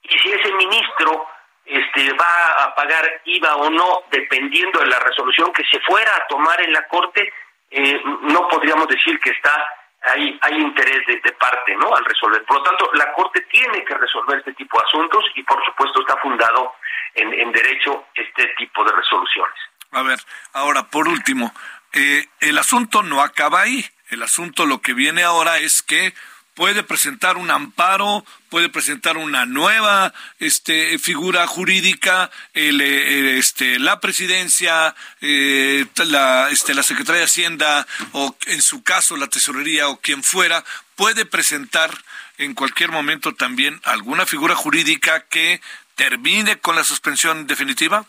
Y 0.02 0.18
si 0.18 0.32
ese 0.32 0.52
ministro 0.52 1.26
este, 1.64 2.12
va 2.14 2.64
a 2.64 2.74
pagar 2.74 3.22
IVA 3.24 3.56
o 3.56 3.70
no, 3.70 4.02
dependiendo 4.10 4.80
de 4.80 4.86
la 4.86 4.98
resolución 4.98 5.52
que 5.52 5.64
se 5.64 5.80
fuera 5.80 6.14
a 6.16 6.26
tomar 6.26 6.60
en 6.62 6.72
la 6.72 6.86
Corte, 6.88 7.32
eh, 7.70 8.00
no 8.22 8.48
podríamos 8.48 8.88
decir 8.88 9.18
que 9.20 9.30
está 9.30 9.64
hay, 10.02 10.38
hay 10.42 10.60
interés 10.60 11.06
de, 11.06 11.32
parte 11.32 11.76
no 11.76 11.94
al 11.94 12.04
resolver. 12.04 12.44
Por 12.44 12.56
lo 12.58 12.62
tanto, 12.64 12.90
la 12.94 13.12
Corte 13.12 13.40
tiene 13.42 13.84
que 13.84 13.94
resolver 13.94 14.38
este 14.38 14.52
tipo 14.54 14.78
de 14.78 14.84
asuntos 14.86 15.24
y, 15.36 15.42
por 15.44 15.64
supuesto, 15.64 16.00
está 16.00 16.16
fundado 16.16 16.74
en, 17.14 17.32
en 17.32 17.52
derecho 17.52 18.06
este 18.14 18.48
tipo 18.58 18.84
de 18.84 18.92
resoluciones. 18.92 19.54
A 19.92 20.02
ver, 20.02 20.18
ahora, 20.54 20.88
por 20.88 21.06
último, 21.06 21.52
eh, 21.92 22.26
el 22.40 22.58
asunto 22.58 23.02
no 23.02 23.22
acaba 23.22 23.60
ahí. 23.60 23.84
El 24.10 24.22
asunto 24.22 24.66
lo 24.66 24.80
que 24.80 24.94
viene 24.94 25.22
ahora 25.22 25.58
es 25.58 25.82
que 25.82 26.14
puede 26.54 26.82
presentar 26.82 27.36
un 27.36 27.50
amparo, 27.50 28.24
puede 28.50 28.68
presentar 28.68 29.16
una 29.16 29.46
nueva 29.46 30.12
este, 30.38 30.98
figura 30.98 31.46
jurídica, 31.46 32.30
el, 32.52 32.80
este, 32.80 33.78
la 33.78 34.00
presidencia, 34.00 34.94
eh, 35.20 35.86
la, 36.06 36.50
este, 36.50 36.74
la 36.74 36.82
Secretaría 36.82 37.20
de 37.20 37.26
Hacienda 37.26 37.86
o 38.12 38.36
en 38.46 38.60
su 38.60 38.82
caso 38.82 39.16
la 39.16 39.28
Tesorería 39.28 39.88
o 39.88 40.00
quien 40.00 40.22
fuera, 40.22 40.64
puede 40.96 41.24
presentar 41.24 41.90
en 42.38 42.54
cualquier 42.54 42.90
momento 42.90 43.34
también 43.34 43.80
alguna 43.84 44.26
figura 44.26 44.54
jurídica 44.54 45.26
que 45.28 45.60
termine 45.94 46.58
con 46.58 46.76
la 46.76 46.84
suspensión 46.84 47.46
definitiva? 47.46 48.04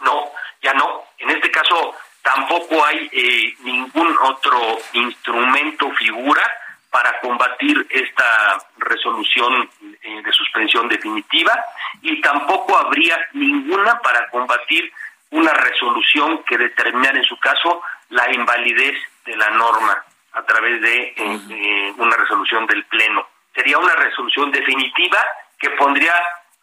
No, 0.00 0.30
ya 0.62 0.74
no. 0.74 1.04
En 1.18 1.30
este 1.30 1.50
caso 1.50 1.94
tampoco 2.22 2.84
hay 2.84 3.08
eh, 3.12 3.54
ningún 3.60 4.14
otro 4.22 4.78
instrumento, 4.92 5.90
figura 5.92 6.42
para 6.90 7.20
combatir 7.20 7.86
esta 7.88 8.58
resolución 8.78 9.70
eh, 10.02 10.22
de 10.22 10.32
suspensión 10.32 10.88
definitiva 10.88 11.64
y 12.02 12.20
tampoco 12.20 12.76
habría 12.76 13.16
ninguna 13.32 13.98
para 14.00 14.28
combatir 14.28 14.92
una 15.30 15.52
resolución 15.52 16.42
que 16.44 16.58
determinara 16.58 17.16
en 17.16 17.24
su 17.24 17.38
caso 17.38 17.82
la 18.08 18.32
invalidez 18.32 18.96
de 19.24 19.36
la 19.36 19.50
norma 19.50 20.02
a 20.32 20.42
través 20.42 20.80
de 20.80 21.14
eh, 21.16 21.94
una 21.96 22.16
resolución 22.16 22.66
del 22.66 22.84
Pleno. 22.86 23.26
Sería 23.54 23.78
una 23.78 23.94
resolución 23.94 24.50
definitiva 24.50 25.18
que 25.58 25.70
pondría 25.70 26.14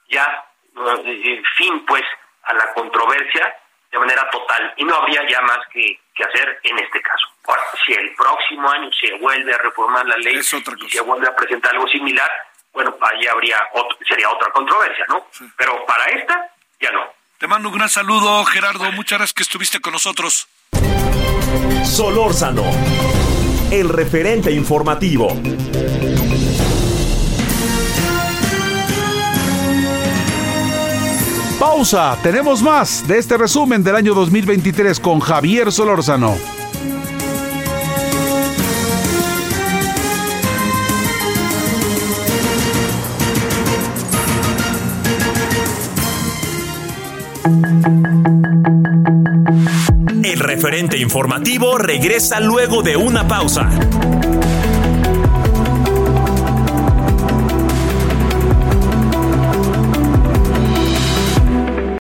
ya 0.10 0.44
fin 1.56 1.86
pues 1.86 2.04
a 2.44 2.54
la 2.54 2.74
controversia 2.74 3.56
de 3.92 4.00
manera 4.00 4.30
total 4.30 4.74
y 4.78 4.84
no 4.84 4.96
habría 4.96 5.22
ya 5.30 5.42
más 5.42 5.60
que, 5.72 6.00
hacer 6.18 6.60
en 6.64 6.80
este 6.80 7.00
caso. 7.02 7.28
Ahora, 7.46 7.62
si 7.86 7.94
el 7.94 8.14
próximo 8.16 8.70
año 8.70 8.90
se 9.00 9.14
vuelve 9.20 9.54
a 9.54 9.58
reformar 9.60 10.06
la 10.06 10.18
ley 10.18 10.38
y 10.38 10.44
se 10.90 11.02
vuelve 11.02 11.28
a 11.28 11.36
presentar 11.36 11.74
algo 11.74 11.88
similar, 11.88 12.30
bueno, 12.74 12.96
ahí 13.02 13.28
habría 13.28 13.58
sería 14.08 14.30
otra 14.30 14.52
controversia, 14.52 15.06
¿no? 15.10 15.28
Pero 15.56 15.86
para 15.86 16.06
esta, 16.06 16.50
ya 16.80 16.92
no. 16.92 17.14
Te 17.38 17.48
mando 17.48 17.70
un 17.70 17.76
gran 17.76 17.90
saludo, 17.90 18.44
Gerardo. 18.46 18.92
Muchas 18.92 19.20
gracias 19.20 19.34
que 19.34 19.44
estuviste 19.44 19.80
con 19.80 19.94
nosotros. 19.94 20.48
Solórzano, 21.86 22.64
el 23.72 23.90
referente 23.90 24.52
informativo. 24.52 25.30
Pausa, 31.60 32.16
tenemos 32.22 32.62
más 32.62 33.08
de 33.08 33.18
este 33.18 33.36
resumen 33.36 33.84
del 33.84 33.96
año 33.96 34.14
2023 34.14 35.00
con 35.00 35.20
Javier 35.20 35.72
Solórzano. 35.72 36.36
El 50.24 50.40
referente 50.40 51.00
informativo 51.00 51.80
regresa 51.80 52.40
luego 52.40 52.84
de 52.84 52.98
una 52.98 53.28
pausa. 53.28 53.68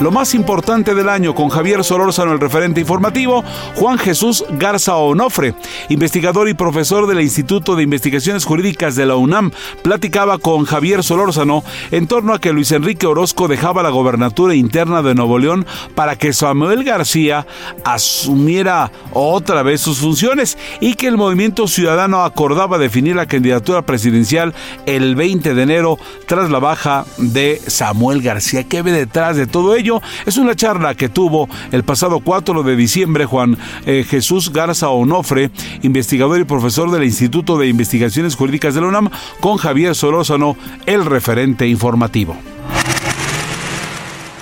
Lo 0.00 0.10
más 0.10 0.34
importante 0.34 0.94
del 0.94 1.10
año 1.10 1.34
con 1.34 1.50
Javier 1.50 1.84
Solórzano, 1.84 2.32
el 2.32 2.40
referente 2.40 2.80
informativo, 2.80 3.44
Juan 3.74 3.98
Jesús 3.98 4.46
Garza 4.52 4.96
Onofre, 4.96 5.54
investigador 5.90 6.48
y 6.48 6.54
profesor 6.54 7.06
del 7.06 7.20
Instituto 7.20 7.76
de 7.76 7.82
Investigaciones 7.82 8.46
Jurídicas 8.46 8.96
de 8.96 9.04
la 9.04 9.16
UNAM, 9.16 9.50
platicaba 9.82 10.38
con 10.38 10.64
Javier 10.64 11.04
Solórzano 11.04 11.62
en 11.90 12.06
torno 12.06 12.32
a 12.32 12.40
que 12.40 12.54
Luis 12.54 12.72
Enrique 12.72 13.06
Orozco 13.06 13.46
dejaba 13.46 13.82
la 13.82 13.90
gobernatura 13.90 14.54
interna 14.54 15.02
de 15.02 15.14
Nuevo 15.14 15.38
León 15.38 15.66
para 15.94 16.16
que 16.16 16.32
Samuel 16.32 16.82
García 16.82 17.46
asumiera 17.84 18.90
otra 19.12 19.62
vez 19.62 19.82
sus 19.82 19.98
funciones 19.98 20.56
y 20.80 20.94
que 20.94 21.08
el 21.08 21.18
movimiento 21.18 21.68
ciudadano 21.68 22.24
acordaba 22.24 22.78
definir 22.78 23.16
la 23.16 23.26
candidatura 23.26 23.82
presidencial 23.82 24.54
el 24.86 25.14
20 25.14 25.52
de 25.52 25.62
enero 25.62 25.98
tras 26.26 26.48
la 26.48 26.58
baja 26.58 27.04
de 27.18 27.60
Samuel 27.66 28.22
García. 28.22 28.64
¿Qué 28.64 28.80
ve 28.80 28.92
detrás 28.92 29.36
de 29.36 29.46
todo 29.46 29.74
ello? 29.76 29.89
Es 30.26 30.36
una 30.36 30.54
charla 30.54 30.94
que 30.94 31.08
tuvo 31.08 31.48
el 31.72 31.82
pasado 31.82 32.20
4 32.20 32.62
de 32.62 32.76
diciembre 32.76 33.24
Juan 33.24 33.56
eh, 33.86 34.04
Jesús 34.08 34.52
Garza 34.52 34.90
Onofre, 34.90 35.50
investigador 35.82 36.40
y 36.40 36.44
profesor 36.44 36.90
del 36.90 37.04
Instituto 37.04 37.58
de 37.58 37.68
Investigaciones 37.68 38.36
Jurídicas 38.36 38.74
de 38.74 38.80
la 38.80 38.88
UNAM, 38.88 39.10
con 39.40 39.56
Javier 39.56 39.94
Solózano, 39.94 40.56
el 40.86 41.04
referente 41.04 41.66
informativo. 41.66 42.36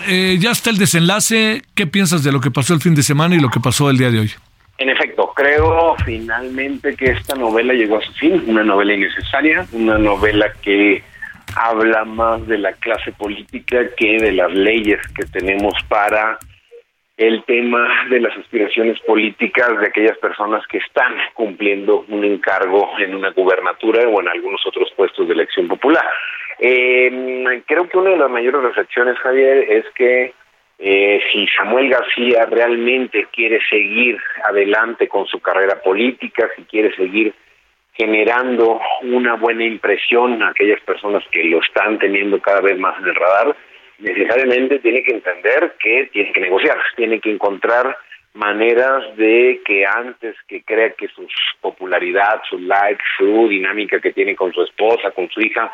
Eh, 0.06 0.38
ya 0.40 0.52
está 0.52 0.70
el 0.70 0.78
desenlace. 0.78 1.62
¿Qué 1.74 1.86
piensas 1.86 2.24
de 2.24 2.32
lo 2.32 2.40
que 2.40 2.50
pasó 2.50 2.74
el 2.74 2.80
fin 2.80 2.94
de 2.94 3.02
semana 3.02 3.36
y 3.36 3.40
lo 3.40 3.50
que 3.50 3.60
pasó 3.60 3.90
el 3.90 3.98
día 3.98 4.10
de 4.10 4.20
hoy? 4.20 4.30
En 4.78 4.88
efecto, 4.88 5.32
creo 5.34 5.96
finalmente 6.04 6.94
que 6.94 7.10
esta 7.10 7.34
novela 7.34 7.74
llegó 7.74 7.98
a 7.98 8.00
su 8.00 8.12
fin, 8.12 8.42
una 8.46 8.62
novela 8.62 8.94
innecesaria, 8.94 9.66
una 9.72 9.98
novela 9.98 10.46
que 10.62 11.02
habla 11.58 12.04
más 12.04 12.46
de 12.46 12.58
la 12.58 12.72
clase 12.74 13.12
política 13.12 13.94
que 13.96 14.18
de 14.18 14.32
las 14.32 14.52
leyes 14.52 15.00
que 15.14 15.24
tenemos 15.26 15.74
para 15.88 16.38
el 17.16 17.42
tema 17.44 18.06
de 18.08 18.20
las 18.20 18.36
aspiraciones 18.38 19.00
políticas 19.00 19.78
de 19.80 19.88
aquellas 19.88 20.16
personas 20.18 20.64
que 20.68 20.78
están 20.78 21.14
cumpliendo 21.34 22.04
un 22.08 22.24
encargo 22.24 22.90
en 22.98 23.14
una 23.14 23.30
gubernatura 23.30 24.08
o 24.08 24.20
en 24.20 24.28
algunos 24.28 24.64
otros 24.64 24.88
puestos 24.96 25.26
de 25.26 25.34
elección 25.34 25.66
popular. 25.66 26.04
Eh, 26.60 27.62
creo 27.66 27.88
que 27.88 27.98
una 27.98 28.10
de 28.10 28.18
las 28.18 28.30
mayores 28.30 28.62
reflexiones, 28.62 29.18
Javier, 29.18 29.66
es 29.68 29.84
que 29.96 30.32
eh, 30.78 31.20
si 31.32 31.48
Samuel 31.48 31.90
García 31.90 32.46
realmente 32.46 33.26
quiere 33.32 33.58
seguir 33.68 34.16
adelante 34.48 35.08
con 35.08 35.26
su 35.26 35.40
carrera 35.40 35.82
política, 35.82 36.48
si 36.54 36.62
quiere 36.62 36.94
seguir 36.94 37.34
generando 37.98 38.80
una 39.02 39.34
buena 39.34 39.64
impresión 39.64 40.40
a 40.42 40.50
aquellas 40.50 40.80
personas 40.82 41.24
que 41.32 41.42
lo 41.44 41.60
están 41.60 41.98
teniendo 41.98 42.40
cada 42.40 42.60
vez 42.60 42.78
más 42.78 42.96
en 42.98 43.08
el 43.08 43.14
radar, 43.14 43.56
necesariamente 43.98 44.78
tiene 44.78 45.02
que 45.02 45.14
entender 45.14 45.74
que 45.82 46.08
tiene 46.12 46.32
que 46.32 46.40
negociar, 46.40 46.78
tiene 46.96 47.20
que 47.20 47.32
encontrar 47.32 47.98
maneras 48.34 49.16
de 49.16 49.60
que 49.64 49.84
antes 49.84 50.36
que 50.46 50.62
crea 50.62 50.90
que 50.92 51.08
su 51.08 51.26
popularidad, 51.60 52.40
su 52.48 52.58
like, 52.60 53.02
su 53.16 53.48
dinámica 53.48 54.00
que 54.00 54.12
tiene 54.12 54.36
con 54.36 54.52
su 54.52 54.62
esposa, 54.62 55.10
con 55.10 55.28
su 55.30 55.40
hija, 55.40 55.72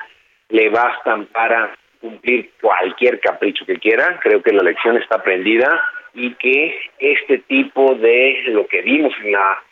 le 0.48 0.70
bastan 0.70 1.26
para 1.26 1.76
cumplir 2.00 2.52
cualquier 2.58 3.20
capricho 3.20 3.66
que 3.66 3.76
quiera. 3.76 4.18
Creo 4.22 4.42
que 4.42 4.52
la 4.52 4.62
lección 4.62 4.96
está 4.96 5.16
aprendida 5.16 5.82
y 6.14 6.32
que 6.34 6.78
este 6.98 7.38
tipo 7.38 7.94
de 7.96 8.44
lo 8.46 8.66
que 8.66 8.80
vimos 8.80 9.12
en 9.22 9.32
la 9.32 9.62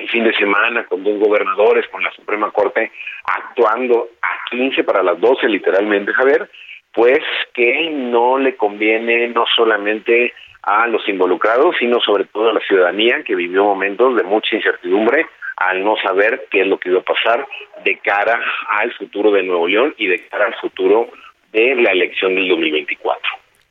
el 0.00 0.08
fin 0.08 0.24
de 0.24 0.32
semana 0.34 0.84
con 0.84 1.04
dos 1.04 1.18
gobernadores, 1.18 1.86
con 1.88 2.02
la 2.02 2.10
Suprema 2.12 2.50
Corte 2.50 2.90
actuando 3.24 4.08
a 4.22 4.50
15 4.50 4.84
para 4.84 5.02
las 5.02 5.20
12 5.20 5.48
literalmente, 5.48 6.12
Javier, 6.12 6.50
pues 6.92 7.20
que 7.54 7.90
no 7.90 8.38
le 8.38 8.56
conviene 8.56 9.28
no 9.28 9.44
solamente 9.54 10.32
a 10.62 10.86
los 10.86 11.08
involucrados, 11.08 11.76
sino 11.78 12.00
sobre 12.00 12.24
todo 12.24 12.50
a 12.50 12.54
la 12.54 12.60
ciudadanía 12.60 13.22
que 13.24 13.34
vivió 13.34 13.64
momentos 13.64 14.16
de 14.16 14.22
mucha 14.24 14.56
incertidumbre 14.56 15.26
al 15.56 15.84
no 15.84 15.96
saber 16.02 16.46
qué 16.50 16.62
es 16.62 16.66
lo 16.66 16.78
que 16.78 16.88
iba 16.88 17.00
a 17.00 17.04
pasar 17.04 17.46
de 17.84 17.98
cara 17.98 18.40
al 18.70 18.92
futuro 18.94 19.30
de 19.30 19.42
Nuevo 19.42 19.68
León 19.68 19.94
y 19.98 20.06
de 20.06 20.26
cara 20.28 20.46
al 20.46 20.54
futuro 20.54 21.10
de 21.52 21.74
la 21.76 21.92
elección 21.92 22.34
del 22.34 22.48
2024. 22.48 23.20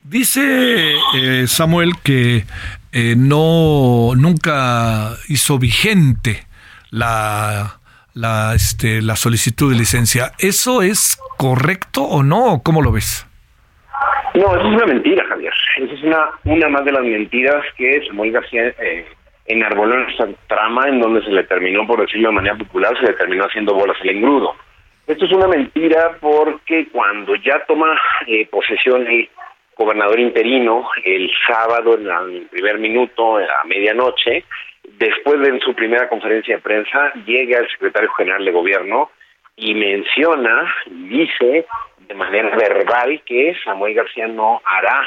Dice 0.04 0.96
eh, 1.16 1.48
Samuel 1.48 1.92
que 2.04 2.44
eh, 2.92 3.16
no 3.18 4.12
nunca 4.16 5.16
hizo 5.28 5.60
vigente 5.60 6.46
la, 6.92 7.80
la, 8.14 8.54
este, 8.56 9.02
la 9.02 9.16
solicitud 9.16 9.72
de 9.72 9.78
licencia. 9.78 10.32
¿Eso 10.40 10.82
es 10.82 11.18
correcto 11.38 12.04
o 12.04 12.24
no? 12.24 12.62
¿Cómo 12.64 12.82
lo 12.82 12.92
ves? 12.92 13.26
No, 14.36 14.56
eso 14.56 14.68
es 14.68 14.76
una 14.76 14.86
mentira, 14.86 15.26
Javier. 15.28 15.54
Esa 15.78 15.94
es 15.94 16.04
una, 16.04 16.30
una 16.46 16.70
más 16.70 16.86
de 16.86 16.92
las 16.92 17.04
mentiras 17.04 17.64
que 17.78 18.06
Samuel 18.08 18.32
García 18.32 18.68
eh, 18.80 19.06
enarboló 19.46 19.96
en 19.96 20.10
esta 20.10 20.28
trama 20.48 20.88
en 20.88 21.00
donde 21.00 21.24
se 21.24 21.32
le 21.32 21.44
terminó, 21.44 21.86
por 21.88 22.02
decirlo 22.02 22.30
de 22.30 22.36
manera 22.36 22.56
popular, 22.56 22.96
se 23.00 23.08
le 23.08 23.14
terminó 23.14 23.46
haciendo 23.46 23.74
bolas 23.74 23.98
el 24.04 24.12
engrudo. 24.12 24.56
Esto 25.08 25.26
es 25.26 25.32
una 25.32 25.48
mentira 25.48 26.18
porque 26.22 26.88
cuando 26.92 27.34
ya 27.36 27.66
toma 27.68 28.00
eh, 28.28 28.48
posesión 28.48 29.08
el 29.08 29.28
gobernador 29.80 30.20
interino 30.20 30.90
el 31.06 31.32
sábado 31.48 31.98
en 31.98 32.06
el 32.06 32.48
primer 32.48 32.80
minuto, 32.80 33.38
a 33.38 33.66
medianoche, 33.66 34.44
después 34.84 35.40
de 35.40 35.58
su 35.62 35.74
primera 35.74 36.10
conferencia 36.10 36.58
de 36.58 36.62
prensa, 36.62 37.14
llega 37.26 37.60
el 37.60 37.70
secretario 37.70 38.12
general 38.12 38.44
de 38.44 38.52
gobierno 38.52 39.10
y 39.56 39.74
menciona, 39.74 40.76
dice 40.86 41.66
de 41.98 42.14
manera 42.14 42.58
verbal 42.58 43.22
que 43.26 43.56
Samuel 43.64 43.94
García 43.94 44.28
no 44.28 44.62
hará 44.66 45.02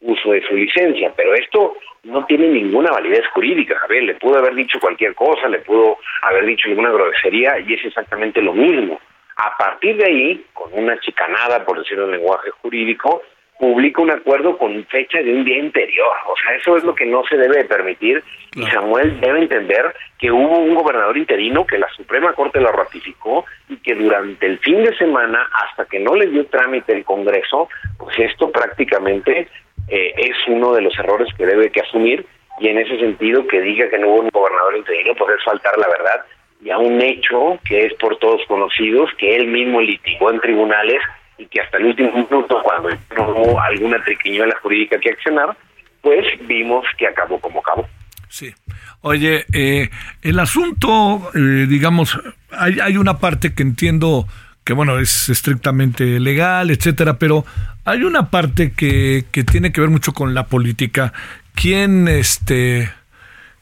uso 0.00 0.30
de 0.30 0.46
su 0.48 0.54
licencia, 0.54 1.12
pero 1.14 1.34
esto 1.34 1.76
no 2.04 2.24
tiene 2.24 2.48
ninguna 2.48 2.92
validez 2.92 3.26
jurídica, 3.34 3.78
a 3.82 3.92
le 3.92 4.14
pudo 4.14 4.38
haber 4.38 4.54
dicho 4.54 4.78
cualquier 4.80 5.14
cosa, 5.14 5.46
le 5.48 5.58
pudo 5.58 5.98
haber 6.22 6.46
dicho 6.46 6.68
alguna 6.68 6.90
grosería 6.90 7.58
y 7.58 7.74
es 7.74 7.84
exactamente 7.84 8.40
lo 8.40 8.54
mismo. 8.54 8.98
A 9.36 9.54
partir 9.58 9.96
de 9.98 10.06
ahí, 10.06 10.46
con 10.54 10.70
una 10.72 10.98
chicanada, 11.00 11.66
por 11.66 11.78
decirlo 11.78 12.06
en 12.06 12.12
lenguaje 12.12 12.50
jurídico, 12.62 13.22
publica 13.58 14.02
un 14.02 14.10
acuerdo 14.10 14.58
con 14.58 14.84
fecha 14.86 15.18
de 15.18 15.32
un 15.32 15.44
día 15.44 15.62
anterior. 15.62 16.12
O 16.28 16.34
sea, 16.36 16.54
eso 16.56 16.76
es 16.76 16.84
lo 16.84 16.94
que 16.94 17.06
no 17.06 17.24
se 17.28 17.36
debe 17.36 17.64
permitir. 17.64 18.22
Y 18.54 18.62
Samuel 18.66 19.20
debe 19.20 19.40
entender 19.40 19.94
que 20.18 20.30
hubo 20.30 20.58
un 20.58 20.74
gobernador 20.74 21.16
interino 21.16 21.66
que 21.66 21.78
la 21.78 21.88
Suprema 21.90 22.32
Corte 22.32 22.60
lo 22.60 22.72
ratificó 22.72 23.44
y 23.68 23.76
que 23.76 23.94
durante 23.94 24.46
el 24.46 24.58
fin 24.58 24.82
de 24.82 24.96
semana, 24.96 25.46
hasta 25.64 25.84
que 25.86 25.98
no 25.98 26.14
le 26.14 26.26
dio 26.26 26.46
trámite 26.46 26.92
el 26.92 27.04
Congreso, 27.04 27.68
pues 27.98 28.18
esto 28.18 28.50
prácticamente 28.50 29.48
eh, 29.88 30.14
es 30.16 30.36
uno 30.48 30.72
de 30.72 30.82
los 30.82 30.98
errores 30.98 31.28
que 31.36 31.46
debe 31.46 31.70
que 31.70 31.80
asumir. 31.80 32.26
Y 32.58 32.68
en 32.68 32.78
ese 32.78 32.98
sentido 32.98 33.46
que 33.46 33.60
diga 33.60 33.88
que 33.90 33.98
no 33.98 34.08
hubo 34.08 34.20
un 34.20 34.30
gobernador 34.30 34.76
interino 34.76 35.14
pues 35.14 35.36
es 35.36 35.44
faltar 35.44 35.76
la 35.76 35.88
verdad 35.88 36.24
y 36.62 36.70
a 36.70 36.78
un 36.78 37.00
hecho 37.00 37.58
que 37.64 37.86
es 37.86 37.94
por 37.94 38.18
todos 38.18 38.40
conocidos, 38.46 39.10
que 39.18 39.36
él 39.36 39.48
mismo 39.48 39.80
litigó 39.80 40.30
en 40.30 40.40
tribunales 40.40 41.00
y 41.38 41.46
que 41.46 41.60
hasta 41.60 41.78
el 41.78 41.86
último 41.86 42.12
minuto, 42.12 42.62
cuando 42.62 42.88
hubo 43.18 43.60
alguna 43.60 44.02
triquiñuela 44.02 44.54
jurídica 44.62 44.98
que 44.98 45.10
accionar, 45.10 45.56
pues 46.00 46.24
vimos 46.46 46.84
que 46.98 47.06
acabó 47.06 47.40
como 47.40 47.60
acabó. 47.60 47.88
Sí. 48.28 48.54
Oye, 49.02 49.44
eh, 49.52 49.90
el 50.22 50.38
asunto, 50.38 51.30
eh, 51.34 51.66
digamos, 51.68 52.18
hay, 52.50 52.80
hay 52.80 52.96
una 52.96 53.18
parte 53.18 53.54
que 53.54 53.62
entiendo 53.62 54.26
que, 54.64 54.72
bueno, 54.72 54.98
es 54.98 55.28
estrictamente 55.28 56.18
legal, 56.18 56.70
etcétera, 56.70 57.18
pero 57.18 57.44
hay 57.84 58.02
una 58.02 58.30
parte 58.30 58.72
que, 58.72 59.24
que 59.30 59.44
tiene 59.44 59.72
que 59.72 59.80
ver 59.80 59.90
mucho 59.90 60.12
con 60.12 60.34
la 60.34 60.46
política. 60.46 61.12
¿Quién, 61.54 62.08
este, 62.08 62.90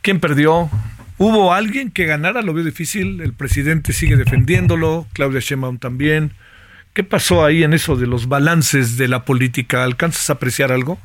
quién 0.00 0.18
perdió? 0.18 0.70
¿Hubo 1.18 1.52
alguien 1.52 1.90
que 1.90 2.06
ganara? 2.06 2.42
Lo 2.42 2.54
veo 2.54 2.64
difícil. 2.64 3.20
El 3.20 3.34
presidente 3.34 3.92
sigue 3.92 4.16
defendiéndolo, 4.16 5.06
Claudia 5.12 5.40
Sheinbaum 5.40 5.78
también. 5.78 6.32
¿Qué 6.94 7.02
pasó 7.02 7.44
ahí 7.44 7.64
en 7.64 7.74
eso 7.74 7.96
de 7.96 8.06
los 8.06 8.28
balances 8.28 8.96
de 8.96 9.08
la 9.08 9.24
política? 9.24 9.82
¿Alcanzas 9.82 10.30
a 10.30 10.34
apreciar 10.34 10.70
algo? 10.70 10.96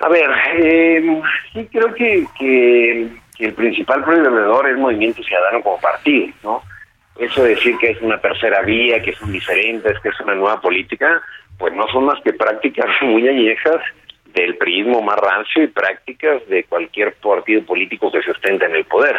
A 0.00 0.08
ver, 0.10 0.30
eh, 0.58 1.22
sí 1.54 1.66
creo 1.72 1.94
que, 1.94 2.26
que, 2.38 3.08
el 3.38 3.54
principal 3.54 4.04
perdedor 4.04 4.68
es 4.68 4.76
Movimiento 4.76 5.22
Ciudadano 5.22 5.62
como 5.62 5.80
partido, 5.80 6.28
¿no? 6.42 6.62
Eso 7.18 7.42
de 7.42 7.50
decir 7.50 7.76
que 7.78 7.92
es 7.92 8.02
una 8.02 8.20
tercera 8.20 8.60
vía, 8.62 9.02
que 9.02 9.14
son 9.14 9.32
diferentes, 9.32 9.98
que 10.00 10.10
es 10.10 10.20
una 10.20 10.34
nueva 10.34 10.60
política, 10.60 11.22
pues 11.56 11.72
no 11.74 11.88
son 11.88 12.04
más 12.04 12.20
que 12.22 12.34
prácticas 12.34 12.86
muy 13.00 13.26
añejas 13.26 13.80
del 14.34 14.56
priismo 14.56 15.02
más 15.02 15.16
rancio 15.16 15.62
y 15.62 15.68
prácticas 15.68 16.46
de 16.48 16.64
cualquier 16.64 17.14
partido 17.14 17.62
político 17.64 18.10
que 18.10 18.22
se 18.22 18.30
ostente 18.30 18.64
en 18.64 18.76
el 18.76 18.84
poder. 18.84 19.16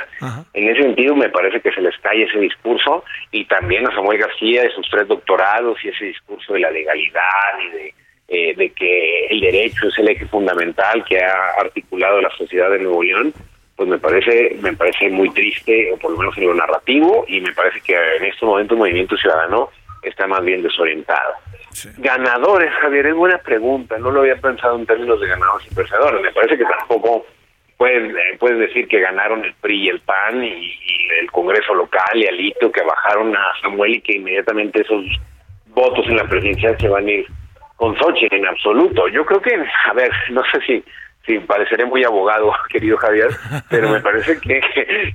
En 0.54 0.70
ese 0.70 0.84
sentido 0.84 1.16
me 1.16 1.30
parece 1.30 1.62
que 1.62 1.72
se 1.72 1.82
les 1.82 1.98
cae 2.00 2.24
ese 2.24 2.40
discurso 2.40 3.04
y 3.32 3.46
también 3.46 3.88
a 3.88 3.94
Samuel 3.94 4.20
García 4.20 4.64
de 4.64 4.72
sus 4.72 4.90
tres 4.90 5.08
doctorados 5.08 5.78
y 5.84 5.90
ese 5.90 6.06
discurso 6.06 6.54
de 6.54 6.60
la 6.62 6.72
legalidad 6.72 7.22
y 7.62 7.78
de, 7.78 7.94
eh, 8.30 8.56
de 8.56 8.70
que 8.72 9.28
el 9.28 9.42
derecho 9.42 9.88
es 9.88 9.98
el 10.00 10.10
eje 10.10 10.26
fundamental 10.26 11.04
que 11.06 11.20
ha 11.20 11.60
articulado 11.60 12.22
la 12.22 12.32
sociedad 12.38 12.72
de 12.72 12.80
Nuevo 12.80 13.04
León, 13.04 13.34
pues 13.76 13.90
me 13.90 13.98
parece 13.98 14.58
me 14.62 14.74
parece 14.74 15.10
muy 15.10 15.30
triste, 15.32 15.92
o 15.92 15.98
por 15.98 16.12
lo 16.12 16.18
menos 16.18 16.38
en 16.38 16.48
lo 16.48 16.54
narrativo, 16.54 17.26
y 17.28 17.42
me 17.42 17.52
parece 17.54 17.82
que 17.82 17.94
en 17.94 18.26
este 18.26 18.46
momento 18.46 18.74
el 18.74 18.80
movimiento 18.80 19.18
ciudadano 19.18 19.70
está 20.02 20.28
más 20.28 20.44
bien 20.44 20.62
desorientado. 20.62 21.34
Ganadores, 21.98 22.72
Javier, 22.82 23.08
es 23.08 23.16
buena 23.16 23.38
pregunta. 23.40 23.98
No 23.98 24.12
lo 24.12 24.22
había 24.22 24.36
pensado 24.36 24.78
en 24.78 24.86
términos 24.86 25.20
de 25.20 25.28
ganadores 25.28 25.72
y 25.72 25.76
perdedores. 25.76 26.22
Me 26.22 26.32
parece 26.32 26.58
que 26.58 26.66
tampoco 26.66 27.26
puedes, 27.78 28.16
eh, 28.16 28.38
puedes 28.40 28.60
decir 28.60 28.88
que 28.88 29.00
ganaron 29.00 29.44
el 29.44 29.54
PRI 29.56 29.86
y 29.86 29.90
el 29.90 30.00
PAN 30.02 30.44
y, 30.44 30.74
el 31.20 31.32
Congreso 31.32 31.76
local 31.76 32.16
y 32.16 32.26
Alito 32.26 32.72
que 32.72 32.82
bajaron 32.82 33.36
a 33.36 33.46
Samuel 33.62 33.96
y 33.96 34.02
que 34.02 34.16
inmediatamente 34.18 34.82
esos 34.82 35.06
votos 35.68 36.06
en 36.08 36.18
la 36.18 36.28
presidencia 36.28 36.78
se 36.78 36.88
van 36.88 37.06
a 37.06 37.12
ir 37.12 37.28
con 37.76 37.96
Xochitl 37.98 38.36
en 38.36 38.48
absoluto. 38.48 39.08
Yo 39.10 39.26
creo 39.26 39.42
que, 39.42 39.54
a 39.54 39.94
ver, 39.94 40.12
no 40.32 40.42
sé 40.52 40.60
si 40.66 40.84
si 41.26 41.40
pareceré 41.40 41.86
muy 41.86 42.04
abogado, 42.04 42.52
querido 42.70 42.98
Javier, 42.98 43.30
pero 43.70 43.90
me 43.90 44.02
parece 44.02 44.40
que, 44.40 44.62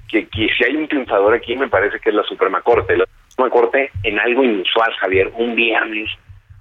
que, 0.08 0.26
si 0.56 0.64
hay 0.64 0.76
un 0.76 0.88
triunfador 0.88 1.34
aquí, 1.34 1.56
me 1.56 1.68
parece 1.68 1.98
que 2.00 2.10
es 2.10 2.14
la 2.14 2.22
Suprema 2.24 2.62
Corte. 2.62 2.96
La 2.96 3.04
Suprema 3.28 3.50
Corte, 3.50 3.90
en 4.02 4.18
algo 4.18 4.42
inusual, 4.42 4.92
Javier, 5.00 5.30
un 5.34 5.54
viernes 5.54 6.10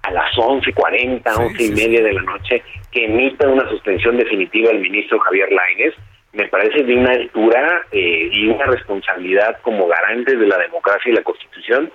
a 0.08 0.10
las 0.10 0.34
11.40, 0.36 1.22
once 1.36 1.64
y 1.64 1.70
media 1.70 2.02
de 2.02 2.12
la 2.14 2.22
noche, 2.22 2.62
que 2.90 3.04
emita 3.04 3.46
una 3.46 3.68
suspensión 3.68 4.16
definitiva 4.16 4.70
el 4.70 4.80
ministro 4.80 5.18
Javier 5.20 5.52
Lainez, 5.52 5.94
me 6.32 6.48
parece 6.48 6.82
de 6.82 6.94
una 6.94 7.10
altura 7.10 7.82
eh, 7.92 8.28
y 8.32 8.48
una 8.48 8.64
responsabilidad 8.66 9.58
como 9.62 9.86
garante 9.86 10.36
de 10.36 10.46
la 10.46 10.58
democracia 10.58 11.10
y 11.10 11.14
la 11.14 11.22
Constitución 11.22 11.90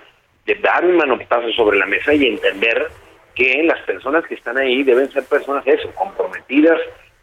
de 0.46 0.54
dar 0.56 0.84
un 0.84 0.96
manotazo 0.96 1.50
sobre 1.52 1.78
la 1.78 1.86
mesa 1.86 2.14
y 2.14 2.26
entender 2.26 2.86
que 3.34 3.62
las 3.64 3.80
personas 3.80 4.24
que 4.26 4.34
están 4.34 4.58
ahí 4.58 4.82
deben 4.82 5.10
ser 5.10 5.24
personas 5.24 5.66
eso, 5.66 5.90
comprometidas 5.94 6.78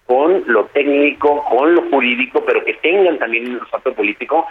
con 0.05 0.43
lo 0.47 0.65
técnico, 0.65 1.43
con 1.45 1.73
lo 1.73 1.83
jurídico, 1.89 2.43
pero 2.45 2.65
que 2.65 2.73
tengan 2.75 3.17
también 3.17 3.49
un 3.49 3.61
olfato 3.61 3.93
político 3.93 4.45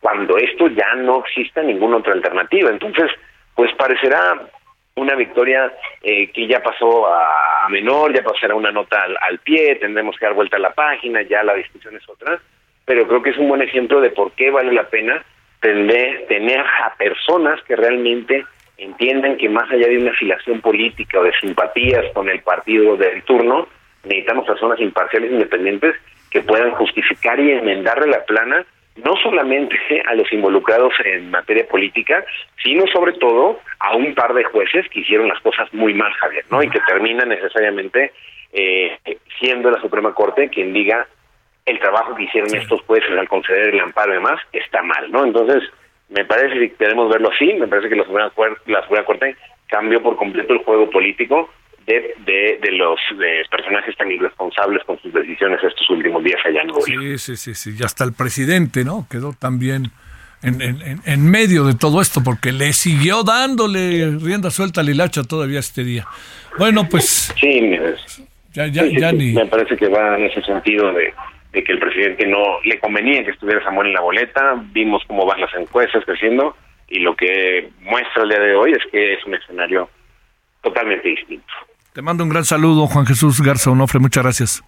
cuando 0.00 0.38
esto 0.38 0.68
ya 0.68 0.94
no 0.94 1.20
exista 1.20 1.62
ninguna 1.62 1.98
otra 1.98 2.14
alternativa. 2.14 2.70
Entonces, 2.70 3.10
pues 3.54 3.72
parecerá 3.74 4.48
una 4.96 5.16
victoria 5.16 5.72
eh, 6.02 6.30
que 6.30 6.46
ya 6.46 6.62
pasó 6.62 7.06
a, 7.06 7.68
menor, 7.68 8.14
ya 8.14 8.22
pasará 8.22 8.54
una 8.54 8.70
nota 8.70 9.02
al, 9.20 9.38
pie, 9.38 9.76
tendremos 9.76 10.16
que 10.16 10.24
dar 10.24 10.34
vuelta 10.34 10.56
a 10.56 10.60
la 10.60 10.72
página, 10.72 11.22
ya 11.22 11.42
la 11.42 11.54
discusión 11.54 11.96
es 11.96 12.08
otra, 12.08 12.38
pero 12.84 13.08
creo 13.08 13.22
que 13.22 13.30
es 13.30 13.38
un 13.38 13.48
buen 13.48 13.62
ejemplo 13.62 14.00
de 14.00 14.10
por 14.10 14.32
qué 14.32 14.50
vale 14.50 14.72
la 14.72 14.88
pena 14.88 15.24
tener, 15.60 16.26
tener 16.26 16.60
a 16.60 16.94
personas 16.96 17.60
que 17.64 17.74
realmente 17.74 18.44
entiendan 18.76 19.36
que 19.36 19.48
más 19.48 19.70
allá 19.70 19.88
de 19.88 19.98
una 19.98 20.10
afiliación 20.10 20.60
política 20.60 21.18
o 21.18 21.24
de 21.24 21.32
simpatías 21.40 22.04
con 22.12 22.28
el 22.28 22.40
partido 22.42 22.96
del 22.96 23.22
turno, 23.22 23.66
necesitamos 24.04 24.46
personas 24.46 24.78
imparciales 24.78 25.32
independientes 25.32 25.96
que 26.30 26.42
puedan 26.42 26.72
justificar 26.72 27.40
y 27.40 27.52
enmendarle 27.52 28.08
la 28.08 28.24
plana 28.24 28.64
no 28.96 29.16
solamente 29.16 29.76
a 30.06 30.14
los 30.14 30.32
involucrados 30.32 30.94
en 31.04 31.30
materia 31.30 31.66
política, 31.66 32.24
sino 32.62 32.86
sobre 32.86 33.14
todo 33.14 33.60
a 33.80 33.96
un 33.96 34.14
par 34.14 34.34
de 34.34 34.44
jueces 34.44 34.88
que 34.88 35.00
hicieron 35.00 35.28
las 35.28 35.40
cosas 35.40 35.72
muy 35.74 35.94
mal, 35.94 36.12
Javier, 36.12 36.44
¿no? 36.50 36.62
Y 36.62 36.70
que 36.70 36.80
termina 36.80 37.24
necesariamente 37.24 38.12
eh, 38.52 38.96
siendo 39.40 39.70
la 39.70 39.80
Suprema 39.80 40.14
Corte 40.14 40.48
quien 40.48 40.72
diga 40.72 41.06
el 41.66 41.80
trabajo 41.80 42.14
que 42.14 42.24
hicieron 42.24 42.54
estos 42.54 42.82
jueces 42.82 43.10
al 43.18 43.28
conceder 43.28 43.74
el 43.74 43.80
amparo 43.80 44.12
y 44.12 44.16
demás 44.16 44.40
está 44.52 44.82
mal, 44.82 45.10
¿no? 45.10 45.24
Entonces, 45.24 45.62
me 46.08 46.24
parece 46.24 46.58
que 46.58 46.74
queremos 46.74 47.10
verlo 47.10 47.30
así, 47.30 47.54
me 47.54 47.66
parece 47.66 47.88
que 47.88 47.96
la 47.96 48.04
Suprema, 48.04 48.32
la 48.66 48.82
Suprema 48.82 49.06
Corte 49.06 49.36
cambió 49.68 50.02
por 50.02 50.16
completo 50.16 50.52
el 50.52 50.60
juego 50.60 50.88
político 50.90 51.50
de, 51.86 52.14
de, 52.24 52.58
de 52.62 52.72
los 52.72 52.98
personajes 53.50 53.96
tan 53.96 54.10
irresponsables 54.10 54.82
con 54.84 54.98
sus 55.00 55.12
decisiones 55.12 55.62
estos 55.62 55.88
últimos 55.90 56.24
días 56.24 56.40
allá 56.44 56.62
en 56.62 56.70
Sí, 56.82 57.18
sí, 57.18 57.36
sí, 57.36 57.54
sí, 57.54 57.76
y 57.78 57.82
hasta 57.82 58.04
el 58.04 58.12
presidente, 58.12 58.84
¿no? 58.84 59.06
Quedó 59.10 59.32
también 59.32 59.90
en, 60.42 60.60
en, 60.62 61.00
en 61.04 61.30
medio 61.30 61.64
de 61.64 61.74
todo 61.74 62.00
esto, 62.00 62.22
porque 62.24 62.52
le 62.52 62.72
siguió 62.72 63.22
dándole 63.22 64.18
rienda 64.18 64.50
suelta 64.50 64.80
al 64.80 64.88
hilacha 64.88 65.22
todavía 65.24 65.60
este 65.60 65.84
día. 65.84 66.06
Bueno, 66.58 66.88
pues... 66.90 67.34
Sí, 67.38 67.76
ya, 68.52 68.66
ya, 68.66 68.84
ya 68.86 69.12
ni... 69.12 69.32
me 69.32 69.46
parece 69.46 69.76
que 69.76 69.88
va 69.88 70.16
en 70.16 70.24
ese 70.24 70.40
sentido 70.42 70.92
de, 70.92 71.12
de 71.52 71.64
que 71.64 71.72
el 71.72 71.78
presidente 71.78 72.26
no 72.26 72.60
le 72.64 72.78
convenía 72.78 73.24
que 73.24 73.32
estuviera 73.32 73.62
Samuel 73.64 73.88
en 73.88 73.94
la 73.94 74.00
boleta, 74.00 74.62
vimos 74.72 75.02
cómo 75.06 75.26
van 75.26 75.40
las 75.40 75.54
encuestas 75.54 76.04
creciendo, 76.04 76.56
y 76.88 77.00
lo 77.00 77.16
que 77.16 77.70
muestra 77.80 78.22
el 78.22 78.28
día 78.28 78.40
de 78.40 78.54
hoy 78.54 78.72
es 78.72 78.82
que 78.92 79.14
es 79.14 79.24
un 79.26 79.34
escenario 79.34 79.90
totalmente 80.62 81.08
distinto. 81.08 81.52
Te 81.94 82.02
mando 82.02 82.24
un 82.24 82.28
gran 82.28 82.44
saludo, 82.44 82.88
Juan 82.88 83.06
Jesús 83.06 83.40
Garza 83.40 83.70
Onofre. 83.70 84.00
Muchas 84.00 84.24
gracias. 84.24 84.64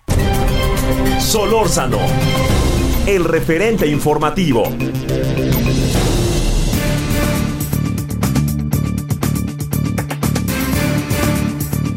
Solórzano, 1.18 1.98
el 3.04 3.24
referente 3.24 3.88
informativo. 3.88 4.62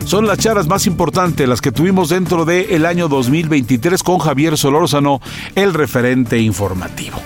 son 0.05 0.25
las 0.25 0.39
charlas 0.39 0.67
más 0.67 0.87
importantes 0.87 1.47
las 1.47 1.61
que 1.61 1.71
tuvimos 1.71 2.09
dentro 2.09 2.43
del 2.43 2.81
de 2.81 2.87
año 2.87 3.07
2023 3.07 4.01
con 4.01 4.17
Javier 4.17 4.57
Solórzano, 4.57 5.21
el 5.53 5.75
referente 5.75 6.39
informativo. 6.39 7.19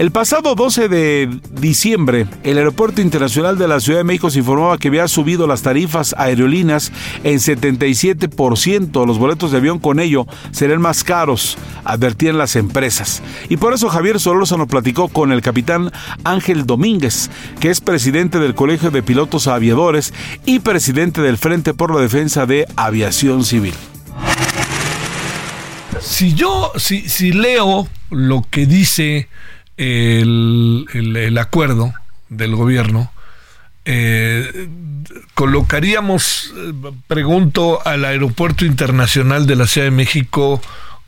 El 0.00 0.12
pasado 0.12 0.54
12 0.54 0.88
de 0.88 1.28
diciembre, 1.60 2.26
el 2.42 2.56
Aeropuerto 2.56 3.02
Internacional 3.02 3.58
de 3.58 3.68
la 3.68 3.80
Ciudad 3.80 3.98
de 3.98 4.04
México 4.04 4.30
se 4.30 4.38
informaba 4.38 4.78
que 4.78 4.88
había 4.88 5.06
subido 5.08 5.46
las 5.46 5.60
tarifas 5.60 6.14
aerolíneas 6.16 6.90
en 7.22 7.34
77%. 7.38 9.06
Los 9.06 9.18
boletos 9.18 9.52
de 9.52 9.58
avión 9.58 9.78
con 9.78 10.00
ello 10.00 10.26
serán 10.52 10.80
más 10.80 11.04
caros, 11.04 11.58
advertían 11.84 12.38
las 12.38 12.56
empresas. 12.56 13.22
Y 13.50 13.58
por 13.58 13.74
eso 13.74 13.90
Javier 13.90 14.18
Solórzano 14.18 14.66
platicó 14.66 15.08
con 15.08 15.32
el 15.32 15.42
capitán 15.42 15.92
Ángel 16.24 16.64
Domínguez, 16.64 17.30
que 17.60 17.68
es 17.68 17.82
presidente 17.82 18.38
del 18.38 18.54
Colegio 18.54 18.90
de 18.90 19.02
Pilotos 19.02 19.48
Aviadores 19.48 20.14
y 20.46 20.60
presidente 20.60 21.20
del 21.20 21.36
Frente 21.36 21.74
por 21.74 21.94
la 21.94 22.00
Defensa 22.00 22.46
de 22.46 22.66
Aviación 22.74 23.44
Civil. 23.44 23.74
Si 26.00 26.32
yo, 26.32 26.72
si, 26.76 27.06
si 27.06 27.32
leo 27.32 27.86
lo 28.08 28.46
que 28.50 28.64
dice 28.64 29.28
el, 29.80 31.38
acuerdo 31.38 31.94
del 32.28 32.54
gobierno, 32.54 33.10
eh, 33.84 34.68
colocaríamos, 35.34 36.52
eh, 36.54 36.72
pregunto, 37.06 37.80
al 37.84 38.04
aeropuerto 38.04 38.66
internacional 38.66 39.46
de 39.46 39.56
la 39.56 39.66
Ciudad 39.66 39.86
de 39.86 39.92
México 39.92 40.60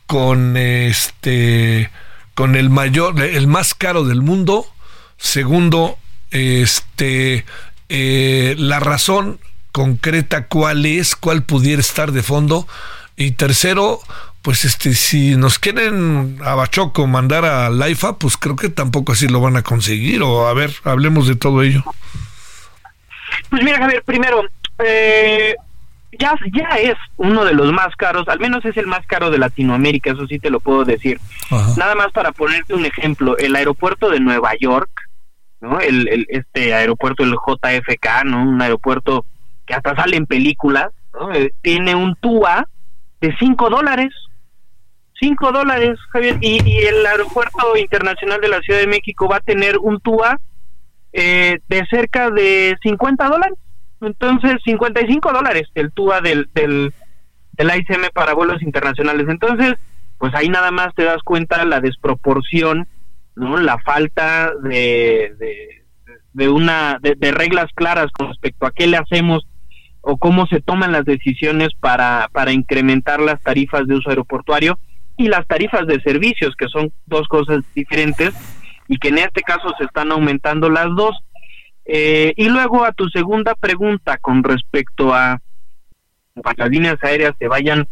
con 0.06 0.56
este 0.56 1.90
con 2.34 2.56
el 2.56 2.70
mayor, 2.70 3.20
el 3.20 3.46
más 3.46 3.74
caro 3.74 4.04
del 4.04 4.22
mundo. 4.22 4.66
Segundo, 5.18 5.98
este 6.30 7.44
eh, 7.90 8.54
la 8.58 8.80
razón 8.80 9.38
concreta 9.70 10.46
cuál 10.46 10.86
es, 10.86 11.14
cuál 11.14 11.42
pudiera 11.42 11.80
estar 11.80 12.10
de 12.12 12.22
fondo. 12.22 12.66
Y 13.16 13.32
tercero, 13.32 14.00
pues 14.42 14.64
este, 14.64 14.94
si 14.94 15.36
nos 15.36 15.58
quieren 15.58 16.38
a 16.44 16.54
Bachoco 16.54 17.06
mandar 17.06 17.44
a 17.44 17.70
Laifa, 17.70 18.18
pues 18.18 18.36
creo 18.36 18.56
que 18.56 18.68
tampoco 18.68 19.12
así 19.12 19.28
lo 19.28 19.40
van 19.40 19.56
a 19.56 19.62
conseguir. 19.62 20.22
O 20.22 20.46
a 20.48 20.54
ver, 20.54 20.72
hablemos 20.84 21.28
de 21.28 21.36
todo 21.36 21.62
ello. 21.62 21.84
Pues 23.48 23.62
mira, 23.62 23.78
Javier, 23.78 24.02
primero, 24.04 24.42
eh, 24.84 25.54
ya, 26.18 26.34
ya 26.52 26.68
es 26.76 26.96
uno 27.16 27.44
de 27.44 27.54
los 27.54 27.72
más 27.72 27.94
caros, 27.96 28.28
al 28.28 28.40
menos 28.40 28.64
es 28.64 28.76
el 28.76 28.86
más 28.86 29.06
caro 29.06 29.30
de 29.30 29.38
Latinoamérica, 29.38 30.10
eso 30.10 30.26
sí 30.26 30.38
te 30.38 30.50
lo 30.50 30.60
puedo 30.60 30.84
decir. 30.84 31.20
Nada 31.76 31.94
más 31.94 32.12
para 32.12 32.32
ponerte 32.32 32.74
un 32.74 32.84
ejemplo, 32.84 33.36
el 33.38 33.56
aeropuerto 33.56 34.10
de 34.10 34.20
Nueva 34.20 34.52
York, 34.60 34.90
¿no? 35.60 35.80
El, 35.80 36.08
el, 36.08 36.26
este 36.28 36.74
aeropuerto, 36.74 37.22
el 37.22 37.32
JFK, 37.32 38.24
¿no? 38.24 38.42
Un 38.42 38.60
aeropuerto 38.60 39.24
que 39.64 39.74
hasta 39.74 39.94
sale 39.94 40.16
en 40.16 40.26
películas, 40.26 40.88
¿no? 41.14 41.32
Eh, 41.32 41.52
tiene 41.62 41.94
un 41.94 42.16
TUA 42.16 42.66
de 43.20 43.34
5 43.38 43.70
dólares. 43.70 44.12
5 45.22 45.52
dólares, 45.52 45.98
Javier. 46.10 46.36
Y, 46.40 46.58
el 46.84 47.06
Aeropuerto 47.06 47.76
Internacional 47.76 48.40
de 48.40 48.48
la 48.48 48.60
Ciudad 48.60 48.80
de 48.80 48.88
México 48.88 49.28
va 49.28 49.36
a 49.36 49.40
tener 49.40 49.78
un 49.78 50.00
TUA 50.00 50.38
eh, 51.12 51.60
de 51.68 51.86
cerca 51.88 52.30
de 52.30 52.76
50 52.82 53.28
dólares. 53.28 53.56
Entonces, 54.00 54.56
55 54.64 55.32
dólares 55.32 55.68
el 55.76 55.92
TUA 55.92 56.20
del, 56.22 56.48
del, 56.54 56.92
del 57.52 57.70
para 58.12 58.34
vuelos 58.34 58.62
internacionales. 58.62 59.26
Entonces, 59.28 59.74
pues 60.18 60.34
ahí 60.34 60.48
nada 60.48 60.72
más 60.72 60.92
te 60.96 61.04
das 61.04 61.22
cuenta 61.22 61.64
la 61.64 61.80
desproporción, 61.80 62.88
¿no? 63.36 63.58
La 63.58 63.78
falta 63.78 64.52
de, 64.64 65.82
de, 66.32 66.48
una 66.48 66.98
de, 67.00 67.30
reglas 67.30 67.70
claras 67.76 68.10
con 68.10 68.26
respecto 68.26 68.66
a 68.66 68.72
qué 68.72 68.88
le 68.88 68.96
hacemos 68.96 69.46
o 70.00 70.16
cómo 70.16 70.48
se 70.48 70.60
toman 70.60 70.90
las 70.90 71.04
decisiones 71.04 71.68
para, 71.78 72.28
para 72.32 72.50
incrementar 72.50 73.20
las 73.20 73.40
tarifas 73.40 73.86
de 73.86 73.94
uso 73.94 74.10
aeroportuario 74.10 74.80
y 75.22 75.28
las 75.28 75.46
tarifas 75.46 75.86
de 75.86 76.00
servicios, 76.00 76.56
que 76.56 76.66
son 76.66 76.92
dos 77.06 77.28
cosas 77.28 77.62
diferentes 77.74 78.34
y 78.88 78.98
que 78.98 79.08
en 79.08 79.18
este 79.18 79.42
caso 79.42 79.72
se 79.78 79.84
están 79.84 80.10
aumentando 80.10 80.68
las 80.68 80.88
dos. 80.96 81.16
Eh, 81.84 82.32
y 82.36 82.48
luego 82.48 82.84
a 82.84 82.90
tu 82.92 83.08
segunda 83.08 83.54
pregunta 83.54 84.16
con 84.18 84.42
respecto 84.42 85.14
a 85.14 85.38
las 86.56 86.68
líneas 86.68 86.96
aéreas 87.02 87.34
se 87.38 87.46
vayan 87.46 87.86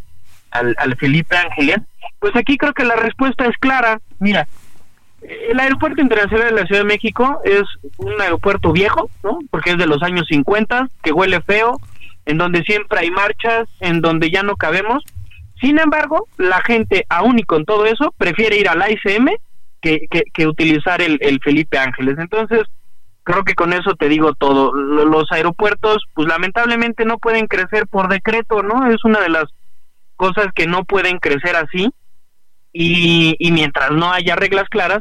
al, 0.50 0.74
al 0.78 0.96
Felipe 0.96 1.36
Ángeles, 1.36 1.78
pues 2.18 2.34
aquí 2.34 2.56
creo 2.56 2.72
que 2.72 2.84
la 2.84 2.96
respuesta 2.96 3.46
es 3.46 3.56
clara. 3.58 4.00
Mira, 4.18 4.48
el 5.22 5.60
aeropuerto 5.60 6.02
internacional 6.02 6.48
de 6.48 6.60
la 6.60 6.66
Ciudad 6.66 6.80
de 6.80 6.88
México 6.88 7.40
es 7.44 7.62
un 7.98 8.20
aeropuerto 8.20 8.72
viejo, 8.72 9.08
¿no? 9.22 9.38
Porque 9.50 9.70
es 9.70 9.78
de 9.78 9.86
los 9.86 10.02
años 10.02 10.26
50, 10.28 10.88
que 11.02 11.12
huele 11.12 11.40
feo, 11.42 11.78
en 12.26 12.38
donde 12.38 12.62
siempre 12.64 12.98
hay 12.98 13.10
marchas, 13.12 13.68
en 13.78 14.00
donde 14.00 14.30
ya 14.30 14.42
no 14.42 14.56
cabemos, 14.56 15.04
sin 15.60 15.78
embargo, 15.78 16.28
la 16.38 16.62
gente, 16.62 17.06
aún 17.08 17.38
y 17.38 17.42
con 17.42 17.64
todo 17.64 17.86
eso, 17.86 18.14
prefiere 18.16 18.56
ir 18.56 18.68
al 18.68 18.82
ICM 18.90 19.28
que, 19.80 20.06
que, 20.32 20.46
utilizar 20.46 21.00
el, 21.02 21.18
el, 21.20 21.40
Felipe 21.40 21.78
Ángeles. 21.78 22.18
Entonces, 22.18 22.62
creo 23.24 23.44
que 23.44 23.54
con 23.54 23.72
eso 23.72 23.94
te 23.94 24.08
digo 24.08 24.34
todo. 24.34 24.74
Los 24.74 25.30
aeropuertos, 25.32 26.04
pues 26.14 26.28
lamentablemente 26.28 27.04
no 27.04 27.18
pueden 27.18 27.46
crecer 27.46 27.86
por 27.86 28.08
decreto, 28.08 28.62
¿no? 28.62 28.90
Es 28.90 29.04
una 29.04 29.20
de 29.20 29.30
las 29.30 29.44
cosas 30.16 30.48
que 30.54 30.66
no 30.66 30.84
pueden 30.84 31.18
crecer 31.18 31.56
así. 31.56 31.88
Y, 32.72 33.34
y 33.38 33.50
mientras 33.52 33.90
no 33.90 34.12
haya 34.12 34.36
reglas 34.36 34.68
claras, 34.68 35.00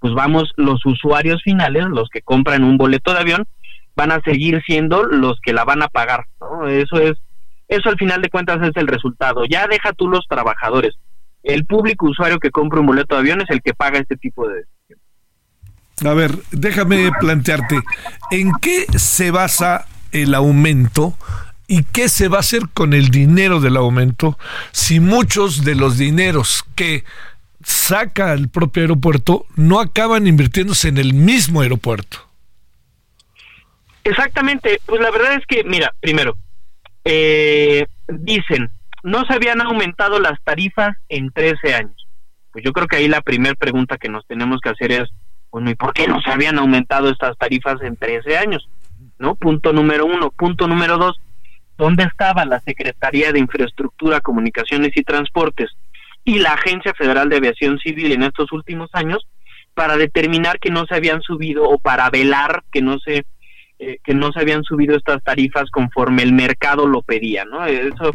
pues 0.00 0.12
vamos, 0.12 0.52
los 0.56 0.84
usuarios 0.84 1.42
finales, 1.42 1.86
los 1.86 2.08
que 2.10 2.20
compran 2.20 2.64
un 2.64 2.76
boleto 2.76 3.12
de 3.12 3.20
avión, 3.20 3.46
van 3.94 4.12
a 4.12 4.20
seguir 4.20 4.62
siendo 4.66 5.04
los 5.04 5.40
que 5.40 5.54
la 5.54 5.64
van 5.64 5.82
a 5.82 5.88
pagar, 5.88 6.26
¿no? 6.40 6.68
Eso 6.68 6.98
es 6.98 7.16
eso 7.68 7.88
al 7.88 7.96
final 7.96 8.22
de 8.22 8.30
cuentas 8.30 8.60
es 8.62 8.76
el 8.76 8.86
resultado. 8.86 9.44
Ya 9.44 9.66
deja 9.66 9.92
tú 9.92 10.08
los 10.08 10.26
trabajadores. 10.28 10.94
El 11.42 11.64
público 11.64 12.06
usuario 12.06 12.38
que 12.38 12.50
compra 12.50 12.80
un 12.80 12.86
boleto 12.86 13.14
de 13.14 13.20
avión 13.20 13.40
es 13.40 13.50
el 13.50 13.62
que 13.62 13.74
paga 13.74 13.98
este 13.98 14.16
tipo 14.16 14.48
de... 14.48 14.64
A 16.04 16.12
ver, 16.12 16.32
déjame 16.50 17.10
plantearte, 17.20 17.80
¿en 18.30 18.52
qué 18.60 18.84
se 18.98 19.30
basa 19.30 19.86
el 20.12 20.34
aumento 20.34 21.14
y 21.66 21.84
qué 21.84 22.08
se 22.08 22.28
va 22.28 22.38
a 22.38 22.40
hacer 22.40 22.68
con 22.74 22.92
el 22.92 23.08
dinero 23.08 23.60
del 23.60 23.76
aumento 23.76 24.38
si 24.72 25.00
muchos 25.00 25.64
de 25.64 25.74
los 25.74 25.96
dineros 25.96 26.64
que 26.74 27.04
saca 27.62 28.34
el 28.34 28.48
propio 28.48 28.82
aeropuerto 28.82 29.46
no 29.56 29.80
acaban 29.80 30.26
invirtiéndose 30.26 30.88
en 30.88 30.98
el 30.98 31.14
mismo 31.14 31.62
aeropuerto? 31.62 32.18
Exactamente, 34.04 34.80
pues 34.86 35.00
la 35.00 35.10
verdad 35.10 35.34
es 35.34 35.46
que, 35.46 35.64
mira, 35.64 35.92
primero, 36.00 36.36
eh, 37.08 37.86
dicen, 38.08 38.68
no 39.04 39.24
se 39.26 39.34
habían 39.34 39.60
aumentado 39.60 40.18
las 40.18 40.42
tarifas 40.42 40.96
en 41.08 41.30
13 41.30 41.74
años. 41.74 42.06
Pues 42.50 42.64
yo 42.64 42.72
creo 42.72 42.88
que 42.88 42.96
ahí 42.96 43.06
la 43.06 43.20
primera 43.20 43.54
pregunta 43.54 43.96
que 43.96 44.08
nos 44.08 44.26
tenemos 44.26 44.60
que 44.60 44.70
hacer 44.70 44.90
es, 44.90 45.08
bueno, 45.52 45.70
¿y 45.70 45.76
por 45.76 45.94
qué 45.94 46.08
no 46.08 46.20
se 46.20 46.30
habían 46.32 46.58
aumentado 46.58 47.08
estas 47.08 47.38
tarifas 47.38 47.80
en 47.82 47.96
13 47.96 48.36
años? 48.36 48.68
¿No? 49.20 49.36
Punto 49.36 49.72
número 49.72 50.04
uno. 50.04 50.30
Punto 50.30 50.66
número 50.66 50.98
dos, 50.98 51.20
¿dónde 51.78 52.02
estaba 52.02 52.44
la 52.44 52.58
Secretaría 52.58 53.30
de 53.30 53.38
Infraestructura, 53.38 54.20
Comunicaciones 54.20 54.90
y 54.96 55.04
Transportes 55.04 55.70
y 56.24 56.40
la 56.40 56.54
Agencia 56.54 56.92
Federal 56.94 57.28
de 57.28 57.36
Aviación 57.36 57.78
Civil 57.78 58.10
en 58.10 58.24
estos 58.24 58.50
últimos 58.50 58.90
años 58.94 59.28
para 59.74 59.96
determinar 59.96 60.58
que 60.58 60.70
no 60.70 60.86
se 60.86 60.96
habían 60.96 61.22
subido 61.22 61.68
o 61.68 61.78
para 61.78 62.10
velar 62.10 62.64
que 62.72 62.82
no 62.82 62.98
se 62.98 63.24
eh, 63.78 63.98
que 64.02 64.14
no 64.14 64.32
se 64.32 64.40
habían 64.40 64.64
subido 64.64 64.96
estas 64.96 65.22
tarifas 65.22 65.70
conforme 65.70 66.22
el 66.22 66.32
mercado 66.32 66.86
lo 66.86 67.02
pedía, 67.02 67.44
¿no? 67.44 67.64
Eso, 67.66 68.14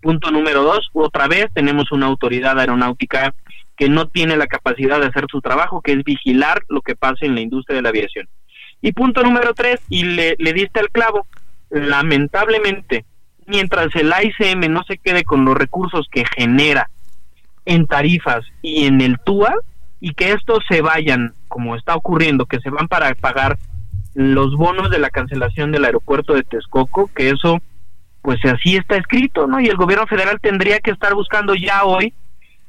punto 0.00 0.30
número 0.30 0.62
dos, 0.62 0.88
otra 0.92 1.26
vez 1.26 1.46
tenemos 1.52 1.90
una 1.90 2.06
autoridad 2.06 2.58
aeronáutica 2.58 3.34
que 3.76 3.88
no 3.88 4.06
tiene 4.08 4.36
la 4.36 4.46
capacidad 4.46 5.00
de 5.00 5.06
hacer 5.06 5.24
su 5.30 5.40
trabajo, 5.40 5.80
que 5.80 5.92
es 5.92 6.04
vigilar 6.04 6.62
lo 6.68 6.80
que 6.82 6.94
pasa 6.94 7.26
en 7.26 7.34
la 7.34 7.40
industria 7.40 7.76
de 7.76 7.82
la 7.82 7.88
aviación. 7.88 8.28
Y 8.82 8.92
punto 8.92 9.22
número 9.22 9.52
tres, 9.54 9.80
y 9.88 10.04
le, 10.04 10.36
le 10.38 10.52
diste 10.52 10.80
el 10.80 10.90
clavo, 10.90 11.26
lamentablemente, 11.70 13.04
mientras 13.46 13.88
el 13.96 14.12
ICM 14.12 14.72
no 14.72 14.84
se 14.84 14.98
quede 14.98 15.24
con 15.24 15.44
los 15.44 15.56
recursos 15.56 16.06
que 16.10 16.24
genera 16.36 16.88
en 17.64 17.86
tarifas 17.86 18.44
y 18.62 18.84
en 18.86 19.00
el 19.00 19.18
TUA, 19.18 19.54
y 19.98 20.14
que 20.14 20.32
estos 20.32 20.64
se 20.68 20.80
vayan, 20.80 21.34
como 21.48 21.74
está 21.74 21.94
ocurriendo, 21.94 22.46
que 22.46 22.60
se 22.60 22.70
van 22.70 22.86
para 22.86 23.14
pagar 23.14 23.58
los 24.14 24.56
bonos 24.56 24.90
de 24.90 24.98
la 24.98 25.10
cancelación 25.10 25.72
del 25.72 25.84
aeropuerto 25.84 26.34
de 26.34 26.42
Texcoco, 26.42 27.10
que 27.14 27.30
eso 27.30 27.60
pues 28.22 28.38
así 28.44 28.76
está 28.76 28.96
escrito, 28.96 29.46
¿no? 29.46 29.60
Y 29.60 29.68
el 29.68 29.76
gobierno 29.76 30.06
federal 30.06 30.38
tendría 30.40 30.80
que 30.80 30.90
estar 30.90 31.14
buscando 31.14 31.54
ya 31.54 31.84
hoy, 31.84 32.12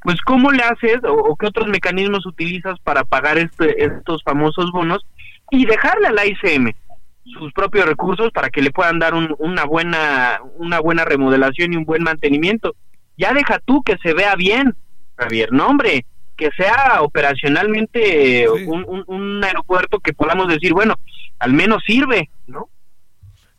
pues 0.01 0.21
cómo 0.21 0.51
le 0.51 0.63
haces 0.63 0.99
o, 1.03 1.35
qué 1.35 1.47
otros 1.47 1.67
mecanismos 1.67 2.25
utilizas 2.25 2.79
para 2.79 3.03
pagar 3.03 3.37
este, 3.37 3.83
estos 3.83 4.23
famosos 4.23 4.71
bonos 4.71 5.05
y 5.51 5.65
dejarle 5.65 6.07
a 6.07 6.13
la 6.13 6.25
ICM 6.25 6.71
sus 7.25 7.53
propios 7.53 7.85
recursos 7.85 8.31
para 8.31 8.49
que 8.49 8.61
le 8.61 8.71
puedan 8.71 8.97
dar 8.97 9.13
una 9.13 9.65
buena 9.65 10.39
una 10.55 10.79
buena 10.79 11.05
remodelación 11.05 11.73
y 11.73 11.77
un 11.77 11.85
buen 11.85 12.03
mantenimiento. 12.03 12.75
Ya 13.17 13.33
deja 13.33 13.59
tú 13.59 13.83
que 13.83 13.97
se 13.97 14.13
vea 14.13 14.35
bien, 14.35 14.75
Javier. 15.17 15.51
No, 15.51 15.67
hombre, 15.67 16.05
que 16.35 16.49
sea 16.57 17.01
operacionalmente 17.01 18.49
un, 18.49 19.03
un, 19.05 19.43
aeropuerto 19.43 19.99
que 19.99 20.13
podamos 20.13 20.47
decir, 20.47 20.73
bueno, 20.73 20.95
al 21.41 21.53
menos 21.53 21.83
sirve, 21.85 22.29
¿no? 22.47 22.69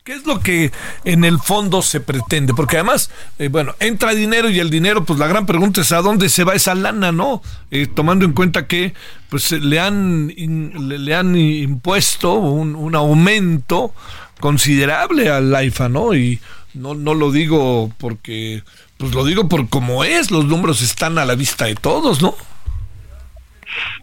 ¿Qué 0.03 0.13
es 0.13 0.25
lo 0.25 0.41
que 0.41 0.71
en 1.05 1.23
el 1.23 1.39
fondo 1.39 1.81
se 1.81 2.01
pretende? 2.01 2.53
Porque 2.53 2.75
además, 2.75 3.09
eh, 3.39 3.47
bueno, 3.47 3.73
entra 3.79 4.13
dinero 4.13 4.49
y 4.49 4.59
el 4.59 4.69
dinero, 4.69 5.05
pues 5.05 5.17
la 5.17 5.27
gran 5.27 5.45
pregunta 5.45 5.79
es 5.79 5.93
a 5.93 6.01
dónde 6.01 6.27
se 6.27 6.43
va 6.43 6.55
esa 6.55 6.75
lana, 6.75 7.13
¿no? 7.13 7.41
Eh, 7.71 7.87
tomando 7.87 8.25
en 8.25 8.33
cuenta 8.33 8.67
que 8.67 8.93
pues 9.29 9.53
le 9.53 9.79
han, 9.79 10.27
le, 10.27 11.15
han 11.15 11.37
impuesto 11.37 12.33
un, 12.33 12.75
un, 12.75 12.95
aumento 12.95 13.93
considerable 14.41 15.29
al 15.29 15.55
AIFA, 15.55 15.87
¿no? 15.87 16.13
Y 16.13 16.41
no, 16.73 16.95
no 16.95 17.13
lo 17.13 17.31
digo 17.31 17.89
porque, 17.97 18.63
pues 18.97 19.13
lo 19.13 19.23
digo 19.23 19.47
por 19.47 19.69
cómo 19.69 20.03
es, 20.03 20.31
los 20.31 20.43
números 20.43 20.81
están 20.81 21.17
a 21.17 21.23
la 21.23 21.35
vista 21.35 21.63
de 21.65 21.75
todos, 21.75 22.21
¿no? 22.21 22.35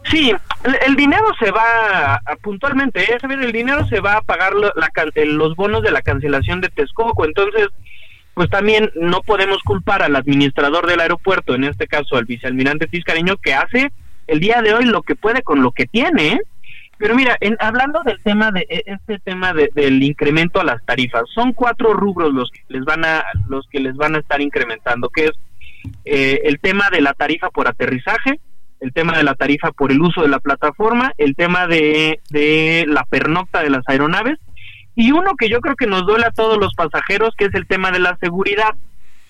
Sí, 0.04 0.32
el, 0.86 0.96
dinero 0.96 1.26
se 1.38 1.50
va, 1.50 2.20
puntualmente, 2.42 3.02
¿eh? 3.02 3.18
el 3.22 3.52
dinero 3.52 3.86
se 3.86 4.00
va 4.00 4.18
a 4.18 4.22
pagar 4.22 4.52
los 4.54 5.56
bonos 5.56 5.82
de 5.82 5.90
la 5.90 6.02
cancelación 6.02 6.60
de 6.60 6.68
Texcoco, 6.68 7.24
entonces, 7.24 7.68
pues 8.34 8.48
también 8.50 8.90
no 8.94 9.20
podemos 9.22 9.62
culpar 9.62 10.02
al 10.02 10.16
administrador 10.16 10.86
del 10.86 11.00
aeropuerto, 11.00 11.54
en 11.54 11.64
este 11.64 11.86
caso 11.86 12.16
al 12.16 12.24
vicealmirante 12.24 12.88
Fiscariño, 12.88 13.36
que 13.36 13.54
hace 13.54 13.92
el 14.26 14.40
día 14.40 14.62
de 14.62 14.74
hoy 14.74 14.84
lo 14.84 15.02
que 15.02 15.16
puede 15.16 15.42
con 15.42 15.62
lo 15.62 15.72
que 15.72 15.86
tiene, 15.86 16.34
¿eh? 16.34 16.40
Pero 17.00 17.14
mira, 17.14 17.34
en, 17.40 17.56
hablando 17.60 18.02
del 18.04 18.20
tema 18.22 18.52
de 18.52 18.66
e, 18.68 18.82
este 18.84 19.18
tema 19.20 19.54
del 19.54 20.02
incremento 20.02 20.60
a 20.60 20.64
las 20.64 20.84
tarifas, 20.84 21.22
son 21.34 21.54
cuatro 21.54 21.94
rubros 21.94 22.32
los 22.34 22.50
que 22.50 22.60
les 22.68 22.84
van 22.84 23.06
a 23.06 23.24
los 23.48 23.66
que 23.68 23.80
les 23.80 23.96
van 23.96 24.16
a 24.16 24.18
estar 24.18 24.40
incrementando, 24.42 25.08
que 25.08 25.24
es 25.24 25.32
eh, 26.04 26.42
el 26.44 26.60
tema 26.60 26.90
de 26.90 27.00
la 27.00 27.14
tarifa 27.14 27.48
por 27.48 27.68
aterrizaje, 27.68 28.38
el 28.80 28.92
tema 28.92 29.16
de 29.16 29.24
la 29.24 29.34
tarifa 29.34 29.72
por 29.72 29.92
el 29.92 30.00
uso 30.00 30.22
de 30.22 30.28
la 30.28 30.40
plataforma, 30.40 31.12
el 31.18 31.36
tema 31.36 31.66
de, 31.66 32.20
de 32.30 32.84
la 32.88 33.04
pernocta 33.04 33.62
de 33.62 33.70
las 33.70 33.86
aeronaves 33.86 34.38
y 34.94 35.12
uno 35.12 35.36
que 35.36 35.48
yo 35.48 35.60
creo 35.60 35.76
que 35.76 35.86
nos 35.86 36.06
duele 36.06 36.26
a 36.26 36.30
todos 36.30 36.58
los 36.58 36.74
pasajeros, 36.74 37.34
que 37.36 37.46
es 37.46 37.54
el 37.54 37.66
tema 37.66 37.90
de 37.90 38.00
la 38.00 38.16
seguridad. 38.18 38.74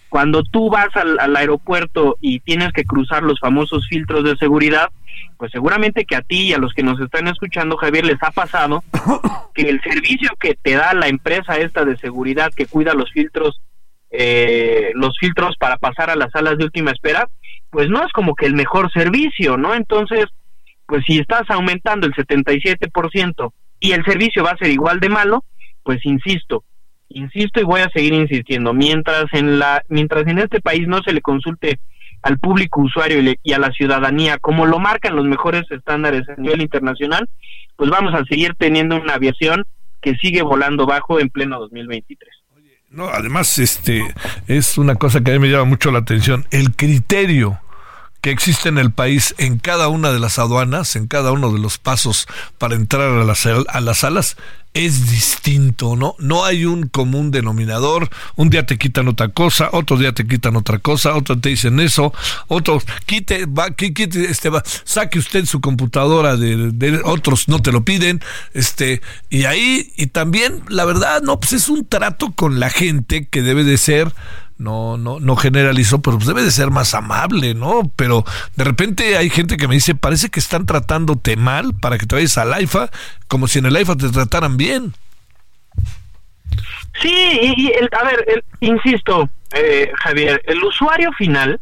Cuando 0.09 0.43
tú 0.43 0.71
vas 0.71 0.89
al, 0.97 1.21
al, 1.21 1.37
aeropuerto 1.37 2.17
y 2.21 2.41
tienes 2.41 2.73
que 2.73 2.85
cruzar 2.85 3.23
los 3.23 3.39
famosos 3.39 3.87
filtros 3.89 4.25
de 4.25 4.37
seguridad, 4.37 4.89
pues 5.37 5.53
seguramente 5.53 6.05
que 6.05 6.17
a 6.17 6.23
ti 6.23 6.49
y 6.49 6.53
a 6.53 6.59
los 6.59 6.73
que 6.73 6.83
nos 6.83 7.01
están 7.01 7.29
escuchando, 7.29 7.77
Javier, 7.77 8.05
les 8.05 8.21
ha 8.23 8.33
pasado 8.33 8.83
que 9.55 9.63
el 9.63 9.81
servicio 9.83 10.31
que 10.41 10.57
te 10.61 10.75
da 10.75 10.93
la 10.95 11.07
empresa 11.07 11.59
esta 11.59 11.85
de 11.85 11.97
seguridad 11.97 12.53
que 12.55 12.67
cuida 12.67 12.95
los 12.95 13.13
filtros, 13.13 13.61
eh, 14.11 14.91
los 14.95 15.17
filtros 15.21 15.57
para 15.57 15.77
pasar 15.77 16.11
a 16.11 16.17
las 16.17 16.33
salas 16.33 16.59
de 16.59 16.65
última 16.65 16.91
espera, 16.91 17.29
pues 17.71 17.89
no 17.89 18.05
es 18.05 18.13
como 18.13 18.35
que 18.35 18.47
el 18.47 18.55
mejor 18.55 18.91
servicio, 18.93 19.57
¿no? 19.57 19.75
Entonces, 19.75 20.27
pues 20.87 21.05
si 21.07 21.19
estás 21.19 21.49
aumentando 21.49 22.07
el 22.07 22.15
77% 22.15 23.53
y 23.79 23.93
el 23.93 24.05
servicio 24.05 24.43
va 24.43 24.51
a 24.51 24.57
ser 24.57 24.71
igual 24.71 25.01
de 25.01 25.09
malo, 25.09 25.45
pues 25.83 26.05
insisto, 26.05 26.65
insisto 27.09 27.61
y 27.61 27.65
voy 27.65 27.81
a 27.81 27.91
seguir 27.91 28.13
insistiendo, 28.13 28.75
mientras 28.75 29.27
en 29.33 29.59
la 29.59 29.83
mientras 29.89 30.27
en 30.27 30.39
este 30.39 30.61
país 30.61 30.87
no 30.87 31.01
se 31.03 31.13
le 31.13 31.21
consulte 31.21 31.79
al 32.23 32.39
público 32.39 32.83
usuario 32.83 33.21
y, 33.21 33.39
y 33.43 33.53
a 33.53 33.59
la 33.59 33.71
ciudadanía 33.71 34.39
como 34.39 34.67
lo 34.67 34.79
marcan 34.79 35.17
los 35.17 35.25
mejores 35.25 35.63
estándares 35.71 36.29
a 36.29 36.37
nivel 36.37 36.61
internacional, 36.61 37.29
pues 37.77 37.89
vamos 37.89 38.13
a 38.15 38.25
seguir 38.25 38.55
teniendo 38.59 38.97
una 38.97 39.15
aviación 39.15 39.65
que 40.03 40.15
sigue 40.17 40.43
volando 40.43 40.87
bajo 40.87 41.21
en 41.21 41.31
pleno 41.31 41.59
2023. 41.61 42.40
No, 42.91 43.09
además, 43.09 43.57
este 43.59 44.03
es 44.49 44.77
una 44.77 44.97
cosa 44.97 45.21
que 45.21 45.31
a 45.31 45.35
mí 45.35 45.39
me 45.39 45.49
llama 45.49 45.65
mucho 45.65 45.93
la 45.93 46.01
atención. 46.01 46.45
El 46.51 46.75
criterio 46.75 47.61
que 48.21 48.31
existe 48.31 48.69
en 48.69 48.79
el 48.79 48.93
país 48.93 49.35
en 49.39 49.59
cada 49.59 49.89
una 49.89 50.13
de 50.13 50.19
las 50.19 50.39
aduanas, 50.39 50.97
en 50.97 51.07
cada 51.07 51.33
uno 51.33 51.53
de 51.53 51.59
los 51.59 51.79
pasos 51.79 52.27
para 52.59 52.75
entrar 52.75 53.11
a 53.11 53.25
las, 53.25 53.47
a 53.47 53.81
las 53.81 53.99
salas, 53.99 54.37
es 54.73 55.11
distinto, 55.11 55.97
¿no? 55.97 56.15
No 56.19 56.45
hay 56.45 56.65
un 56.65 56.87
común 56.89 57.31
denominador. 57.31 58.09
Un 58.37 58.51
día 58.51 58.67
te 58.67 58.79
quitan 58.79 59.09
otra 59.09 59.29
cosa, 59.29 59.69
otro 59.73 59.97
día 59.97 60.13
te 60.13 60.27
quitan 60.27 60.55
otra 60.55 60.79
cosa, 60.79 61.15
otro 61.15 61.39
te 61.39 61.49
dicen 61.49 61.81
eso, 61.81 62.13
otros 62.47 62.85
quite, 63.07 63.47
va, 63.47 63.71
quite, 63.73 64.31
este, 64.31 64.49
va, 64.49 64.63
saque 64.85 65.19
usted 65.19 65.45
su 65.47 65.61
computadora 65.61 66.37
de, 66.37 66.71
de, 66.73 67.01
otros 67.05 67.49
no 67.49 67.61
te 67.61 67.73
lo 67.73 67.85
piden, 67.85 68.21
este, 68.55 69.03
y 69.29 69.45
ahí, 69.45 69.93
y 69.97 70.07
también, 70.07 70.63
la 70.69 70.85
verdad, 70.85 71.23
no, 71.23 71.41
pues 71.41 71.53
es 71.53 71.69
un 71.69 71.85
trato 71.85 72.33
con 72.33 72.61
la 72.61 72.71
gente 72.71 73.27
que 73.27 73.43
debe 73.43 73.65
de 73.65 73.77
ser 73.77 74.13
no, 74.61 74.99
no, 74.99 75.19
no 75.21 75.37
generalizo, 75.37 76.03
pero 76.03 76.19
pues 76.19 76.29
debe 76.29 76.43
de 76.43 76.51
ser 76.51 76.71
más 76.71 76.95
amable, 76.95 77.55
¿no? 77.55 77.91
Pero 77.97 78.25
de 78.57 78.65
repente 78.65 79.17
hay 79.17 79.31
gente 79.31 79.57
que 79.57 79.67
me 79.67 79.75
dice, 79.75 79.95
parece 79.95 80.29
que 80.29 80.39
están 80.39 80.67
tratándote 80.67 81.37
mal 81.37 81.75
para 81.75 81.97
que 81.97 82.07
te 82.07 82.15
vayas 82.15 82.37
al 82.37 82.53
AIFA, 82.53 82.91
como 83.27 83.49
si 83.49 83.59
en 83.59 83.67
el 83.67 83.77
AIFA 83.77 83.97
te 83.97 84.11
trataran 84.11 84.59
bien. 84.59 84.93
Sí, 87.01 87.55
y, 87.57 87.69
el, 87.69 87.89
a 87.99 88.05
ver, 88.05 88.45
insisto, 88.61 89.31
eh, 89.55 89.91
Javier, 89.97 90.43
el 90.45 90.63
usuario 90.63 91.11
final, 91.13 91.59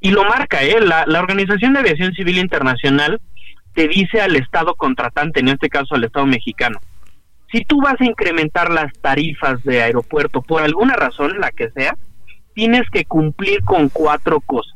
y 0.00 0.10
lo 0.10 0.24
marca, 0.24 0.62
¿eh? 0.62 0.80
La, 0.80 1.04
la 1.06 1.20
Organización 1.20 1.74
de 1.74 1.80
Aviación 1.80 2.14
Civil 2.14 2.38
Internacional 2.38 3.20
te 3.74 3.86
dice 3.86 4.22
al 4.22 4.34
Estado 4.36 4.74
contratante, 4.76 5.40
en 5.40 5.48
este 5.48 5.68
caso 5.68 5.94
al 5.94 6.04
Estado 6.04 6.24
mexicano, 6.24 6.80
si 7.52 7.64
tú 7.64 7.82
vas 7.82 8.00
a 8.00 8.04
incrementar 8.04 8.70
las 8.70 8.92
tarifas 9.00 9.62
de 9.64 9.82
aeropuerto 9.82 10.40
por 10.40 10.62
alguna 10.62 10.94
razón, 10.94 11.38
la 11.38 11.50
que 11.50 11.70
sea, 11.70 11.96
tienes 12.54 12.88
que 12.90 13.04
cumplir 13.04 13.62
con 13.64 13.88
cuatro 13.88 14.40
cosas. 14.40 14.74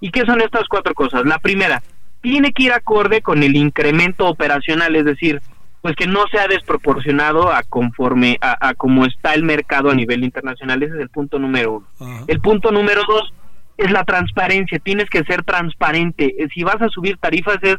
¿Y 0.00 0.10
qué 0.10 0.24
son 0.24 0.40
estas 0.40 0.66
cuatro 0.68 0.94
cosas? 0.94 1.24
La 1.26 1.38
primera, 1.38 1.82
tiene 2.20 2.52
que 2.52 2.64
ir 2.64 2.72
acorde 2.72 3.22
con 3.22 3.42
el 3.42 3.56
incremento 3.56 4.26
operacional, 4.26 4.96
es 4.96 5.04
decir, 5.04 5.40
pues 5.82 5.96
que 5.96 6.06
no 6.06 6.26
sea 6.30 6.46
desproporcionado 6.46 7.50
a 7.52 7.62
conforme 7.62 8.38
a, 8.40 8.68
a 8.68 8.74
cómo 8.74 9.06
está 9.06 9.34
el 9.34 9.44
mercado 9.44 9.90
a 9.90 9.94
nivel 9.94 10.24
internacional. 10.24 10.82
Ese 10.82 10.94
es 10.94 11.00
el 11.00 11.08
punto 11.08 11.38
número 11.38 11.84
uno. 11.98 12.24
El 12.26 12.40
punto 12.40 12.70
número 12.70 13.02
dos 13.08 13.32
es 13.78 13.90
la 13.90 14.04
transparencia. 14.04 14.78
Tienes 14.78 15.08
que 15.08 15.24
ser 15.24 15.42
transparente. 15.42 16.34
Si 16.54 16.62
vas 16.64 16.80
a 16.82 16.88
subir 16.88 17.16
tarifas 17.16 17.58
es 17.62 17.76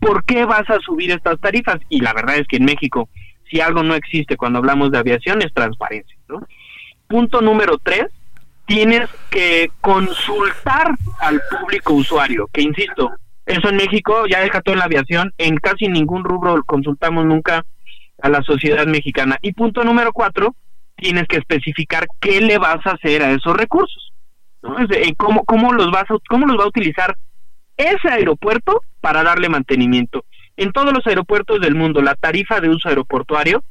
por 0.00 0.24
qué 0.24 0.46
vas 0.46 0.68
a 0.70 0.80
subir 0.80 1.10
estas 1.10 1.38
tarifas. 1.40 1.78
Y 1.90 2.00
la 2.00 2.14
verdad 2.14 2.36
es 2.36 2.46
que 2.46 2.56
en 2.56 2.64
México, 2.64 3.10
si 3.50 3.60
algo 3.60 3.82
no 3.82 3.94
existe 3.94 4.38
cuando 4.38 4.58
hablamos 4.58 4.90
de 4.90 4.98
aviación, 4.98 5.42
es 5.42 5.52
transparencia. 5.52 6.16
¿no? 6.28 6.46
Punto 7.06 7.42
número 7.42 7.76
tres, 7.82 8.06
tienes 8.72 9.06
que 9.28 9.70
consultar 9.82 10.94
al 11.20 11.42
público 11.50 11.92
usuario, 11.92 12.48
que 12.50 12.62
insisto, 12.62 13.12
eso 13.44 13.68
en 13.68 13.76
México 13.76 14.24
ya 14.26 14.40
deja 14.40 14.62
todo 14.62 14.72
en 14.72 14.78
la 14.78 14.86
aviación, 14.86 15.30
en 15.36 15.58
casi 15.58 15.88
ningún 15.88 16.24
rubro 16.24 16.64
consultamos 16.64 17.26
nunca 17.26 17.66
a 18.22 18.28
la 18.30 18.42
sociedad 18.42 18.86
mexicana. 18.86 19.36
Y 19.42 19.52
punto 19.52 19.84
número 19.84 20.10
cuatro, 20.14 20.56
tienes 20.96 21.24
que 21.28 21.36
especificar 21.36 22.06
qué 22.18 22.40
le 22.40 22.56
vas 22.56 22.78
a 22.86 22.92
hacer 22.92 23.22
a 23.22 23.32
esos 23.32 23.54
recursos, 23.54 24.14
¿no? 24.62 24.74
Eh, 24.80 25.12
¿Cómo, 25.18 25.44
cómo, 25.44 25.74
los 25.74 25.90
vas 25.90 26.10
a, 26.10 26.14
¿Cómo 26.30 26.46
los 26.46 26.58
va 26.58 26.64
a 26.64 26.68
utilizar 26.68 27.14
ese 27.76 28.08
aeropuerto 28.08 28.80
para 29.02 29.22
darle 29.22 29.50
mantenimiento? 29.50 30.24
En 30.56 30.72
todos 30.72 30.94
los 30.94 31.06
aeropuertos 31.06 31.60
del 31.60 31.74
mundo, 31.74 32.00
la 32.00 32.14
tarifa 32.14 32.58
de 32.60 32.70
uso 32.70 32.88
aeroportuario 32.88 33.62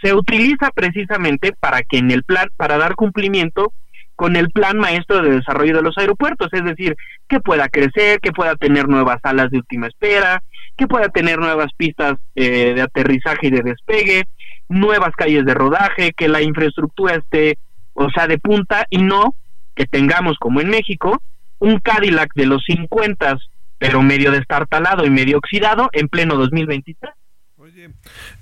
se 0.00 0.14
utiliza 0.14 0.70
precisamente 0.70 1.52
para 1.58 1.82
que 1.82 1.98
en 1.98 2.12
el 2.12 2.22
plan, 2.22 2.50
para 2.56 2.78
dar 2.78 2.94
cumplimiento 2.94 3.72
con 4.16 4.36
el 4.36 4.50
plan 4.50 4.78
maestro 4.78 5.22
de 5.22 5.30
desarrollo 5.30 5.76
de 5.76 5.82
los 5.82 5.98
aeropuertos, 5.98 6.48
es 6.52 6.64
decir, 6.64 6.96
que 7.28 7.40
pueda 7.40 7.68
crecer, 7.68 8.20
que 8.20 8.32
pueda 8.32 8.54
tener 8.56 8.88
nuevas 8.88 9.20
salas 9.22 9.50
de 9.50 9.58
última 9.58 9.88
espera, 9.88 10.42
que 10.76 10.86
pueda 10.86 11.08
tener 11.08 11.38
nuevas 11.38 11.72
pistas 11.76 12.14
eh, 12.34 12.74
de 12.74 12.82
aterrizaje 12.82 13.48
y 13.48 13.50
de 13.50 13.62
despegue, 13.62 14.24
nuevas 14.68 15.14
calles 15.16 15.44
de 15.44 15.54
rodaje, 15.54 16.12
que 16.12 16.28
la 16.28 16.42
infraestructura 16.42 17.16
esté, 17.16 17.58
o 17.94 18.08
sea, 18.10 18.26
de 18.26 18.38
punta 18.38 18.86
y 18.90 18.98
no 18.98 19.34
que 19.74 19.86
tengamos, 19.86 20.36
como 20.38 20.60
en 20.60 20.70
México, 20.70 21.20
un 21.58 21.80
Cadillac 21.80 22.32
de 22.34 22.46
los 22.46 22.62
50, 22.64 23.36
pero 23.78 24.02
medio 24.02 24.30
destartalado 24.30 25.04
y 25.04 25.10
medio 25.10 25.38
oxidado 25.38 25.88
en 25.92 26.08
pleno 26.08 26.36
2023. 26.36 27.12
Oye, 27.56 27.90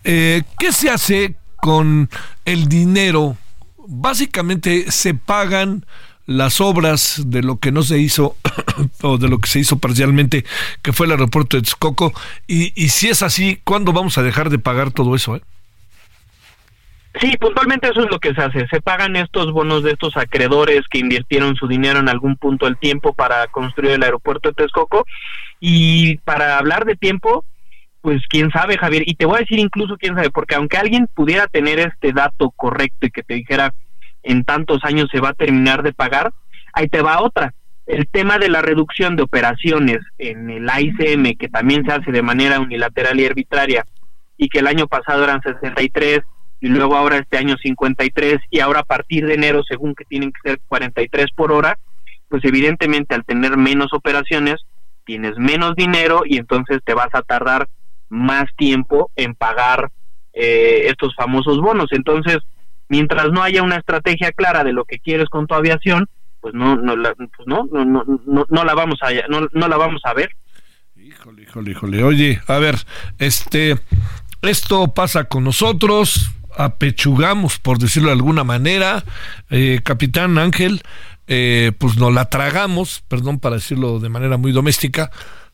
eh, 0.04 0.42
¿qué 0.58 0.72
se 0.72 0.90
hace 0.90 1.36
con 1.56 2.08
el 2.44 2.68
dinero 2.68 3.36
básicamente 3.93 4.90
se 4.90 5.14
pagan 5.14 5.85
las 6.27 6.60
obras 6.60 7.23
de 7.27 7.43
lo 7.43 7.59
que 7.59 7.73
no 7.73 7.82
se 7.82 7.98
hizo 7.98 8.36
o 9.02 9.19
de 9.19 9.28
lo 9.28 9.39
que 9.39 9.48
se 9.48 9.60
hizo 9.60 9.78
parcialmente, 9.78 10.44
que 10.82 10.93
fue 10.93 11.06
el 11.06 11.12
aeropuerto 11.12 11.56
de 11.56 11.62
Texcoco. 11.62 12.12
Y, 12.47 12.70
si 12.89 13.09
es 13.09 13.23
así, 13.23 13.60
¿cuándo 13.64 13.93
vamos 13.93 14.16
a 14.19 14.23
dejar 14.23 14.48
de 14.48 14.59
pagar 14.59 14.93
todo 14.93 15.14
eso? 15.14 15.36
Eh? 15.36 15.43
Sí, 17.20 17.36
puntualmente 17.39 17.89
eso 17.90 18.05
es 18.05 18.10
lo 18.10 18.19
que 18.19 18.32
se 18.32 18.40
hace. 18.40 18.66
Se 18.69 18.81
pagan 18.81 19.16
estos 19.16 19.52
bonos 19.52 19.82
de 19.82 19.93
estos 19.93 20.16
acreedores 20.16 20.82
que 20.89 20.98
invirtieron 20.98 21.56
su 21.56 21.69
dinero 21.69 21.98
en 21.98 22.09
algún 22.09 22.36
punto 22.36 22.64
del 22.64 22.78
tiempo 22.78 23.12
para 23.12 23.47
construir 23.48 23.93
el 23.93 24.02
aeropuerto 24.02 24.48
de 24.48 24.55
Texcoco. 24.55 25.05
Y 25.60 26.16
para 26.19 26.56
hablar 26.56 26.86
de 26.86 26.97
tiempo, 26.97 27.44
pues 28.02 28.20
quién 28.28 28.50
sabe, 28.50 28.76
Javier. 28.76 29.04
Y 29.06 29.14
te 29.14 29.24
voy 29.24 29.36
a 29.36 29.40
decir 29.40 29.58
incluso 29.58 29.96
quién 29.96 30.14
sabe, 30.14 30.30
porque 30.30 30.56
aunque 30.56 30.76
alguien 30.76 31.06
pudiera 31.14 31.46
tener 31.46 31.78
este 31.78 32.12
dato 32.12 32.50
correcto 32.50 33.06
y 33.06 33.10
que 33.10 33.22
te 33.22 33.34
dijera 33.34 33.72
en 34.22 34.44
tantos 34.44 34.84
años 34.84 35.08
se 35.10 35.20
va 35.20 35.30
a 35.30 35.34
terminar 35.34 35.82
de 35.82 35.92
pagar, 35.92 36.32
ahí 36.74 36.88
te 36.88 37.00
va 37.00 37.22
otra. 37.22 37.54
El 37.86 38.08
tema 38.08 38.38
de 38.38 38.48
la 38.48 38.60
reducción 38.60 39.16
de 39.16 39.22
operaciones 39.22 39.98
en 40.18 40.50
el 40.50 40.68
AICM, 40.68 41.36
que 41.38 41.48
también 41.48 41.84
se 41.84 41.92
hace 41.92 42.12
de 42.12 42.22
manera 42.22 42.60
unilateral 42.60 43.18
y 43.18 43.26
arbitraria, 43.26 43.86
y 44.36 44.48
que 44.48 44.58
el 44.58 44.66
año 44.66 44.86
pasado 44.88 45.24
eran 45.24 45.40
63 45.42 46.20
y 46.60 46.68
luego 46.68 46.96
ahora 46.96 47.18
este 47.18 47.38
año 47.38 47.56
53 47.60 48.38
y 48.50 48.60
ahora 48.60 48.80
a 48.80 48.84
partir 48.84 49.26
de 49.26 49.34
enero 49.34 49.62
según 49.68 49.94
que 49.94 50.04
tienen 50.04 50.32
que 50.32 50.50
ser 50.50 50.60
43 50.68 51.26
por 51.34 51.52
hora, 51.52 51.78
pues 52.28 52.44
evidentemente 52.44 53.14
al 53.14 53.24
tener 53.24 53.56
menos 53.56 53.92
operaciones 53.92 54.56
tienes 55.04 55.36
menos 55.36 55.74
dinero 55.74 56.22
y 56.24 56.38
entonces 56.38 56.78
te 56.84 56.94
vas 56.94 57.12
a 57.12 57.22
tardar 57.22 57.68
más 58.12 58.44
tiempo 58.59 59.10
en 59.16 59.34
pagar 59.34 59.90
eh, 60.34 60.82
estos 60.89 61.14
famosos 61.14 61.59
bonos. 61.60 61.86
Entonces, 61.93 62.39
mientras 62.89 63.32
no 63.32 63.43
haya 63.43 63.62
una 63.62 63.76
estrategia 63.76 64.32
clara 64.32 64.64
de 64.64 64.74
lo 64.74 64.84
que 64.84 64.98
quieres 64.98 65.30
con 65.30 65.47
tu 65.47 65.55
aviación, 65.55 66.09
pues 66.40 66.52
no 66.52 66.76
no 66.76 66.94
la, 66.94 67.14
pues 67.14 67.47
no, 67.47 67.66
no, 67.72 67.84
no, 67.86 68.05
no, 68.48 68.64
la 68.64 68.74
vamos 68.74 68.98
a 69.02 69.12
no, 69.28 69.48
no 69.52 69.68
la 69.68 69.76
vamos 69.78 70.02
a 70.05 70.12
ver. 70.12 70.30
Híjole, 70.94 71.43
híjole, 71.43 71.70
híjole. 71.70 72.05
Oye, 72.05 72.40
a 72.48 72.59
ver, 72.59 72.76
este 73.18 73.78
esto 74.43 74.93
pasa 74.93 75.24
con 75.24 75.44
nosotros, 75.44 76.32
apechugamos, 76.55 77.59
por 77.59 77.78
decirlo 77.78 78.09
de 78.09 78.16
alguna 78.16 78.44
manera, 78.44 79.05
eh, 79.48 79.80
Capitán 79.82 80.36
Ángel, 80.36 80.82
eh, 81.28 81.72
pues 81.78 81.97
nos 81.97 82.12
la 82.12 82.26
tragamos, 82.26 83.05
perdón 83.09 83.40
para 83.40 83.56
decirlo 83.56 84.01
de 84.01 84.10
manera 84.10 84.36
muy 84.36 84.52
doméstica, 84.52 85.10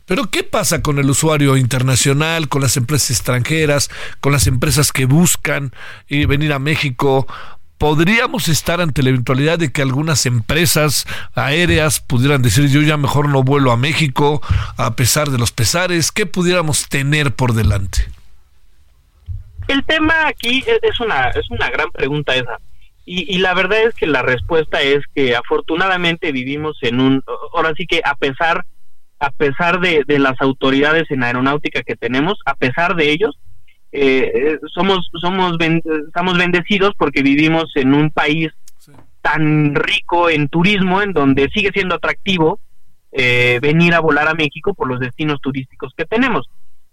pero 0.09 0.31
¿qué 0.31 0.43
pasa 0.43 0.83
con 0.83 0.99
el 0.99 1.09
usuario 1.09 1.57
internacional, 1.57 2.49
con 2.49 2.63
las 2.63 2.77
empresas 2.77 3.11
extranjeras, 3.11 3.91
con 4.21 4.33
las 4.33 4.47
empresas 4.47 4.91
que 4.91 5.05
buscan 5.05 5.73
eh, 6.09 6.27
venir 6.27 6.53
a 6.53 6.59
México? 6.59 7.29
¿Podríamos 7.77 8.49
estar 8.49 8.81
ante 8.81 9.05
la 9.05 9.11
eventualidad 9.11 9.59
de 9.59 9.71
que 9.71 9.83
algunas 9.83 10.27
empresas 10.27 11.07
aéreas 11.35 12.01
pudieran 12.01 12.43
decir 12.43 12.69
yo 12.69 12.83
ya 12.83 12.97
mejor 12.97 13.29
no 13.29 13.45
vuelo 13.45 13.71
a 13.71 13.77
México 13.77 14.43
a 14.77 14.97
pesar 14.97 15.29
de 15.29 15.39
los 15.39 15.53
pesares? 15.53 16.11
¿Qué 16.11 16.27
pudiéramos 16.27 16.89
tener 16.89 17.33
por 17.33 17.53
delante? 17.53 18.09
El 19.69 19.85
tema 19.85 20.27
aquí 20.27 20.65
es 20.67 20.99
una, 20.99 21.29
es 21.29 21.49
una 21.51 21.69
gran 21.71 21.91
pregunta 21.91 22.35
esa. 22.35 22.59
Y, 23.11 23.39
la 23.39 23.55
verdad 23.55 23.85
es 23.85 23.95
que 23.95 24.07
la 24.07 24.21
respuesta 24.21 24.83
es 24.83 25.03
que 25.15 25.35
afortunadamente 25.35 26.31
vivimos 26.31 26.77
en 26.83 27.01
un, 27.01 27.25
ahora 27.55 27.73
sí 27.75 27.87
que 27.87 28.03
a 28.05 28.15
pesar, 28.17 28.67
a 29.21 29.31
pesar 29.31 29.81
de, 29.81 30.05
las 30.19 30.41
autoridades 30.41 31.11
en 31.11 31.23
aeronáutica 31.23 31.83
que 31.83 31.97
tenemos, 31.97 32.39
a 32.45 32.55
pesar 32.55 32.95
de 32.95 33.11
ellos, 33.11 33.39
eh, 33.91 34.59
somos, 34.73 35.11
somos, 35.21 35.57
estamos 36.07 36.39
bendecidos 36.39 36.95
porque 36.97 37.23
vivimos 37.23 37.73
en 37.75 37.95
un 37.95 38.11
país 38.11 38.53
tan 39.23 39.75
rico 39.75 40.31
en 40.31 40.49
turismo, 40.49 41.03
en 41.03 41.13
donde 41.13 41.49
sigue 41.53 41.71
siendo 41.73 41.97
atractivo 41.97 42.61
eh, 43.13 43.59
venir 43.61 43.95
a 43.95 44.01
volar 44.01 44.29
a 44.29 44.35
México 44.35 44.75
por 44.75 44.89
los 44.89 45.01
destinos 45.01 45.41
turísticos 45.41 45.93
que 45.97 46.05
tenemos. 46.05 46.49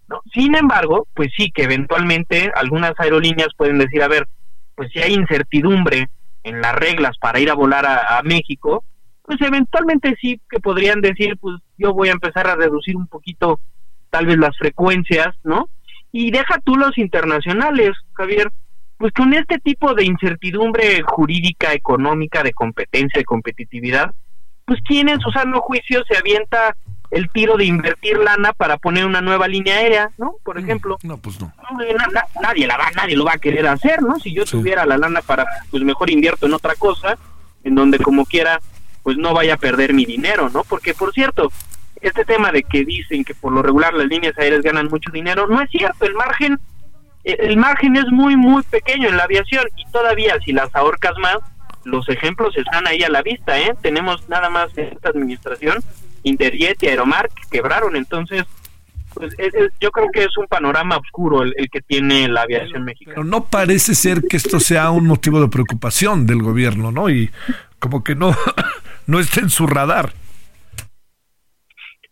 ¿no? 0.08 0.20
Sin 0.32 0.56
embargo, 0.56 1.06
pues 1.14 1.30
sí 1.36 1.50
que 1.50 1.64
eventualmente 1.64 2.50
algunas 2.54 2.92
aerolíneas 2.98 3.48
pueden 3.56 3.78
decir, 3.78 4.02
a 4.02 4.08
ver, 4.08 4.26
pues 4.74 4.90
si 4.92 5.00
hay 5.00 5.14
incertidumbre 5.14 6.08
en 6.42 6.60
las 6.60 6.74
reglas 6.74 7.16
para 7.18 7.40
ir 7.40 7.50
a 7.50 7.54
volar 7.54 7.86
a, 7.86 8.22
México, 8.22 8.84
pues 9.26 9.40
eventualmente 9.40 10.16
sí 10.20 10.40
que 10.48 10.60
podrían 10.60 11.00
decir, 11.00 11.36
pues 11.38 11.56
yo 11.76 11.92
voy 11.92 12.08
a 12.08 12.12
empezar 12.12 12.46
a 12.46 12.56
reducir 12.56 12.96
un 12.96 13.08
poquito 13.08 13.60
tal 14.10 14.26
vez 14.26 14.38
las 14.38 14.56
frecuencias, 14.56 15.34
¿no? 15.42 15.68
Y 16.12 16.30
deja 16.30 16.58
tú 16.64 16.76
los 16.76 16.96
internacionales, 16.96 17.92
Javier, 18.14 18.50
pues 18.96 19.12
con 19.12 19.34
este 19.34 19.58
tipo 19.58 19.94
de 19.94 20.04
incertidumbre 20.04 21.02
jurídica, 21.02 21.74
económica, 21.74 22.42
de 22.42 22.52
competencia, 22.52 23.18
de 23.18 23.24
competitividad, 23.24 24.14
pues 24.64 24.80
quién 24.86 25.08
en 25.08 25.20
su 25.20 25.30
sano 25.30 25.60
juicio 25.60 26.02
se 26.08 26.16
avienta 26.16 26.76
el 27.10 27.30
tiro 27.30 27.56
de 27.56 27.64
invertir 27.64 28.18
lana 28.18 28.52
para 28.52 28.78
poner 28.78 29.06
una 29.06 29.20
nueva 29.20 29.48
línea 29.48 29.76
aérea, 29.76 30.10
¿no? 30.18 30.36
Por 30.44 30.56
mm, 30.56 30.64
ejemplo. 30.64 30.98
No, 31.02 31.18
pues 31.18 31.40
no. 31.40 31.52
nadie 32.40 32.66
la 32.66 32.76
va, 32.76 32.90
nadie 32.92 33.16
lo 33.16 33.24
va 33.24 33.34
a 33.34 33.38
querer 33.38 33.66
hacer, 33.66 34.02
¿no? 34.02 34.18
Si 34.18 34.32
yo 34.32 34.44
tuviera 34.44 34.84
la 34.86 34.98
lana 34.98 35.20
para, 35.22 35.46
pues 35.70 35.82
mejor 35.82 36.10
invierto 36.10 36.46
en 36.46 36.54
otra 36.54 36.74
cosa, 36.74 37.16
en 37.64 37.74
donde 37.74 37.98
como 37.98 38.24
quiera, 38.24 38.60
pues 39.06 39.16
no 39.18 39.32
vaya 39.32 39.54
a 39.54 39.56
perder 39.56 39.94
mi 39.94 40.04
dinero, 40.04 40.50
¿no? 40.52 40.64
Porque 40.64 40.92
por 40.92 41.12
cierto, 41.12 41.52
este 42.00 42.24
tema 42.24 42.50
de 42.50 42.64
que 42.64 42.84
dicen 42.84 43.22
que 43.22 43.36
por 43.36 43.52
lo 43.52 43.62
regular 43.62 43.94
las 43.94 44.08
líneas 44.08 44.36
aéreas 44.36 44.62
ganan 44.62 44.88
mucho 44.88 45.12
dinero, 45.12 45.46
no 45.46 45.62
es 45.62 45.70
cierto, 45.70 46.06
el 46.06 46.14
margen 46.14 46.58
el 47.22 47.56
margen 47.56 47.94
es 47.94 48.06
muy 48.06 48.34
muy 48.34 48.64
pequeño 48.64 49.08
en 49.08 49.16
la 49.16 49.22
aviación 49.22 49.64
y 49.76 49.88
todavía 49.92 50.36
si 50.44 50.52
las 50.52 50.74
ahorcas 50.74 51.16
más, 51.18 51.36
los 51.84 52.08
ejemplos 52.08 52.56
están 52.56 52.88
ahí 52.88 53.04
a 53.04 53.08
la 53.08 53.22
vista, 53.22 53.56
¿eh? 53.60 53.76
Tenemos 53.80 54.28
nada 54.28 54.50
más 54.50 54.76
en 54.76 54.86
esta 54.86 55.10
administración 55.10 55.78
Interjet 56.24 56.82
y 56.82 56.88
Aeromar 56.88 57.28
quebraron, 57.48 57.94
entonces 57.94 58.42
pues 59.14 59.32
yo 59.80 59.92
creo 59.92 60.08
que 60.12 60.24
es 60.24 60.36
un 60.36 60.48
panorama 60.48 60.96
oscuro 60.96 61.44
el, 61.44 61.54
que 61.70 61.80
tiene 61.80 62.26
la 62.26 62.42
aviación 62.42 62.84
mexicana. 62.84 63.14
Pero 63.14 63.24
no 63.24 63.44
parece 63.44 63.94
ser 63.94 64.22
que 64.28 64.36
esto 64.36 64.58
sea 64.58 64.90
un 64.90 65.06
motivo 65.06 65.40
de 65.40 65.46
preocupación 65.46 66.26
del 66.26 66.42
gobierno, 66.42 66.90
¿no? 66.90 67.08
Y 67.08 67.30
como 67.78 68.02
que 68.02 68.14
no, 68.14 68.36
no 69.06 69.20
está 69.20 69.40
en 69.40 69.50
su 69.50 69.66
radar. 69.66 70.12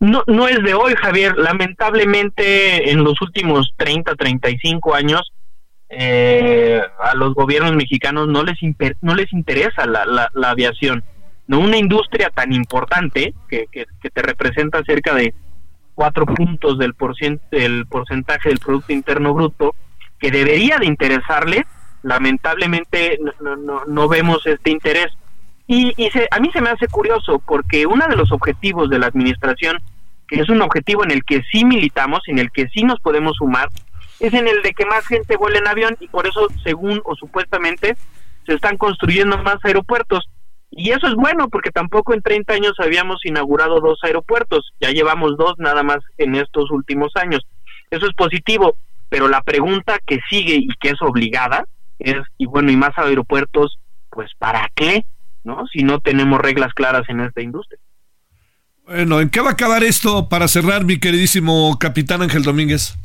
No, 0.01 0.23
no 0.27 0.49
es 0.49 0.63
de 0.63 0.75
hoy, 0.75 0.95
Javier. 0.95 1.37
Lamentablemente, 1.37 2.91
en 2.91 3.05
los 3.05 3.21
últimos 3.23 3.73
30, 3.77 4.15
35 4.17 4.95
años, 4.95 5.33
eh, 5.89 6.83
a 6.99 7.15
los 7.15 7.35
gobiernos 7.35 7.75
mexicanos 7.75 8.27
no 8.29 8.43
les, 8.43 8.59
no 9.01 9.15
les 9.15 9.33
interesa 9.33 9.87
la, 9.87 10.29
la, 10.33 10.51
aviación 10.51 11.05
no 11.47 11.61
una 11.61 11.77
industria 11.77 12.31
tan 12.31 12.53
importante 12.53 13.35
que, 13.49 13.67
que, 13.71 13.87
te 14.11 14.23
representa 14.23 14.83
cerca 14.83 15.15
de 15.15 15.35
cuatro 15.95 16.27
puntos 16.27 16.79
del, 16.79 16.95
del 17.51 17.87
porcentaje 17.87 18.49
del 18.49 18.59
Producto 18.59 18.93
Interno 18.93 19.35
Bruto, 19.35 19.75
que 20.19 20.31
debería 20.31 20.79
de 20.79 20.87
interesarle, 20.87 21.67
lamentablemente 22.03 23.19
no, 23.41 23.57
no, 23.57 23.85
no 23.87 24.09
vemos 24.09 24.47
este 24.47 24.71
interés. 24.71 25.09
Y, 25.67 25.93
y 25.97 26.11
se, 26.11 26.29
a 26.31 26.41
mí 26.41 26.51
se 26.53 26.61
me 26.61 26.71
hace 26.71 26.89
curioso 26.89 27.39
porque 27.39 27.87
uno 27.87 28.07
de 28.07 28.17
los 28.17 28.33
objetivos 28.33 28.91
de 28.91 28.99
la 28.99 29.07
administración, 29.07 29.79
que 30.29 30.41
es 30.41 30.49
un 30.49 30.61
objetivo 30.63 31.05
en 31.05 31.11
el 31.11 31.25
que 31.25 31.43
sí 31.51 31.65
militamos, 31.65 32.21
en 32.27 32.39
el 32.39 32.51
que 32.51 32.69
sí 32.69 32.83
nos 32.83 33.01
podemos 33.01 33.37
sumar, 33.37 33.69
es 34.21 34.33
en 34.35 34.47
el 34.47 34.63
de 34.63 34.73
que 34.73 34.87
más 34.87 35.07
gente 35.07 35.37
vuele 35.37 35.59
en 35.59 35.69
avión 35.69 35.97
y 36.01 36.09
por 36.09 36.27
eso, 36.27 36.49
según 36.63 37.01
o 37.05 37.15
supuestamente, 37.15 37.97
se 38.47 38.55
están 38.55 38.77
construyendo 38.77 39.39
más 39.39 39.57
aeropuertos. 39.65 40.29
Y 40.71 40.91
eso 40.91 41.07
es 41.07 41.15
bueno 41.15 41.49
porque 41.49 41.71
tampoco 41.71 42.15
en 42.15 42.23
30 42.23 42.53
años 42.53 42.73
habíamos 42.79 43.25
inaugurado 43.25 43.81
dos 43.81 43.99
aeropuertos, 44.03 44.73
ya 44.81 44.91
llevamos 44.91 45.37
dos 45.37 45.55
nada 45.59 45.83
más 45.83 45.99
en 46.19 46.35
estos 46.35 46.71
últimos 46.71 47.13
años. 47.17 47.47
Eso 47.91 48.07
es 48.07 48.15
positivo, 48.15 48.77
pero 49.09 49.29
la 49.29 49.43
pregunta 49.43 49.99
que 50.05 50.19
sigue 50.29 50.57
y 50.57 50.69
que 50.81 50.91
es 50.91 51.01
obligada 51.01 51.65
es, 51.99 52.17
y 52.39 52.47
bueno, 52.47 52.73
y 52.73 52.77
más 52.77 52.97
aeropuertos, 52.97 53.79
pues 54.11 54.31
¿para 54.39 54.69
qué? 54.75 55.05
¿No? 55.45 55.67
Si 55.67 55.83
no 55.83 56.01
tenemos 56.01 56.41
reglas 56.41 56.73
claras 56.75 57.09
en 57.09 57.21
esta 57.21 57.43
industria. 57.43 57.79
Bueno, 58.87 59.21
¿en 59.21 59.31
qué 59.31 59.41
va 59.41 59.51
a 59.51 59.53
acabar 59.53 59.83
esto 59.83 60.29
para 60.29 60.49
cerrar, 60.49 60.85
mi 60.85 60.99
queridísimo 60.99 61.79
capitán 61.79 62.23
Ángel 62.23 62.43
Domínguez? 62.43 62.97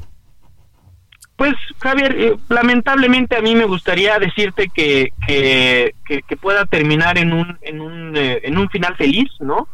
Pues 1.38 1.54
Javier, 1.80 2.16
eh, 2.20 2.36
lamentablemente 2.50 3.38
a 3.38 3.42
mí 3.42 3.56
me 3.56 3.64
gustaría 3.64 4.20
decirte 4.20 4.70
que, 4.74 5.14
que, 5.26 5.94
que, 6.06 6.36
pueda 6.36 6.66
terminar 6.66 7.18
en 7.18 7.32
un, 7.32 7.58
en, 7.62 7.80
un, 7.80 8.18
eh, 8.18 8.42
en 8.44 8.58
un 8.58 8.70
final 8.70 8.98
feliz, 8.98 9.30
¿no? 9.40 9.70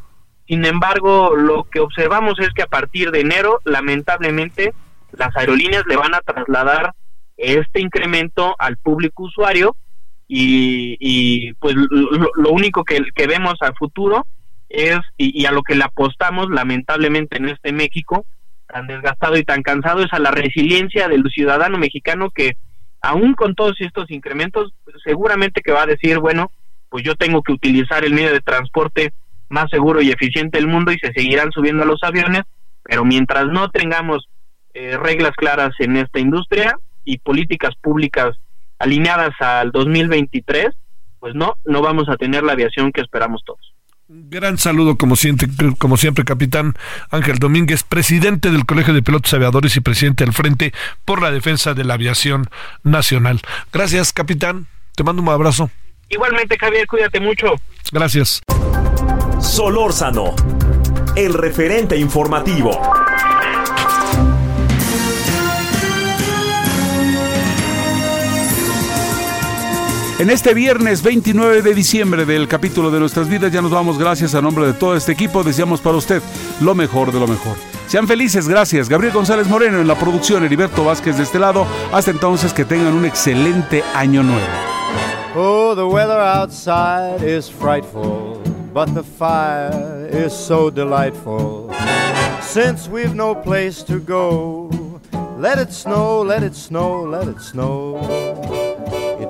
Sin 0.47 0.63
embargo, 0.63 1.35
lo 1.35 1.63
que 1.63 1.79
observamos 1.79 2.39
es 2.39 2.49
que 2.53 2.61
a 2.61 2.67
partir 2.67 3.09
de 3.09 3.21
enero, 3.21 3.61
lamentablemente, 3.65 4.75
las 5.11 5.35
aerolíneas 5.35 5.85
le 5.87 5.97
van 5.97 6.13
a 6.13 6.21
trasladar 6.21 6.93
este 7.35 7.81
incremento 7.81 8.55
al 8.59 8.77
público 8.77 9.23
usuario 9.23 9.75
y, 10.27 10.97
y 10.99 11.53
pues 11.53 11.75
lo, 11.75 12.49
único 12.51 12.83
que, 12.83 13.03
vemos 13.27 13.55
al 13.61 13.75
futuro 13.75 14.25
es, 14.69 14.97
y, 15.17 15.41
y 15.41 15.45
a 15.45 15.51
lo 15.51 15.61
que 15.61 15.75
le 15.75 15.83
apostamos 15.83 16.49
lamentablemente 16.49 17.37
en 17.37 17.49
este 17.49 17.71
México, 17.71 18.25
tan 18.67 18.87
desgastado 18.87 19.37
y 19.37 19.43
tan 19.43 19.61
cansado 19.61 20.03
es 20.03 20.11
a 20.13 20.19
la 20.19 20.31
resiliencia 20.31 21.07
del 21.07 21.23
ciudadano 21.31 21.77
mexicano 21.77 22.29
que 22.29 22.57
aún 23.01 23.33
con 23.33 23.55
todos 23.55 23.75
estos 23.79 24.09
incrementos 24.09 24.73
seguramente 25.03 25.61
que 25.61 25.71
va 25.71 25.83
a 25.83 25.87
decir 25.87 26.19
bueno 26.19 26.51
pues 26.89 27.03
yo 27.03 27.15
tengo 27.15 27.43
que 27.43 27.53
utilizar 27.53 28.03
el 28.03 28.13
medio 28.13 28.31
de 28.31 28.41
transporte 28.41 29.13
más 29.49 29.69
seguro 29.69 30.01
y 30.01 30.09
eficiente 30.09 30.57
del 30.57 30.67
mundo 30.67 30.91
y 30.91 30.99
se 30.99 31.13
seguirán 31.13 31.51
subiendo 31.51 31.83
a 31.83 31.87
los 31.87 32.03
aviones 32.03 32.41
pero 32.83 33.05
mientras 33.05 33.47
no 33.47 33.69
tengamos 33.69 34.27
eh, 34.73 34.97
reglas 34.97 35.35
claras 35.35 35.73
en 35.79 35.97
esta 35.97 36.19
industria 36.19 36.77
y 37.03 37.19
políticas 37.19 37.75
públicas 37.75 38.35
alineadas 38.79 39.33
al 39.39 39.71
2023 39.71 40.67
pues 41.19 41.35
no 41.35 41.57
no 41.65 41.81
vamos 41.81 42.09
a 42.09 42.17
tener 42.17 42.43
la 42.43 42.53
aviación 42.53 42.91
que 42.91 43.01
esperamos 43.01 43.43
todos 43.45 43.75
gran 44.07 44.57
saludo, 44.57 44.97
como 44.97 45.15
siempre, 45.15 45.47
como 45.77 45.97
siempre, 45.97 46.25
capitán 46.25 46.73
Ángel 47.09 47.39
Domínguez, 47.39 47.83
presidente 47.83 48.51
del 48.51 48.65
Colegio 48.65 48.93
de 48.93 49.01
Pilotos 49.01 49.33
Aviadores 49.33 49.75
y 49.77 49.81
presidente 49.81 50.23
del 50.23 50.33
Frente 50.33 50.73
por 51.05 51.21
la 51.21 51.31
Defensa 51.31 51.73
de 51.73 51.83
la 51.83 51.95
Aviación 51.95 52.49
Nacional. 52.83 53.41
Gracias, 53.73 54.13
capitán. 54.13 54.67
Te 54.95 55.03
mando 55.03 55.21
un 55.21 55.29
abrazo. 55.29 55.71
Igualmente, 56.09 56.57
Javier, 56.57 56.85
cuídate 56.87 57.19
mucho. 57.19 57.55
Gracias. 57.91 58.41
Solórzano, 59.41 60.35
el 61.15 61.33
referente 61.33 61.97
informativo. 61.97 62.79
En 70.17 70.29
este 70.29 70.53
viernes 70.53 71.03
29 71.03 71.61
de 71.61 71.73
diciembre 71.73 72.25
del 72.25 72.47
capítulo 72.47 72.89
de 72.89 73.01
nuestras 73.01 73.27
vidas 73.27 73.51
ya 73.51 73.61
nos 73.61 73.71
vamos. 73.71 73.99
Gracias 73.99 74.33
a 74.33 74.41
nombre 74.41 74.65
de 74.65 74.71
todo 74.71 74.95
este 74.95 75.11
equipo. 75.11 75.43
Deseamos 75.43 75.81
para 75.81 75.97
usted 75.97 76.21
lo 76.61 76.73
mejor 76.73 77.11
de 77.11 77.19
lo 77.19 77.27
mejor. 77.27 77.57
Sean 77.87 78.07
felices, 78.07 78.47
gracias. 78.47 78.87
Gabriel 78.87 79.13
González 79.13 79.47
Moreno 79.47 79.81
en 79.81 79.87
la 79.89 79.95
producción, 79.95 80.45
Heriberto 80.45 80.85
Vázquez 80.85 81.17
de 81.17 81.23
este 81.23 81.37
lado. 81.37 81.67
Hasta 81.91 82.11
entonces 82.11 82.53
que 82.53 82.63
tengan 82.63 82.93
un 82.93 83.03
excelente 83.03 83.83
año 83.93 84.23
nuevo. 84.23 84.47
Oh, 85.35 85.75
the 85.75 85.83
weather 85.83 86.17
outside 86.17 87.21
is 87.21 87.49
frightful, 87.49 88.41
but 88.73 88.87
the 88.93 89.03
fire 89.03 90.09
is 90.13 90.31
so 90.31 90.71
delightful. 90.71 91.69
Since 92.41 92.89
we've 92.89 93.13
no 93.13 93.35
place 93.35 93.83
to 93.83 93.99
go, 93.99 94.69
let 95.37 95.59
it 95.59 95.73
snow, 95.73 96.23
let 96.23 96.41
it 96.41 96.55
snow, 96.55 97.03
let 97.05 97.27
it 97.27 97.41
snow. 97.41 98.74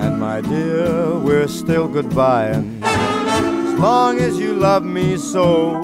and 0.00 0.18
my 0.18 0.40
dear, 0.40 1.18
we're 1.18 1.48
still 1.48 1.88
goodbying. 1.88 2.82
As 2.82 3.78
long 3.78 4.18
as 4.18 4.38
you 4.38 4.54
love 4.54 4.84
me 4.84 5.16
so, 5.16 5.80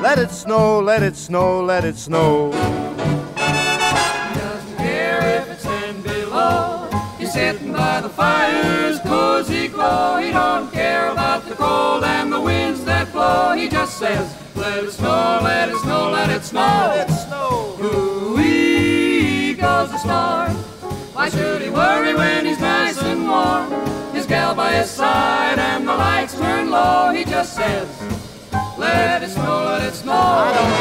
let 0.00 0.18
it 0.18 0.30
snow, 0.30 0.80
let 0.80 1.02
it 1.02 1.16
snow, 1.16 1.60
let 1.62 1.84
it 1.84 1.96
snow. 1.96 2.52
Doesn't 3.34 4.76
care 4.76 5.20
if 5.38 5.50
it's 5.50 5.62
ten 5.64 6.00
below. 6.02 6.88
He's 7.18 7.32
sitting 7.32 7.72
by 7.72 8.00
the 8.00 8.08
fire's 8.08 9.00
cozy 9.00 9.68
glow. 9.68 10.18
He 10.18 10.30
don't 10.30 10.72
care 10.72 11.10
about 11.10 11.44
the 11.48 11.54
cold 11.54 12.04
and 12.04 12.32
the 12.32 12.40
winds 12.40 12.84
that 12.84 13.12
blow. 13.12 13.52
He 13.54 13.68
just 13.68 13.98
says, 13.98 14.32
let 14.54 14.84
it 14.84 14.92
snow, 14.92 15.40
let 15.42 15.68
it 15.68 15.76
snow, 15.78 16.10
let 16.10 16.30
it 16.30 16.44
snow. 16.44 16.60
Let 16.60 17.10
it 17.10 17.12
snow. 17.14 17.76
Ooh-wee 17.82 19.54
goes 19.54 19.90
the 19.90 19.98
star. 19.98 20.48
Why 21.30 21.38
should 21.38 21.62
he 21.62 21.70
worry 21.70 22.12
when 22.12 22.44
he's 22.44 22.58
nice 22.58 23.00
and 23.00 23.28
warm? 23.28 23.70
His 24.12 24.26
gal 24.26 24.52
by 24.52 24.72
his 24.72 24.90
side 24.90 25.60
and 25.60 25.86
the 25.86 25.94
lights 25.94 26.36
turn 26.36 26.70
low. 26.70 27.12
He 27.14 27.24
just 27.24 27.54
says, 27.54 27.88
let 28.76 29.22
it 29.22 29.28
snow, 29.28 29.64
let 29.66 29.82
it 29.82 29.94
snow. 29.94 30.12
I 30.12 30.52
don't 30.56 30.72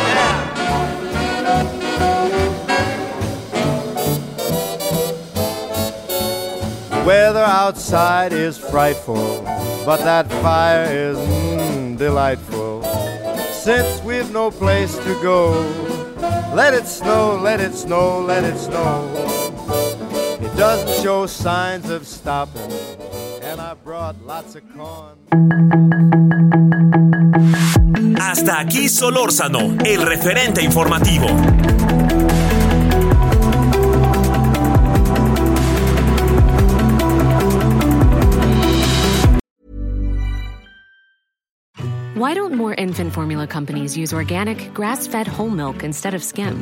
care. 6.89 7.05
Weather 7.05 7.43
outside 7.43 8.33
is 8.33 8.57
frightful, 8.57 9.43
but 9.85 9.97
that 9.97 10.31
fire 10.41 10.85
is 10.85 11.17
mm, 11.19 11.95
delightful. 11.95 12.81
Since 13.51 14.01
we've 14.03 14.31
no 14.31 14.49
place 14.49 14.97
to 14.97 15.13
go, 15.21 15.51
let 16.55 16.73
it 16.73 16.87
snow, 16.87 17.35
let 17.35 17.59
it 17.59 17.75
snow, 17.75 18.21
let 18.21 18.43
it 18.43 18.57
snow. 18.57 19.38
It 20.59 20.63
doesn't 20.63 21.03
show 21.03 21.25
signs 21.25 21.89
of 21.89 22.05
stopping, 22.05 22.69
and 23.41 23.61
I 23.61 23.75
brought 23.75 24.17
lots 24.25 24.55
of 24.55 24.63
corn. 24.75 25.15
Hasta 28.17 28.59
aquí 28.59 28.89
Solórzano, 28.89 29.77
el 29.85 30.01
referente 30.01 30.61
informativo. 30.61 31.27
Why 42.15 42.33
don't 42.33 42.55
more 42.55 42.75
infant 42.77 43.13
formula 43.13 43.47
companies 43.47 43.95
use 43.95 44.11
organic, 44.11 44.73
grass 44.73 45.07
fed 45.07 45.25
whole 45.25 45.49
milk 45.49 45.85
instead 45.85 46.13
of 46.13 46.21
skim? 46.21 46.61